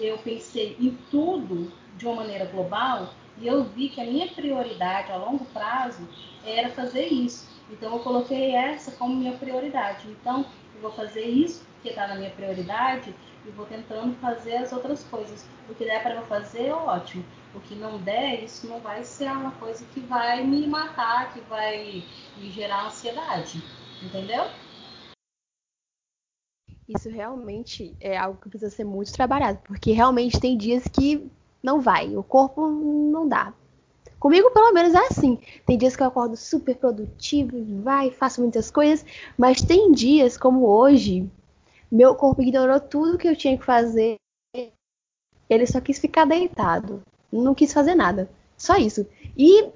eu 0.00 0.16
pensei 0.18 0.76
em 0.80 0.96
tudo 1.10 1.70
de 1.96 2.06
uma 2.06 2.16
maneira 2.16 2.46
global 2.46 3.12
e 3.38 3.46
eu 3.46 3.64
vi 3.64 3.90
que 3.90 4.00
a 4.00 4.04
minha 4.04 4.28
prioridade 4.28 5.12
a 5.12 5.16
longo 5.16 5.44
prazo 5.46 6.08
era 6.44 6.70
fazer 6.70 7.06
isso. 7.06 7.55
Então 7.70 7.92
eu 7.92 7.98
coloquei 8.00 8.54
essa 8.54 8.92
como 8.92 9.16
minha 9.16 9.36
prioridade. 9.36 10.08
Então 10.08 10.46
eu 10.74 10.80
vou 10.80 10.92
fazer 10.92 11.24
isso 11.24 11.64
que 11.82 11.88
está 11.88 12.06
na 12.06 12.16
minha 12.16 12.30
prioridade 12.30 13.14
e 13.44 13.50
vou 13.50 13.66
tentando 13.66 14.14
fazer 14.16 14.56
as 14.56 14.72
outras 14.72 15.04
coisas. 15.04 15.46
O 15.68 15.74
que 15.74 15.84
der 15.84 16.02
para 16.02 16.16
eu 16.16 16.22
fazer, 16.26 16.72
ótimo. 16.72 17.24
O 17.54 17.60
que 17.60 17.74
não 17.74 17.98
der, 17.98 18.44
isso 18.44 18.66
não 18.66 18.80
vai 18.80 19.02
ser 19.04 19.30
uma 19.30 19.52
coisa 19.52 19.84
que 19.86 20.00
vai 20.00 20.44
me 20.44 20.66
matar, 20.66 21.32
que 21.32 21.40
vai 21.42 22.04
me 22.36 22.50
gerar 22.50 22.86
ansiedade. 22.86 23.62
Entendeu? 24.02 24.44
Isso 26.88 27.08
realmente 27.08 27.96
é 28.00 28.16
algo 28.16 28.40
que 28.40 28.48
precisa 28.48 28.70
ser 28.70 28.84
muito 28.84 29.12
trabalhado, 29.12 29.58
porque 29.64 29.90
realmente 29.90 30.38
tem 30.38 30.56
dias 30.56 30.86
que 30.86 31.28
não 31.62 31.80
vai, 31.80 32.16
o 32.16 32.22
corpo 32.22 32.68
não 32.68 33.28
dá. 33.28 33.52
Comigo, 34.18 34.50
pelo 34.50 34.72
menos, 34.72 34.94
é 34.94 35.06
assim. 35.06 35.38
Tem 35.66 35.76
dias 35.76 35.94
que 35.94 36.02
eu 36.02 36.06
acordo 36.06 36.36
super 36.36 36.76
produtivo, 36.76 37.82
vai, 37.82 38.10
faço 38.10 38.40
muitas 38.40 38.70
coisas, 38.70 39.04
mas 39.36 39.60
tem 39.60 39.92
dias, 39.92 40.36
como 40.36 40.66
hoje, 40.66 41.30
meu 41.90 42.14
corpo 42.14 42.42
ignorou 42.42 42.80
tudo 42.80 43.18
que 43.18 43.28
eu 43.28 43.36
tinha 43.36 43.56
que 43.56 43.64
fazer. 43.64 44.16
Ele 45.48 45.66
só 45.66 45.80
quis 45.80 45.98
ficar 45.98 46.24
deitado. 46.24 47.02
Não 47.30 47.54
quis 47.54 47.72
fazer 47.72 47.94
nada. 47.94 48.28
Só 48.56 48.76
isso. 48.76 49.06
E 49.36 49.70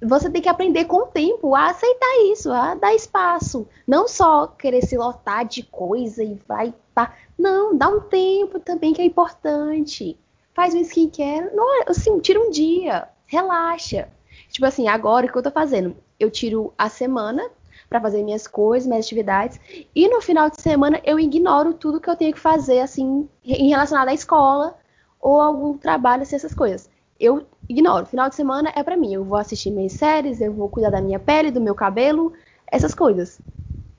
você 0.00 0.30
tem 0.30 0.42
que 0.42 0.48
aprender 0.48 0.84
com 0.84 0.98
o 0.98 1.06
tempo 1.06 1.54
a 1.54 1.70
aceitar 1.70 2.22
isso, 2.30 2.52
a 2.52 2.74
dar 2.74 2.94
espaço. 2.94 3.66
Não 3.86 4.06
só 4.06 4.46
querer 4.46 4.82
se 4.84 4.96
lotar 4.96 5.44
de 5.46 5.62
coisa 5.64 6.22
e 6.22 6.34
vai. 6.46 6.72
Pá. 6.94 7.16
Não, 7.36 7.76
dá 7.76 7.88
um 7.88 8.00
tempo 8.00 8.60
também 8.60 8.92
que 8.92 9.02
é 9.02 9.04
importante. 9.04 10.18
Faz 10.54 10.74
um 10.74 10.80
skincare. 10.80 11.54
Não, 11.54 11.82
assim, 11.88 12.18
tira 12.20 12.40
um 12.40 12.50
dia. 12.50 13.08
Relaxa. 13.26 14.08
Tipo 14.48 14.66
assim, 14.66 14.88
agora 14.88 15.26
o 15.26 15.32
que 15.32 15.36
eu 15.36 15.42
tô 15.42 15.50
fazendo? 15.50 15.96
Eu 16.18 16.30
tiro 16.30 16.72
a 16.78 16.88
semana 16.88 17.42
para 17.88 18.00
fazer 18.00 18.22
minhas 18.22 18.46
coisas, 18.46 18.86
minhas 18.88 19.04
atividades. 19.06 19.60
E 19.94 20.08
no 20.08 20.20
final 20.20 20.50
de 20.50 20.60
semana 20.60 21.00
eu 21.04 21.18
ignoro 21.18 21.74
tudo 21.74 22.00
que 22.00 22.08
eu 22.08 22.16
tenho 22.16 22.32
que 22.32 22.40
fazer, 22.40 22.80
assim, 22.80 23.28
em 23.44 23.68
relacionado 23.68 24.08
à 24.08 24.14
escola 24.14 24.76
ou 25.20 25.40
algum 25.40 25.76
trabalho, 25.76 26.22
assim, 26.22 26.36
essas 26.36 26.54
coisas. 26.54 26.88
Eu 27.18 27.46
ignoro. 27.68 28.06
Final 28.06 28.28
de 28.28 28.34
semana 28.36 28.72
é 28.74 28.82
para 28.82 28.96
mim. 28.96 29.12
Eu 29.14 29.24
vou 29.24 29.38
assistir 29.38 29.70
minhas 29.70 29.92
séries, 29.92 30.40
eu 30.40 30.52
vou 30.52 30.68
cuidar 30.68 30.90
da 30.90 31.00
minha 31.00 31.18
pele, 31.18 31.50
do 31.50 31.60
meu 31.60 31.74
cabelo, 31.74 32.32
essas 32.66 32.94
coisas. 32.94 33.40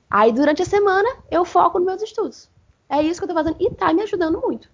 Aí 0.10 0.32
durante 0.32 0.62
a 0.62 0.66
semana 0.66 1.10
eu 1.32 1.46
foco 1.46 1.80
nos 1.80 1.88
meus 1.88 2.02
estudos. 2.02 2.50
É 2.90 3.02
isso 3.02 3.20
que 3.20 3.26
eu 3.26 3.30
tô 3.30 3.34
fazendo 3.34 3.58
e 3.60 3.70
tá 3.72 3.94
me 3.94 4.02
ajudando 4.04 4.42
muito. 4.42 4.70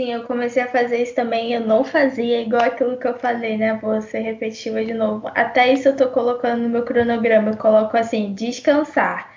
Sim, 0.00 0.14
eu 0.14 0.22
comecei 0.24 0.62
a 0.62 0.66
fazer 0.66 1.02
isso 1.02 1.14
também. 1.14 1.52
Eu 1.52 1.60
não 1.60 1.84
fazia 1.84 2.40
igual 2.40 2.62
aquilo 2.62 2.96
que 2.96 3.06
eu 3.06 3.18
falei, 3.18 3.58
né? 3.58 3.78
Vou 3.82 4.00
ser 4.00 4.20
repetitiva 4.20 4.82
de 4.82 4.94
novo. 4.94 5.30
Até 5.34 5.74
isso 5.74 5.88
eu 5.88 5.94
tô 5.94 6.08
colocando 6.08 6.62
no 6.62 6.70
meu 6.70 6.86
cronograma. 6.86 7.50
Eu 7.50 7.58
coloco 7.58 7.94
assim, 7.98 8.32
descansar. 8.32 9.30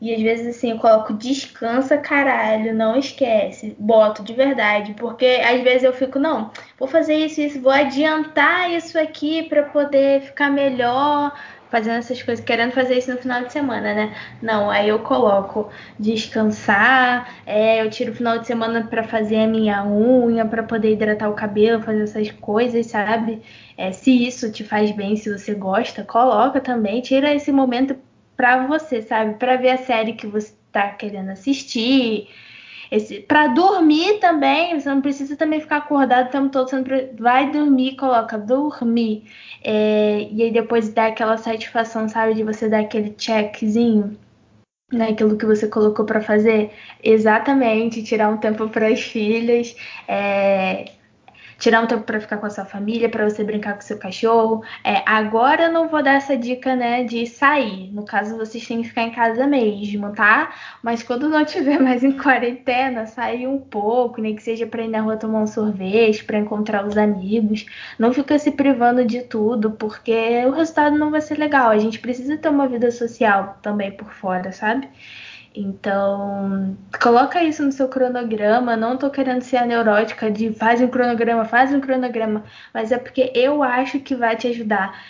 E 0.00 0.14
às 0.14 0.22
vezes 0.22 0.56
assim, 0.56 0.70
eu 0.70 0.78
coloco 0.78 1.14
descansa, 1.14 1.98
caralho, 1.98 2.72
não 2.72 2.96
esquece. 2.96 3.74
Boto 3.76 4.22
de 4.22 4.34
verdade, 4.34 4.94
porque 4.94 5.42
às 5.44 5.60
vezes 5.62 5.82
eu 5.82 5.92
fico, 5.92 6.20
não, 6.20 6.52
vou 6.78 6.86
fazer 6.86 7.16
isso, 7.16 7.40
isso, 7.40 7.60
vou 7.60 7.72
adiantar 7.72 8.70
isso 8.70 8.96
aqui 8.96 9.42
para 9.48 9.64
poder 9.64 10.20
ficar 10.22 10.48
melhor 10.48 11.32
fazendo 11.70 11.96
essas 11.98 12.22
coisas, 12.22 12.44
querendo 12.44 12.72
fazer 12.72 12.96
isso 12.98 13.10
no 13.12 13.18
final 13.18 13.44
de 13.44 13.52
semana, 13.52 13.94
né? 13.94 14.14
Não, 14.40 14.70
aí 14.70 14.88
eu 14.88 15.00
coloco 15.00 15.70
descansar, 15.98 17.28
é, 17.46 17.82
eu 17.82 17.90
tiro 17.90 18.12
o 18.12 18.14
final 18.14 18.38
de 18.38 18.46
semana 18.46 18.86
para 18.86 19.02
fazer 19.02 19.36
a 19.42 19.46
minha 19.46 19.84
unha, 19.84 20.44
para 20.46 20.62
poder 20.62 20.92
hidratar 20.92 21.28
o 21.28 21.34
cabelo, 21.34 21.82
fazer 21.82 22.02
essas 22.04 22.30
coisas, 22.30 22.86
sabe? 22.86 23.42
É, 23.76 23.92
se 23.92 24.10
isso 24.26 24.50
te 24.52 24.62
faz 24.64 24.90
bem, 24.92 25.16
se 25.16 25.30
você 25.36 25.54
gosta, 25.54 26.04
coloca 26.04 26.60
também, 26.60 27.00
tira 27.00 27.34
esse 27.34 27.50
momento 27.50 27.96
para 28.36 28.66
você, 28.66 29.02
sabe? 29.02 29.34
Para 29.34 29.56
ver 29.56 29.70
a 29.70 29.78
série 29.78 30.14
que 30.14 30.26
você 30.26 30.54
tá 30.72 30.90
querendo 30.90 31.30
assistir. 31.30 32.28
Esse, 32.90 33.20
para 33.20 33.48
dormir 33.48 34.18
também, 34.20 34.78
você 34.78 34.88
não 34.88 35.00
precisa 35.00 35.36
também 35.36 35.60
ficar 35.60 35.78
acordado 35.78 36.28
o 36.28 36.30
tempo 36.30 36.48
todo. 36.50 36.68
Você 36.68 37.10
vai 37.18 37.50
dormir, 37.50 37.96
coloca 37.96 38.38
dormir. 38.38 39.24
É, 39.62 40.28
e 40.30 40.42
aí 40.42 40.50
depois 40.52 40.92
dá 40.92 41.06
aquela 41.06 41.36
satisfação, 41.36 42.08
sabe? 42.08 42.34
De 42.34 42.42
você 42.42 42.68
dar 42.68 42.80
aquele 42.80 43.14
checkzinho 43.16 44.16
naquilo 44.92 45.36
que 45.36 45.46
você 45.46 45.68
colocou 45.68 46.04
para 46.04 46.20
fazer. 46.20 46.70
Exatamente, 47.02 48.02
tirar 48.02 48.30
um 48.30 48.38
tempo 48.38 48.68
para 48.68 48.88
as 48.88 49.00
filhas. 49.00 49.76
É, 50.08 50.86
tirar 51.64 51.82
um 51.82 51.86
tempo 51.86 52.02
para 52.02 52.20
ficar 52.20 52.36
com 52.36 52.44
a 52.44 52.50
sua 52.50 52.66
família, 52.66 53.08
para 53.08 53.26
você 53.26 53.42
brincar 53.42 53.72
com 53.74 53.80
seu 53.80 53.98
cachorro. 53.98 54.62
É, 54.84 55.02
agora 55.06 55.64
eu 55.64 55.72
não 55.72 55.88
vou 55.88 56.02
dar 56.02 56.16
essa 56.16 56.36
dica, 56.36 56.76
né, 56.76 57.04
de 57.04 57.26
sair. 57.26 57.90
No 57.90 58.04
caso, 58.04 58.36
vocês 58.36 58.66
têm 58.66 58.82
que 58.82 58.88
ficar 58.88 59.02
em 59.02 59.12
casa 59.12 59.46
mesmo, 59.46 60.12
tá? 60.12 60.52
Mas 60.82 61.02
quando 61.02 61.26
não 61.26 61.42
tiver 61.46 61.80
mais 61.80 62.04
em 62.04 62.12
quarentena, 62.12 63.06
sair 63.06 63.46
um 63.46 63.58
pouco, 63.58 64.20
nem 64.20 64.36
que 64.36 64.42
seja 64.42 64.66
para 64.66 64.82
ir 64.82 64.88
na 64.88 65.00
rua 65.00 65.16
tomar 65.16 65.40
um 65.40 65.46
sorvete, 65.46 66.22
para 66.24 66.38
encontrar 66.38 66.86
os 66.86 66.98
amigos. 66.98 67.64
Não 67.98 68.12
fica 68.12 68.38
se 68.38 68.50
privando 68.50 69.02
de 69.06 69.22
tudo, 69.22 69.70
porque 69.70 70.44
o 70.46 70.50
resultado 70.50 70.98
não 70.98 71.10
vai 71.10 71.22
ser 71.22 71.38
legal. 71.38 71.70
A 71.70 71.78
gente 71.78 71.98
precisa 71.98 72.36
ter 72.36 72.50
uma 72.50 72.68
vida 72.68 72.90
social 72.90 73.58
também 73.62 73.90
por 73.90 74.12
fora, 74.12 74.52
sabe? 74.52 74.86
Então, 75.54 76.76
coloca 77.00 77.42
isso 77.42 77.64
no 77.64 77.70
seu 77.70 77.88
cronograma. 77.88 78.76
Não 78.76 78.96
tô 78.96 79.08
querendo 79.10 79.42
ser 79.42 79.58
a 79.58 79.66
neurótica 79.66 80.30
de 80.30 80.52
faz 80.52 80.80
um 80.80 80.88
cronograma, 80.88 81.44
faz 81.44 81.72
um 81.72 81.80
cronograma, 81.80 82.44
mas 82.72 82.90
é 82.90 82.98
porque 82.98 83.30
eu 83.34 83.62
acho 83.62 84.00
que 84.00 84.16
vai 84.16 84.36
te 84.36 84.48
ajudar. 84.48 85.00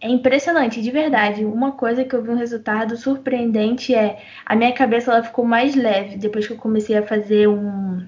É 0.00 0.08
impressionante, 0.08 0.80
de 0.82 0.90
verdade. 0.90 1.44
Uma 1.44 1.72
coisa 1.72 2.04
que 2.04 2.14
eu 2.14 2.22
vi 2.22 2.30
um 2.30 2.36
resultado 2.36 2.96
surpreendente 2.96 3.94
é 3.94 4.22
a 4.46 4.56
minha 4.56 4.72
cabeça 4.72 5.10
ela 5.12 5.22
ficou 5.22 5.44
mais 5.44 5.74
leve 5.74 6.16
depois 6.16 6.46
que 6.46 6.52
eu 6.54 6.58
comecei 6.58 6.96
a 6.96 7.06
fazer 7.06 7.48
um 7.48 8.06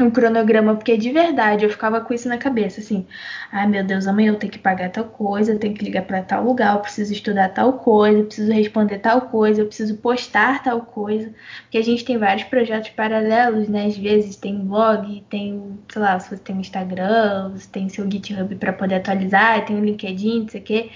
um 0.00 0.10
cronograma, 0.10 0.74
porque 0.74 0.96
de 0.96 1.12
verdade 1.12 1.64
eu 1.64 1.70
ficava 1.70 2.00
com 2.00 2.12
isso 2.12 2.28
na 2.28 2.36
cabeça, 2.36 2.80
assim, 2.80 3.06
ai 3.52 3.66
meu 3.66 3.84
Deus, 3.84 4.06
amanhã 4.06 4.32
eu 4.32 4.36
tenho 4.36 4.52
que 4.52 4.58
pagar 4.58 4.90
tal 4.90 5.04
coisa, 5.04 5.52
eu 5.52 5.58
tenho 5.58 5.74
que 5.74 5.84
ligar 5.84 6.02
para 6.02 6.22
tal 6.22 6.44
lugar, 6.44 6.74
eu 6.74 6.80
preciso 6.80 7.12
estudar 7.12 7.50
tal 7.50 7.74
coisa, 7.74 8.18
eu 8.18 8.24
preciso 8.24 8.52
responder 8.52 8.98
tal 8.98 9.22
coisa, 9.22 9.60
eu 9.60 9.66
preciso 9.66 9.96
postar 9.98 10.62
tal 10.64 10.80
coisa, 10.80 11.32
porque 11.62 11.78
a 11.78 11.82
gente 11.82 12.04
tem 12.04 12.18
vários 12.18 12.44
projetos 12.44 12.90
paralelos, 12.90 13.68
né? 13.68 13.86
Às 13.86 13.96
vezes 13.96 14.36
tem 14.36 14.58
blog, 14.58 15.24
tem, 15.30 15.78
sei 15.88 16.02
lá, 16.02 16.18
se 16.18 16.30
você 16.30 16.42
tem 16.42 16.56
um 16.56 16.60
Instagram, 16.60 17.50
você 17.50 17.68
tem 17.70 17.88
seu 17.88 18.10
GitHub 18.10 18.54
para 18.56 18.72
poder 18.72 18.96
atualizar, 18.96 19.64
tem 19.64 19.76
o 19.76 19.78
um 19.78 19.84
LinkedIn, 19.84 20.40
não 20.40 20.48
sei 20.48 20.60
o 20.60 20.64
quê. 20.64 20.90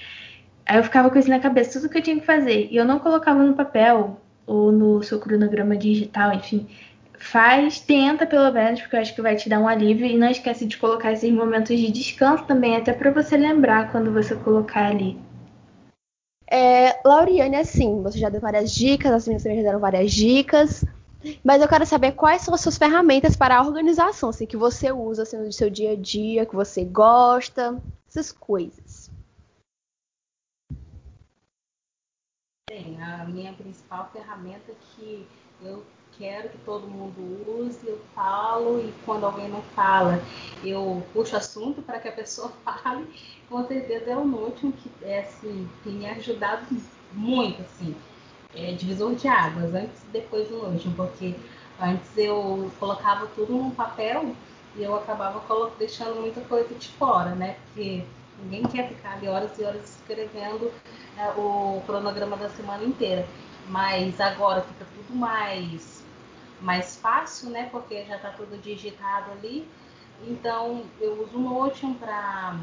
Aí 0.65 0.77
eu 0.77 0.83
ficava 0.83 1.09
com 1.09 1.17
isso 1.17 1.29
na 1.29 1.39
cabeça, 1.39 1.79
tudo 1.79 1.89
que 1.89 1.97
eu 1.97 2.01
tinha 2.03 2.19
que 2.19 2.25
fazer, 2.25 2.67
e 2.69 2.75
eu 2.75 2.85
não 2.85 2.99
colocava 2.99 3.43
no 3.43 3.53
papel 3.53 4.19
ou 4.45 4.71
no 4.71 5.01
seu 5.03 5.19
cronograma 5.19 5.77
digital, 5.77 6.33
enfim 6.33 6.67
faz, 7.19 7.79
tenta 7.79 8.25
pelo 8.25 8.51
menos, 8.51 8.81
porque 8.81 8.95
eu 8.95 9.01
acho 9.01 9.13
que 9.13 9.21
vai 9.21 9.35
te 9.35 9.49
dar 9.49 9.59
um 9.59 9.67
alívio. 9.67 10.05
E 10.05 10.17
não 10.17 10.29
esquece 10.29 10.65
de 10.65 10.77
colocar 10.77 11.11
esses 11.11 11.31
momentos 11.31 11.77
de 11.77 11.91
descanso 11.91 12.45
também, 12.45 12.75
até 12.75 12.93
para 12.93 13.11
você 13.11 13.37
lembrar 13.37 13.91
quando 13.91 14.11
você 14.11 14.35
colocar 14.35 14.87
ali. 14.87 15.19
É, 16.49 16.99
Lauriane, 17.05 17.57
assim, 17.57 18.01
você 18.01 18.17
já 18.17 18.29
deu 18.29 18.41
várias 18.41 18.73
dicas, 18.73 19.11
as 19.11 19.27
meninas 19.27 19.43
também 19.43 19.59
já 19.59 19.63
deram 19.63 19.79
várias 19.79 20.11
dicas. 20.11 20.83
Mas 21.43 21.61
eu 21.61 21.67
quero 21.67 21.85
saber 21.85 22.13
quais 22.13 22.41
são 22.41 22.53
as 22.53 22.61
suas 22.61 22.77
ferramentas 22.77 23.35
para 23.35 23.57
a 23.57 23.61
organização, 23.61 24.29
assim, 24.29 24.45
que 24.45 24.57
você 24.57 24.91
usa 24.91 25.23
assim, 25.23 25.37
no 25.37 25.51
seu 25.51 25.69
dia 25.69 25.91
a 25.91 25.95
dia, 25.95 26.45
que 26.45 26.55
você 26.55 26.83
gosta, 26.85 27.77
essas 28.07 28.31
coisas. 28.31 28.88
A 33.01 33.25
minha 33.25 33.51
principal 33.53 34.09
ferramenta 34.13 34.71
que 34.95 35.27
eu 35.59 35.83
quero 36.19 36.49
que 36.49 36.57
todo 36.59 36.87
mundo 36.87 37.19
use, 37.59 37.79
eu 37.87 37.99
falo, 38.13 38.79
e 38.79 38.93
quando 39.05 39.25
alguém 39.25 39.49
não 39.49 39.61
fala, 39.75 40.21
eu 40.63 41.03
puxo 41.11 41.35
assunto 41.35 41.81
para 41.81 41.99
que 41.99 42.07
a 42.07 42.11
pessoa 42.11 42.49
fale. 42.63 43.07
Com 43.47 43.65
certeza 43.65 44.11
é 44.11 44.15
o 44.15 44.23
Notion 44.23 44.71
que 44.71 44.91
é, 45.01 45.21
assim, 45.21 45.67
tem 45.83 45.93
me 45.93 46.05
ajudado 46.07 46.67
muito, 47.11 47.61
assim, 47.63 47.95
é, 48.53 48.73
divisor 48.73 49.15
de 49.15 49.27
águas, 49.27 49.73
antes 49.73 50.03
e 50.03 50.11
depois 50.11 50.47
do 50.47 50.57
Notion, 50.57 50.91
porque 50.91 51.35
antes 51.81 52.15
eu 52.17 52.71
colocava 52.79 53.25
tudo 53.27 53.53
num 53.53 53.71
papel 53.71 54.35
e 54.75 54.83
eu 54.83 54.95
acabava 54.95 55.41
deixando 55.79 56.21
muita 56.21 56.41
coisa 56.41 56.73
de 56.75 56.89
fora, 56.89 57.33
né? 57.33 57.57
Porque 57.73 58.03
ninguém 58.43 58.63
quer 58.63 58.87
ficar 58.87 59.13
ali 59.13 59.27
horas 59.27 59.57
e 59.57 59.63
horas 59.63 59.83
escrevendo 59.83 60.71
é, 61.17 61.29
o 61.37 61.81
cronograma 61.85 62.37
da 62.37 62.49
semana 62.49 62.83
inteira. 62.83 63.25
Mas 63.67 64.19
agora 64.19 64.61
fica 64.61 64.85
tudo 64.95 65.15
mais 65.15 66.03
mais 66.61 66.97
fácil, 66.97 67.49
né? 67.49 67.69
Porque 67.71 68.03
já 68.05 68.17
está 68.17 68.29
tudo 68.31 68.59
digitado 68.61 69.31
ali. 69.31 69.67
Então 70.27 70.83
eu 70.99 71.23
uso 71.23 71.37
o 71.37 71.41
Notion 71.41 71.93
para 71.93 72.55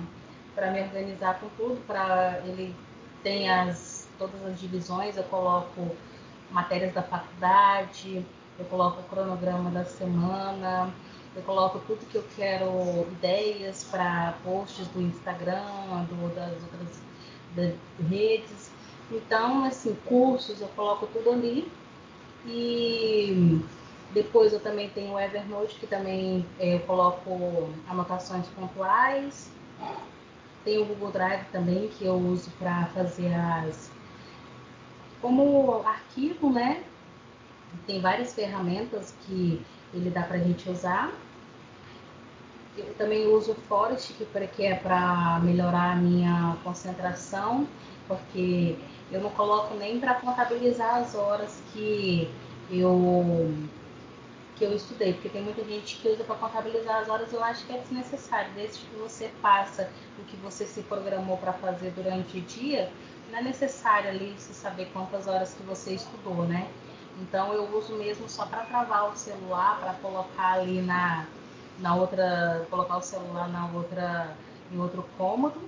para 0.54 0.70
me 0.70 0.80
organizar 0.80 1.38
com 1.38 1.48
tudo, 1.50 1.78
para 1.86 2.40
ele 2.46 2.74
tem 3.22 3.50
as 3.50 4.08
todas 4.18 4.42
as 4.46 4.58
divisões, 4.58 5.16
eu 5.16 5.24
coloco 5.24 5.94
matérias 6.50 6.94
da 6.94 7.02
faculdade, 7.02 8.24
eu 8.58 8.64
coloco 8.64 9.00
o 9.00 9.04
cronograma 9.04 9.70
da 9.70 9.84
semana, 9.84 10.90
eu 11.36 11.42
coloco 11.42 11.78
tudo 11.80 12.06
que 12.10 12.16
eu 12.16 12.24
quero, 12.34 13.06
ideias 13.12 13.84
para 13.84 14.34
posts 14.42 14.88
do 14.88 15.02
Instagram, 15.02 16.06
do, 16.08 16.34
das 16.34 16.54
outras 16.62 17.02
da, 17.54 17.72
redes. 18.08 18.70
Então, 19.10 19.64
assim, 19.64 19.94
cursos, 20.06 20.62
eu 20.62 20.68
coloco 20.68 21.06
tudo 21.08 21.30
ali. 21.30 21.70
E 22.46 23.60
depois 24.14 24.54
eu 24.54 24.60
também 24.60 24.88
tenho 24.88 25.12
o 25.12 25.20
Evernote, 25.20 25.74
que 25.74 25.86
também 25.86 26.46
é, 26.58 26.76
eu 26.76 26.80
coloco 26.80 27.68
anotações 27.86 28.46
pontuais. 28.48 29.50
Tem 30.64 30.78
o 30.78 30.86
Google 30.86 31.12
Drive 31.12 31.44
também, 31.52 31.88
que 31.88 32.06
eu 32.06 32.14
uso 32.14 32.50
para 32.58 32.86
fazer 32.86 33.32
as. 33.34 33.90
como 35.20 35.82
arquivo, 35.86 36.50
né? 36.50 36.82
Tem 37.86 38.00
várias 38.00 38.34
ferramentas 38.34 39.14
que 39.26 39.62
ele 39.92 40.08
dá 40.08 40.22
para 40.22 40.36
a 40.36 40.40
gente 40.40 40.68
usar. 40.70 41.12
Eu 42.76 42.94
também 42.94 43.26
uso 43.26 43.54
Forest, 43.54 44.12
que 44.12 44.66
é 44.66 44.74
para 44.74 45.40
melhorar 45.42 45.92
a 45.92 45.96
minha 45.96 46.56
concentração, 46.62 47.66
porque 48.06 48.76
eu 49.10 49.20
não 49.20 49.30
coloco 49.30 49.74
nem 49.74 49.98
para 49.98 50.14
contabilizar 50.14 50.96
as 50.96 51.14
horas 51.14 51.62
que 51.72 52.30
eu 52.70 53.50
que 54.56 54.64
eu 54.64 54.74
estudei, 54.74 55.12
porque 55.12 55.28
tem 55.28 55.42
muita 55.42 55.62
gente 55.64 55.96
que 55.98 56.08
usa 56.08 56.24
para 56.24 56.34
contabilizar 56.36 57.02
as 57.02 57.08
horas, 57.10 57.30
eu 57.30 57.44
acho 57.44 57.66
que 57.66 57.74
é 57.74 57.78
desnecessário. 57.78 58.50
Desde 58.54 58.78
que 58.86 58.96
você 58.96 59.30
passa 59.42 59.90
o 60.18 60.24
que 60.24 60.36
você 60.36 60.64
se 60.64 60.82
programou 60.82 61.36
para 61.36 61.52
fazer 61.52 61.90
durante 61.90 62.38
o 62.38 62.40
dia, 62.40 62.90
não 63.28 63.38
é 63.38 63.42
necessário 63.42 64.08
ali 64.08 64.34
você 64.38 64.54
saber 64.54 64.86
quantas 64.94 65.26
horas 65.26 65.52
que 65.52 65.62
você 65.62 65.94
estudou, 65.94 66.46
né? 66.46 66.70
Então 67.18 67.52
eu 67.52 67.64
uso 67.76 67.96
mesmo 67.96 68.28
só 68.28 68.46
para 68.46 68.64
travar 68.64 69.10
o 69.10 69.16
celular, 69.16 69.78
para 69.78 69.92
colocar 69.94 70.54
ali 70.54 70.80
na, 70.80 71.26
na 71.78 71.94
outra, 71.94 72.66
colocar 72.70 72.96
o 72.96 73.02
celular 73.02 73.48
na 73.48 73.70
outra, 73.72 74.36
em 74.72 74.78
outro 74.78 75.04
cômodo. 75.16 75.60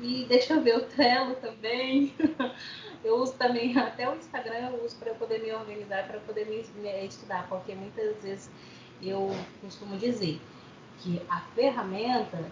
E 0.00 0.26
deixa 0.28 0.54
eu 0.54 0.62
ver 0.62 0.76
o 0.76 0.84
Trello 0.84 1.34
também. 1.36 2.14
Eu 3.04 3.18
uso 3.18 3.34
também 3.34 3.78
até 3.78 4.08
o 4.10 4.16
Instagram, 4.16 4.70
eu 4.70 4.84
uso 4.84 4.96
para 4.96 5.14
poder 5.14 5.40
me 5.40 5.52
organizar, 5.52 6.08
para 6.08 6.18
poder 6.18 6.44
me, 6.46 6.64
me, 6.82 7.06
estudar, 7.06 7.46
porque 7.48 7.72
muitas 7.72 8.20
vezes 8.20 8.50
eu 9.00 9.30
costumo 9.60 9.96
dizer 9.96 10.40
que 10.98 11.22
a 11.28 11.40
ferramenta 11.54 12.50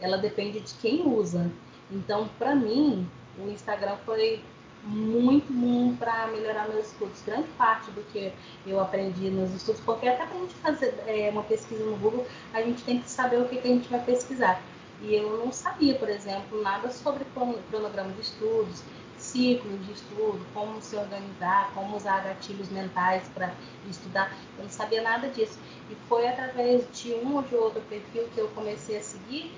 ela 0.00 0.16
depende 0.16 0.60
de 0.60 0.74
quem 0.74 1.04
usa. 1.08 1.50
Então, 1.90 2.28
para 2.38 2.54
mim, 2.54 3.08
o 3.36 3.50
Instagram 3.50 3.96
foi 4.04 4.44
muito 4.86 5.52
bom 5.52 5.96
para 5.96 6.28
melhorar 6.28 6.68
meus 6.68 6.86
estudos. 6.86 7.20
Grande 7.26 7.48
parte 7.58 7.90
do 7.90 8.02
que 8.12 8.32
eu 8.66 8.80
aprendi 8.80 9.30
nos 9.30 9.52
estudos, 9.52 9.80
porque 9.80 10.06
até 10.06 10.24
para 10.24 10.36
a 10.36 10.40
gente 10.40 10.54
fazer 10.54 10.94
é, 11.06 11.28
uma 11.30 11.42
pesquisa 11.42 11.84
no 11.84 11.96
Google, 11.96 12.26
a 12.54 12.62
gente 12.62 12.82
tem 12.84 13.00
que 13.00 13.10
saber 13.10 13.40
o 13.40 13.48
que, 13.48 13.56
que 13.56 13.68
a 13.68 13.70
gente 13.70 13.88
vai 13.88 14.02
pesquisar. 14.02 14.62
E 15.02 15.14
eu 15.14 15.44
não 15.44 15.52
sabia, 15.52 15.94
por 15.96 16.08
exemplo, 16.08 16.62
nada 16.62 16.90
sobre 16.90 17.24
cronograma 17.70 18.12
de 18.12 18.20
estudos, 18.20 18.82
ciclos 19.18 19.84
de 19.84 19.92
estudo, 19.92 20.40
como 20.54 20.80
se 20.80 20.96
organizar, 20.96 21.70
como 21.74 21.96
usar 21.96 22.22
gatilhos 22.22 22.68
mentais 22.70 23.28
para 23.34 23.52
estudar. 23.88 24.34
Eu 24.56 24.64
não 24.64 24.70
sabia 24.70 25.02
nada 25.02 25.28
disso. 25.28 25.58
E 25.90 25.94
foi 26.08 26.26
através 26.26 26.84
de 26.92 27.14
um 27.14 27.36
ou 27.36 27.42
de 27.42 27.54
outro 27.54 27.80
perfil 27.82 28.28
que 28.34 28.40
eu 28.40 28.48
comecei 28.48 28.98
a 28.98 29.02
seguir 29.02 29.52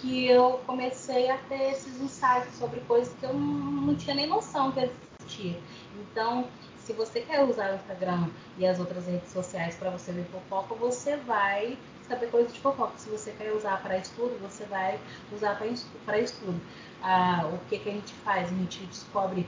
que 0.00 0.26
eu 0.26 0.60
comecei 0.66 1.30
a 1.30 1.38
ter 1.38 1.72
esses 1.72 2.00
insights 2.00 2.54
sobre 2.58 2.80
coisas 2.80 3.12
que 3.14 3.24
eu 3.24 3.32
não, 3.34 3.94
tinha 3.94 4.14
nem 4.14 4.26
noção 4.26 4.72
que 4.72 4.80
existia. 4.80 5.58
Então, 5.98 6.46
se 6.78 6.92
você 6.92 7.20
quer 7.20 7.42
usar 7.42 7.72
o 7.72 7.76
Instagram 7.76 8.28
e 8.58 8.66
as 8.66 8.78
outras 8.78 9.06
redes 9.06 9.30
sociais 9.30 9.74
para 9.76 9.90
você 9.90 10.12
ver 10.12 10.24
fofoca, 10.24 10.74
você 10.74 11.16
vai 11.16 11.78
saber 12.06 12.30
coisas 12.30 12.52
de 12.52 12.60
fofoca. 12.60 12.92
Se 12.98 13.08
você 13.08 13.32
quer 13.32 13.52
usar 13.52 13.82
para 13.82 13.96
estudo, 13.96 14.38
você 14.40 14.64
vai 14.64 14.98
usar 15.32 15.58
para 16.04 16.18
estudo. 16.18 16.60
Ah, 17.02 17.50
o 17.52 17.58
que, 17.68 17.78
que 17.78 17.88
a 17.88 17.92
gente 17.92 18.12
faz? 18.24 18.52
A 18.52 18.54
gente 18.54 18.84
descobre 18.84 19.46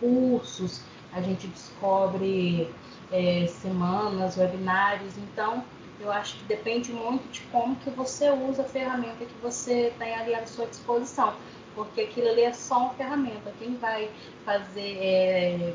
cursos, 0.00 0.82
a 1.12 1.20
gente 1.20 1.46
descobre 1.48 2.72
é, 3.12 3.46
semanas, 3.46 4.36
webinários. 4.36 5.16
Então, 5.18 5.64
eu 6.00 6.12
acho 6.12 6.36
que 6.38 6.44
depende 6.44 6.92
muito 6.92 7.28
de 7.30 7.40
como 7.52 7.76
que 7.76 7.90
você 7.90 8.30
usa 8.30 8.62
a 8.62 8.68
ferramenta 8.68 9.24
que 9.24 9.34
você 9.42 9.92
tem 9.98 10.14
ali 10.14 10.34
à 10.34 10.46
sua 10.46 10.66
disposição. 10.66 11.34
Porque 11.74 12.02
aquilo 12.02 12.28
ali 12.28 12.42
é 12.42 12.52
só 12.52 12.78
uma 12.78 12.94
ferramenta. 12.94 13.52
Quem 13.58 13.76
vai 13.76 14.10
fazer, 14.44 14.98
é, 15.00 15.74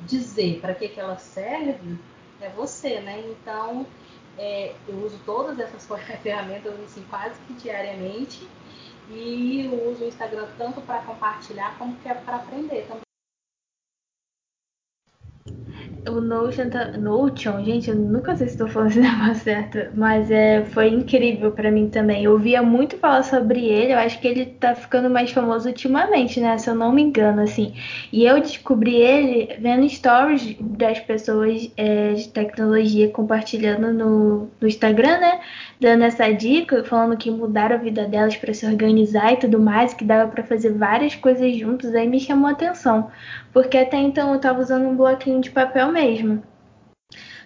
dizer 0.00 0.60
para 0.60 0.74
que, 0.74 0.88
que 0.88 1.00
ela 1.00 1.18
serve 1.18 1.98
é 2.40 2.48
você, 2.50 3.00
né? 3.00 3.24
Então, 3.30 3.86
é, 4.36 4.74
eu 4.86 4.96
uso 4.96 5.18
todas 5.26 5.58
essas 5.58 5.86
ferramentas 6.22 6.72
assim, 6.80 7.04
quase 7.10 7.38
que 7.46 7.54
diariamente 7.54 8.48
e 9.10 9.68
uso 9.90 10.04
o 10.04 10.08
Instagram 10.08 10.48
tanto 10.58 10.80
para 10.82 11.02
compartilhar 11.02 11.76
como 11.78 11.96
é 12.04 12.14
para 12.14 12.36
aprender 12.36 12.86
também. 12.86 13.07
O 16.08 16.20
Notion, 16.20 16.70
tá... 16.70 16.92
Notion, 16.96 17.64
gente, 17.64 17.90
eu 17.90 17.96
nunca 17.96 18.34
sei 18.36 18.46
se 18.46 18.54
estou 18.54 18.68
falando 18.68 18.90
esse 18.92 19.00
negócio 19.00 19.44
certo, 19.44 19.78
mas 19.94 20.30
é, 20.30 20.64
foi 20.64 20.88
incrível 20.88 21.52
para 21.52 21.70
mim 21.70 21.88
também. 21.88 22.24
Eu 22.24 22.32
ouvia 22.32 22.62
muito 22.62 22.96
falar 22.98 23.22
sobre 23.22 23.66
ele, 23.66 23.92
eu 23.92 23.98
acho 23.98 24.20
que 24.20 24.28
ele 24.28 24.46
tá 24.46 24.74
ficando 24.74 25.10
mais 25.10 25.30
famoso 25.30 25.68
ultimamente, 25.68 26.40
né? 26.40 26.56
Se 26.58 26.70
eu 26.70 26.74
não 26.74 26.92
me 26.92 27.02
engano, 27.02 27.42
assim. 27.42 27.74
E 28.12 28.24
eu 28.24 28.40
descobri 28.40 28.96
ele 28.96 29.56
vendo 29.60 29.88
stories 29.88 30.56
das 30.60 30.98
pessoas 31.00 31.70
é, 31.76 32.14
de 32.14 32.28
tecnologia 32.28 33.08
compartilhando 33.10 33.92
no, 33.92 34.50
no 34.60 34.68
Instagram, 34.68 35.18
né? 35.18 35.40
Dando 35.80 36.02
essa 36.04 36.30
dica, 36.32 36.82
falando 36.84 37.16
que 37.16 37.30
mudaram 37.30 37.76
a 37.76 37.78
vida 37.78 38.04
delas 38.06 38.36
para 38.36 38.52
se 38.52 38.66
organizar 38.66 39.32
e 39.32 39.36
tudo 39.36 39.60
mais, 39.60 39.94
que 39.94 40.04
dava 40.04 40.30
para 40.30 40.42
fazer 40.42 40.72
várias 40.72 41.14
coisas 41.14 41.56
juntos, 41.56 41.94
aí 41.94 42.08
me 42.08 42.18
chamou 42.18 42.48
a 42.48 42.52
atenção. 42.52 43.10
Porque 43.52 43.78
até 43.78 43.96
então 43.96 44.32
eu 44.34 44.40
tava 44.40 44.60
usando 44.60 44.88
um 44.88 44.96
bloquinho 44.96 45.40
de 45.40 45.50
papel 45.50 45.92
mesmo. 45.92 46.42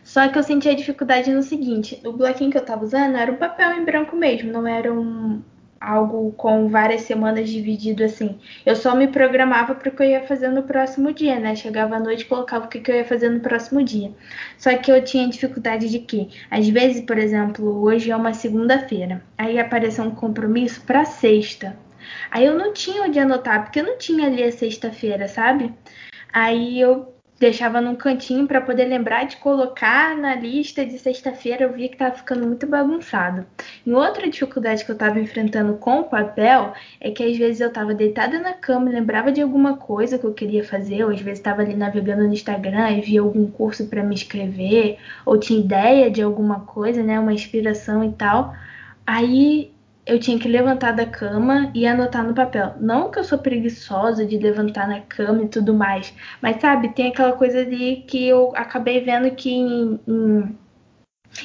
Só 0.03 0.28
que 0.28 0.39
eu 0.39 0.43
sentia 0.43 0.74
dificuldade 0.74 1.30
no 1.33 1.43
seguinte: 1.43 2.01
o 2.05 2.12
bloquinho 2.12 2.51
que 2.51 2.59
eu 2.59 2.64
tava 2.64 2.85
usando 2.85 3.16
era 3.16 3.30
um 3.30 3.37
papel 3.37 3.72
em 3.72 3.85
branco 3.85 4.16
mesmo, 4.16 4.51
não 4.51 4.66
era 4.66 4.93
um 4.93 5.43
algo 5.83 6.33
com 6.33 6.68
várias 6.68 7.03
semanas 7.03 7.49
dividido 7.49 8.05
assim. 8.05 8.39
Eu 8.64 8.76
só 8.76 8.95
me 8.95 9.09
programava 9.09 9.74
para 9.74 9.89
o 9.89 9.93
que 9.93 10.03
eu 10.03 10.07
ia 10.07 10.22
fazer 10.22 10.49
no 10.49 10.62
próximo 10.62 11.12
dia, 11.12 11.41
né? 11.41 11.57
Chegava 11.57 11.97
à 11.97 12.01
noite 12.01 12.24
colocava 12.24 12.66
o 12.66 12.68
que, 12.68 12.91
eu 12.91 12.95
ia 12.95 13.05
fazer 13.05 13.28
no 13.28 13.41
próximo 13.41 13.83
dia. 13.83 14.12
Só 14.57 14.76
que 14.76 14.91
eu 14.93 15.03
tinha 15.03 15.28
dificuldade 15.28 15.89
de 15.89 15.99
que, 15.99 16.30
às 16.51 16.68
vezes, 16.68 17.03
por 17.05 17.18
exemplo, 17.18 17.83
hoje 17.83 18.11
é 18.11 18.16
uma 18.16 18.33
segunda-feira, 18.33 19.22
aí 19.37 19.59
apareceu 19.59 20.05
um 20.05 20.11
compromisso 20.11 20.83
para 20.83 21.05
sexta. 21.05 21.76
Aí 22.30 22.45
eu 22.47 22.57
não 22.57 22.72
tinha 22.72 23.03
onde 23.03 23.18
anotar, 23.18 23.62
porque 23.64 23.80
eu 23.80 23.85
não 23.85 23.99
tinha 23.99 24.26
ali 24.26 24.43
a 24.43 24.53
sexta-feira, 24.53 25.28
sabe? 25.28 25.72
Aí 26.33 26.80
eu 26.80 27.12
deixava 27.43 27.80
num 27.80 27.97
cantinho 27.97 28.47
para 28.47 28.61
poder 28.61 28.84
lembrar 28.84 29.24
de 29.24 29.36
colocar 29.38 30.16
na 30.16 30.36
lista 30.36 30.86
de 30.86 30.97
sexta-feira. 30.97 31.64
Eu 31.64 31.72
via 31.72 31.88
que 31.88 31.97
estava 31.97 32.14
ficando 32.14 32.47
muito 32.47 32.68
bagunçado. 32.68 33.45
E 33.84 33.93
outra 33.93 34.30
dificuldade 34.30 34.84
que 34.84 34.93
eu 34.93 34.95
estava 34.95 35.18
enfrentando 35.18 35.74
com 35.74 36.01
o 36.01 36.05
papel 36.05 36.72
é 37.01 37.11
que 37.11 37.24
às 37.24 37.36
vezes 37.36 37.61
eu 37.61 37.66
estava 37.66 37.93
deitada 37.95 38.38
na 38.38 38.53
cama 38.53 38.90
lembrava 38.90 39.32
de 39.32 39.43
alguma 39.43 39.76
coisa 39.76 40.18
que 40.18 40.24
eu 40.24 40.32
queria 40.32 40.62
fazer, 40.62 41.03
ou 41.03 41.11
às 41.11 41.20
vezes 41.20 41.40
estava 41.40 41.62
ali 41.62 41.74
navegando 41.74 42.22
no 42.22 42.32
Instagram 42.32 42.90
e 42.93 43.01
via 43.01 43.20
algum 43.20 43.51
curso 43.51 43.88
para 43.88 44.05
me 44.05 44.14
inscrever, 44.14 44.99
ou 45.26 45.36
tinha 45.36 45.59
ideia 45.59 46.09
de 46.09 46.22
alguma 46.22 46.61
coisa, 46.61 47.03
né, 47.03 47.18
uma 47.18 47.32
inspiração 47.32 48.05
e 48.05 48.12
tal. 48.12 48.55
Aí 49.05 49.72
eu 50.05 50.18
tinha 50.18 50.38
que 50.38 50.48
levantar 50.48 50.92
da 50.92 51.07
cama 51.07 51.70
e 51.74 51.86
anotar 51.86 52.24
no 52.24 52.34
papel. 52.34 52.74
Não 52.80 53.11
que 53.11 53.18
eu 53.18 53.24
sou 53.24 53.38
preguiçosa 53.38 54.26
de 54.26 54.36
levantar 54.36 54.88
na 54.88 55.00
cama 55.00 55.44
e 55.44 55.48
tudo 55.48 55.72
mais, 55.74 56.12
mas 56.40 56.61
sabe, 56.61 56.88
tem 56.90 57.09
aquela 57.09 57.32
coisa 57.32 57.61
ali 57.61 58.05
que 58.07 58.26
eu 58.26 58.53
acabei 58.57 59.00
vendo 59.00 59.30
que 59.30 59.50
em, 59.50 60.00
em, 60.09 60.59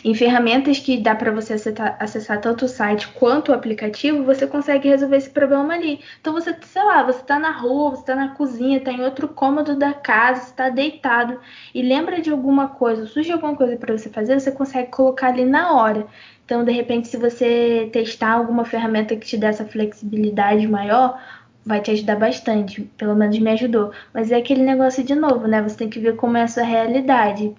em 0.04 0.14
ferramentas 0.16 0.80
que 0.80 0.98
dá 0.98 1.14
para 1.14 1.32
você 1.32 1.54
acessar, 1.54 1.98
acessar, 2.00 2.42
tanto 2.42 2.66
o 2.66 2.68
site 2.68 3.08
quanto 3.10 3.52
o 3.52 3.54
aplicativo, 3.54 4.24
você 4.24 4.48
consegue 4.48 4.90
resolver 4.90 5.18
esse 5.18 5.30
problema 5.30 5.76
ali. 5.76 6.00
Então 6.20 6.34
você, 6.34 6.56
sei 6.62 6.84
lá, 6.84 7.04
você 7.04 7.22
tá 7.24 7.38
na 7.38 7.52
rua, 7.52 7.92
você 7.92 8.06
tá 8.06 8.16
na 8.16 8.30
cozinha, 8.30 8.82
tá 8.82 8.92
em 8.92 9.04
outro 9.04 9.28
cômodo 9.28 9.76
da 9.76 9.94
casa, 9.94 10.42
você 10.42 10.54
tá 10.54 10.70
deitado 10.70 11.40
e 11.76 11.84
lembra 11.84 12.20
de 12.20 12.32
alguma 12.32 12.70
coisa, 12.70 13.06
surge 13.06 13.32
alguma 13.32 13.56
coisa 13.56 13.78
para 13.78 13.96
você 13.96 14.10
fazer, 14.10 14.40
você 14.40 14.52
consegue 14.52 14.90
colocar 14.90 15.28
ali 15.28 15.46
na 15.46 15.74
hora. 15.76 16.08
Então, 16.48 16.64
de 16.64 16.72
repente, 16.72 17.10
se 17.10 17.18
você 17.18 17.90
testar 17.92 18.32
alguma 18.32 18.64
ferramenta 18.64 19.18
que 19.18 19.28
te 19.28 19.38
dê 19.38 19.48
essa 19.48 19.66
flexibilidade 19.66 20.66
maior, 20.66 21.22
vai 21.66 21.82
te 21.82 21.92
ajudar 21.92 22.16
bastante. 22.16 22.84
Pelo 22.98 23.16
menos 23.16 23.38
me 23.38 23.52
ajudou. 23.52 23.92
Mas 24.14 24.32
é 24.32 24.38
aquele 24.38 24.64
negócio 24.64 25.04
de 25.04 25.14
novo, 25.14 25.46
né? 25.46 25.62
Você 25.62 25.76
tem 25.78 25.90
que 25.90 26.00
ver 26.00 26.16
como 26.16 26.38
é 26.38 26.44
a 26.44 26.48
sua 26.48 26.64
realidade. 26.64 27.54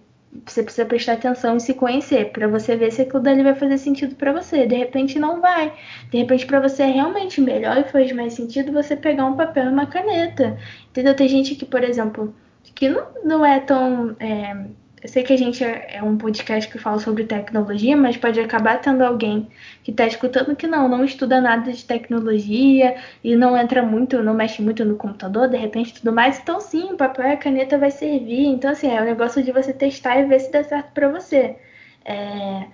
você 0.46 0.62
precisa 0.62 0.86
prestar 0.86 1.14
atenção 1.14 1.56
e 1.56 1.60
se 1.60 1.74
conhecer 1.74 2.32
para 2.32 2.48
você 2.48 2.76
ver 2.76 2.90
se 2.92 3.02
aquilo 3.02 3.22
dali 3.22 3.42
vai 3.42 3.54
fazer 3.54 3.76
sentido 3.78 4.14
para 4.16 4.32
você. 4.32 4.66
De 4.66 4.76
repente 4.76 5.18
não 5.18 5.40
vai. 5.40 5.74
De 6.10 6.18
repente 6.18 6.46
para 6.46 6.60
você 6.60 6.84
é 6.84 6.86
realmente 6.86 7.40
melhor 7.42 7.76
e 7.78 7.84
faz 7.84 8.10
mais 8.12 8.32
sentido 8.34 8.72
você 8.72 8.96
pegar 8.96 9.26
um 9.26 9.36
papel 9.36 9.66
e 9.66 9.68
uma 9.68 9.86
caneta. 9.86 10.58
Entendeu? 10.90 11.14
Tem 11.14 11.28
gente 11.28 11.54
que, 11.56 11.66
por 11.66 11.84
exemplo, 11.84 12.34
que 12.74 12.88
não, 12.88 13.06
não 13.24 13.44
é 13.46 13.60
tão 13.60 14.16
é, 14.20 14.66
eu 15.02 15.08
sei 15.08 15.22
que 15.22 15.32
a 15.32 15.36
gente 15.36 15.62
é, 15.62 15.96
é 15.96 16.02
um 16.02 16.18
podcast 16.18 16.70
que 16.70 16.78
fala 16.78 16.98
sobre 16.98 17.24
tecnologia, 17.24 17.96
mas 17.96 18.16
pode 18.16 18.40
acabar 18.40 18.80
tendo 18.80 19.02
alguém 19.02 19.48
que 19.84 19.92
está 19.92 20.06
escutando 20.06 20.56
que 20.56 20.66
não, 20.66 20.88
não 20.88 21.04
estuda 21.04 21.40
nada 21.40 21.70
de 21.72 21.84
tecnologia 21.84 22.96
e 23.22 23.36
não 23.36 23.56
entra 23.56 23.82
muito, 23.82 24.22
não 24.22 24.34
mexe 24.34 24.60
muito 24.60 24.84
no 24.84 24.96
computador, 24.96 25.48
de 25.48 25.56
repente 25.56 25.94
tudo 25.94 26.12
mais. 26.12 26.38
Então, 26.40 26.60
sim, 26.60 26.96
papel 26.96 27.28
e 27.28 27.36
caneta 27.36 27.78
vai 27.78 27.90
servir. 27.90 28.46
Então, 28.46 28.70
assim, 28.70 28.88
é 28.88 29.00
o 29.00 29.02
um 29.02 29.06
negócio 29.06 29.42
de 29.42 29.52
você 29.52 29.72
testar 29.72 30.18
e 30.18 30.26
ver 30.26 30.40
se 30.40 30.50
dá 30.50 30.64
certo 30.64 30.92
para 30.92 31.08
você. 31.08 31.56
É... 32.04 32.66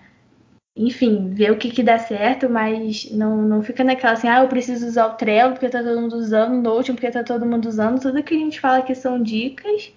Enfim, 0.77 1.31
ver 1.31 1.53
o 1.53 1.57
que, 1.59 1.71
que 1.71 1.83
dá 1.83 1.99
certo, 1.99 2.49
mas 2.51 3.11
não, 3.13 3.37
não 3.43 3.63
fica 3.63 3.85
naquela 3.85 4.15
assim, 4.15 4.29
ah, 4.29 4.43
eu 4.43 4.49
preciso 4.49 4.87
usar 4.87 5.07
o 5.07 5.15
Trello 5.15 5.53
porque 5.53 5.69
tá 5.69 5.83
todo 5.83 6.01
mundo 6.01 6.17
usando, 6.17 6.55
o 6.55 6.63
Notion 6.63 6.95
porque 6.95 7.11
tá 7.11 7.23
todo 7.23 7.47
mundo 7.47 7.67
usando. 7.69 8.01
Tudo 8.01 8.23
que 8.23 8.35
a 8.35 8.39
gente 8.39 8.61
fala 8.61 8.79
aqui 8.79 8.95
são 8.95 9.23
dicas 9.23 9.93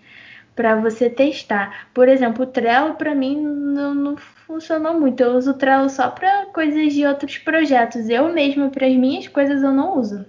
para 0.57 0.75
você 0.75 1.07
testar. 1.09 1.87
Por 1.93 2.09
exemplo, 2.09 2.43
o 2.43 2.47
Trello 2.47 2.95
para 2.95 3.13
mim 3.13 3.39
não, 3.39 3.93
não, 3.93 4.17
funcionou 4.17 4.99
muito. 4.99 5.21
Eu 5.21 5.37
uso 5.37 5.51
o 5.51 5.53
Trello 5.53 5.87
só 5.87 6.09
para 6.09 6.47
coisas 6.47 6.93
de 6.93 7.05
outros 7.05 7.37
projetos. 7.37 8.09
Eu 8.09 8.33
mesma 8.33 8.69
para 8.69 8.87
as 8.87 8.95
minhas 8.95 9.27
coisas 9.27 9.61
eu 9.61 9.71
não 9.71 9.97
uso. 9.97 10.25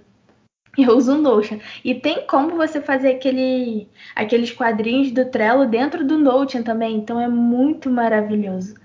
Eu 0.77 0.95
uso 0.95 1.15
o 1.15 1.17
Notion. 1.17 1.57
E 1.83 1.95
tem 1.95 2.27
como 2.27 2.55
você 2.55 2.79
fazer 2.79 3.09
aquele, 3.15 3.89
aqueles 4.15 4.51
quadrinhos 4.51 5.11
do 5.11 5.25
Trello 5.25 5.65
dentro 5.65 6.05
do 6.05 6.17
Notion 6.17 6.61
também. 6.61 6.95
Então 6.95 7.19
é 7.19 7.27
muito 7.27 7.89
maravilhoso. 7.89 8.75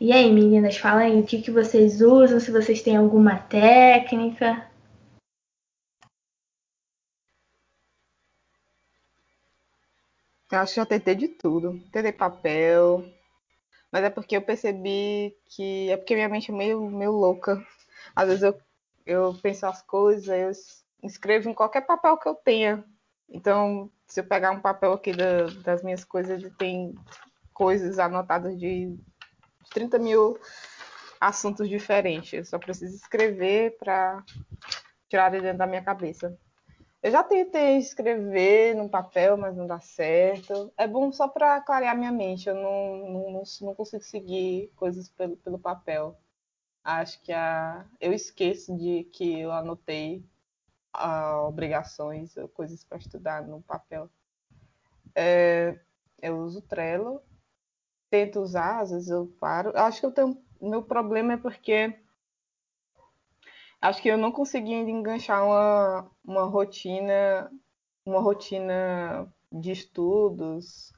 E 0.00 0.12
aí, 0.12 0.32
meninas, 0.32 0.76
fala 0.78 1.02
aí 1.02 1.20
o 1.20 1.24
que, 1.24 1.42
que 1.42 1.50
vocês 1.50 2.00
usam, 2.00 2.40
se 2.40 2.50
vocês 2.50 2.80
têm 2.80 2.96
alguma 2.96 3.36
técnica. 3.36 4.64
Eu 10.50 10.58
acho 10.58 10.74
que 10.74 10.80
já 10.80 10.86
tentei 10.86 11.14
de 11.14 11.28
tudo. 11.28 11.78
Tentei 11.92 12.12
papel, 12.12 13.04
mas 13.90 14.04
é 14.04 14.10
porque 14.10 14.36
eu 14.36 14.42
percebi 14.42 15.36
que. 15.46 15.90
É 15.90 15.96
porque 15.96 16.14
minha 16.14 16.28
mente 16.28 16.50
é 16.50 16.54
meio, 16.54 16.90
meio 16.90 17.12
louca. 17.12 17.64
Às 18.14 18.28
vezes 18.28 18.42
eu, 18.42 18.58
eu 19.06 19.34
penso 19.42 19.66
as 19.66 19.82
coisas, 19.82 20.28
eu 20.28 20.50
escrevo 21.08 21.48
em 21.48 21.54
qualquer 21.54 21.82
papel 21.82 22.16
que 22.18 22.28
eu 22.28 22.34
tenha. 22.34 22.84
Então, 23.28 23.90
se 24.06 24.20
eu 24.20 24.24
pegar 24.24 24.50
um 24.50 24.60
papel 24.60 24.92
aqui 24.92 25.12
da, 25.12 25.44
das 25.64 25.82
minhas 25.82 26.04
coisas, 26.04 26.38
ele 26.38 26.50
tem 26.50 26.94
coisas 27.52 27.98
anotadas 27.98 28.58
de 28.58 28.96
30 29.70 29.98
mil 29.98 30.38
assuntos 31.20 31.68
diferentes. 31.68 32.32
Eu 32.32 32.44
só 32.44 32.58
preciso 32.58 32.94
escrever 32.94 33.76
para 33.78 34.22
tirar 35.08 35.30
de 35.30 35.40
dentro 35.40 35.58
da 35.58 35.66
minha 35.66 35.82
cabeça. 35.82 36.38
Eu 37.00 37.12
já 37.12 37.22
tentei 37.22 37.78
escrever 37.78 38.74
no 38.74 38.88
papel, 38.88 39.36
mas 39.36 39.56
não 39.56 39.66
dá 39.66 39.78
certo. 39.80 40.72
É 40.76 40.86
bom 40.86 41.12
só 41.12 41.28
para 41.28 41.60
clarear 41.60 41.96
minha 41.96 42.10
mente. 42.10 42.48
Eu 42.48 42.56
não, 42.56 43.32
não, 43.32 43.42
não 43.60 43.74
consigo 43.74 44.02
seguir 44.02 44.72
coisas 44.74 45.08
pelo, 45.08 45.36
pelo 45.36 45.58
papel. 45.58 46.18
Acho 46.82 47.20
que 47.22 47.32
a, 47.32 47.86
eu 48.00 48.12
esqueço 48.12 48.76
de 48.76 49.04
que 49.12 49.40
eu 49.40 49.52
anotei 49.52 50.24
a, 50.92 51.42
obrigações, 51.46 52.34
coisas 52.54 52.82
para 52.82 52.98
estudar 52.98 53.46
no 53.46 53.62
papel. 53.62 54.10
É, 55.14 55.78
eu 56.20 56.38
uso 56.38 56.60
Trello, 56.62 57.22
tento 58.10 58.40
usar, 58.40 58.80
às 58.80 58.90
vezes 58.90 59.08
eu 59.08 59.26
paro. 59.38 59.72
Acho 59.76 60.00
que 60.00 60.06
eu 60.06 60.12
tenho. 60.12 60.42
Meu 60.60 60.82
problema 60.82 61.34
é 61.34 61.36
porque 61.36 61.96
acho 63.80 64.02
que 64.02 64.08
eu 64.08 64.18
não 64.18 64.32
consegui 64.32 64.74
ainda 64.74 64.90
enganchar 64.90 65.44
uma, 65.44 66.10
uma 66.24 66.44
rotina, 66.44 67.50
uma 68.04 68.20
rotina 68.20 69.32
de 69.52 69.72
estudos 69.72 70.92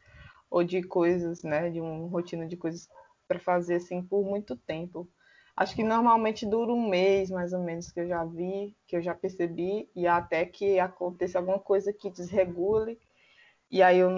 ou 0.51 0.64
de 0.64 0.83
coisas, 0.83 1.43
né, 1.43 1.70
de 1.70 1.81
uma 1.81 2.09
rotina 2.09 2.47
de 2.47 2.57
coisas 2.57 2.89
para 3.28 3.39
fazer 3.39 3.76
assim 3.76 4.03
por 4.03 4.24
muito 4.24 4.57
tempo. 4.57 5.09
Acho 5.57 5.74
que 5.76 5.85
normalmente 5.85 6.47
dura 6.47 6.72
um 6.72 6.89
mês, 6.89 7.31
mais 7.31 7.53
ou 7.53 7.61
menos, 7.61 7.93
que 7.93 8.01
eu 8.01 8.09
já 8.09 8.24
vi, 8.24 8.74
que 8.87 8.97
eu 8.97 9.03
já 9.03 9.14
percebi, 9.14 9.91
e 9.95 10.07
até 10.07 10.45
que 10.47 10.78
aconteça 10.78 11.39
alguma 11.39 11.59
coisa 11.59 11.93
que 11.93 12.11
desregule, 12.11 12.99
e 13.70 13.83
aí 13.83 13.99
eu, 13.99 14.11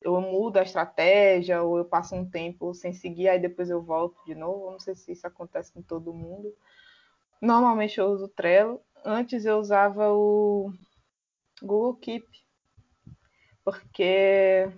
eu 0.00 0.20
mudo 0.20 0.58
a 0.58 0.62
estratégia, 0.62 1.62
ou 1.62 1.78
eu 1.78 1.84
passo 1.84 2.14
um 2.14 2.28
tempo 2.28 2.74
sem 2.74 2.92
seguir, 2.92 3.28
aí 3.28 3.38
depois 3.38 3.70
eu 3.70 3.82
volto 3.82 4.24
de 4.24 4.34
novo. 4.34 4.70
Não 4.72 4.80
sei 4.80 4.94
se 4.94 5.12
isso 5.12 5.26
acontece 5.26 5.72
com 5.72 5.82
todo 5.82 6.12
mundo, 6.12 6.52
Normalmente 7.42 7.98
eu 7.98 8.06
uso 8.06 8.26
o 8.26 8.28
Trello. 8.28 8.80
Antes 9.04 9.44
eu 9.44 9.58
usava 9.58 10.12
o 10.12 10.72
Google 11.60 11.96
Keep, 11.96 12.24
porque 13.64 14.70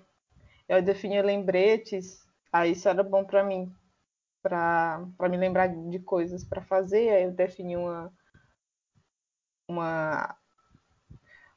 eu 0.66 0.80
definia 0.80 1.22
lembretes, 1.22 2.26
aí 2.50 2.72
isso 2.72 2.88
era 2.88 3.02
bom 3.02 3.22
para 3.22 3.44
mim, 3.44 3.70
para 4.42 5.06
me 5.28 5.36
lembrar 5.36 5.66
de 5.66 5.98
coisas 5.98 6.42
para 6.42 6.62
fazer. 6.62 7.10
Aí 7.10 7.24
eu 7.24 7.32
defini 7.32 7.76
uma, 7.76 8.10
uma, 9.68 10.34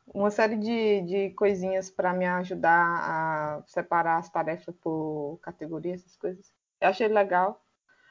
uma 0.08 0.30
série 0.30 0.58
de, 0.58 1.02
de 1.04 1.30
coisinhas 1.36 1.90
para 1.90 2.14
me 2.14 2.26
ajudar 2.26 2.86
a 2.86 3.64
separar 3.66 4.18
as 4.18 4.30
tarefas 4.30 4.76
por 4.76 5.40
categoria, 5.42 5.96
essas 5.96 6.18
coisas. 6.18 6.52
Eu 6.82 6.90
achei 6.90 7.08
legal 7.08 7.66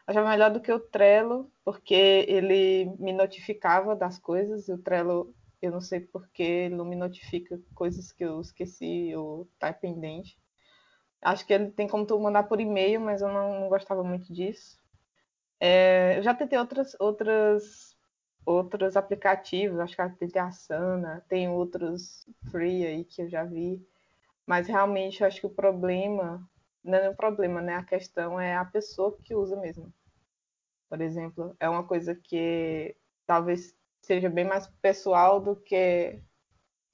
achava 0.07 0.31
melhor 0.31 0.51
do 0.51 0.61
que 0.61 0.73
o 0.73 0.81
Trello, 0.81 1.51
porque 1.65 2.25
ele 2.29 2.87
me 2.99 3.13
notificava 3.13 3.97
das 3.97 4.19
coisas. 4.19 4.69
O 4.69 4.79
Trello, 4.79 5.35
eu 5.61 5.71
não 5.73 5.81
sei 5.81 6.01
porque 6.01 6.69
não 6.69 6.85
me 6.85 6.97
notifica 6.97 7.61
coisas 7.75 8.13
que 8.13 8.25
eu 8.25 8.41
esqueci 8.41 9.15
ou 9.17 9.49
tá 9.59 9.73
pendente. 9.73 10.39
Acho 11.23 11.47
que 11.47 11.53
ele 11.53 11.71
tem 11.71 11.89
como 11.89 12.07
tu 12.07 12.19
mandar 12.21 12.45
por 12.45 12.61
e-mail, 12.61 13.01
mas 13.01 13.23
eu 13.23 13.29
não, 13.29 13.61
não 13.61 13.69
gostava 13.69 14.05
muito 14.05 14.33
disso. 14.33 14.79
É, 15.61 16.19
eu 16.19 16.23
já 16.23 16.35
tentei 16.35 16.59
outras, 16.59 16.95
outras, 17.01 17.97
outros 18.45 18.97
aplicativos, 18.97 19.81
acho 19.81 19.97
que 19.97 20.03
eu 20.03 20.17
tentei 20.17 20.41
a 20.41 20.51
Sana, 20.51 21.25
tem 21.29 21.49
outros 21.49 22.27
free 22.51 22.87
aí 22.87 23.05
que 23.05 23.23
eu 23.23 23.29
já 23.29 23.45
vi, 23.45 23.85
mas 24.47 24.69
realmente 24.69 25.21
eu 25.23 25.27
acho 25.27 25.41
que 25.41 25.47
o 25.47 25.51
problema 25.51 26.47
não 26.87 26.99
é 26.99 27.11
o 27.11 27.17
problema, 27.17 27.61
né? 27.61 27.75
A 27.77 27.85
questão 27.85 28.41
é 28.41 28.57
a 28.57 28.65
pessoa 28.65 29.17
que 29.25 29.35
usa 29.35 29.57
mesmo. 29.57 29.93
Por 30.89 31.01
exemplo, 31.01 31.55
é 31.59 31.69
uma 31.69 31.85
coisa 31.85 32.15
que 32.15 32.97
talvez 33.27 33.77
seja 34.01 34.31
bem 34.31 34.45
mais 34.45 34.67
pessoal 34.81 35.41
do 35.41 35.57
que 35.57 36.23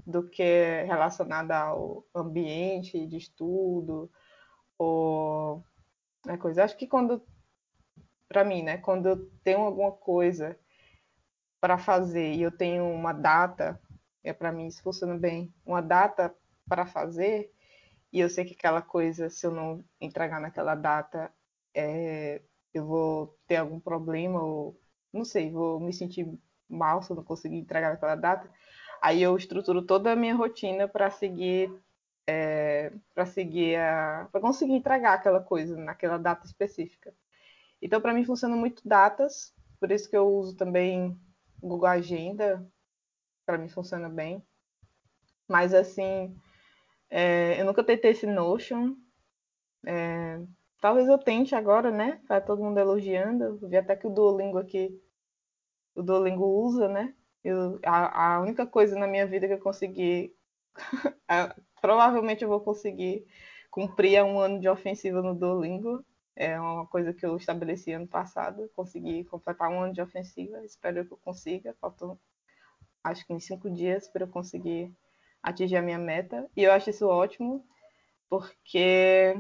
do 0.05 0.29
que 0.29 0.83
relacionada 0.85 1.57
ao 1.57 2.05
ambiente 2.13 3.07
de 3.07 3.17
estudo 3.19 4.11
ou 4.77 5.65
é 6.27 6.37
coisa. 6.37 6.65
Acho 6.65 6.77
que 6.77 6.89
quando 6.89 7.23
para 8.33 8.45
mim, 8.45 8.63
né, 8.63 8.79
quando 8.79 9.07
eu 9.07 9.31
tenho 9.45 9.61
alguma 9.61 9.93
coisa 9.93 10.59
para 11.61 11.77
fazer 11.77 12.33
e 12.33 12.43
eu 12.43 12.51
tenho 12.51 12.85
uma 12.87 13.13
data, 13.13 13.79
é 14.25 14.33
para 14.33 14.51
mim 14.51 14.67
isso 14.67 14.83
funciona 14.83 15.17
bem, 15.19 15.53
uma 15.67 15.83
data 15.83 16.35
para 16.67 16.87
fazer, 16.87 17.52
e 18.13 18.21
eu 18.21 18.29
sei 18.29 18.45
que 18.45 18.55
aquela 18.55 18.83
coisa, 18.83 19.31
se 19.31 19.47
eu 19.47 19.51
não 19.51 19.85
entregar 20.01 20.41
naquela 20.41 20.75
data, 20.75 21.33
é, 21.75 22.43
eu 22.75 22.87
vou 22.87 23.39
ter 23.47 23.57
algum 23.57 23.81
problema, 23.81 24.43
ou 24.43 24.79
não 25.13 25.25
sei, 25.25 25.51
vou 25.51 25.81
me 25.81 25.93
sentir 25.93 26.29
mal 26.69 27.03
se 27.03 27.11
eu 27.11 27.17
não 27.17 27.25
conseguir 27.25 27.57
entregar 27.57 27.91
naquela 27.91 28.15
data. 28.15 28.49
Aí 29.01 29.23
eu 29.23 29.37
estruturo 29.37 29.83
toda 29.83 30.13
a 30.13 30.17
minha 30.17 30.35
rotina 30.35 30.87
para 30.87 31.11
seguir, 31.11 31.73
é, 32.27 32.93
para 33.15 33.27
seguir 33.27 33.77
a, 33.77 34.29
para 34.31 34.41
conseguir 34.41 34.75
entregar 34.75 35.15
aquela 35.15 35.41
coisa 35.41 35.77
naquela 35.77 36.19
data 36.19 36.47
específica. 36.47 37.15
Então, 37.81 38.01
para 38.01 38.15
mim 38.15 38.25
funciona 38.25 38.55
muito 38.55 38.87
datas, 38.87 39.55
por 39.81 39.91
isso 39.91 40.09
que 40.09 40.17
eu 40.17 40.29
uso 40.29 40.57
também 40.57 41.19
Google 41.61 41.89
Agenda, 41.89 42.65
para 43.45 43.59
mim 43.59 43.69
funciona 43.69 44.09
bem. 44.09 44.45
Mas 45.49 45.75
assim, 45.75 46.37
é, 47.15 47.61
eu 47.61 47.67
nunca 47.67 47.85
tentei 47.85 48.13
esse 48.13 48.27
Notion. 48.27 48.97
É, 49.85 50.41
talvez 50.81 51.07
eu 51.07 51.19
tente 51.19 51.55
agora, 51.55 51.91
né? 51.91 52.19
Tá 52.27 52.41
todo 52.41 52.63
mundo 52.63 52.79
elogiando. 52.79 53.45
Eu 53.45 53.69
vi 53.69 53.77
até 53.77 53.95
que 53.95 54.07
o 54.07 54.11
Duolingo 54.11 54.57
aqui, 54.57 54.99
o 55.95 56.03
Duolingo 56.03 56.47
usa, 56.47 56.89
né? 56.89 57.15
Eu, 57.45 57.79
a, 57.85 58.37
a 58.37 58.41
única 58.41 58.67
coisa 58.67 58.99
na 58.99 59.07
minha 59.07 59.27
vida 59.27 59.47
que 59.47 59.53
eu 59.53 59.59
consegui, 59.59 60.35
provavelmente 61.83 62.43
eu 62.45 62.49
vou 62.49 62.61
conseguir 62.63 63.27
cumprir 63.71 64.15
é 64.15 64.25
um 64.25 64.39
ano 64.39 64.59
de 64.59 64.69
ofensiva 64.69 65.21
no 65.21 65.35
Duolingo. 65.35 66.03
É 66.35 66.59
uma 66.59 66.87
coisa 66.87 67.13
que 67.13 67.27
eu 67.27 67.37
estabeleci 67.37 67.93
ano 67.93 68.09
passado. 68.09 68.71
Consegui 68.75 69.25
completar 69.25 69.69
um 69.69 69.83
ano 69.83 69.93
de 69.93 70.01
ofensiva. 70.01 70.65
Espero 70.65 71.05
que 71.05 71.13
eu 71.13 71.19
consiga. 71.19 71.77
Faltam, 71.79 72.19
acho 73.05 73.27
que 73.27 73.35
em 73.35 73.41
cinco 73.41 73.71
dias 73.71 74.09
para 74.09 74.25
eu 74.25 74.29
conseguir 74.29 74.91
atingir 75.43 75.77
a 75.77 75.83
minha 75.83 75.99
meta. 75.99 76.49
E 76.57 76.63
eu 76.63 76.73
acho 76.73 76.91
isso 76.91 77.07
ótimo, 77.07 77.65
porque 78.29 79.37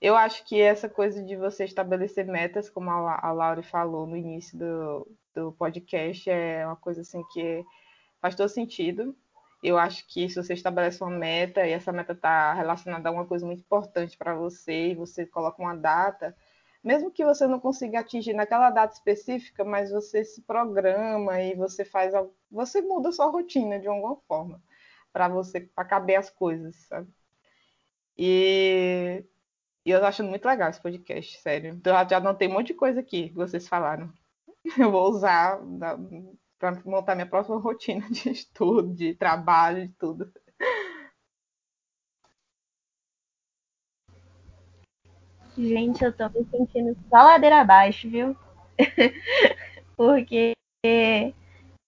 eu 0.00 0.16
acho 0.16 0.44
que 0.46 0.60
essa 0.60 0.88
coisa 0.88 1.22
de 1.22 1.36
você 1.36 1.64
estabelecer 1.64 2.26
metas, 2.26 2.70
como 2.70 2.90
a, 2.90 3.18
a 3.22 3.32
Laura 3.32 3.62
falou 3.62 4.06
no 4.06 4.16
início 4.16 4.56
do, 4.58 5.16
do 5.34 5.52
podcast, 5.52 6.30
é 6.30 6.66
uma 6.66 6.76
coisa 6.76 7.02
assim 7.02 7.22
que 7.32 7.64
faz 8.20 8.34
todo 8.34 8.48
sentido. 8.48 9.14
Eu 9.62 9.76
acho 9.78 10.06
que 10.08 10.28
se 10.28 10.36
você 10.36 10.54
estabelece 10.54 11.02
uma 11.02 11.10
meta 11.10 11.66
e 11.66 11.72
essa 11.72 11.92
meta 11.92 12.12
está 12.12 12.54
relacionada 12.54 13.08
a 13.08 13.12
uma 13.12 13.26
coisa 13.26 13.44
muito 13.44 13.60
importante 13.60 14.16
para 14.16 14.34
você 14.34 14.92
e 14.92 14.94
você 14.94 15.26
coloca 15.26 15.60
uma 15.60 15.76
data, 15.76 16.34
mesmo 16.82 17.10
que 17.10 17.22
você 17.24 17.46
não 17.46 17.60
consiga 17.60 18.00
atingir 18.00 18.32
naquela 18.32 18.70
data 18.70 18.94
específica, 18.94 19.64
mas 19.64 19.90
você 19.90 20.24
se 20.24 20.40
programa 20.42 21.42
e 21.42 21.54
você 21.54 21.84
faz, 21.84 22.14
você 22.50 22.80
muda 22.80 23.12
sua 23.12 23.26
rotina 23.26 23.78
de 23.78 23.86
alguma 23.86 24.16
forma 24.26 24.62
para 25.12 25.28
você 25.28 25.60
para 25.60 25.84
caber 25.84 26.16
as 26.16 26.30
coisas, 26.30 26.76
sabe? 26.88 27.08
E, 28.16 29.24
e 29.84 29.90
eu 29.90 30.00
tô 30.00 30.06
achando 30.06 30.28
muito 30.30 30.44
legal 30.46 30.70
esse 30.70 30.82
podcast, 30.82 31.40
sério. 31.40 31.72
Então, 31.74 31.96
eu 31.98 32.08
já 32.08 32.18
anotei 32.18 32.48
um 32.48 32.52
monte 32.52 32.68
de 32.68 32.74
coisa 32.74 33.00
aqui 33.00 33.30
que 33.30 33.34
vocês 33.34 33.66
falaram. 33.68 34.12
Eu 34.78 34.90
vou 34.90 35.10
usar 35.10 35.58
para 36.58 36.82
montar 36.84 37.14
minha 37.14 37.26
próxima 37.26 37.56
rotina 37.60 38.06
de 38.10 38.30
estudo, 38.30 38.94
de 38.94 39.14
trabalho, 39.14 39.88
de 39.88 39.94
tudo. 39.94 40.30
Gente, 45.56 46.04
eu 46.04 46.12
tô 46.12 46.28
me 46.28 46.44
sentindo 46.50 46.96
só 47.08 47.16
ladeira 47.16 47.60
abaixo, 47.60 48.08
viu? 48.08 48.36
Porque, 49.96 50.54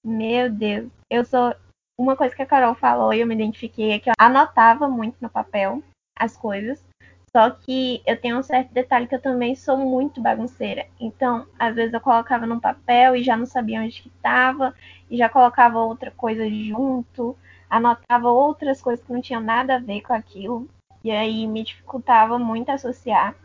meu 0.04 0.50
Deus, 0.50 0.90
eu 1.08 1.24
sou. 1.24 1.54
Uma 2.02 2.16
coisa 2.16 2.34
que 2.34 2.42
a 2.42 2.46
Carol 2.46 2.74
falou 2.74 3.14
e 3.14 3.20
eu 3.20 3.26
me 3.28 3.34
identifiquei 3.36 3.92
é 3.92 3.98
que 4.00 4.10
eu 4.10 4.14
anotava 4.18 4.88
muito 4.88 5.18
no 5.20 5.30
papel 5.30 5.80
as 6.18 6.36
coisas. 6.36 6.84
Só 7.30 7.48
que 7.48 8.02
eu 8.04 8.20
tenho 8.20 8.40
um 8.40 8.42
certo 8.42 8.74
detalhe 8.74 9.06
que 9.06 9.14
eu 9.14 9.22
também 9.22 9.54
sou 9.54 9.78
muito 9.78 10.20
bagunceira. 10.20 10.88
Então, 10.98 11.46
às 11.56 11.76
vezes 11.76 11.94
eu 11.94 12.00
colocava 12.00 12.44
num 12.44 12.58
papel 12.58 13.14
e 13.14 13.22
já 13.22 13.36
não 13.36 13.46
sabia 13.46 13.80
onde 13.80 14.02
que 14.02 14.08
estava, 14.08 14.74
e 15.08 15.16
já 15.16 15.28
colocava 15.28 15.78
outra 15.78 16.10
coisa 16.10 16.44
junto, 16.50 17.38
anotava 17.70 18.28
outras 18.28 18.82
coisas 18.82 19.06
que 19.06 19.12
não 19.12 19.22
tinham 19.22 19.40
nada 19.40 19.76
a 19.76 19.78
ver 19.78 20.00
com 20.00 20.12
aquilo, 20.12 20.68
e 21.04 21.10
aí 21.12 21.46
me 21.46 21.62
dificultava 21.62 22.36
muito 22.36 22.70
associar. 22.70 23.36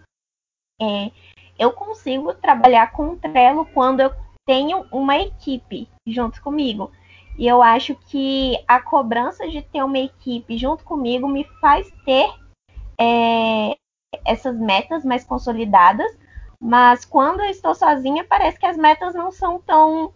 É, 0.82 1.12
eu 1.60 1.72
consigo 1.74 2.34
trabalhar 2.34 2.91
com 2.91 3.16
Trello 3.16 3.68
quando 3.68 3.99
eu 3.99 4.12
tenho 4.47 4.84
uma 4.91 5.16
equipe 5.16 5.88
junto 6.08 6.41
comigo. 6.41 6.91
E 7.38 7.45
eu 7.45 7.61
acho 7.61 7.95
que 7.95 8.57
a 8.67 8.81
cobrança 8.81 9.47
de 9.47 9.61
ter 9.61 9.83
uma 9.83 9.99
equipe 9.99 10.57
junto 10.57 10.83
comigo 10.83 11.27
me 11.27 11.43
faz 11.61 11.88
ter 12.03 12.27
é, 12.99 13.77
essas 14.25 14.57
metas 14.57 15.05
mais 15.05 15.23
consolidadas. 15.23 16.17
Mas 16.59 17.05
quando 17.05 17.41
eu 17.41 17.49
estou 17.49 17.75
sozinha, 17.75 18.23
parece 18.23 18.59
que 18.59 18.65
as 18.65 18.75
metas 18.75 19.13
não 19.13 19.31
são 19.31 19.59
tão. 19.61 20.11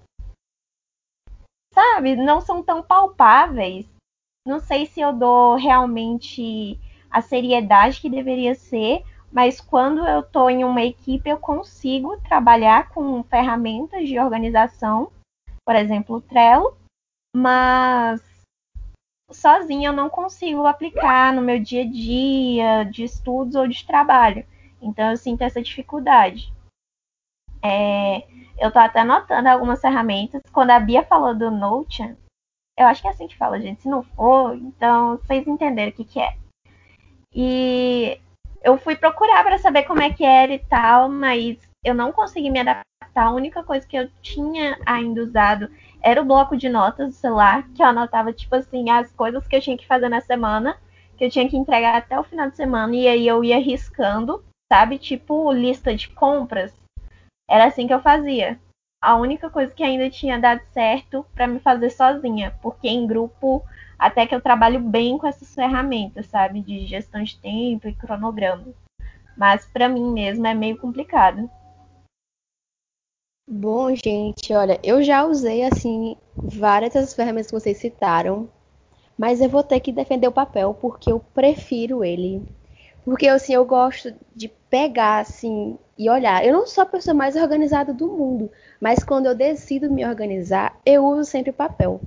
Sabe? 1.74 2.15
Não 2.15 2.41
são 2.41 2.63
tão 2.63 2.82
palpáveis. 2.82 3.86
Não 4.45 4.59
sei 4.59 4.88
se 4.88 4.99
eu 4.99 5.13
dou 5.13 5.55
realmente 5.55 6.80
a 7.11 7.22
seriedade 7.22 8.01
que 8.01 8.09
deveria 8.09 8.55
ser, 8.55 9.03
mas 9.32 9.61
quando 9.61 10.05
eu 10.07 10.22
estou 10.22 10.49
em 10.49 10.63
uma 10.63 10.82
equipe, 10.82 11.30
eu 11.30 11.38
consigo 11.38 12.17
trabalhar 12.22 12.89
com 12.89 13.24
ferramentas 13.24 14.07
de 14.07 14.17
organização, 14.17 15.11
por 15.63 15.76
exemplo, 15.76 16.15
o 16.15 16.22
Trello, 16.22 16.76
mas 17.36 18.22
sozinha 19.32 19.90
eu 19.90 19.94
não 19.94 20.10
consigo 20.10 20.66
aplicar 20.66 21.34
no 21.34 21.42
meu 21.42 21.60
dia 21.60 21.84
a 21.84 21.90
dia 21.90 22.84
de 22.84 23.04
estudos 23.04 23.56
ou 23.56 23.68
de 23.68 23.86
trabalho. 23.86 24.46
Então 24.82 25.12
eu 25.12 25.18
sinto 25.18 25.42
essa 25.42 25.62
dificuldade. 25.62 26.52
É, 27.64 28.28
eu 28.58 28.68
estou 28.68 28.82
até 28.82 29.02
anotando 29.02 29.48
algumas 29.48 29.80
ferramentas. 29.80 30.42
Quando 30.52 30.72
a 30.72 30.80
Bia 30.80 31.04
falou 31.04 31.36
do 31.36 31.52
Notion, 31.52 32.16
eu 32.78 32.88
acho 32.88 33.02
que 33.02 33.08
é 33.08 33.12
assim 33.12 33.28
que 33.28 33.38
fala, 33.38 33.62
gente. 33.62 33.82
Se 33.82 33.90
não 33.90 34.04
for, 34.04 34.56
então 34.56 35.18
vocês 35.18 35.48
entenderam 35.48 35.92
o 35.92 35.94
que, 35.94 36.04
que 36.04 36.20
é. 36.20 36.36
E 37.34 38.20
eu 38.64 38.78
fui 38.78 38.96
procurar 38.96 39.44
para 39.44 39.58
saber 39.58 39.84
como 39.84 40.02
é 40.02 40.12
que 40.12 40.24
era 40.24 40.54
e 40.54 40.60
tal, 40.60 41.08
mas 41.10 41.58
eu 41.84 41.94
não 41.94 42.12
consegui 42.12 42.50
me 42.50 42.60
adaptar. 42.60 42.84
A 43.14 43.32
única 43.32 43.64
coisa 43.64 43.86
que 43.86 43.98
eu 43.98 44.10
tinha 44.22 44.80
ainda 44.86 45.22
usado 45.22 45.70
era 46.02 46.22
o 46.22 46.26
bloco 46.26 46.58
de 46.58 46.70
notas 46.70 47.10
do 47.10 47.14
celular, 47.14 47.68
que 47.76 47.82
eu 47.82 47.88
anotava, 47.88 48.34
tipo 48.34 48.56
assim, 48.56 48.89
as 48.89 49.12
coisas 49.12 49.45
que 49.47 49.56
eu 49.56 49.62
tinha 49.62 49.78
que 49.78 49.88
fazer 49.88 50.10
na 50.10 50.22
semana, 50.22 50.78
que 51.18 51.26
eu 51.26 51.30
tinha 51.30 51.47
que 51.47 51.58
entregar 51.58 51.95
até 51.95 52.20
o 52.20 52.24
final 52.24 52.49
de 52.49 52.56
semana, 52.56 52.95
e 52.95 53.08
aí 53.08 53.28
eu 53.28 53.43
ia 53.43 53.60
riscando, 53.60 54.43
sabe? 54.72 54.97
Tipo 54.97 55.52
lista 55.52 55.95
de 55.95 56.10
compras. 56.10 56.74
Era 57.49 57.66
assim 57.66 57.86
que 57.86 57.93
eu 57.93 58.02
fazia. 58.02 58.60
A 59.04 59.16
única 59.16 59.49
coisa 59.49 59.74
que 59.74 59.84
ainda 59.84 60.10
tinha 60.10 60.39
dado 60.39 60.62
certo 60.74 61.26
para 61.34 61.47
me 61.47 61.60
fazer 61.60 61.89
sozinha, 61.89 62.56
porque 62.62 62.88
em 62.88 63.06
grupo 63.08 63.64
até 63.97 64.26
que 64.26 64.34
eu 64.34 64.41
trabalho 64.41 64.80
bem 64.80 65.18
com 65.18 65.28
essas 65.28 65.54
ferramentas, 65.54 66.26
sabe, 66.26 66.62
de 66.62 66.88
gestão 66.88 67.22
de 67.22 67.38
tempo 67.38 67.88
e 67.88 67.93
cronograma. 67.93 68.66
Mas 69.38 69.66
para 69.66 69.88
mim 69.88 70.12
mesmo 70.12 70.47
é 70.47 70.56
meio 70.56 70.78
complicado. 70.78 71.47
Bom, 73.54 73.93
gente, 73.95 74.54
olha, 74.54 74.80
eu 74.84 75.04
já 75.04 75.26
usei 75.26 75.64
assim 75.64 76.16
várias 76.41 76.93
das 76.93 77.14
ferramentas 77.14 77.47
que 77.47 77.60
vocês 77.60 77.78
citaram, 77.78 78.49
mas 79.18 79.41
eu 79.41 79.49
vou 79.49 79.64
ter 79.64 79.80
que 79.82 79.91
defender 79.91 80.28
o 80.28 80.32
papel 80.34 80.74
porque 80.76 81.12
eu 81.12 81.20
prefiro 81.20 82.04
ele. 82.04 82.45
Porque 83.06 83.28
assim, 83.28 83.54
eu 83.54 83.66
gosto 83.66 84.14
de 84.36 84.49
pegar 84.70 85.20
assim 85.22 85.78
e 85.97 86.10
olhar. 86.10 86.45
Eu 86.45 86.54
não 86.54 86.68
sou 86.68 86.84
a 86.84 86.88
pessoa 86.88 87.14
mais 87.16 87.36
organizada 87.36 87.93
do 87.93 88.08
mundo, 88.10 88.52
mas 88.82 89.04
quando 89.04 89.28
eu 89.28 89.36
decido 89.36 89.91
me 89.91 90.06
organizar, 90.06 90.80
eu 90.86 91.06
uso 91.06 91.26
sempre 91.30 91.52
papel. 91.54 92.02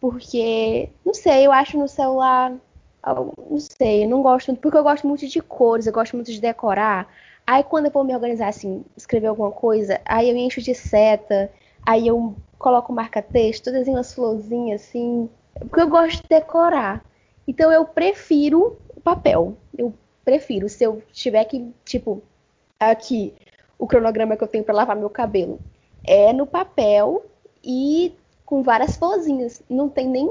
Porque, 0.00 0.90
não 1.04 1.14
sei, 1.14 1.46
eu 1.46 1.52
acho 1.52 1.78
no 1.78 1.88
celular. 1.88 2.52
Não 3.04 3.58
sei, 3.58 4.06
não 4.06 4.22
gosto. 4.22 4.54
Porque 4.56 4.76
eu 4.76 4.82
gosto 4.82 5.06
muito 5.06 5.26
de 5.26 5.40
cores, 5.40 5.86
eu 5.86 5.92
gosto 5.92 6.14
muito 6.16 6.30
de 6.32 6.40
decorar. 6.40 7.08
Aí 7.46 7.62
quando 7.62 7.86
eu 7.86 7.90
vou 7.90 8.04
me 8.04 8.14
organizar 8.14 8.48
assim, 8.48 8.84
escrever 8.96 9.26
alguma 9.26 9.50
coisa, 9.50 10.00
aí 10.04 10.30
eu 10.30 10.36
encho 10.36 10.60
de 10.60 10.74
seta, 10.74 11.50
aí 11.84 12.06
eu 12.06 12.34
coloco 12.58 12.92
marca-texto, 12.92 13.72
desenho 13.72 13.96
umas 13.96 14.14
florzinhas 14.14 14.82
assim. 14.82 15.28
Porque 15.58 15.80
eu 15.80 15.88
gosto 15.88 16.22
de 16.22 16.28
decorar. 16.28 17.04
Então 17.46 17.72
eu 17.72 17.84
prefiro 17.84 18.78
o 18.94 19.00
papel. 19.00 19.56
Eu 19.76 19.92
prefiro. 20.24 20.68
Se 20.68 20.84
eu 20.84 21.02
tiver 21.12 21.44
que, 21.44 21.72
tipo, 21.84 22.22
aqui, 22.78 23.34
o 23.78 23.86
cronograma 23.86 24.36
que 24.36 24.44
eu 24.44 24.48
tenho 24.48 24.64
para 24.64 24.74
lavar 24.74 24.96
meu 24.96 25.10
cabelo 25.10 25.58
é 26.04 26.32
no 26.32 26.46
papel 26.46 27.24
e 27.62 28.14
com 28.46 28.62
várias 28.62 28.96
florzinhas. 28.96 29.62
Não 29.68 29.88
tem 29.88 30.08
nem 30.08 30.30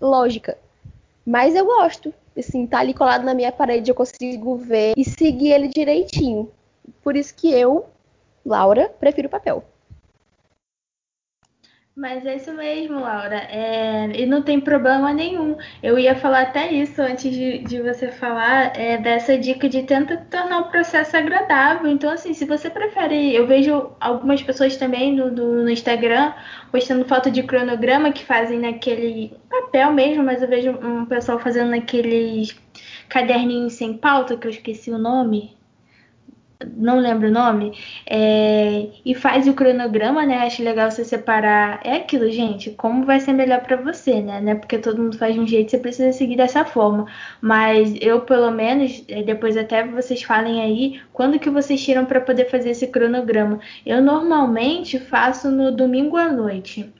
lógica. 0.00 0.58
Mas 1.28 1.54
eu 1.54 1.66
gosto. 1.66 2.14
Assim, 2.34 2.66
tá 2.66 2.78
ali 2.78 2.94
colado 2.94 3.22
na 3.22 3.34
minha 3.34 3.52
parede, 3.52 3.90
eu 3.90 3.94
consigo 3.94 4.56
ver 4.56 4.94
e 4.96 5.04
seguir 5.04 5.52
ele 5.52 5.68
direitinho. 5.68 6.50
Por 7.02 7.16
isso 7.16 7.34
que 7.36 7.52
eu, 7.52 7.84
Laura, 8.46 8.88
prefiro 8.98 9.28
papel. 9.28 9.62
Mas 11.94 12.24
é 12.24 12.36
isso 12.36 12.52
mesmo, 12.52 13.00
Laura. 13.00 13.36
É... 13.50 14.08
E 14.14 14.24
não 14.24 14.40
tem 14.40 14.60
problema 14.60 15.12
nenhum. 15.12 15.58
Eu 15.82 15.98
ia 15.98 16.14
falar 16.14 16.42
até 16.42 16.72
isso 16.72 17.02
antes 17.02 17.30
de, 17.30 17.58
de 17.58 17.82
você 17.82 18.08
falar 18.08 18.72
é, 18.78 18.96
dessa 18.96 19.36
dica 19.36 19.68
de 19.68 19.82
tenta 19.82 20.16
tornar 20.30 20.60
o 20.60 20.70
processo 20.70 21.16
agradável. 21.16 21.90
Então, 21.90 22.10
assim, 22.10 22.32
se 22.32 22.44
você 22.44 22.70
prefere. 22.70 23.34
Eu 23.34 23.48
vejo 23.48 23.90
algumas 24.00 24.40
pessoas 24.40 24.76
também 24.76 25.12
no, 25.12 25.28
no, 25.30 25.64
no 25.64 25.70
Instagram 25.70 26.32
postando 26.70 27.04
foto 27.04 27.30
de 27.32 27.42
cronograma 27.42 28.12
que 28.12 28.24
fazem 28.24 28.60
naquele 28.60 29.36
papel 29.68 29.92
mesmo, 29.92 30.24
mas 30.24 30.42
eu 30.42 30.48
vejo 30.48 30.70
um 30.70 31.04
pessoal 31.04 31.38
fazendo 31.38 31.70
naqueles 31.70 32.58
caderninhos 33.08 33.74
sem 33.74 33.96
pauta, 33.96 34.36
que 34.36 34.46
eu 34.46 34.50
esqueci 34.50 34.90
o 34.90 34.98
nome 34.98 35.58
não 36.76 36.98
lembro 36.98 37.28
o 37.28 37.30
nome, 37.30 37.72
é, 38.06 38.88
e 39.04 39.14
faz 39.14 39.46
o 39.46 39.54
cronograma, 39.54 40.26
né? 40.26 40.38
Acho 40.38 40.62
legal 40.62 40.90
você 40.90 41.04
separar. 41.04 41.80
É 41.84 41.96
aquilo, 41.96 42.28
gente, 42.30 42.70
como 42.72 43.04
vai 43.04 43.20
ser 43.20 43.32
melhor 43.32 43.60
para 43.60 43.76
você, 43.76 44.20
né? 44.20 44.40
Não 44.40 44.52
é 44.52 44.54
porque 44.56 44.78
todo 44.78 45.00
mundo 45.00 45.16
faz 45.16 45.34
de 45.34 45.40
um 45.40 45.46
jeito, 45.46 45.70
você 45.70 45.78
precisa 45.78 46.12
seguir 46.12 46.36
dessa 46.36 46.64
forma. 46.64 47.06
Mas 47.40 47.94
eu, 48.00 48.22
pelo 48.22 48.50
menos, 48.50 49.04
é, 49.08 49.22
depois 49.22 49.56
até 49.56 49.86
vocês 49.86 50.22
falem 50.22 50.60
aí, 50.60 51.00
quando 51.12 51.38
que 51.38 51.50
vocês 51.50 51.82
tiram 51.82 52.04
para 52.04 52.20
poder 52.20 52.46
fazer 52.50 52.70
esse 52.70 52.88
cronograma? 52.88 53.60
Eu 53.86 54.02
normalmente 54.02 54.98
faço 54.98 55.50
no 55.50 55.70
domingo 55.70 56.16
à 56.16 56.32
noite. 56.32 56.92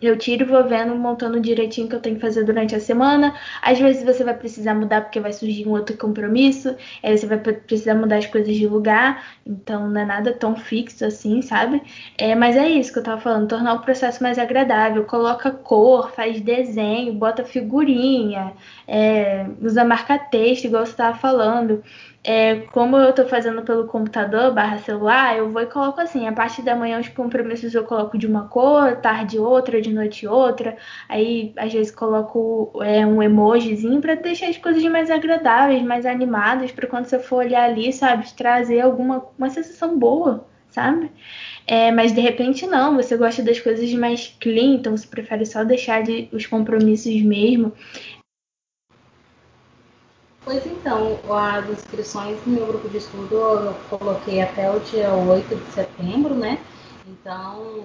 Eu 0.00 0.16
tiro 0.16 0.44
e 0.44 0.46
vou 0.46 0.66
vendo, 0.66 0.94
montando 0.94 1.38
direitinho 1.40 1.86
o 1.86 1.90
que 1.90 1.96
eu 1.96 2.00
tenho 2.00 2.16
que 2.16 2.22
fazer 2.22 2.42
durante 2.44 2.74
a 2.74 2.80
semana. 2.80 3.34
Às 3.60 3.78
vezes 3.78 4.02
você 4.02 4.24
vai 4.24 4.34
precisar 4.34 4.74
mudar 4.74 5.02
porque 5.02 5.20
vai 5.20 5.32
surgir 5.32 5.68
um 5.68 5.72
outro 5.72 5.96
compromisso. 5.96 6.74
Aí 7.02 7.16
você 7.16 7.26
vai 7.26 7.38
precisar 7.38 7.94
mudar 7.94 8.16
as 8.16 8.26
coisas 8.26 8.54
de 8.54 8.66
lugar. 8.66 9.22
Então 9.44 9.88
não 9.90 10.00
é 10.00 10.04
nada 10.06 10.32
tão 10.32 10.56
fixo 10.56 11.04
assim, 11.04 11.42
sabe? 11.42 11.82
É, 12.16 12.34
mas 12.34 12.56
é 12.56 12.68
isso 12.68 12.92
que 12.92 12.98
eu 12.98 13.02
tava 13.02 13.20
falando, 13.20 13.48
tornar 13.48 13.74
o 13.74 13.80
processo 13.82 14.22
mais 14.22 14.38
agradável. 14.38 15.04
Coloca 15.04 15.50
cor, 15.50 16.10
faz 16.12 16.40
desenho, 16.40 17.12
bota 17.12 17.44
figurinha, 17.44 18.54
é, 18.88 19.46
usa 19.60 19.84
marca-texto, 19.84 20.64
igual 20.64 20.86
você 20.86 20.94
tava 20.94 21.18
falando. 21.18 21.82
É, 22.22 22.56
como 22.72 22.96
eu 22.98 23.14
tô 23.14 23.26
fazendo 23.26 23.62
pelo 23.62 23.86
computador 23.86 24.52
barra 24.52 24.78
celular, 24.78 25.38
eu 25.38 25.50
vou 25.50 25.62
e 25.62 25.66
coloco 25.66 26.00
assim, 26.00 26.28
a 26.28 26.32
parte 26.32 26.60
da 26.60 26.76
manhã 26.76 27.00
os 27.00 27.08
compromissos 27.08 27.74
eu 27.74 27.84
coloco 27.84 28.18
de 28.18 28.26
uma 28.26 28.46
cor, 28.48 28.96
tarde 28.96 29.38
outra, 29.38 29.80
de 29.80 29.92
noite 29.92 30.26
outra, 30.26 30.76
aí 31.08 31.52
às 31.56 31.72
vezes 31.72 31.90
coloco 31.90 32.72
é, 32.82 33.06
um 33.06 33.22
emojizinho 33.22 34.00
para 34.02 34.14
deixar 34.14 34.48
as 34.48 34.58
coisas 34.58 34.84
mais 34.84 35.10
agradáveis, 35.10 35.82
mais 35.82 36.04
animadas, 36.04 36.70
para 36.70 36.86
quando 36.86 37.06
você 37.06 37.18
for 37.18 37.36
olhar 37.36 37.64
ali, 37.64 37.92
sabe, 37.92 38.30
trazer 38.34 38.80
alguma 38.80 39.24
uma 39.38 39.48
sensação 39.48 39.98
boa, 39.98 40.46
sabe? 40.68 41.10
É, 41.66 41.90
mas 41.90 42.12
de 42.12 42.20
repente 42.20 42.66
não, 42.66 42.96
você 42.96 43.16
gosta 43.16 43.42
das 43.42 43.60
coisas 43.60 43.90
mais 43.94 44.36
clean, 44.40 44.74
então 44.74 44.96
você 44.96 45.06
prefere 45.06 45.46
só 45.46 45.64
deixar 45.64 46.02
de, 46.02 46.28
os 46.32 46.46
compromissos 46.46 47.22
mesmo. 47.22 47.72
Pois 50.44 50.64
então, 50.66 51.18
as 51.30 51.68
inscrições 51.68 52.38
no 52.46 52.54
meu 52.54 52.66
grupo 52.66 52.88
de 52.88 52.96
estudo 52.96 53.34
eu 53.34 53.74
coloquei 53.90 54.40
até 54.40 54.70
o 54.70 54.80
dia 54.80 55.12
8 55.12 55.54
de 55.54 55.72
setembro, 55.72 56.34
né? 56.34 56.58
Então, 57.06 57.84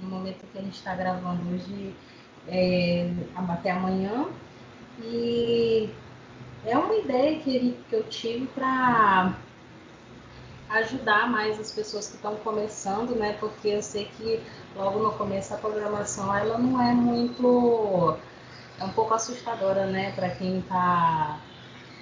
no 0.00 0.08
momento 0.08 0.44
que 0.50 0.58
a 0.58 0.62
gente 0.62 0.74
está 0.74 0.94
gravando 0.94 1.42
hoje, 1.54 1.94
é, 2.48 3.10
até 3.36 3.70
amanhã. 3.70 4.26
E 5.00 5.90
é 6.64 6.76
uma 6.76 6.94
ideia 6.94 7.38
que, 7.40 7.76
que 7.88 7.94
eu 7.94 8.04
tive 8.04 8.46
para 8.48 9.34
ajudar 10.70 11.28
mais 11.28 11.60
as 11.60 11.70
pessoas 11.70 12.08
que 12.08 12.16
estão 12.16 12.36
começando, 12.36 13.14
né? 13.14 13.36
Porque 13.38 13.68
eu 13.68 13.82
sei 13.82 14.06
que 14.16 14.40
logo 14.74 14.98
no 14.98 15.12
começo 15.12 15.52
a 15.52 15.58
programação 15.58 16.34
ela 16.34 16.56
não 16.56 16.80
é 16.80 16.92
muito 16.94 18.16
é 18.80 18.84
um 18.84 18.92
pouco 18.92 19.14
assustadora, 19.14 19.86
né, 19.86 20.12
para 20.12 20.30
quem 20.30 20.58
está 20.58 21.38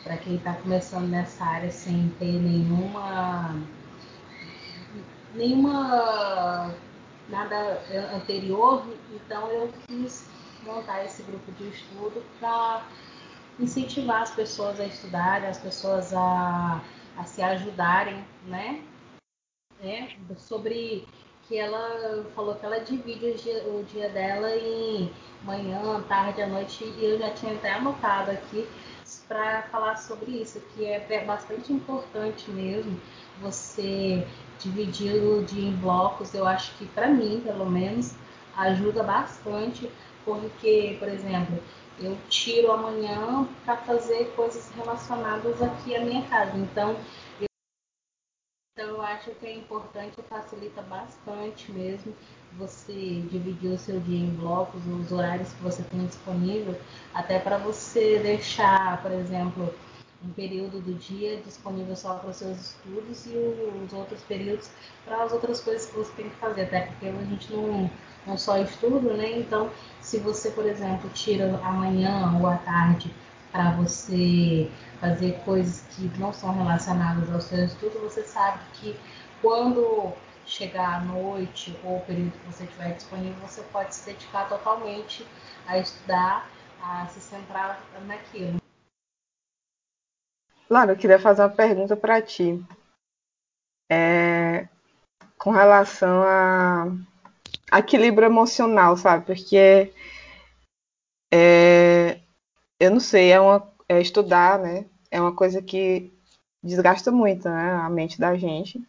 para 0.02 0.16
quem 0.16 0.36
está 0.36 0.54
começando 0.54 1.08
nessa 1.08 1.44
área 1.44 1.70
sem 1.70 2.08
ter 2.18 2.32
nenhuma 2.32 3.54
nenhuma 5.34 6.74
nada 7.28 7.80
anterior, 8.14 8.84
então 9.14 9.48
eu 9.48 9.72
quis 9.86 10.28
montar 10.64 11.04
esse 11.04 11.22
grupo 11.22 11.52
de 11.52 11.68
estudo 11.68 12.22
para 12.38 12.84
incentivar 13.58 14.22
as 14.22 14.30
pessoas 14.30 14.80
a 14.80 14.84
estudarem, 14.84 15.48
as 15.48 15.58
pessoas 15.58 16.12
a, 16.12 16.82
a 17.16 17.24
se 17.24 17.42
ajudarem, 17.42 18.24
né? 18.46 18.82
É, 19.82 20.08
sobre 20.36 21.06
que 21.48 21.58
ela 21.58 22.24
falou 22.34 22.54
que 22.54 22.66
ela 22.66 22.80
divide 22.80 23.26
o 23.26 23.34
dia, 23.34 23.64
o 23.64 23.84
dia 23.84 24.08
dela 24.10 24.54
em 24.54 25.10
manhã, 25.42 26.02
tarde, 26.02 26.42
à 26.42 26.46
noite, 26.46 26.84
e 26.84 27.04
eu 27.04 27.18
já 27.18 27.30
tinha 27.30 27.54
até 27.54 27.72
anotado 27.72 28.30
aqui 28.30 28.68
para 29.30 29.62
falar 29.70 29.94
sobre 29.94 30.32
isso, 30.32 30.60
que 30.74 30.84
é 30.84 31.24
bastante 31.24 31.72
importante 31.72 32.50
mesmo 32.50 33.00
você 33.40 34.26
dividir 34.58 35.14
o 35.22 35.46
em 35.56 35.70
blocos. 35.76 36.34
Eu 36.34 36.44
acho 36.48 36.76
que 36.76 36.84
para 36.86 37.06
mim, 37.06 37.40
pelo 37.44 37.64
menos, 37.70 38.12
ajuda 38.56 39.04
bastante, 39.04 39.88
porque, 40.24 40.96
por 40.98 41.08
exemplo, 41.08 41.62
eu 42.00 42.18
tiro 42.28 42.72
amanhã 42.72 43.46
para 43.64 43.76
fazer 43.76 44.32
coisas 44.34 44.68
relacionadas 44.72 45.62
aqui 45.62 45.94
à 45.94 46.00
minha 46.00 46.22
casa. 46.22 46.58
Então, 46.58 46.96
então 48.80 48.94
eu 48.94 49.02
acho 49.02 49.30
que 49.32 49.46
é 49.46 49.54
importante, 49.54 50.16
facilita 50.26 50.80
bastante 50.80 51.70
mesmo 51.70 52.14
você 52.54 53.22
dividir 53.30 53.72
o 53.72 53.78
seu 53.78 54.00
dia 54.00 54.18
em 54.18 54.30
blocos, 54.30 54.80
os 54.86 55.12
horários 55.12 55.52
que 55.52 55.62
você 55.62 55.82
tem 55.82 56.06
disponível, 56.06 56.74
até 57.12 57.38
para 57.38 57.58
você 57.58 58.18
deixar, 58.20 59.02
por 59.02 59.12
exemplo, 59.12 59.74
um 60.24 60.30
período 60.30 60.80
do 60.80 60.94
dia 60.94 61.36
disponível 61.42 61.94
só 61.94 62.14
para 62.14 62.30
os 62.30 62.36
seus 62.36 62.58
estudos 62.58 63.26
e 63.26 63.36
os 63.84 63.92
outros 63.92 64.22
períodos 64.22 64.70
para 65.04 65.24
as 65.24 65.32
outras 65.32 65.60
coisas 65.60 65.84
que 65.84 65.96
você 65.96 66.12
tem 66.14 66.30
que 66.30 66.36
fazer, 66.36 66.62
até 66.62 66.86
porque 66.86 67.06
a 67.06 67.12
gente 67.12 67.52
não, 67.52 67.90
não 68.26 68.38
só 68.38 68.56
estuda, 68.56 69.12
né? 69.12 69.38
Então, 69.38 69.70
se 70.00 70.18
você, 70.18 70.50
por 70.50 70.64
exemplo, 70.64 71.10
tira 71.10 71.54
amanhã 71.62 72.34
ou 72.40 72.46
à 72.46 72.56
tarde 72.56 73.14
para 73.50 73.72
você 73.72 74.70
fazer 75.00 75.38
coisas 75.44 75.82
que 75.94 76.02
não 76.18 76.32
são 76.32 76.52
relacionadas 76.56 77.32
ao 77.32 77.40
seu 77.40 77.64
estudo, 77.64 78.00
você 78.00 78.22
sabe 78.22 78.60
que 78.74 78.98
quando 79.40 80.12
chegar 80.46 80.96
à 80.96 81.00
noite 81.00 81.78
ou 81.84 81.98
o 81.98 82.00
período 82.00 82.32
que 82.32 82.46
você 82.46 82.66
tiver 82.66 82.94
disponível, 82.94 83.34
você 83.46 83.62
pode 83.64 83.94
se 83.94 84.06
dedicar 84.06 84.48
totalmente 84.48 85.26
a 85.66 85.78
estudar, 85.78 86.50
a 86.82 87.06
se 87.06 87.20
centrar 87.20 87.82
naquilo. 88.06 88.60
Lara, 90.68 90.92
eu 90.92 90.96
queria 90.96 91.18
fazer 91.18 91.42
uma 91.42 91.48
pergunta 91.48 91.96
para 91.96 92.22
ti. 92.22 92.64
É, 93.90 94.68
com 95.36 95.50
relação 95.50 96.22
a, 96.22 96.86
equilíbrio 97.78 98.26
emocional, 98.26 98.96
sabe? 98.96 99.26
Porque 99.26 99.92
é, 101.32 102.20
eu 102.80 102.90
não 102.90 103.00
sei, 103.00 103.30
é, 103.30 103.38
uma, 103.40 103.70
é 103.88 104.00
estudar, 104.00 104.58
né? 104.58 104.86
É 105.10 105.20
uma 105.20 105.34
coisa 105.34 105.60
que 105.60 106.10
desgasta 106.62 107.12
muito 107.12 107.48
né, 107.48 107.72
a 107.72 107.90
mente 107.90 108.18
da 108.18 108.36
gente. 108.36 108.82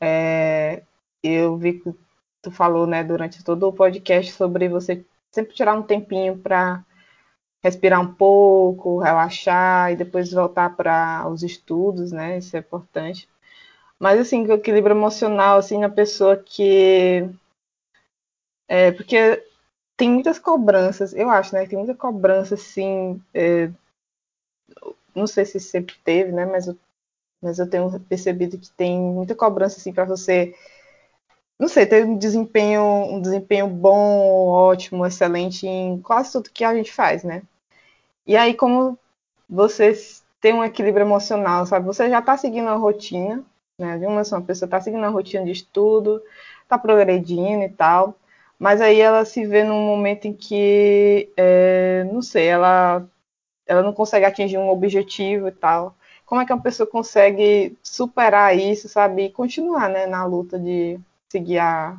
É, 0.00 0.82
eu 1.22 1.56
vi 1.56 1.80
que 1.80 1.92
tu 2.40 2.50
falou, 2.50 2.86
né, 2.86 3.02
durante 3.02 3.44
todo 3.44 3.68
o 3.68 3.72
podcast 3.72 4.32
sobre 4.32 4.68
você 4.68 5.04
sempre 5.32 5.54
tirar 5.54 5.74
um 5.74 5.82
tempinho 5.82 6.38
para 6.38 6.84
respirar 7.62 8.00
um 8.00 8.14
pouco, 8.14 9.00
relaxar 9.00 9.92
e 9.92 9.96
depois 9.96 10.32
voltar 10.32 10.76
para 10.76 11.28
os 11.28 11.42
estudos, 11.42 12.12
né? 12.12 12.38
Isso 12.38 12.56
é 12.56 12.60
importante. 12.60 13.28
Mas 13.98 14.20
assim, 14.20 14.46
o 14.46 14.52
equilíbrio 14.52 14.94
emocional 14.94 15.58
assim 15.58 15.78
na 15.78 15.88
pessoa 15.88 16.36
que 16.36 17.28
é 18.68 18.92
porque 18.92 19.42
tem 19.98 20.10
muitas 20.10 20.38
cobranças, 20.38 21.12
eu 21.12 21.28
acho, 21.28 21.54
né? 21.54 21.66
Tem 21.66 21.76
muita 21.76 21.94
cobrança 21.94 22.54
assim, 22.54 23.20
é... 23.34 23.70
não 25.14 25.26
sei 25.26 25.44
se 25.44 25.60
sempre 25.60 25.96
teve, 26.04 26.32
né? 26.32 26.46
Mas 26.46 26.66
eu 26.68 26.78
mas 27.40 27.58
eu 27.60 27.70
tenho 27.70 28.00
percebido 28.00 28.58
que 28.58 28.68
tem 28.70 28.98
muita 29.00 29.34
cobrança 29.34 29.78
assim 29.78 29.92
para 29.92 30.04
você 30.04 30.54
não 31.58 31.68
sei, 31.68 31.86
ter 31.86 32.04
um 32.04 32.16
desempenho, 32.16 32.82
um 32.82 33.20
desempenho 33.20 33.66
bom, 33.68 34.46
ótimo, 34.48 35.04
excelente 35.04 35.66
em 35.66 36.00
quase 36.00 36.32
tudo 36.32 36.50
que 36.50 36.64
a 36.64 36.74
gente 36.74 36.92
faz, 36.92 37.24
né? 37.24 37.42
E 38.26 38.36
aí, 38.36 38.54
como 38.54 38.98
você 39.48 39.92
tem 40.40 40.54
um 40.54 40.64
equilíbrio 40.64 41.04
emocional, 41.04 41.66
sabe? 41.66 41.86
Você 41.86 42.08
já 42.08 42.20
está 42.20 42.36
seguindo 42.36 42.68
a 42.68 42.76
rotina, 42.76 43.44
né? 43.78 43.98
De 43.98 44.06
uma, 44.06 44.22
uma 44.22 44.42
pessoa 44.42 44.66
está 44.66 44.80
seguindo 44.80 45.04
a 45.04 45.08
rotina 45.08 45.44
de 45.44 45.52
estudo, 45.52 46.22
está 46.62 46.78
progredindo 46.78 47.64
e 47.64 47.68
tal, 47.70 48.14
mas 48.58 48.80
aí 48.80 49.00
ela 49.00 49.24
se 49.24 49.46
vê 49.46 49.64
num 49.64 49.86
momento 49.86 50.26
em 50.26 50.32
que, 50.34 51.32
é, 51.36 52.04
não 52.12 52.22
sei, 52.22 52.46
ela, 52.46 53.06
ela 53.66 53.82
não 53.82 53.92
consegue 53.92 54.26
atingir 54.26 54.58
um 54.58 54.70
objetivo 54.70 55.48
e 55.48 55.52
tal 55.52 55.96
como 56.28 56.42
é 56.42 56.46
que 56.46 56.52
uma 56.52 56.62
pessoa 56.62 56.86
consegue 56.86 57.78
superar 57.82 58.54
isso, 58.56 58.86
sabe, 58.88 59.24
e 59.24 59.30
continuar, 59.30 59.88
né, 59.88 60.06
na 60.06 60.26
luta 60.26 60.58
de 60.58 61.00
seguir 61.32 61.58
a, 61.58 61.98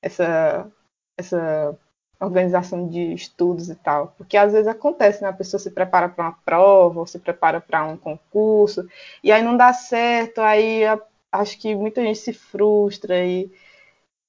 essa, 0.00 0.70
essa 1.18 1.76
organização 2.20 2.88
de 2.88 3.12
estudos 3.12 3.68
e 3.68 3.74
tal. 3.74 4.14
Porque 4.16 4.36
às 4.36 4.52
vezes 4.52 4.68
acontece, 4.68 5.20
né, 5.22 5.28
a 5.28 5.32
pessoa 5.32 5.60
se 5.60 5.72
prepara 5.72 6.08
para 6.08 6.26
uma 6.26 6.38
prova, 6.44 7.00
ou 7.00 7.06
se 7.08 7.18
prepara 7.18 7.60
para 7.60 7.84
um 7.84 7.96
concurso, 7.96 8.88
e 9.22 9.32
aí 9.32 9.42
não 9.42 9.56
dá 9.56 9.72
certo, 9.72 10.40
aí 10.40 10.82
acho 11.32 11.58
que 11.58 11.74
muita 11.74 12.02
gente 12.02 12.20
se 12.20 12.32
frustra 12.32 13.18
e, 13.24 13.50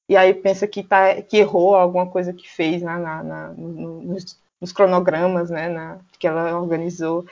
e 0.10 0.16
aí 0.16 0.34
pensa 0.34 0.68
que, 0.68 0.84
tá, 0.84 1.22
que 1.22 1.38
errou 1.38 1.76
alguma 1.76 2.10
coisa 2.10 2.34
que 2.34 2.49
fez 2.49 2.82
na, 2.82 2.97
na 2.97 3.49
no, 3.53 4.01
nos, 4.03 4.39
nos, 4.60 4.72
cronogramas 4.72 5.49
né, 5.49 5.68
na, 5.68 5.99
que 6.18 6.28
ela 6.28 6.60
organizou. 6.60 7.26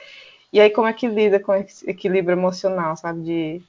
E 0.52 0.60
aí, 0.60 0.70
como 0.70 0.86
é 0.86 0.92
que 0.92 1.08
lida 1.08 1.40
com 1.40 1.54
esse 1.54 1.88
equilíbrio 1.88 2.34
emocional, 2.34 2.96
sabe? 2.96 3.22
De, 3.22 3.62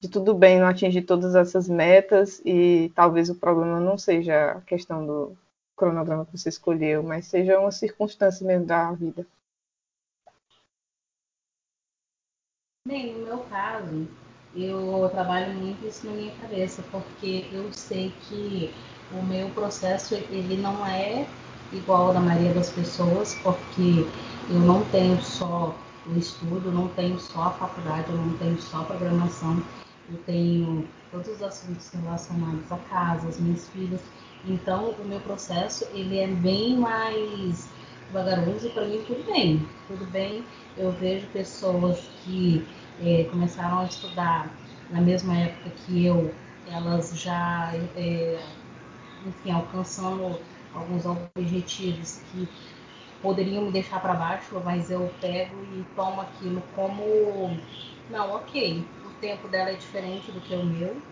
de 0.00 0.08
tudo 0.08 0.34
bem 0.34 0.60
não 0.60 0.68
atingir 0.68 1.02
todas 1.02 1.34
essas 1.34 1.68
metas 1.68 2.40
e 2.44 2.92
talvez 2.94 3.30
o 3.30 3.34
problema 3.34 3.80
não 3.80 3.98
seja 3.98 4.52
a 4.52 4.60
questão 4.62 5.04
do 5.04 5.36
cronograma 5.76 6.26
que 6.26 6.36
você 6.36 6.48
escolheu, 6.48 7.02
mas 7.02 7.26
seja 7.26 7.58
uma 7.58 7.72
circunstância 7.72 8.46
mesmo 8.46 8.66
da 8.66 8.92
vida. 8.92 9.26
Bem, 12.86 13.14
no 13.14 13.26
meu 13.26 13.38
caso, 13.44 14.08
eu 14.54 15.08
trabalho 15.10 15.54
muito 15.54 15.86
isso 15.86 16.06
na 16.06 16.12
minha 16.12 16.32
cabeça, 16.32 16.82
porque 16.90 17.46
eu 17.52 17.72
sei 17.72 18.12
que 18.22 18.72
o 19.12 19.22
meu 19.22 19.48
processo 19.50 20.14
ele 20.14 20.56
não 20.56 20.86
é 20.86 21.26
igual 21.72 22.08
ao 22.08 22.14
da 22.14 22.20
maioria 22.20 22.54
das 22.54 22.70
pessoas, 22.70 23.34
porque 23.42 24.06
eu 24.50 24.58
não 24.60 24.82
tenho 24.86 25.20
só 25.22 25.74
o 26.06 26.18
estudo, 26.18 26.72
não 26.72 26.88
tenho 26.88 27.18
só 27.18 27.44
a 27.44 27.50
faculdade, 27.50 28.10
eu 28.10 28.16
não 28.16 28.36
tenho 28.38 28.60
só 28.60 28.78
a 28.78 28.84
programação, 28.84 29.62
eu 30.10 30.18
tenho 30.24 30.88
todos 31.10 31.28
os 31.28 31.42
assuntos 31.42 31.90
relacionados 31.90 32.70
à 32.72 32.78
casa, 32.78 33.28
as 33.28 33.38
minhas 33.38 33.68
filhas. 33.68 34.00
Então, 34.46 34.90
o 34.92 35.04
meu 35.04 35.20
processo 35.20 35.86
ele 35.92 36.18
é 36.18 36.26
bem 36.26 36.76
mais 36.76 37.68
vagaroso 38.10 38.66
e 38.66 38.70
para 38.70 38.86
mim 38.86 39.02
tudo 39.06 39.22
bem. 39.24 39.68
Tudo 39.86 40.06
bem, 40.06 40.44
eu 40.76 40.90
vejo 40.92 41.26
pessoas 41.28 42.08
que 42.24 42.66
é, 43.00 43.24
começaram 43.24 43.80
a 43.80 43.84
estudar 43.84 44.58
na 44.88 45.00
mesma 45.00 45.36
época 45.38 45.70
que 45.70 46.04
eu, 46.04 46.34
elas 46.66 47.10
já, 47.18 47.72
é, 47.94 48.42
enfim, 49.26 49.50
alcançando 49.50 50.40
alguns 50.72 51.04
objetivos 51.06 52.18
que 52.30 52.48
poderiam 53.20 53.64
me 53.64 53.72
deixar 53.72 54.00
para 54.00 54.14
baixo, 54.14 54.60
mas 54.64 54.90
eu 54.90 55.08
pego 55.20 55.64
e 55.64 55.84
tomo 55.94 56.20
aquilo 56.20 56.62
como, 56.74 57.56
não, 58.08 58.32
ok, 58.36 58.84
o 59.02 59.10
tempo 59.10 59.48
dela 59.48 59.70
é 59.70 59.74
diferente 59.76 60.30
do 60.30 60.40
que 60.40 60.54
o 60.54 60.64
meu, 60.64 61.02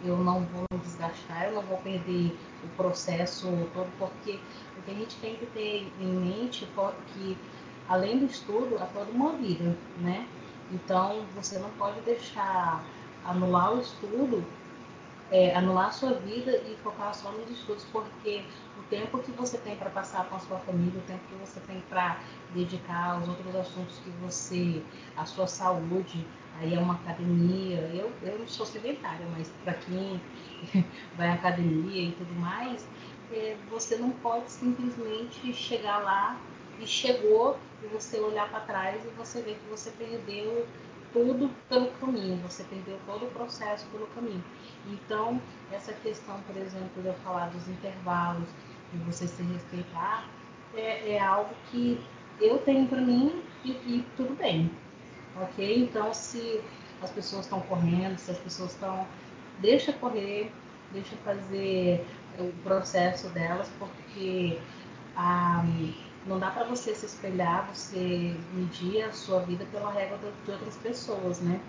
eu 0.00 0.16
não 0.18 0.44
vou 0.46 0.64
me 0.72 0.78
desgastar, 0.80 1.44
eu 1.46 1.52
não 1.52 1.62
vou 1.62 1.78
perder 1.78 2.36
o 2.60 2.68
processo 2.68 3.70
todo, 3.72 3.92
porque 3.92 4.40
o 4.76 4.82
que 4.82 4.90
a 4.90 4.94
gente 4.94 5.16
tem 5.20 5.36
que 5.36 5.46
ter 5.46 5.92
em 5.96 6.08
mente 6.08 6.64
é 6.64 6.92
que 7.12 7.38
além 7.86 8.18
do 8.18 8.26
estudo, 8.26 8.78
há 8.78 8.86
toda 8.86 9.10
uma 9.12 9.36
vida, 9.36 9.76
né? 9.96 10.26
Então, 10.72 11.26
você 11.34 11.58
não 11.58 11.70
pode 11.70 12.00
deixar 12.00 12.82
anular 13.24 13.74
o 13.74 13.80
estudo, 13.80 14.42
é, 15.30 15.54
anular 15.54 15.86
a 15.88 15.90
sua 15.90 16.14
vida 16.14 16.50
e 16.50 16.76
focar 16.82 17.14
só 17.14 17.30
nos 17.30 17.50
estudos, 17.50 17.84
porque 17.92 18.42
o 18.78 18.82
tempo 18.84 19.18
que 19.18 19.30
você 19.32 19.58
tem 19.58 19.76
para 19.76 19.90
passar 19.90 20.26
com 20.28 20.36
a 20.36 20.38
sua 20.38 20.58
família, 20.58 20.98
o 20.98 21.06
tempo 21.06 21.20
que 21.28 21.34
você 21.34 21.60
tem 21.60 21.80
para 21.88 22.18
dedicar 22.54 23.14
aos 23.14 23.28
outros 23.28 23.54
assuntos 23.54 23.98
que 23.98 24.10
você, 24.22 24.82
a 25.16 25.24
sua 25.24 25.46
saúde, 25.46 26.26
aí 26.58 26.74
é 26.74 26.78
uma 26.78 26.94
academia. 26.94 27.80
Eu, 27.94 28.12
eu 28.22 28.38
não 28.38 28.48
sou 28.48 28.66
sedentária, 28.66 29.26
mas 29.36 29.50
para 29.64 29.74
quem 29.74 30.20
vai 31.16 31.28
à 31.28 31.34
academia 31.34 32.08
e 32.08 32.12
tudo 32.12 32.34
mais, 32.34 32.86
é, 33.30 33.56
você 33.70 33.96
não 33.96 34.10
pode 34.10 34.50
simplesmente 34.50 35.52
chegar 35.54 35.98
lá 35.98 36.38
e 36.82 36.86
chegou 36.86 37.56
e 37.82 37.86
você 37.86 38.18
olhar 38.18 38.48
para 38.50 38.60
trás 38.60 39.04
e 39.04 39.08
você 39.10 39.40
ver 39.40 39.54
que 39.54 39.70
você 39.70 39.90
perdeu 39.92 40.66
tudo 41.12 41.50
pelo 41.68 41.90
caminho, 41.92 42.36
você 42.38 42.64
perdeu 42.64 42.98
todo 43.06 43.26
o 43.26 43.30
processo 43.30 43.86
pelo 43.88 44.06
caminho. 44.08 44.42
Então, 44.86 45.40
essa 45.70 45.92
questão, 45.92 46.40
por 46.40 46.56
exemplo, 46.56 47.02
de 47.02 47.08
eu 47.08 47.14
falar 47.14 47.50
dos 47.50 47.68
intervalos, 47.68 48.48
de 48.92 48.98
você 49.00 49.28
se 49.28 49.42
respeitar, 49.42 50.28
é, 50.74 51.12
é 51.12 51.20
algo 51.20 51.54
que 51.70 52.00
eu 52.40 52.58
tenho 52.58 52.86
para 52.88 53.00
mim 53.00 53.42
e, 53.64 53.70
e, 53.70 54.06
tudo 54.16 54.34
bem, 54.34 54.70
ok? 55.40 55.84
Então, 55.84 56.12
se 56.14 56.60
as 57.02 57.10
pessoas 57.10 57.44
estão 57.44 57.60
correndo, 57.60 58.18
se 58.18 58.30
as 58.30 58.38
pessoas 58.38 58.72
estão, 58.72 59.06
deixa 59.60 59.92
correr, 59.92 60.50
deixa 60.92 61.14
fazer 61.16 62.04
o 62.38 62.50
processo 62.62 63.28
delas, 63.28 63.70
porque 63.78 64.58
a 65.14 65.62
não 66.26 66.38
dá 66.38 66.50
para 66.50 66.64
você 66.64 66.94
se 66.94 67.06
espelhar, 67.06 67.68
você 67.72 68.36
medir 68.52 69.02
a 69.02 69.12
sua 69.12 69.40
vida 69.40 69.64
pela 69.72 69.90
régua 69.90 70.18
de 70.44 70.50
outras 70.50 70.76
pessoas, 70.76 71.40
né? 71.40 71.60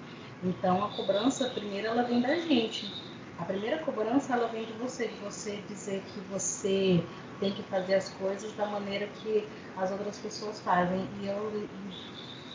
Então 0.44 0.84
a 0.84 0.90
cobrança 0.90 1.50
primeiro 1.50 1.88
ela 1.88 2.04
vem 2.04 2.22
da 2.22 2.36
gente. 2.36 2.94
A 3.40 3.46
primeira 3.46 3.80
cobrança 3.80 4.34
ela 4.34 4.48
vem 4.48 4.66
de 4.66 4.74
você, 4.74 5.08
de 5.08 5.16
você 5.16 5.64
dizer 5.68 6.04
que 6.14 6.20
você 6.32 7.04
tem 7.40 7.52
que 7.52 7.64
fazer 7.64 7.96
as 7.96 8.10
coisas 8.10 8.54
da 8.54 8.68
maneira 8.68 9.08
que 9.08 9.48
as 9.76 9.92
outras 9.92 10.18
pessoas 10.20 10.60
fazem. 10.60 11.08
E 11.20 11.28
eu 11.28 11.68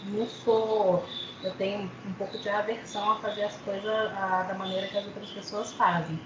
não 0.05 0.27
sou, 0.27 1.05
eu 1.43 1.53
tenho 1.55 1.91
um 2.07 2.13
pouco 2.13 2.39
de 2.39 2.49
aversão 2.49 3.13
a 3.13 3.17
fazer 3.17 3.43
as 3.43 3.57
coisas 3.57 3.87
a, 3.87 4.45
da 4.45 4.55
maneira 4.55 4.87
que 4.87 4.97
as 4.97 5.07
outras 5.07 5.31
pessoas 5.31 5.73
fazem. 5.73 6.19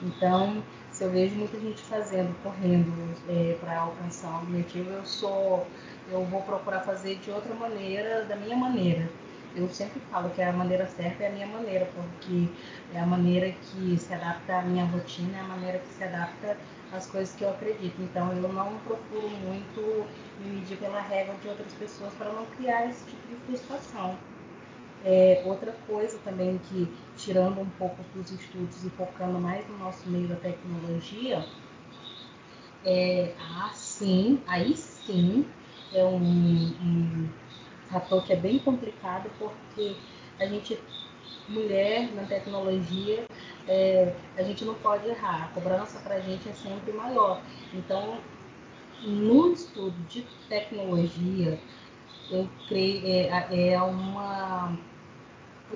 Então, 0.00 0.62
se 1.00 1.04
eu 1.04 1.10
vejo 1.10 1.34
muita 1.34 1.58
gente 1.58 1.80
fazendo, 1.84 2.36
correndo 2.42 2.92
é, 3.26 3.56
para 3.58 3.80
alcançar 3.80 4.28
um 4.28 4.42
objetivo, 4.42 4.90
eu 4.90 5.06
sou, 5.06 5.66
eu 6.12 6.22
vou 6.26 6.42
procurar 6.42 6.80
fazer 6.80 7.16
de 7.20 7.30
outra 7.30 7.54
maneira, 7.54 8.26
da 8.26 8.36
minha 8.36 8.54
maneira. 8.54 9.08
Eu 9.56 9.66
sempre 9.70 9.98
falo 10.10 10.28
que 10.28 10.42
a 10.42 10.52
maneira 10.52 10.86
certa 10.86 11.24
é 11.24 11.28
a 11.28 11.32
minha 11.32 11.46
maneira, 11.46 11.88
porque 11.94 12.46
é 12.94 13.00
a 13.00 13.06
maneira 13.06 13.50
que 13.50 13.96
se 13.96 14.12
adapta 14.12 14.58
à 14.58 14.62
minha 14.62 14.84
rotina, 14.84 15.38
é 15.38 15.40
a 15.40 15.44
maneira 15.44 15.78
que 15.78 15.88
se 15.88 16.04
adapta 16.04 16.54
às 16.92 17.06
coisas 17.06 17.34
que 17.34 17.44
eu 17.44 17.48
acredito. 17.48 17.98
Então 18.02 18.30
eu 18.34 18.52
não 18.52 18.76
procuro 18.80 19.30
muito 19.30 20.06
me 20.44 20.60
medir 20.60 20.76
pela 20.76 21.00
regra 21.00 21.34
de 21.42 21.48
outras 21.48 21.72
pessoas 21.72 22.12
para 22.12 22.30
não 22.30 22.44
criar 22.58 22.90
esse 22.90 23.06
tipo 23.06 23.26
de 23.26 23.36
frustração. 23.46 24.18
É, 25.02 25.42
outra 25.46 25.74
coisa 25.86 26.18
também 26.18 26.60
que, 26.68 26.86
tirando 27.24 27.60
um 27.60 27.70
pouco 27.70 28.02
dos 28.14 28.30
estudos 28.30 28.84
e 28.84 28.90
focando 28.90 29.38
mais 29.38 29.66
no 29.68 29.78
nosso 29.78 30.08
meio 30.08 30.28
da 30.28 30.36
tecnologia, 30.36 31.44
é, 32.84 33.34
ah, 33.38 33.70
sim, 33.74 34.40
aí 34.46 34.74
sim 34.76 35.46
é 35.92 36.04
um, 36.04 36.16
um 36.16 37.28
fator 37.90 38.24
que 38.24 38.32
é 38.32 38.36
bem 38.36 38.58
complicado 38.58 39.30
porque 39.38 39.94
a 40.38 40.46
gente, 40.46 40.78
mulher 41.48 42.10
na 42.14 42.24
tecnologia, 42.24 43.26
é, 43.68 44.14
a 44.36 44.42
gente 44.42 44.64
não 44.64 44.74
pode 44.74 45.06
errar, 45.06 45.44
a 45.44 45.48
cobrança 45.48 45.98
para 46.00 46.14
a 46.14 46.20
gente 46.20 46.48
é 46.48 46.52
sempre 46.52 46.92
maior. 46.92 47.42
Então, 47.74 48.18
no 49.02 49.52
estudo 49.52 49.96
de 50.08 50.22
tecnologia, 50.48 51.58
eu 52.30 52.48
creio 52.68 53.06
é, 53.06 53.72
é 53.72 53.82
uma 53.82 54.78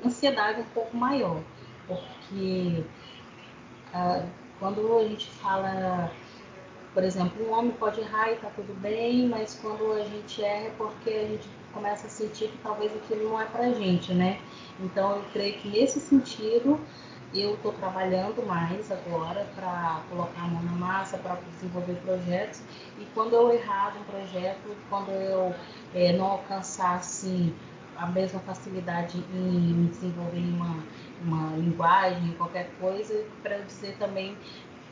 ansiedade 0.04 0.60
um 0.60 0.64
pouco 0.74 0.96
maior, 0.96 1.40
porque 1.86 2.84
ah, 3.92 4.24
quando 4.58 4.98
a 4.98 5.04
gente 5.06 5.30
fala, 5.30 6.10
por 6.92 7.02
exemplo, 7.02 7.46
um 7.46 7.52
homem 7.52 7.72
pode 7.72 8.00
errar 8.00 8.32
e 8.32 8.36
tá 8.36 8.50
tudo 8.54 8.74
bem, 8.80 9.28
mas 9.28 9.58
quando 9.60 9.92
a 9.92 10.04
gente 10.04 10.42
erra 10.42 10.66
é 10.66 10.72
porque 10.76 11.10
a 11.10 11.26
gente 11.28 11.48
começa 11.72 12.06
a 12.06 12.10
sentir 12.10 12.48
que 12.48 12.58
talvez 12.58 12.92
aquilo 12.96 13.28
não 13.30 13.40
é 13.40 13.44
pra 13.44 13.72
gente, 13.72 14.14
né? 14.14 14.40
Então 14.80 15.16
eu 15.16 15.24
creio 15.32 15.54
que 15.54 15.68
nesse 15.68 16.00
sentido 16.00 16.80
eu 17.34 17.54
estou 17.54 17.72
trabalhando 17.72 18.46
mais 18.46 18.90
agora 18.92 19.44
para 19.56 20.02
colocar 20.08 20.42
a 20.42 20.46
mão 20.46 20.62
na 20.62 20.72
massa, 20.72 21.18
para 21.18 21.36
desenvolver 21.52 21.94
projetos. 21.96 22.62
E 22.98 23.04
quando 23.12 23.34
eu 23.34 23.52
errar 23.52 23.92
um 23.98 24.04
projeto, 24.04 24.76
quando 24.88 25.10
eu 25.10 25.52
é, 25.92 26.12
não 26.12 26.26
alcançar 26.26 26.96
assim, 26.96 27.54
a 27.96 28.06
mesma 28.06 28.40
facilidade 28.40 29.18
em 29.32 29.86
desenvolver 29.86 30.38
uma, 30.38 30.84
uma 31.22 31.56
linguagem, 31.56 32.32
qualquer 32.32 32.70
coisa, 32.80 33.24
para 33.42 33.58
dizer 33.58 33.96
também, 33.98 34.36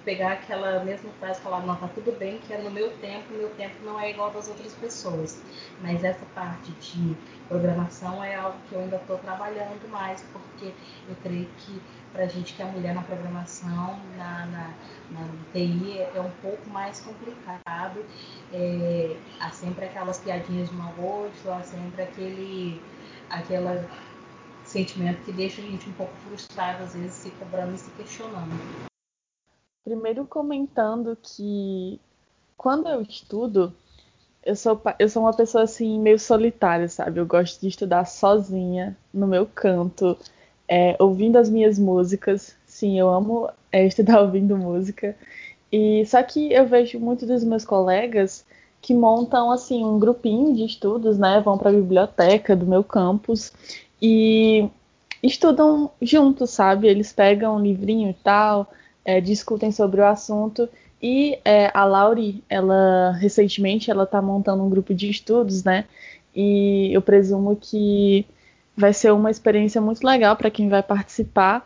pegar 0.05 0.33
aquela 0.33 0.83
mesma 0.85 1.11
frase 1.21 1.39
e 1.39 1.43
falar, 1.43 1.61
não, 1.61 1.77
tá 1.77 1.89
tudo 1.89 2.17
bem, 2.19 2.39
que 2.39 2.53
é 2.53 2.59
no 2.59 2.71
meu 2.71 2.91
tempo, 2.99 3.33
meu 3.33 3.51
tempo 3.51 3.77
não 3.85 4.01
é 4.01 4.11
igual 4.11 4.31
das 4.31 4.49
outras 4.49 4.73
pessoas. 4.75 5.41
Mas 5.81 6.03
essa 6.03 6.25
parte 6.35 6.71
de 6.73 7.17
programação 7.49 8.23
é 8.23 8.35
algo 8.35 8.59
que 8.69 8.75
eu 8.75 8.81
ainda 8.81 8.97
estou 8.97 9.19
trabalhando 9.19 9.89
mais, 9.91 10.25
porque 10.33 10.73
eu 11.09 11.17
creio 11.23 11.49
que 11.59 11.81
para 12.13 12.25
a 12.25 12.27
gente 12.27 12.55
que 12.55 12.63
é 12.63 12.65
mulher 12.67 12.95
na 12.95 13.03
programação, 13.03 13.99
na, 14.17 14.47
na, 14.47 14.75
na 15.11 15.29
TI, 15.53 15.99
é, 15.99 16.21
um 16.21 16.31
pouco 16.43 16.69
mais 16.69 17.01
complicado. 17.01 18.05
É, 18.53 19.17
há 19.41 19.51
sempre 19.51 19.87
aquelas 19.87 20.19
piadinhas 20.19 20.69
de 20.69 20.75
mau 20.75 20.93
gosto, 20.93 21.51
há 21.51 21.63
sempre 21.63 22.03
aquele 22.03 22.81
aquela 23.31 23.89
sentimento 24.65 25.23
que 25.25 25.33
deixa 25.33 25.61
a 25.61 25.65
gente 25.65 25.89
um 25.89 25.93
pouco 25.93 26.13
frustrado, 26.29 26.85
às 26.85 26.95
vezes 26.95 27.15
se 27.15 27.31
cobrando 27.33 27.75
e 27.75 27.79
se 27.79 27.91
questionando. 27.93 28.53
Primeiro 29.85 30.25
comentando 30.27 31.17
que 31.21 32.01
quando 32.57 32.89
eu 32.89 33.03
estudo, 33.03 33.75
eu 34.45 34.55
sou, 34.55 34.81
eu 34.99 35.09
sou 35.09 35.23
uma 35.23 35.35
pessoa 35.35 35.65
assim 35.65 35.99
meio 35.99 36.19
solitária, 36.19 36.89
sabe? 36.89 37.19
Eu 37.19 37.27
gosto 37.27 37.61
de 37.61 37.69
estudar 37.69 38.05
sozinha, 38.05 38.97
no 39.13 39.27
meu 39.27 39.47
canto, 39.47 40.17
é, 40.73 40.97
ouvindo 40.99 41.37
as 41.37 41.51
minhas 41.51 41.79
músicas. 41.79 42.57
Sim, 42.65 42.99
eu 42.99 43.11
amo 43.11 43.51
é, 43.71 43.87
estudar 43.87 44.23
ouvindo 44.23 44.57
música. 44.57 45.15
E 45.71 46.03
só 46.07 46.23
que 46.23 46.51
eu 46.51 46.67
vejo 46.67 46.99
muitos 46.99 47.29
dos 47.29 47.45
meus 47.45 47.63
colegas 47.63 48.43
que 48.81 48.95
montam 48.95 49.51
assim 49.51 49.85
um 49.85 49.99
grupinho 49.99 50.55
de 50.55 50.65
estudos, 50.65 51.19
né? 51.19 51.43
Vão 51.45 51.59
para 51.59 51.69
a 51.69 51.75
biblioteca 51.75 52.57
do 52.57 52.65
meu 52.65 52.83
campus 52.83 53.53
e 54.01 54.67
estudam 55.23 55.91
juntos, 56.01 56.49
sabe? 56.49 56.89
Eles 56.89 57.13
pegam 57.13 57.57
um 57.57 57.61
livrinho 57.61 58.09
e 58.09 58.15
tal, 58.15 58.67
é, 59.05 59.21
discutem 59.21 59.71
sobre 59.71 60.01
o 60.01 60.07
assunto. 60.07 60.67
E 61.03 61.39
é, 61.45 61.71
a 61.75 61.85
Lauri, 61.85 62.43
ela 62.49 63.13
recentemente, 63.21 63.91
ela 63.91 64.05
está 64.05 64.23
montando 64.23 64.63
um 64.63 64.71
grupo 64.71 64.95
de 64.95 65.11
estudos, 65.11 65.65
né? 65.65 65.85
E 66.35 66.91
eu 66.95 67.03
presumo 67.03 67.57
que 67.57 68.25
vai 68.77 68.93
ser 68.93 69.13
uma 69.13 69.31
experiência 69.31 69.81
muito 69.81 70.05
legal 70.07 70.37
para 70.37 70.51
quem 70.51 70.69
vai 70.69 70.83
participar. 70.83 71.65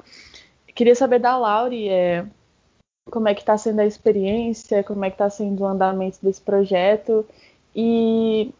Queria 0.74 0.94
saber 0.94 1.18
da 1.18 1.36
Lauri 1.36 1.88
é, 1.88 2.26
como 3.10 3.28
é 3.28 3.34
que 3.34 3.40
está 3.40 3.56
sendo 3.56 3.80
a 3.80 3.86
experiência, 3.86 4.82
como 4.84 5.04
é 5.04 5.10
que 5.10 5.14
está 5.14 5.30
sendo 5.30 5.62
o 5.62 5.66
andamento 5.66 6.18
desse 6.22 6.40
projeto 6.40 7.24
e 7.74 8.52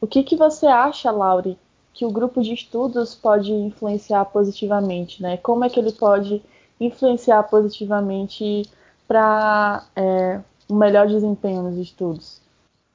o 0.00 0.06
que, 0.06 0.22
que 0.22 0.36
você 0.36 0.66
acha, 0.66 1.10
Lauri, 1.10 1.58
que 1.92 2.04
o 2.04 2.10
grupo 2.10 2.42
de 2.42 2.52
estudos 2.52 3.14
pode 3.14 3.52
influenciar 3.52 4.24
positivamente, 4.26 5.22
né? 5.22 5.36
Como 5.38 5.64
é 5.64 5.70
que 5.70 5.80
ele 5.80 5.92
pode 5.92 6.42
influenciar 6.78 7.44
positivamente 7.44 8.68
para 9.08 9.86
é, 9.96 10.40
um 10.68 10.76
melhor 10.76 11.06
desempenho 11.06 11.62
nos 11.62 11.78
estudos? 11.78 12.43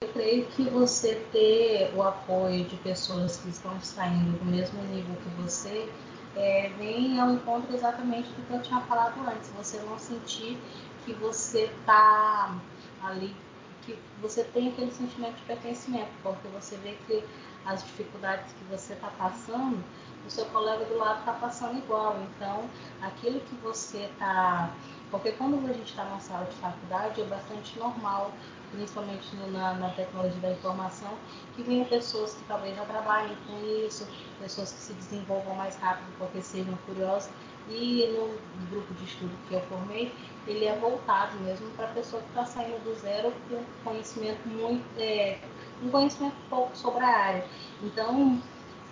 Eu 0.02 0.14
creio 0.14 0.46
que 0.46 0.64
você 0.64 1.16
ter 1.30 1.94
o 1.94 2.02
apoio 2.02 2.64
de 2.64 2.78
pessoas 2.78 3.36
que 3.36 3.50
estão 3.50 3.78
saindo 3.82 4.40
do 4.40 4.46
mesmo 4.46 4.82
nível 4.84 5.14
que 5.18 5.42
você 5.42 5.92
é, 6.38 6.70
vem 6.78 7.20
ao 7.20 7.32
encontro 7.32 7.76
exatamente 7.76 8.30
do 8.30 8.48
que 8.48 8.54
eu 8.54 8.62
tinha 8.62 8.80
falado 8.80 9.20
antes. 9.28 9.50
Você 9.58 9.78
não 9.80 10.00
sentir 10.00 10.58
que 11.04 11.12
você 11.16 11.66
está 11.66 12.58
ali, 13.04 13.36
que 13.82 14.00
você 14.22 14.46
tem 14.46 14.70
aquele 14.70 14.90
sentimento 14.90 15.36
de 15.36 15.42
pertencimento, 15.42 16.12
porque 16.24 16.48
você 16.48 16.78
vê 16.78 16.98
que 17.06 17.22
as 17.66 17.84
dificuldades 17.84 18.54
que 18.54 18.64
você 18.72 18.94
está 18.94 19.10
passando, 19.18 19.84
o 20.26 20.30
seu 20.30 20.46
colega 20.46 20.86
do 20.86 20.98
lado 20.98 21.20
está 21.20 21.34
passando 21.34 21.78
igual. 21.78 22.16
Então, 22.22 22.70
aquilo 23.02 23.42
que 23.42 23.56
você 23.56 24.10
está. 24.14 24.74
Porque 25.12 25.34
quando 25.34 25.56
a 25.70 25.74
gente 25.74 25.90
está 25.90 26.06
numa 26.06 26.22
sala 26.22 26.46
de 26.46 26.56
faculdade, 26.56 27.20
é 27.20 27.26
bastante 27.26 27.78
normal 27.78 28.32
principalmente 28.72 29.36
na, 29.52 29.74
na, 29.74 29.90
tecnologia 29.90 30.40
da 30.42 30.52
informação, 30.52 31.12
que 31.56 31.64
venham 31.64 31.86
pessoas 31.86 32.34
que 32.34 32.44
talvez 32.48 32.76
já 32.76 32.86
trabalhem 32.86 33.36
com 33.48 33.86
isso, 33.86 34.08
pessoas 34.40 34.72
que 34.72 34.80
se 34.80 34.94
desenvolvam 34.94 35.56
mais 35.56 35.76
rápido 35.78 36.08
porque 36.18 36.42
sejam 36.42 36.76
curiosas. 36.86 37.30
E 37.70 38.08
no 38.18 38.68
grupo 38.70 38.92
de 38.96 39.06
estudo 39.06 39.32
que 39.48 39.54
eu 39.54 39.62
formei, 39.62 40.12
ele 40.48 40.66
é 40.66 40.76
voltado 40.76 41.38
mesmo 41.42 41.70
para 41.72 41.86
a 41.86 41.90
pessoa 41.90 42.22
que 42.24 42.30
está 42.30 42.44
saindo 42.44 42.84
do 42.84 42.96
zero 43.00 43.32
com 43.48 43.64
conhecimento 43.84 44.48
muito, 44.48 44.84
é, 44.98 45.38
um 45.84 45.90
conhecimento 45.90 46.36
pouco 46.50 46.76
sobre 46.76 47.04
a 47.04 47.08
área. 47.08 47.46
Então, 47.84 48.42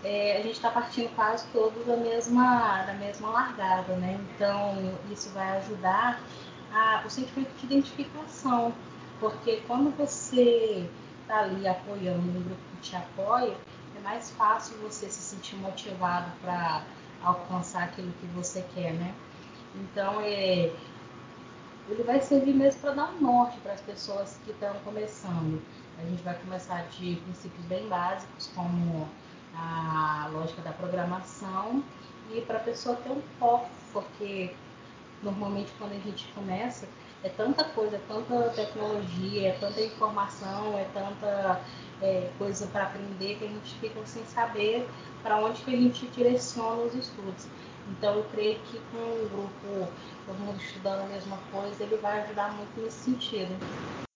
é, 0.03 0.37
a 0.37 0.41
gente 0.41 0.53
está 0.53 0.69
partindo 0.69 1.13
quase 1.15 1.47
todos 1.47 1.85
da 1.85 1.97
mesma, 1.97 2.83
da 2.83 2.93
mesma 2.93 3.29
largada, 3.29 3.95
né? 3.95 4.19
Então, 4.35 4.93
isso 5.11 5.29
vai 5.31 5.57
ajudar 5.57 6.21
a, 6.71 7.03
o 7.05 7.09
sentimento 7.09 7.51
de 7.57 7.65
identificação 7.65 8.73
porque 9.19 9.61
quando 9.67 9.95
você 9.97 10.89
está 11.21 11.39
ali 11.39 11.67
apoiando 11.67 12.19
um 12.19 12.43
grupo 12.43 12.61
que 12.71 12.89
te 12.89 12.95
apoia, 12.95 13.55
é 13.95 13.99
mais 14.01 14.31
fácil 14.31 14.77
você 14.77 15.09
se 15.09 15.21
sentir 15.21 15.55
motivado 15.57 16.31
para 16.41 16.83
alcançar 17.23 17.83
aquilo 17.83 18.11
que 18.13 18.27
você 18.27 18.63
quer, 18.73 18.93
né? 18.93 19.13
Então, 19.75 20.21
é, 20.21 20.71
ele 21.89 22.03
vai 22.03 22.21
servir 22.21 22.53
mesmo 22.53 22.81
para 22.81 22.93
dar 22.93 23.09
um 23.11 23.21
norte 23.21 23.57
para 23.59 23.73
as 23.73 23.81
pessoas 23.81 24.39
que 24.43 24.51
estão 24.51 24.73
começando. 24.85 25.61
A 25.99 26.05
gente 26.05 26.21
vai 26.21 26.35
começar 26.35 26.83
de 26.89 27.15
princípios 27.15 27.65
bem 27.65 27.87
básicos, 27.87 28.49
como 28.55 29.07
a 29.55 30.29
lógica 30.31 30.61
da 30.61 30.71
programação, 30.71 31.83
e 32.31 32.41
para 32.41 32.57
a 32.57 32.61
pessoa 32.61 32.95
ter 32.97 33.09
um 33.09 33.21
foco, 33.39 33.69
porque 33.91 34.53
normalmente 35.23 35.71
quando 35.77 35.93
a 35.93 35.99
gente 35.99 36.27
começa, 36.33 36.87
é 37.23 37.29
tanta 37.29 37.63
coisa, 37.63 37.95
é 37.95 38.01
tanta 38.07 38.49
tecnologia, 38.49 39.49
é 39.49 39.51
tanta 39.53 39.81
informação, 39.81 40.77
é 40.77 40.85
tanta 40.93 41.61
é, 42.01 42.29
coisa 42.37 42.67
para 42.67 42.83
aprender 42.83 43.35
que 43.37 43.45
a 43.45 43.47
gente 43.47 43.75
fica 43.79 44.05
sem 44.05 44.23
saber 44.25 44.87
para 45.23 45.37
onde 45.37 45.61
que 45.63 45.73
a 45.73 45.77
gente 45.77 46.07
direciona 46.07 46.83
os 46.83 46.93
estudos. 46.93 47.47
Então 47.89 48.15
eu 48.15 48.25
creio 48.31 48.59
que 48.59 48.79
com 48.91 48.97
um 48.97 49.29
grupo, 49.29 49.91
todo 50.25 50.37
mundo 50.39 50.61
estudando 50.61 51.05
a 51.05 51.07
mesma 51.07 51.37
coisa, 51.51 51.83
ele 51.83 51.97
vai 51.97 52.21
ajudar 52.21 52.51
muito 52.53 52.81
nesse 52.81 53.05
sentido. 53.05 54.06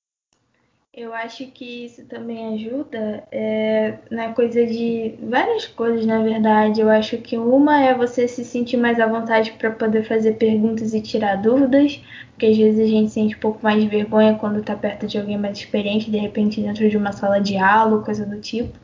Eu 0.93 1.13
acho 1.13 1.45
que 1.47 1.85
isso 1.85 2.05
também 2.05 2.53
ajuda 2.53 3.23
é, 3.31 3.97
na 4.09 4.33
coisa 4.33 4.65
de 4.65 5.15
várias 5.21 5.65
coisas, 5.65 6.05
na 6.05 6.21
verdade. 6.21 6.81
Eu 6.81 6.89
acho 6.89 7.17
que 7.19 7.37
uma 7.37 7.81
é 7.81 7.93
você 7.93 8.27
se 8.27 8.43
sentir 8.43 8.75
mais 8.75 8.99
à 8.99 9.07
vontade 9.07 9.53
para 9.53 9.71
poder 9.71 10.03
fazer 10.03 10.33
perguntas 10.33 10.93
e 10.93 11.01
tirar 11.01 11.37
dúvidas, 11.37 12.01
porque 12.31 12.45
às 12.47 12.57
vezes 12.57 12.79
a 12.81 12.89
gente 12.89 13.09
sente 13.09 13.35
um 13.37 13.39
pouco 13.39 13.63
mais 13.63 13.81
de 13.81 13.87
vergonha 13.87 14.35
quando 14.35 14.59
está 14.59 14.75
perto 14.75 15.07
de 15.07 15.17
alguém 15.17 15.37
mais 15.37 15.57
experiente, 15.59 16.11
de 16.11 16.17
repente 16.17 16.59
dentro 16.59 16.89
de 16.89 16.97
uma 16.97 17.13
sala 17.13 17.39
de 17.39 17.55
aula, 17.55 18.03
coisa 18.03 18.25
do 18.25 18.41
tipo. 18.41 18.77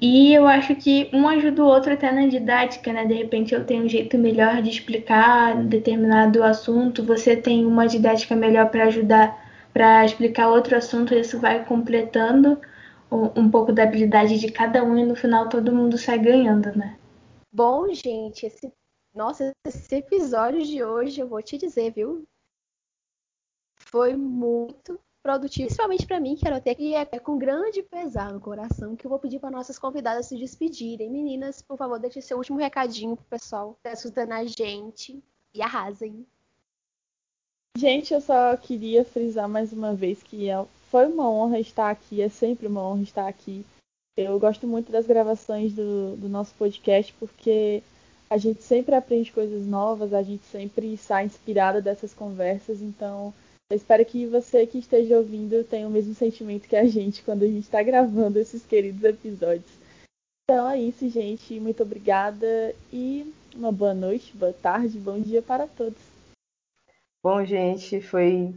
E 0.00 0.32
eu 0.32 0.46
acho 0.46 0.74
que 0.76 1.10
um 1.12 1.28
ajuda 1.28 1.62
o 1.62 1.66
outro 1.66 1.92
até 1.92 2.10
na 2.10 2.26
didática, 2.26 2.90
né? 2.90 3.04
De 3.04 3.14
repente 3.14 3.54
eu 3.54 3.64
tenho 3.64 3.84
um 3.84 3.88
jeito 3.88 4.16
melhor 4.16 4.62
de 4.62 4.70
explicar 4.70 5.62
determinado 5.64 6.42
assunto, 6.42 7.04
você 7.04 7.36
tem 7.36 7.66
uma 7.66 7.86
didática 7.86 8.34
melhor 8.34 8.70
para 8.70 8.84
ajudar 8.84 9.43
para 9.74 10.04
explicar 10.04 10.48
outro 10.48 10.76
assunto, 10.76 11.12
isso 11.12 11.40
vai 11.40 11.64
completando 11.64 12.60
um, 13.10 13.50
pouco 13.50 13.72
da 13.72 13.82
habilidade 13.82 14.38
de 14.38 14.50
cada 14.50 14.82
um 14.82 14.96
e 14.96 15.04
no 15.04 15.16
final 15.16 15.48
todo 15.48 15.74
mundo 15.74 15.98
sai 15.98 16.18
ganhando, 16.18 16.74
né? 16.76 16.96
Bom, 17.52 17.92
gente, 17.92 18.46
esse 18.46 18.72
nossa, 19.14 19.52
esse 19.64 19.94
episódio 19.94 20.64
de 20.64 20.82
hoje, 20.82 21.20
eu 21.20 21.28
vou 21.28 21.40
te 21.40 21.56
dizer, 21.56 21.92
viu? 21.92 22.26
Foi 23.76 24.16
muito 24.16 24.98
produtivo, 25.22 25.68
principalmente 25.68 26.04
para 26.04 26.18
mim, 26.18 26.34
que 26.34 26.46
era 26.46 26.56
até 26.56 26.74
que 26.74 26.94
é 26.94 27.04
com 27.20 27.38
grande 27.38 27.80
pesar 27.82 28.32
no 28.32 28.40
coração 28.40 28.96
que 28.96 29.06
eu 29.06 29.08
vou 29.08 29.20
pedir 29.20 29.38
para 29.38 29.52
nossas 29.52 29.78
convidadas 29.78 30.26
se 30.26 30.36
despedirem. 30.36 31.10
Meninas, 31.10 31.62
por 31.62 31.78
favor, 31.78 31.98
deixe 32.00 32.20
seu 32.20 32.36
último 32.36 32.58
recadinho 32.58 33.16
pro 33.16 33.24
pessoal, 33.26 33.78
tá 33.82 33.92
escutando 33.92 34.32
a 34.32 34.44
gente 34.44 35.22
e 35.54 35.62
arrasem. 35.62 36.26
Gente, 37.76 38.14
eu 38.14 38.20
só 38.20 38.56
queria 38.56 39.04
frisar 39.04 39.48
mais 39.48 39.72
uma 39.72 39.94
vez 39.94 40.22
que 40.22 40.48
é, 40.48 40.64
foi 40.90 41.06
uma 41.06 41.28
honra 41.28 41.58
estar 41.58 41.90
aqui, 41.90 42.22
é 42.22 42.28
sempre 42.28 42.68
uma 42.68 42.80
honra 42.80 43.02
estar 43.02 43.26
aqui. 43.26 43.66
Eu 44.16 44.38
gosto 44.38 44.64
muito 44.64 44.92
das 44.92 45.06
gravações 45.06 45.72
do, 45.72 46.16
do 46.16 46.28
nosso 46.28 46.54
podcast 46.54 47.12
porque 47.18 47.82
a 48.30 48.38
gente 48.38 48.62
sempre 48.62 48.94
aprende 48.94 49.32
coisas 49.32 49.66
novas, 49.66 50.14
a 50.14 50.22
gente 50.22 50.44
sempre 50.44 50.96
sai 50.96 51.26
inspirada 51.26 51.82
dessas 51.82 52.14
conversas, 52.14 52.80
então 52.80 53.34
eu 53.68 53.76
espero 53.76 54.06
que 54.06 54.24
você 54.24 54.68
que 54.68 54.78
esteja 54.78 55.18
ouvindo 55.18 55.64
tenha 55.64 55.88
o 55.88 55.90
mesmo 55.90 56.14
sentimento 56.14 56.68
que 56.68 56.76
a 56.76 56.86
gente 56.86 57.24
quando 57.24 57.42
a 57.42 57.48
gente 57.48 57.64
está 57.64 57.82
gravando 57.82 58.38
esses 58.38 58.64
queridos 58.64 59.02
episódios. 59.02 59.72
Então 60.44 60.70
é 60.70 60.80
isso, 60.80 61.08
gente. 61.08 61.58
Muito 61.58 61.82
obrigada 61.82 62.72
e 62.92 63.34
uma 63.52 63.72
boa 63.72 63.94
noite, 63.94 64.36
boa 64.36 64.52
tarde, 64.52 64.96
bom 64.96 65.18
dia 65.18 65.42
para 65.42 65.66
todos. 65.66 66.03
Bom, 67.24 67.42
gente, 67.42 68.02
foi 68.02 68.54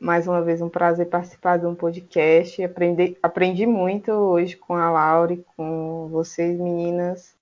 mais 0.00 0.26
uma 0.26 0.42
vez 0.42 0.60
um 0.60 0.68
prazer 0.68 1.08
participar 1.08 1.60
de 1.60 1.66
um 1.66 1.76
podcast. 1.76 2.60
Aprendi, 2.60 3.16
aprendi 3.22 3.66
muito 3.66 4.10
hoje 4.10 4.56
com 4.56 4.74
a 4.74 4.90
Laura 4.90 5.34
e 5.34 5.44
com 5.56 6.08
vocês, 6.10 6.58
meninas. 6.58 7.36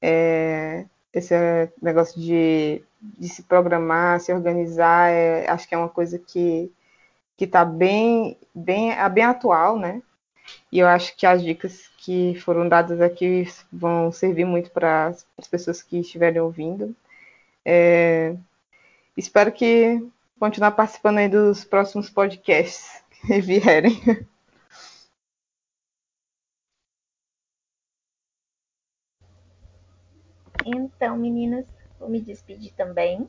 É, 0.00 0.86
esse 1.12 1.34
negócio 1.82 2.18
de, 2.18 2.82
de, 3.02 3.28
se 3.28 3.42
programar, 3.42 4.20
se 4.20 4.32
organizar, 4.32 5.10
é, 5.10 5.46
acho 5.50 5.68
que 5.68 5.74
é 5.74 5.78
uma 5.78 5.90
coisa 5.90 6.18
que 6.18 6.72
está 7.38 7.62
bem, 7.62 8.38
bem, 8.54 8.92
é 8.92 9.08
bem 9.10 9.24
atual, 9.24 9.78
né? 9.78 10.02
E 10.72 10.78
eu 10.78 10.86
acho 10.86 11.14
que 11.14 11.26
as 11.26 11.42
dicas 11.42 11.88
que 11.98 12.34
foram 12.40 12.66
dadas 12.66 13.02
aqui 13.02 13.46
vão 13.70 14.10
servir 14.10 14.46
muito 14.46 14.70
para 14.70 15.08
as 15.36 15.46
pessoas 15.46 15.82
que 15.82 15.98
estiverem 15.98 16.40
ouvindo. 16.40 16.96
É, 17.66 18.34
Espero 19.20 19.52
que 19.52 20.02
continuar 20.38 20.70
participando 20.70 21.18
aí 21.18 21.28
dos 21.28 21.62
próximos 21.62 22.08
podcasts 22.08 23.04
que 23.10 23.38
vierem. 23.38 23.92
Então, 30.64 31.18
meninas, 31.18 31.66
vou 31.98 32.08
me 32.08 32.18
despedir 32.18 32.72
também. 32.72 33.28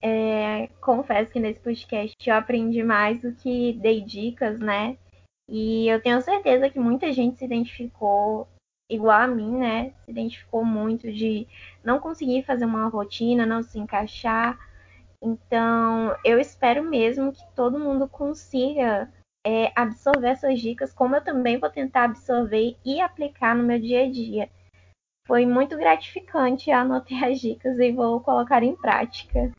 É, 0.00 0.68
confesso 0.80 1.32
que 1.32 1.40
nesse 1.40 1.58
podcast 1.58 2.14
eu 2.24 2.36
aprendi 2.36 2.84
mais 2.84 3.20
do 3.20 3.34
que 3.34 3.72
dei 3.72 4.00
dicas, 4.00 4.60
né? 4.60 4.96
E 5.48 5.88
eu 5.88 6.00
tenho 6.00 6.22
certeza 6.22 6.70
que 6.70 6.78
muita 6.78 7.12
gente 7.12 7.36
se 7.36 7.44
identificou 7.44 8.46
igual 8.88 9.22
a 9.22 9.26
mim, 9.26 9.58
né? 9.58 9.92
Se 10.04 10.12
identificou 10.12 10.64
muito 10.64 11.12
de 11.12 11.48
não 11.82 11.98
conseguir 11.98 12.44
fazer 12.44 12.64
uma 12.64 12.86
rotina, 12.86 13.44
não 13.44 13.60
se 13.60 13.76
encaixar 13.76 14.67
então, 15.20 16.16
eu 16.24 16.38
espero 16.38 16.82
mesmo 16.82 17.32
que 17.32 17.42
todo 17.56 17.78
mundo 17.78 18.08
consiga 18.08 19.12
é, 19.44 19.72
absorver 19.74 20.28
essas 20.28 20.60
dicas, 20.60 20.92
como 20.92 21.16
eu 21.16 21.24
também 21.24 21.58
vou 21.58 21.68
tentar 21.68 22.04
absorver 22.04 22.76
e 22.84 23.00
aplicar 23.00 23.56
no 23.56 23.64
meu 23.64 23.80
dia 23.80 24.04
a 24.04 24.10
dia. 24.10 24.48
Foi 25.26 25.44
muito 25.44 25.76
gratificante, 25.76 26.70
anotei 26.72 27.22
as 27.24 27.40
dicas 27.40 27.78
e 27.78 27.90
vou 27.90 28.20
colocar 28.20 28.62
em 28.62 28.76
prática. 28.76 29.52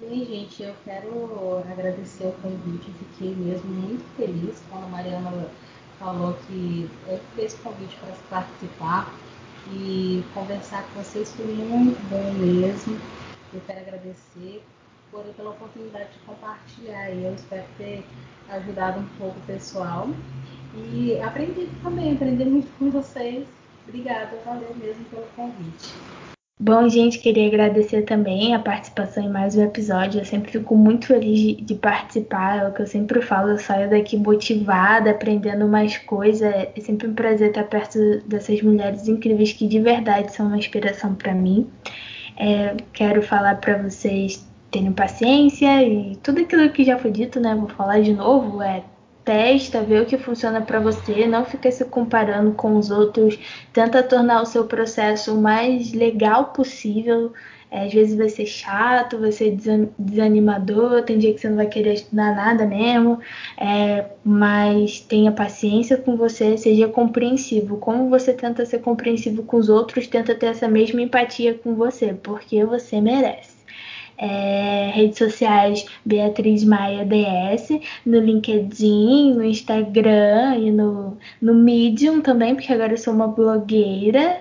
Bem, 0.00 0.24
gente, 0.24 0.62
eu 0.62 0.74
quero 0.84 1.58
agradecer 1.70 2.26
o 2.26 2.32
convite. 2.42 2.92
Fiquei 2.92 3.34
mesmo 3.34 3.70
muito 3.70 4.04
feliz 4.16 4.60
quando 4.68 4.84
a 4.84 4.88
Mariana 4.88 5.50
falou 5.98 6.34
que 6.46 6.88
fez 7.34 7.54
convite 7.54 7.96
para 7.98 8.14
participar 8.28 9.31
e 9.70 10.24
conversar 10.34 10.84
com 10.88 11.02
vocês 11.02 11.32
foi 11.34 11.46
muito 11.46 12.00
bom 12.08 12.32
mesmo. 12.34 12.98
Eu 13.52 13.60
quero 13.66 13.80
agradecer 13.80 14.62
por, 15.10 15.24
pela 15.36 15.50
oportunidade 15.50 16.10
de 16.12 16.18
compartilhar. 16.20 17.10
Eu 17.10 17.34
espero 17.34 17.64
ter 17.78 18.04
ajudado 18.48 19.00
um 19.00 19.06
pouco 19.18 19.38
o 19.38 19.42
pessoal. 19.42 20.08
E 20.74 21.20
aprendi 21.20 21.68
também, 21.82 22.14
aprendi 22.14 22.44
muito 22.44 22.68
com 22.78 22.90
vocês. 22.90 23.46
Obrigada, 23.86 24.40
valeu 24.44 24.74
mesmo 24.76 25.04
pelo 25.06 25.26
convite. 25.36 25.94
Bom, 26.64 26.88
gente, 26.88 27.18
queria 27.18 27.48
agradecer 27.48 28.02
também 28.02 28.54
a 28.54 28.58
participação 28.60 29.24
em 29.24 29.28
mais 29.28 29.56
um 29.56 29.64
episódio. 29.64 30.20
Eu 30.20 30.24
sempre 30.24 30.52
fico 30.52 30.76
muito 30.76 31.08
feliz 31.08 31.40
de, 31.40 31.54
de, 31.56 31.74
participar. 31.74 32.58
É 32.58 32.68
o 32.68 32.72
que 32.72 32.82
eu 32.82 32.86
sempre 32.86 33.20
falo, 33.20 33.48
eu 33.48 33.58
saio 33.58 33.90
daqui 33.90 34.16
motivada, 34.16 35.10
aprendendo 35.10 35.66
mais 35.66 35.98
coisas. 35.98 36.48
É 36.54 36.72
sempre 36.80 37.08
um 37.08 37.14
prazer 37.14 37.48
estar 37.48 37.64
perto 37.64 37.98
dessas 38.28 38.62
mulheres 38.62 39.08
incríveis 39.08 39.52
que 39.52 39.66
de 39.66 39.80
verdade 39.80 40.32
são 40.32 40.46
uma 40.46 40.56
inspiração 40.56 41.16
para 41.16 41.34
mim. 41.34 41.68
É, 42.36 42.76
quero 42.92 43.22
falar 43.22 43.56
para 43.56 43.78
vocês 43.78 44.48
terem 44.70 44.92
paciência 44.92 45.82
e 45.82 46.14
tudo 46.22 46.42
aquilo 46.42 46.70
que 46.70 46.84
já 46.84 46.96
foi 46.96 47.10
dito, 47.10 47.40
né? 47.40 47.56
Vou 47.56 47.70
falar 47.70 48.00
de 48.02 48.12
novo, 48.12 48.62
é 48.62 48.84
testa, 49.24 49.82
vê 49.82 50.00
o 50.00 50.06
que 50.06 50.18
funciona 50.18 50.60
para 50.60 50.80
você, 50.80 51.26
não 51.26 51.44
fica 51.44 51.70
se 51.70 51.84
comparando 51.84 52.52
com 52.52 52.76
os 52.76 52.90
outros, 52.90 53.38
tenta 53.72 54.02
tornar 54.02 54.42
o 54.42 54.46
seu 54.46 54.64
processo 54.64 55.34
o 55.34 55.40
mais 55.40 55.92
legal 55.92 56.46
possível. 56.46 57.32
É, 57.70 57.86
às 57.86 57.92
vezes 57.94 58.18
vai 58.18 58.28
ser 58.28 58.44
chato, 58.44 59.18
vai 59.18 59.32
ser 59.32 59.56
desanimador, 59.98 61.02
tem 61.04 61.18
dia 61.18 61.32
que 61.32 61.40
você 61.40 61.48
não 61.48 61.56
vai 61.56 61.66
querer 61.68 61.94
estudar 61.94 62.36
nada 62.36 62.66
mesmo, 62.66 63.18
é, 63.56 64.10
mas 64.22 65.00
tenha 65.00 65.32
paciência 65.32 65.96
com 65.96 66.14
você, 66.14 66.58
seja 66.58 66.86
compreensivo. 66.86 67.78
Como 67.78 68.10
você 68.10 68.34
tenta 68.34 68.66
ser 68.66 68.80
compreensivo 68.80 69.42
com 69.42 69.56
os 69.56 69.70
outros, 69.70 70.06
tenta 70.06 70.34
ter 70.34 70.46
essa 70.46 70.68
mesma 70.68 71.00
empatia 71.00 71.54
com 71.54 71.74
você, 71.74 72.12
porque 72.12 72.62
você 72.62 73.00
merece 73.00 73.51
é, 74.18 74.90
redes 74.94 75.18
sociais 75.18 75.86
Beatriz 76.04 76.64
Maia 76.64 77.04
DS, 77.04 77.80
no 78.04 78.18
LinkedIn, 78.18 79.34
no 79.34 79.44
Instagram 79.44 80.56
e 80.58 80.70
no, 80.70 81.16
no 81.40 81.54
Medium 81.54 82.20
também, 82.20 82.54
porque 82.54 82.72
agora 82.72 82.92
eu 82.92 82.98
sou 82.98 83.12
uma 83.14 83.28
blogueira. 83.28 84.40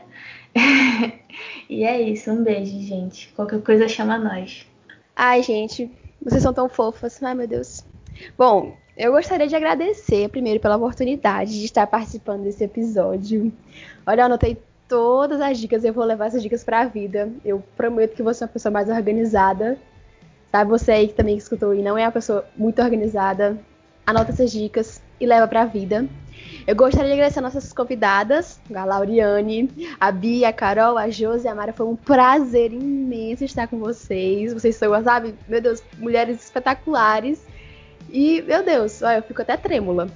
e 1.70 1.84
é 1.84 2.02
isso, 2.02 2.32
um 2.32 2.44
beijo, 2.44 2.80
gente. 2.82 3.32
Qualquer 3.36 3.62
coisa 3.62 3.88
chama 3.88 4.18
nós. 4.18 4.66
Ai, 5.16 5.44
gente, 5.44 5.90
vocês 6.22 6.42
são 6.44 6.54
tão 6.54 6.70
fofas. 6.70 7.22
Ai, 7.22 7.34
meu 7.34 7.48
Deus. 7.48 7.86
Bom, 8.38 8.76
eu 8.98 9.14
gostaria 9.14 9.48
de 9.48 9.56
agradecer 9.56 10.30
primeiro 10.30 10.60
pela 10.60 10.76
oportunidade 10.76 11.58
de 11.58 11.66
estar 11.66 11.88
participando 11.88 12.44
desse 12.44 12.64
episódio. 12.64 13.52
Olha, 14.06 14.22
eu 14.22 14.26
anotei 14.26 14.58
todas 14.92 15.40
as 15.40 15.58
dicas, 15.58 15.86
eu 15.86 15.94
vou 15.94 16.04
levar 16.04 16.26
essas 16.26 16.44
dicas 16.44 16.66
para 16.66 16.82
a 16.82 16.86
vida. 16.86 17.32
Eu 17.46 17.64
prometo 17.78 18.14
que 18.14 18.22
você 18.22 18.44
é 18.44 18.46
uma 18.46 18.52
pessoa 18.52 18.74
mais 18.74 18.90
organizada. 18.90 19.78
Sabe, 20.52 20.70
você 20.70 20.92
aí 20.92 21.08
que 21.08 21.14
também 21.14 21.38
escutou 21.38 21.74
e 21.74 21.82
não 21.82 21.98
é 21.98 22.04
uma 22.04 22.12
pessoa 22.12 22.44
muito 22.58 22.82
organizada, 22.82 23.58
anota 24.06 24.34
essas 24.34 24.52
dicas 24.52 25.02
e 25.18 25.26
leva 25.26 25.48
para 25.48 25.62
a 25.62 25.66
vida. 25.66 26.06
Eu 26.68 26.76
gostaria 26.76 27.08
de 27.08 27.14
agradecer 27.14 27.40
nossas 27.40 27.72
convidadas, 27.72 28.60
a 28.76 28.84
Lauriane, 28.84 29.96
a 29.98 30.12
Bia, 30.12 30.50
a 30.50 30.54
Carol, 30.54 30.98
a 30.98 31.10
Josi 31.10 31.46
e 31.46 31.48
a 31.48 31.56
Mara. 31.56 31.72
Foi 31.72 31.86
um 31.86 31.96
prazer 31.96 32.74
imenso 32.74 33.46
estar 33.46 33.70
com 33.70 33.80
vocês. 33.80 34.52
Vocês 34.52 34.76
são, 34.76 35.02
sabe, 35.06 35.34
meu 35.48 35.62
Deus, 35.62 35.82
mulheres 36.00 36.44
espetaculares. 36.44 37.42
E, 38.10 38.42
meu 38.42 38.62
Deus, 38.62 39.02
olha, 39.02 39.20
eu 39.20 39.24
fico 39.24 39.42
até 39.42 39.56
trêmula. 39.56 40.10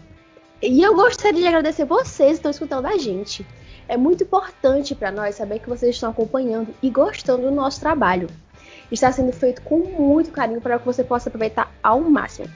E 0.61 0.83
eu 0.83 0.93
gostaria 0.93 1.39
de 1.39 1.47
agradecer 1.47 1.85
vocês 1.85 2.31
que 2.31 2.35
estão 2.35 2.51
escutando 2.51 2.87
a 2.87 2.97
gente. 2.97 3.45
É 3.87 3.97
muito 3.97 4.23
importante 4.23 4.95
para 4.95 5.11
nós 5.11 5.35
saber 5.35 5.59
que 5.59 5.69
vocês 5.69 5.95
estão 5.95 6.09
acompanhando 6.09 6.73
e 6.81 6.89
gostando 6.89 7.43
do 7.43 7.51
nosso 7.51 7.79
trabalho. 7.79 8.27
Está 8.91 9.11
sendo 9.11 9.31
feito 9.31 9.61
com 9.61 9.79
muito 9.79 10.31
carinho 10.31 10.61
para 10.61 10.79
que 10.79 10.85
você 10.85 11.03
possa 11.03 11.29
aproveitar 11.29 11.71
ao 11.83 12.01
máximo. 12.01 12.47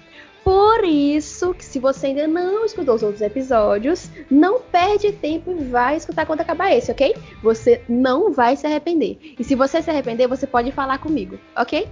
Por 0.44 0.84
isso, 0.84 1.54
que 1.54 1.64
se 1.64 1.80
você 1.80 2.08
ainda 2.08 2.28
não 2.28 2.66
escutou 2.66 2.96
os 2.96 3.04
outros 3.04 3.22
episódios, 3.22 4.10
não 4.32 4.60
perde 4.60 5.12
tempo 5.12 5.52
e 5.52 5.66
vai 5.66 5.98
escutar 5.98 6.26
quando 6.26 6.42
acabar 6.42 6.72
esse, 6.72 6.92
ok? 6.92 7.16
Você 7.44 7.82
não 7.88 8.32
vai 8.32 8.56
se 8.56 8.66
arrepender. 8.66 9.36
E 9.38 9.44
se 9.44 9.54
você 9.54 9.82
se 9.82 9.90
arrepender, 9.90 10.28
você 10.28 10.48
pode 10.48 10.72
falar 10.72 10.98
comigo, 10.98 11.38
ok? 11.56 11.88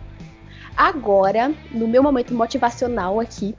Agora, 0.75 1.53
no 1.71 1.87
meu 1.87 2.01
momento 2.01 2.33
motivacional 2.33 3.19
aqui, 3.19 3.55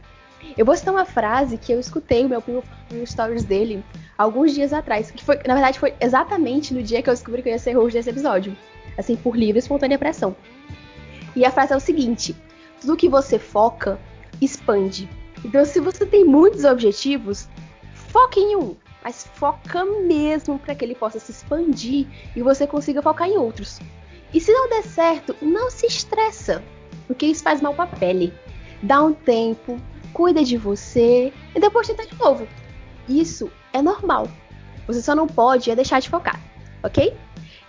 eu 0.56 0.64
vou 0.64 0.76
citar 0.76 0.92
uma 0.92 1.04
frase 1.04 1.56
que 1.56 1.72
eu 1.72 1.80
escutei 1.80 2.24
o 2.24 2.28
meu 2.28 2.40
primo 2.40 2.62
no 2.90 3.06
stories 3.06 3.44
dele 3.44 3.84
alguns 4.16 4.52
dias 4.52 4.72
atrás, 4.72 5.10
que 5.10 5.24
foi, 5.24 5.36
na 5.46 5.54
verdade, 5.54 5.78
foi 5.78 5.94
exatamente 6.00 6.74
no 6.74 6.82
dia 6.82 7.02
que 7.02 7.08
eu 7.08 7.14
descobri 7.14 7.42
que 7.42 7.48
eu 7.48 7.52
ia 7.52 7.58
ser 7.58 7.74
host 7.74 7.92
desse 7.92 8.10
episódio, 8.10 8.56
assim, 8.96 9.14
por 9.14 9.36
livre 9.36 9.58
e 9.58 9.60
espontânea 9.60 9.98
pressão. 9.98 10.34
E 11.36 11.44
a 11.44 11.50
frase 11.50 11.72
é 11.72 11.76
o 11.76 11.80
seguinte: 11.80 12.34
tudo 12.80 12.96
que 12.96 13.08
você 13.08 13.38
foca 13.38 13.98
expande. 14.40 15.08
Então, 15.44 15.64
se 15.64 15.78
você 15.78 16.04
tem 16.04 16.24
muitos 16.24 16.64
objetivos, 16.64 17.48
foque 17.94 18.40
em 18.40 18.56
um, 18.56 18.74
mas 19.02 19.24
foca 19.34 19.84
mesmo 19.84 20.58
para 20.58 20.74
que 20.74 20.84
ele 20.84 20.94
possa 20.94 21.20
se 21.20 21.30
expandir 21.30 22.06
e 22.34 22.42
você 22.42 22.66
consiga 22.66 23.02
focar 23.02 23.28
em 23.28 23.36
outros. 23.36 23.78
E 24.34 24.40
se 24.40 24.52
não 24.52 24.68
der 24.68 24.82
certo, 24.82 25.34
não 25.40 25.70
se 25.70 25.86
estressa, 25.86 26.62
porque 27.06 27.26
isso 27.26 27.42
faz 27.42 27.60
mal 27.60 27.74
para 27.74 27.84
a 27.84 27.96
pele. 27.96 28.32
Dá 28.82 29.02
um 29.02 29.12
tempo, 29.12 29.80
cuida 30.12 30.42
de 30.44 30.56
você 30.56 31.32
e 31.54 31.60
depois 31.60 31.86
tenta 31.86 32.06
de 32.06 32.14
novo. 32.18 32.46
Isso 33.08 33.50
é 33.72 33.80
normal. 33.80 34.28
Você 34.86 35.02
só 35.02 35.14
não 35.14 35.26
pode 35.26 35.70
é 35.70 35.76
deixar 35.76 36.00
de 36.00 36.08
focar, 36.08 36.40
ok? 36.82 37.14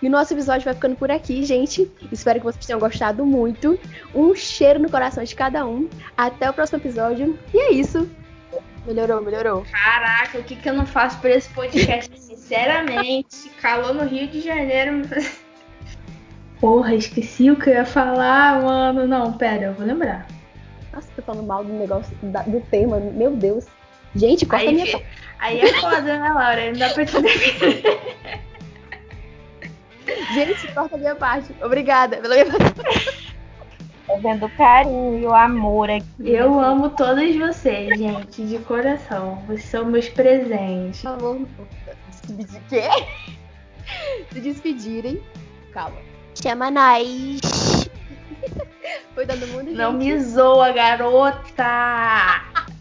E 0.02 0.08
o 0.08 0.10
nosso 0.10 0.32
episódio 0.32 0.64
vai 0.64 0.72
ficando 0.72 0.96
por 0.96 1.10
aqui, 1.10 1.44
gente. 1.44 1.90
Espero 2.10 2.38
que 2.38 2.44
vocês 2.44 2.64
tenham 2.64 2.80
gostado 2.80 3.24
muito. 3.26 3.78
Um 4.14 4.34
cheiro 4.34 4.78
no 4.80 4.90
coração 4.90 5.22
de 5.22 5.34
cada 5.34 5.66
um. 5.66 5.88
Até 6.16 6.48
o 6.48 6.54
próximo 6.54 6.78
episódio. 6.78 7.38
E 7.52 7.58
é 7.58 7.72
isso. 7.72 8.10
Melhorou, 8.86 9.20
melhorou. 9.20 9.66
Caraca, 9.70 10.38
o 10.38 10.42
que, 10.42 10.56
que 10.56 10.68
eu 10.68 10.72
não 10.72 10.86
faço 10.86 11.18
por 11.20 11.30
esse 11.30 11.50
podcast? 11.50 12.10
Sinceramente, 12.18 13.50
calor 13.60 13.94
no 13.94 14.04
Rio 14.04 14.26
de 14.26 14.40
Janeiro. 14.40 15.02
Porra, 16.58 16.94
esqueci 16.94 17.50
o 17.50 17.56
que 17.56 17.68
eu 17.68 17.74
ia 17.74 17.84
falar, 17.84 18.62
mano. 18.62 19.06
Não, 19.06 19.34
pera, 19.34 19.66
eu 19.66 19.74
vou 19.74 19.86
lembrar. 19.86 20.26
Nossa, 20.92 21.08
tô 21.14 21.22
falando 21.22 21.46
mal 21.46 21.64
do 21.64 21.72
negócio 21.72 22.14
da, 22.22 22.42
do 22.42 22.60
tema, 22.62 22.98
meu 22.98 23.36
Deus. 23.36 23.66
Gente, 24.14 24.44
corta 24.44 24.66
aí, 24.66 24.74
minha. 24.74 25.02
Aí 25.38 25.60
é 25.60 25.72
foda, 25.74 26.02
né, 26.02 26.32
Laura? 26.32 26.66
Não 26.72 26.78
dá 26.78 26.90
pra 26.90 27.02
entender. 27.02 28.40
Gente, 30.34 30.72
corta 30.74 30.96
a 30.96 30.98
minha 30.98 31.14
parte. 31.14 31.54
Obrigada 31.62 32.16
pela 32.16 32.34
minha. 32.34 32.46
Tô 34.06 34.16
vendo 34.18 34.46
o 34.46 34.50
carinho 34.56 35.18
e 35.20 35.26
o 35.26 35.32
amor 35.32 35.88
aqui. 35.88 36.04
Eu 36.18 36.58
amo 36.58 36.90
todas 36.90 37.36
vocês, 37.36 37.96
gente, 37.96 38.44
de 38.44 38.58
coração. 38.58 39.36
Vocês 39.46 39.66
são 39.66 39.84
meus 39.84 40.08
presentes. 40.08 41.00
Por 41.02 41.10
favor, 41.10 41.46
despedir. 42.28 42.60
Quê? 42.68 42.82
Se 44.32 44.40
despedirem. 44.40 45.22
Calma. 45.72 45.96
Chama 46.34 46.70
nós. 46.70 47.69
Foi 49.14 49.26
todo 49.26 49.46
mundo, 49.48 49.70
Não 49.72 49.92
me 49.92 50.18
zoa, 50.20 50.72
garota! 50.72 51.64